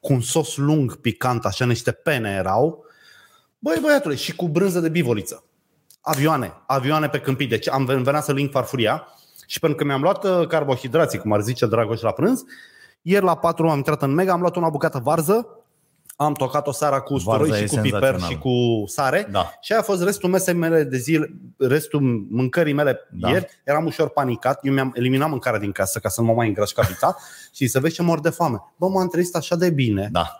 cu 0.00 0.12
un 0.12 0.20
sos 0.20 0.56
lung, 0.56 0.96
picant, 0.96 1.44
așa 1.44 1.64
niște 1.64 1.92
pene 1.92 2.30
erau. 2.30 2.84
Băi, 3.58 3.78
băiatule, 3.82 4.14
și 4.14 4.36
cu 4.36 4.48
brânză 4.48 4.80
de 4.80 4.88
bivoliță. 4.88 5.44
Avioane, 6.00 6.52
avioane 6.66 7.08
pe 7.08 7.20
câmpii. 7.20 7.46
Deci 7.46 7.68
am 7.68 7.84
ven- 7.84 8.02
venit 8.02 8.22
să 8.22 8.32
link 8.32 8.50
farfuria 8.50 9.06
și 9.46 9.58
pentru 9.58 9.78
că 9.78 9.84
mi-am 9.84 10.02
luat 10.02 10.24
uh, 10.24 10.46
carbohidrații, 10.46 11.18
cum 11.18 11.32
ar 11.32 11.40
zice 11.40 11.66
Dragoș 11.66 12.00
la 12.00 12.12
prânz, 12.12 12.44
ieri 13.02 13.24
la 13.24 13.36
4 13.36 13.68
am 13.68 13.76
intrat 13.76 14.02
în 14.02 14.14
mega, 14.14 14.32
am 14.32 14.40
luat 14.40 14.56
una 14.56 14.68
bucată 14.68 14.98
varză, 14.98 15.59
am 16.24 16.32
tocat-o 16.32 16.72
seara 16.72 17.00
cu 17.00 17.14
usturoi 17.14 17.38
Varza 17.48 17.56
și 17.56 17.62
e 17.62 17.66
cu 17.66 17.74
piper 17.74 17.90
senzațională. 18.00 18.32
și 18.32 18.38
cu 18.38 18.86
sare. 18.86 19.28
Da. 19.30 19.52
Și 19.60 19.72
aia 19.72 19.80
a 19.80 19.84
fost 19.84 20.02
restul 20.02 20.28
mesei 20.30 20.54
mele 20.54 20.82
de 20.82 20.96
zile, 20.96 21.34
restul 21.58 22.26
mâncării 22.30 22.72
mele 22.72 22.92
Da. 23.10 23.26
da. 23.26 23.30
ieri. 23.32 23.46
Eram 23.64 23.84
ușor 23.86 24.08
panicat, 24.08 24.60
eu 24.62 24.72
mi-am 24.72 24.92
eliminat 24.94 25.28
mâncarea 25.28 25.58
din 25.58 25.72
casă 25.72 25.98
ca 25.98 26.08
să 26.08 26.20
nu 26.20 26.26
mă 26.26 26.32
mai 26.32 26.48
îngraș 26.48 26.70
capita 26.70 27.16
și 27.56 27.66
să 27.66 27.80
vezi 27.80 27.94
ce 27.94 28.02
mor 28.02 28.20
de 28.20 28.30
foame. 28.30 28.62
Bă, 28.76 28.88
m-am 28.88 29.08
trezit 29.08 29.34
așa 29.36 29.56
de 29.56 29.70
bine. 29.70 30.08
Da. 30.12 30.39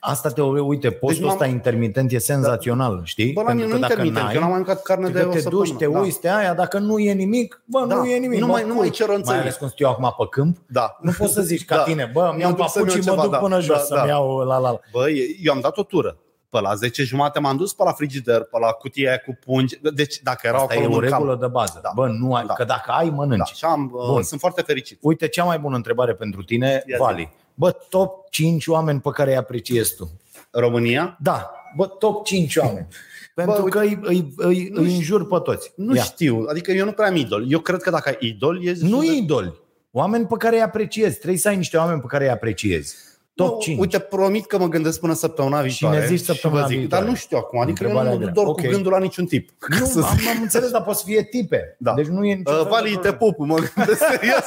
Asta 0.00 0.28
te 0.28 0.42
uite, 0.42 0.90
postul 0.90 1.08
Deci 1.18 1.20
m-am- 1.24 1.32
ăsta 1.32 1.46
intermitent 1.46 2.12
e 2.12 2.18
senzațional, 2.18 3.00
știi? 3.04 3.32
Bă, 3.32 3.42
la 3.42 3.52
mine 3.52 3.66
nu 3.66 3.74
intermitent, 3.74 4.30
eu 4.34 4.40
n-am 4.40 4.48
mai 4.48 4.56
mâncat 4.58 4.82
carne 4.82 5.08
de 5.08 5.20
că 5.20 5.26
o 5.26 5.30
te 5.30 5.38
săptămână. 5.40 5.68
duci, 5.68 5.76
te 5.78 5.86
da. 5.86 5.98
uiți, 5.98 6.18
te 6.20 6.28
aia, 6.30 6.54
dacă 6.54 6.78
nu 6.78 6.98
e 6.98 7.12
nimic, 7.12 7.62
bă, 7.64 7.84
Da. 7.88 7.94
nu 7.94 8.04
e 8.04 8.18
nimic. 8.18 8.40
Nu 8.40 8.46
mă 8.46 8.52
mai- 8.52 8.62
nu 8.62 8.68
mai 8.74 8.76
culci. 8.76 8.96
cer 8.96 9.08
o 9.08 9.14
înțeleg. 9.14 9.38
Mai 9.40 9.48
ales 9.48 9.56
când 9.58 9.72
eu 9.76 9.88
acum 9.90 10.14
pe 10.18 10.26
câmp, 10.30 10.56
Da. 10.66 10.96
nu 11.00 11.12
poți 11.18 11.32
să 11.32 11.42
zici 11.42 11.64
ca 11.64 11.76
Da. 11.76 11.82
tine, 11.82 12.10
bă, 12.12 12.20
îmi 12.22 12.32
Mă 12.36 12.40
iau 12.40 12.52
duc 12.52 12.68
să-mi 12.68 12.84
papuci 12.84 12.92
iau 12.94 13.02
și 13.02 13.08
mă 13.08 13.14
ceva, 13.14 13.22
duc 13.22 13.30
da. 13.32 13.38
până 13.38 13.60
jos 13.60 13.76
Da, 13.76 13.82
să-mi 13.82 14.00
da. 14.00 14.06
iau 14.06 14.38
la 14.38 14.58
la 14.58 14.70
la. 14.70 14.78
Bă, 14.92 15.04
eu 15.42 15.52
am 15.52 15.60
dat 15.60 15.76
o 15.78 15.82
tură. 15.82 16.16
Pe 16.50 16.60
la 16.60 16.74
10 16.74 17.02
jumate 17.02 17.38
m-am 17.38 17.56
dus 17.56 17.72
pe 17.74 17.82
la 17.84 17.92
frigider, 17.92 18.40
pe 18.42 18.58
la 18.60 18.66
cutia 18.70 19.08
aia 19.08 19.18
cu 19.26 19.38
pungi. 19.44 19.78
Deci 19.94 20.20
dacă 20.22 20.46
erau 20.46 20.60
Asta 20.62 20.74
e 20.74 20.76
acolo 20.78 20.94
o 20.94 20.98
mâncam. 21.00 21.18
regulă 21.18 21.36
de 21.40 21.46
bază. 21.46 21.78
Da. 21.82 21.90
Bă, 21.94 22.06
nu 22.06 22.34
ai, 22.34 22.44
Da. 22.46 22.52
că 22.52 22.64
dacă 22.64 22.90
ai, 22.90 23.08
Da, 23.08 23.14
mănânci. 23.14 23.48
și 23.54 23.64
am, 23.64 23.86
Bun. 23.92 24.16
uh, 24.16 24.22
sunt 24.22 24.40
foarte 24.40 24.62
fericit. 24.62 24.98
Uite, 25.02 25.28
cea 25.28 25.44
mai 25.44 25.58
bună 25.58 25.76
întrebare 25.76 26.14
pentru 26.14 26.42
tine, 26.42 26.82
Ia 26.86 26.96
zi. 27.16 27.28
Vali. 27.58 27.72
Bă, 27.72 27.86
top 27.88 28.30
5 28.30 28.66
oameni 28.66 29.00
pe 29.00 29.10
care 29.12 29.30
îi 29.30 29.36
apreciezi 29.36 29.94
tu. 29.94 30.10
România? 30.50 31.18
Da, 31.20 31.50
bă, 31.76 31.86
top 31.86 32.24
5 32.24 32.56
oameni. 32.56 32.86
Pentru 33.34 33.62
uite, 33.62 33.76
că 33.76 33.84
îi, 33.84 33.98
îi, 34.02 34.32
îi, 34.36 34.68
nu 34.72 34.80
îi 34.80 34.86
știu. 34.86 34.98
înjur 34.98 35.26
pe 35.26 35.38
toți. 35.44 35.72
Nu 35.76 35.94
Ia. 35.94 36.02
știu, 36.02 36.44
adică 36.48 36.72
eu 36.72 36.84
nu 36.84 36.92
prea 36.92 37.06
am 37.08 37.16
idol. 37.16 37.50
Eu 37.50 37.58
cred 37.58 37.82
că 37.82 37.90
dacă 37.90 38.08
ai 38.08 38.16
idol, 38.20 38.64
ești 38.66 38.84
Nu 38.84 39.04
idoli. 39.04 39.54
Oameni 39.90 40.26
pe 40.26 40.34
care 40.38 40.56
îi 40.56 40.62
apreciezi. 40.62 41.16
Trebuie 41.16 41.38
să 41.38 41.48
ai 41.48 41.56
niște 41.56 41.76
oameni 41.76 42.00
pe 42.00 42.06
care 42.06 42.24
îi 42.24 42.30
apreciezi. 42.30 42.96
Top 43.38 43.52
Nu, 43.54 43.58
5. 43.60 43.78
Uite, 43.80 43.98
promit 43.98 44.46
că 44.46 44.58
mă 44.58 44.66
gândesc 44.68 45.00
până 45.00 45.12
săptămâna 45.14 45.60
viitoare. 45.60 45.98
ne 45.98 46.06
zici 46.06 46.24
săptămâna 46.24 46.60
și 46.60 46.66
vă 46.66 46.70
zic, 46.72 46.78
viitoare. 46.78 47.04
Dar 47.04 47.12
nu 47.12 47.18
știu 47.18 47.36
acum, 47.38 47.60
adică 47.60 47.84
eu 47.84 47.90
nu 47.92 47.98
Întrebarea 47.98 48.26
mă 48.26 48.32
grea. 48.32 48.44
dor 48.44 48.46
Ok. 48.52 48.60
cu 48.60 48.66
gândul 48.70 48.92
la 48.92 48.98
niciun 48.98 49.24
tip. 49.26 49.50
Ca 49.58 49.76
nu, 49.80 49.84
să 49.86 50.00
am, 50.04 50.16
zic. 50.16 50.28
am 50.28 50.42
înțeles, 50.42 50.70
dar 50.70 50.82
poți 50.82 50.98
să 50.98 51.04
fie 51.06 51.22
tipe. 51.22 51.76
Da. 51.78 51.92
Deci 51.94 52.06
nu 52.06 52.24
e 52.24 52.34
nicio 52.34 52.50
fel 52.50 52.58
Uh, 52.60 52.64
de 52.66 52.70
Vali, 52.70 52.90
te 52.90 52.98
problemă. 53.12 53.16
pup, 53.18 53.46
mă 53.46 53.56
gândesc 53.74 53.98
serios. 54.10 54.44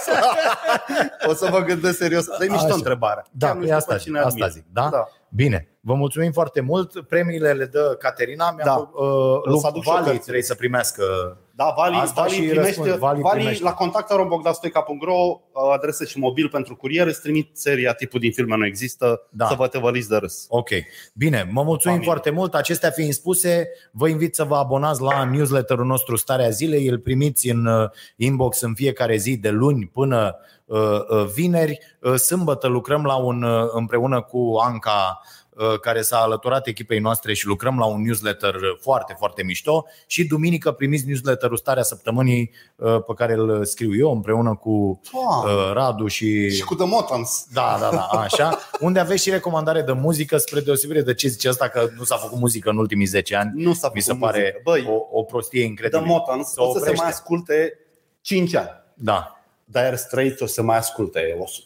o 1.30 1.34
să 1.34 1.48
mă 1.52 1.60
gândesc 1.60 1.98
serios. 1.98 2.26
Dar 2.26 2.42
e 2.42 2.46
mișto 2.50 2.66
Așa. 2.66 2.74
întrebarea. 2.76 3.24
Da, 3.32 3.46
Chiar 3.48 3.56
nu 3.56 3.62
e 3.62 3.66
știu 3.66 3.78
asta, 3.78 3.94
pe 3.94 4.00
cine 4.00 4.18
asta 4.18 4.30
admir. 4.30 4.50
zic. 4.50 4.64
Da? 4.74 4.88
da. 4.92 5.08
Bine. 5.36 5.66
Vă 5.84 5.94
mulțumim 5.94 6.32
foarte 6.32 6.62
mult. 6.62 7.02
Premiile 7.08 7.52
le 7.54 7.66
dă 7.66 7.96
Caterina. 8.00 8.52
Mi-a, 8.52 8.66
Da. 8.66 8.92
uh, 8.94 9.54
O 9.56 9.58
să 9.60 9.68
aduc 9.68 9.82
și 9.84 9.90
o 9.90 9.92
Vali 9.92 10.04
cărțile. 10.04 10.22
trebuie 10.22 10.44
să 10.44 10.56
primească. 10.56 11.04
Da, 11.56 11.74
Vali, 11.78 11.96
Asta 11.96 12.22
Vali 12.22 12.34
și 12.34 12.40
primește, 12.40 12.62
răspund, 12.62 12.88
Vali 12.90 13.22
Vali, 13.22 13.38
primește. 13.40 13.64
la 13.64 13.74
contact 13.74 14.12
rombogdastoica.ro 14.12 15.42
adresă 15.74 16.06
și 16.06 16.18
mobil 16.20 16.50
pentru 16.50 16.76
curier, 16.76 17.08
îți 17.08 17.22
trimit 17.22 17.50
seria 17.58 17.94
tipul 17.94 18.20
din 18.20 18.32
filme 18.32 18.56
nu 18.58 18.66
există, 18.66 19.28
Da. 19.30 19.48
să 19.48 19.54
vă 19.58 19.68
tevăliți 19.68 20.10
de 20.10 20.16
râs. 20.16 20.46
Ok. 20.50 20.70
Bine, 21.14 21.38
mă 21.52 21.64
mulțumim 21.64 21.98
Familie. 21.98 22.06
foarte 22.06 22.30
mult. 22.30 22.54
Acestea 22.56 22.90
fiind 22.90 23.14
spuse, 23.14 23.70
vă 23.92 24.08
invit 24.08 24.36
să 24.36 24.44
vă 24.44 24.56
abonați 24.56 25.02
la 25.02 25.24
newsletterul 25.24 25.86
nostru 25.86 26.16
Starea 26.16 26.50
Zilei. 26.50 26.88
Îl 26.88 27.00
primiți 27.00 27.50
în 27.50 27.66
uh, 27.66 27.90
inbox 28.16 28.62
în 28.62 28.74
fiecare 28.74 29.16
zi 29.16 29.38
de 29.38 29.50
luni 29.50 29.90
până 29.94 30.36
uh, 30.38 30.42
uh, 30.61 30.61
vineri. 31.34 31.80
Uh, 32.02 32.16
Sâmbătă 32.16 32.68
lucrăm 32.68 33.04
la 33.04 33.16
un 33.16 33.44
uh, 33.44 33.70
împreună 33.74 34.22
cu 34.22 34.56
Anca 34.64 35.22
uh, 35.50 35.80
care 35.80 36.02
s-a 36.02 36.18
alăturat 36.18 36.68
echipei 36.68 37.00
noastre 37.00 37.34
și 37.34 37.46
lucrăm 37.48 37.78
la 37.78 37.86
un 37.86 38.02
newsletter 38.02 38.56
foarte, 38.82 39.16
foarte 39.18 39.44
mișto 39.44 39.86
și 40.08 40.24
duminică 40.28 40.72
primiți 40.72 41.06
newsletterul 41.08 41.58
Starea 41.58 41.84
Săptămânii 41.84 42.52
uh, 42.76 42.96
pe 43.08 43.14
care 43.16 43.34
îl 43.34 43.66
scriu 43.66 43.96
eu 43.96 44.12
împreună 44.12 44.56
cu 44.56 45.00
Doamne. 45.12 45.52
uh, 45.62 45.72
Radu 45.74 46.08
și 46.08 46.50
Și 46.50 46.64
cu 46.64 46.76
The 46.76 46.86
Motans. 46.86 47.46
da, 47.54 47.78
da, 47.80 47.90
da, 47.90 48.20
așa. 48.20 48.58
Unde 48.80 49.00
aveți 49.00 49.24
și 49.24 49.30
recomandare 49.30 49.82
de 49.82 49.92
muzică, 49.92 50.38
spre 50.38 50.60
deosebire 50.60 51.02
de 51.02 51.14
ce 51.14 51.28
zice 51.28 51.48
asta 51.48 51.68
că 51.68 51.88
nu 51.98 52.04
s-a 52.04 52.16
făcut 52.16 52.40
muzică 52.40 52.70
în 52.70 52.78
ultimii 52.78 53.06
10 53.06 53.36
ani. 53.36 53.52
Nu 53.56 53.74
s-a 53.74 53.92
Mi 53.94 54.02
se 54.02 54.12
făcut 54.12 54.26
pare 54.26 54.40
muzică. 54.40 54.60
Băi, 54.64 54.86
o, 55.12 55.20
o 55.20 55.24
prostie 55.24 55.60
The 55.60 55.68
incredibilă. 55.70 56.06
Motans 56.06 56.48
Se 56.48 56.62
o 56.62 56.66
să 56.66 56.72
se 56.72 56.78
oprește. 56.78 57.02
mai 57.02 57.10
asculte 57.12 57.74
5 58.22 58.56
ani. 58.56 58.70
Da. 58.96 59.36
Dire 59.72 59.96
Straits 59.96 60.42
o 60.42 60.46
să 60.46 60.62
mai 60.62 60.78
asculte 60.78 61.36
100. 61.40 61.66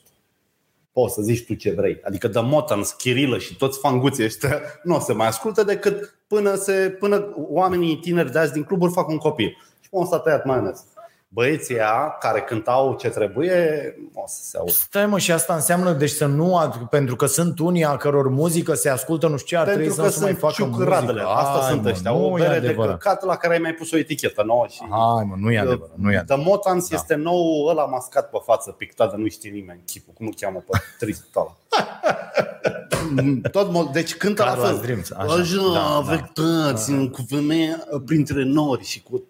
Poți 0.92 1.14
să 1.14 1.22
zici 1.22 1.46
tu 1.46 1.54
ce 1.54 1.72
vrei. 1.72 2.00
Adică 2.04 2.28
The 2.28 2.42
Motans, 2.42 2.92
Chirilă 2.92 3.38
și 3.38 3.56
toți 3.56 3.80
fanguții 3.80 4.24
ăștia 4.24 4.62
nu 4.84 4.96
o 4.96 5.00
să 5.00 5.14
mai 5.14 5.28
ascultă 5.28 5.64
decât 5.64 6.20
până, 6.28 6.56
se, 6.56 6.96
până 7.00 7.34
oamenii 7.36 7.98
tineri 7.98 8.32
de 8.32 8.40
azi 8.40 8.54
din 8.54 8.64
cluburi 8.64 8.92
fac 8.92 9.08
un 9.08 9.18
copil. 9.18 9.58
Și 9.82 9.90
până 9.90 10.06
s-a 10.06 10.20
tăiat 10.20 10.46
maioneză. 10.46 10.84
Băieții 11.28 11.76
ăia 11.76 12.16
care 12.20 12.42
cântau 12.42 12.96
ce 12.96 13.10
trebuie, 13.10 13.96
o 14.14 14.24
să 14.28 14.40
se 14.44 14.58
audă. 14.58 14.72
Stai 14.72 15.06
mă, 15.06 15.18
și 15.18 15.32
asta 15.32 15.54
înseamnă 15.54 15.92
deci 15.92 16.10
să 16.10 16.26
nu, 16.26 16.60
ad- 16.66 16.90
pentru 16.90 17.16
că 17.16 17.26
sunt 17.26 17.60
unii 17.60 17.86
a 17.86 17.98
căror 17.98 18.30
muzică 18.30 18.74
se 18.74 18.90
ascultă, 18.90 19.28
nu 19.28 19.38
știu 19.38 19.48
ce, 19.58 19.62
ar 19.64 19.68
Pentru 19.68 19.82
trebui 19.94 20.04
că 20.04 20.10
să 20.10 20.20
nu 20.20 20.26
se 20.26 20.32
mai 20.32 20.40
sunt 20.40 20.52
facă 20.58 20.70
ciucradele. 20.78 21.12
muzică. 21.22 21.30
Asta 21.40 21.60
Hai, 21.60 21.70
sunt 21.70 21.84
mă, 21.84 21.90
ăștia. 21.90 22.12
nu 22.12 22.32
O 22.32 22.38
e 22.40 22.42
bere 22.42 22.60
de 22.60 22.66
adevărat. 22.68 22.98
căcat 22.98 23.24
la 23.24 23.36
care 23.36 23.54
ai 23.54 23.60
mai 23.60 23.74
pus 23.74 23.92
o 23.92 23.98
etichetă 23.98 24.44
nouă. 24.44 24.66
Și... 24.70 24.80
Hai 24.90 25.24
mă, 25.30 25.36
nu 25.38 25.52
e 25.52 25.58
adevărat, 25.60 25.96
nu 25.96 26.12
e 26.12 26.18
adevărat. 26.18 26.40
The 26.42 26.50
Motans 26.50 26.90
Da. 26.90 26.96
este 26.96 27.16
nou 27.16 27.66
ăla 27.70 27.86
mascat 27.86 28.30
pe 28.30 28.38
față, 28.46 28.72
pictat 28.72 29.10
de 29.10 29.16
nu 29.22 29.28
știe 29.28 29.50
nimeni 29.50 29.82
chipul. 29.86 30.14
Cum 30.14 30.26
îl 30.26 30.34
cheamă 30.40 30.64
pe 30.70 30.78
trist 31.00 31.26
ăla? 31.36 31.56
Tot 33.52 33.70
mo- 33.70 33.92
deci 33.92 34.16
cântă 34.16 34.44
la 34.44 34.50
Carlos 34.50 34.68
fel. 34.70 34.80
Dreams, 34.82 35.12
așa. 35.12 35.34
Așa, 35.34 35.56
Da, 35.56 35.74
da. 35.74 35.96
afectați 35.98 36.92
cu 37.12 37.26
femeia 37.30 37.84
printre 38.06 38.44
nori 38.44 38.84
și 38.84 39.04
cu 39.04 39.24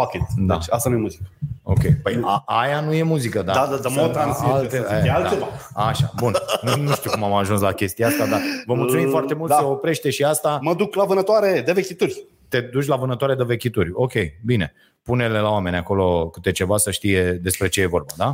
fuck 0.00 0.14
it. 0.14 0.22
Da. 0.46 0.54
Deci 0.54 0.66
asta 0.70 0.88
nu 0.88 0.96
e 0.96 0.98
muzică. 0.98 1.22
Ok. 1.62 1.80
Păi 2.02 2.20
a, 2.24 2.42
aia 2.46 2.80
nu 2.80 2.92
e 2.92 3.02
muzică, 3.02 3.42
da. 3.42 3.52
Da, 3.52 3.66
da, 3.70 3.76
The 3.88 4.00
Motans 4.00 4.40
e- 4.40 4.44
alte, 4.44 4.76
să 4.76 4.86
aia, 4.90 5.00
fie 5.00 5.10
altceva. 5.10 5.46
Da. 5.74 5.82
Așa, 5.86 6.12
bun. 6.16 6.34
Nu, 6.62 6.82
nu 6.82 6.90
știu 6.92 7.10
cum 7.10 7.24
am 7.24 7.32
ajuns 7.32 7.60
la 7.60 7.72
chestia 7.72 8.06
asta, 8.06 8.26
dar 8.26 8.40
vă 8.66 8.74
mulțumim 8.74 9.04
Uh, 9.04 9.10
foarte 9.10 9.34
mult, 9.34 9.50
da. 9.50 9.56
se 9.56 9.64
oprește 9.64 10.10
și 10.10 10.24
asta. 10.24 10.58
Mă 10.62 10.74
duc 10.74 10.94
la 10.94 11.04
vânătoare 11.04 11.62
de 11.66 11.72
vechituri. 11.72 12.24
te 12.48 12.60
duci 12.60 12.86
la 12.86 12.96
vânătoare 12.96 13.34
de 13.34 13.42
vechituri. 13.44 13.90
Ok, 13.92 14.12
bine. 14.44 14.72
Pune-le 15.02 15.40
la 15.40 15.50
oameni 15.50 15.76
acolo 15.76 16.28
câte 16.28 16.50
ceva 16.50 16.76
să 16.76 16.90
știe 16.90 17.32
despre 17.32 17.68
ce 17.68 17.80
e 17.80 17.86
vorba, 17.86 18.12
da? 18.16 18.30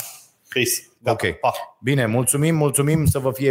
Peace. 0.49 0.71
Gata. 1.03 1.27
Ok. 1.29 1.33
Pa. 1.41 1.53
Bine, 1.81 2.07
mulțumim, 2.07 2.55
mulțumim 2.57 3.05
să 3.07 3.19
vă 3.19 3.31
fie 3.33 3.51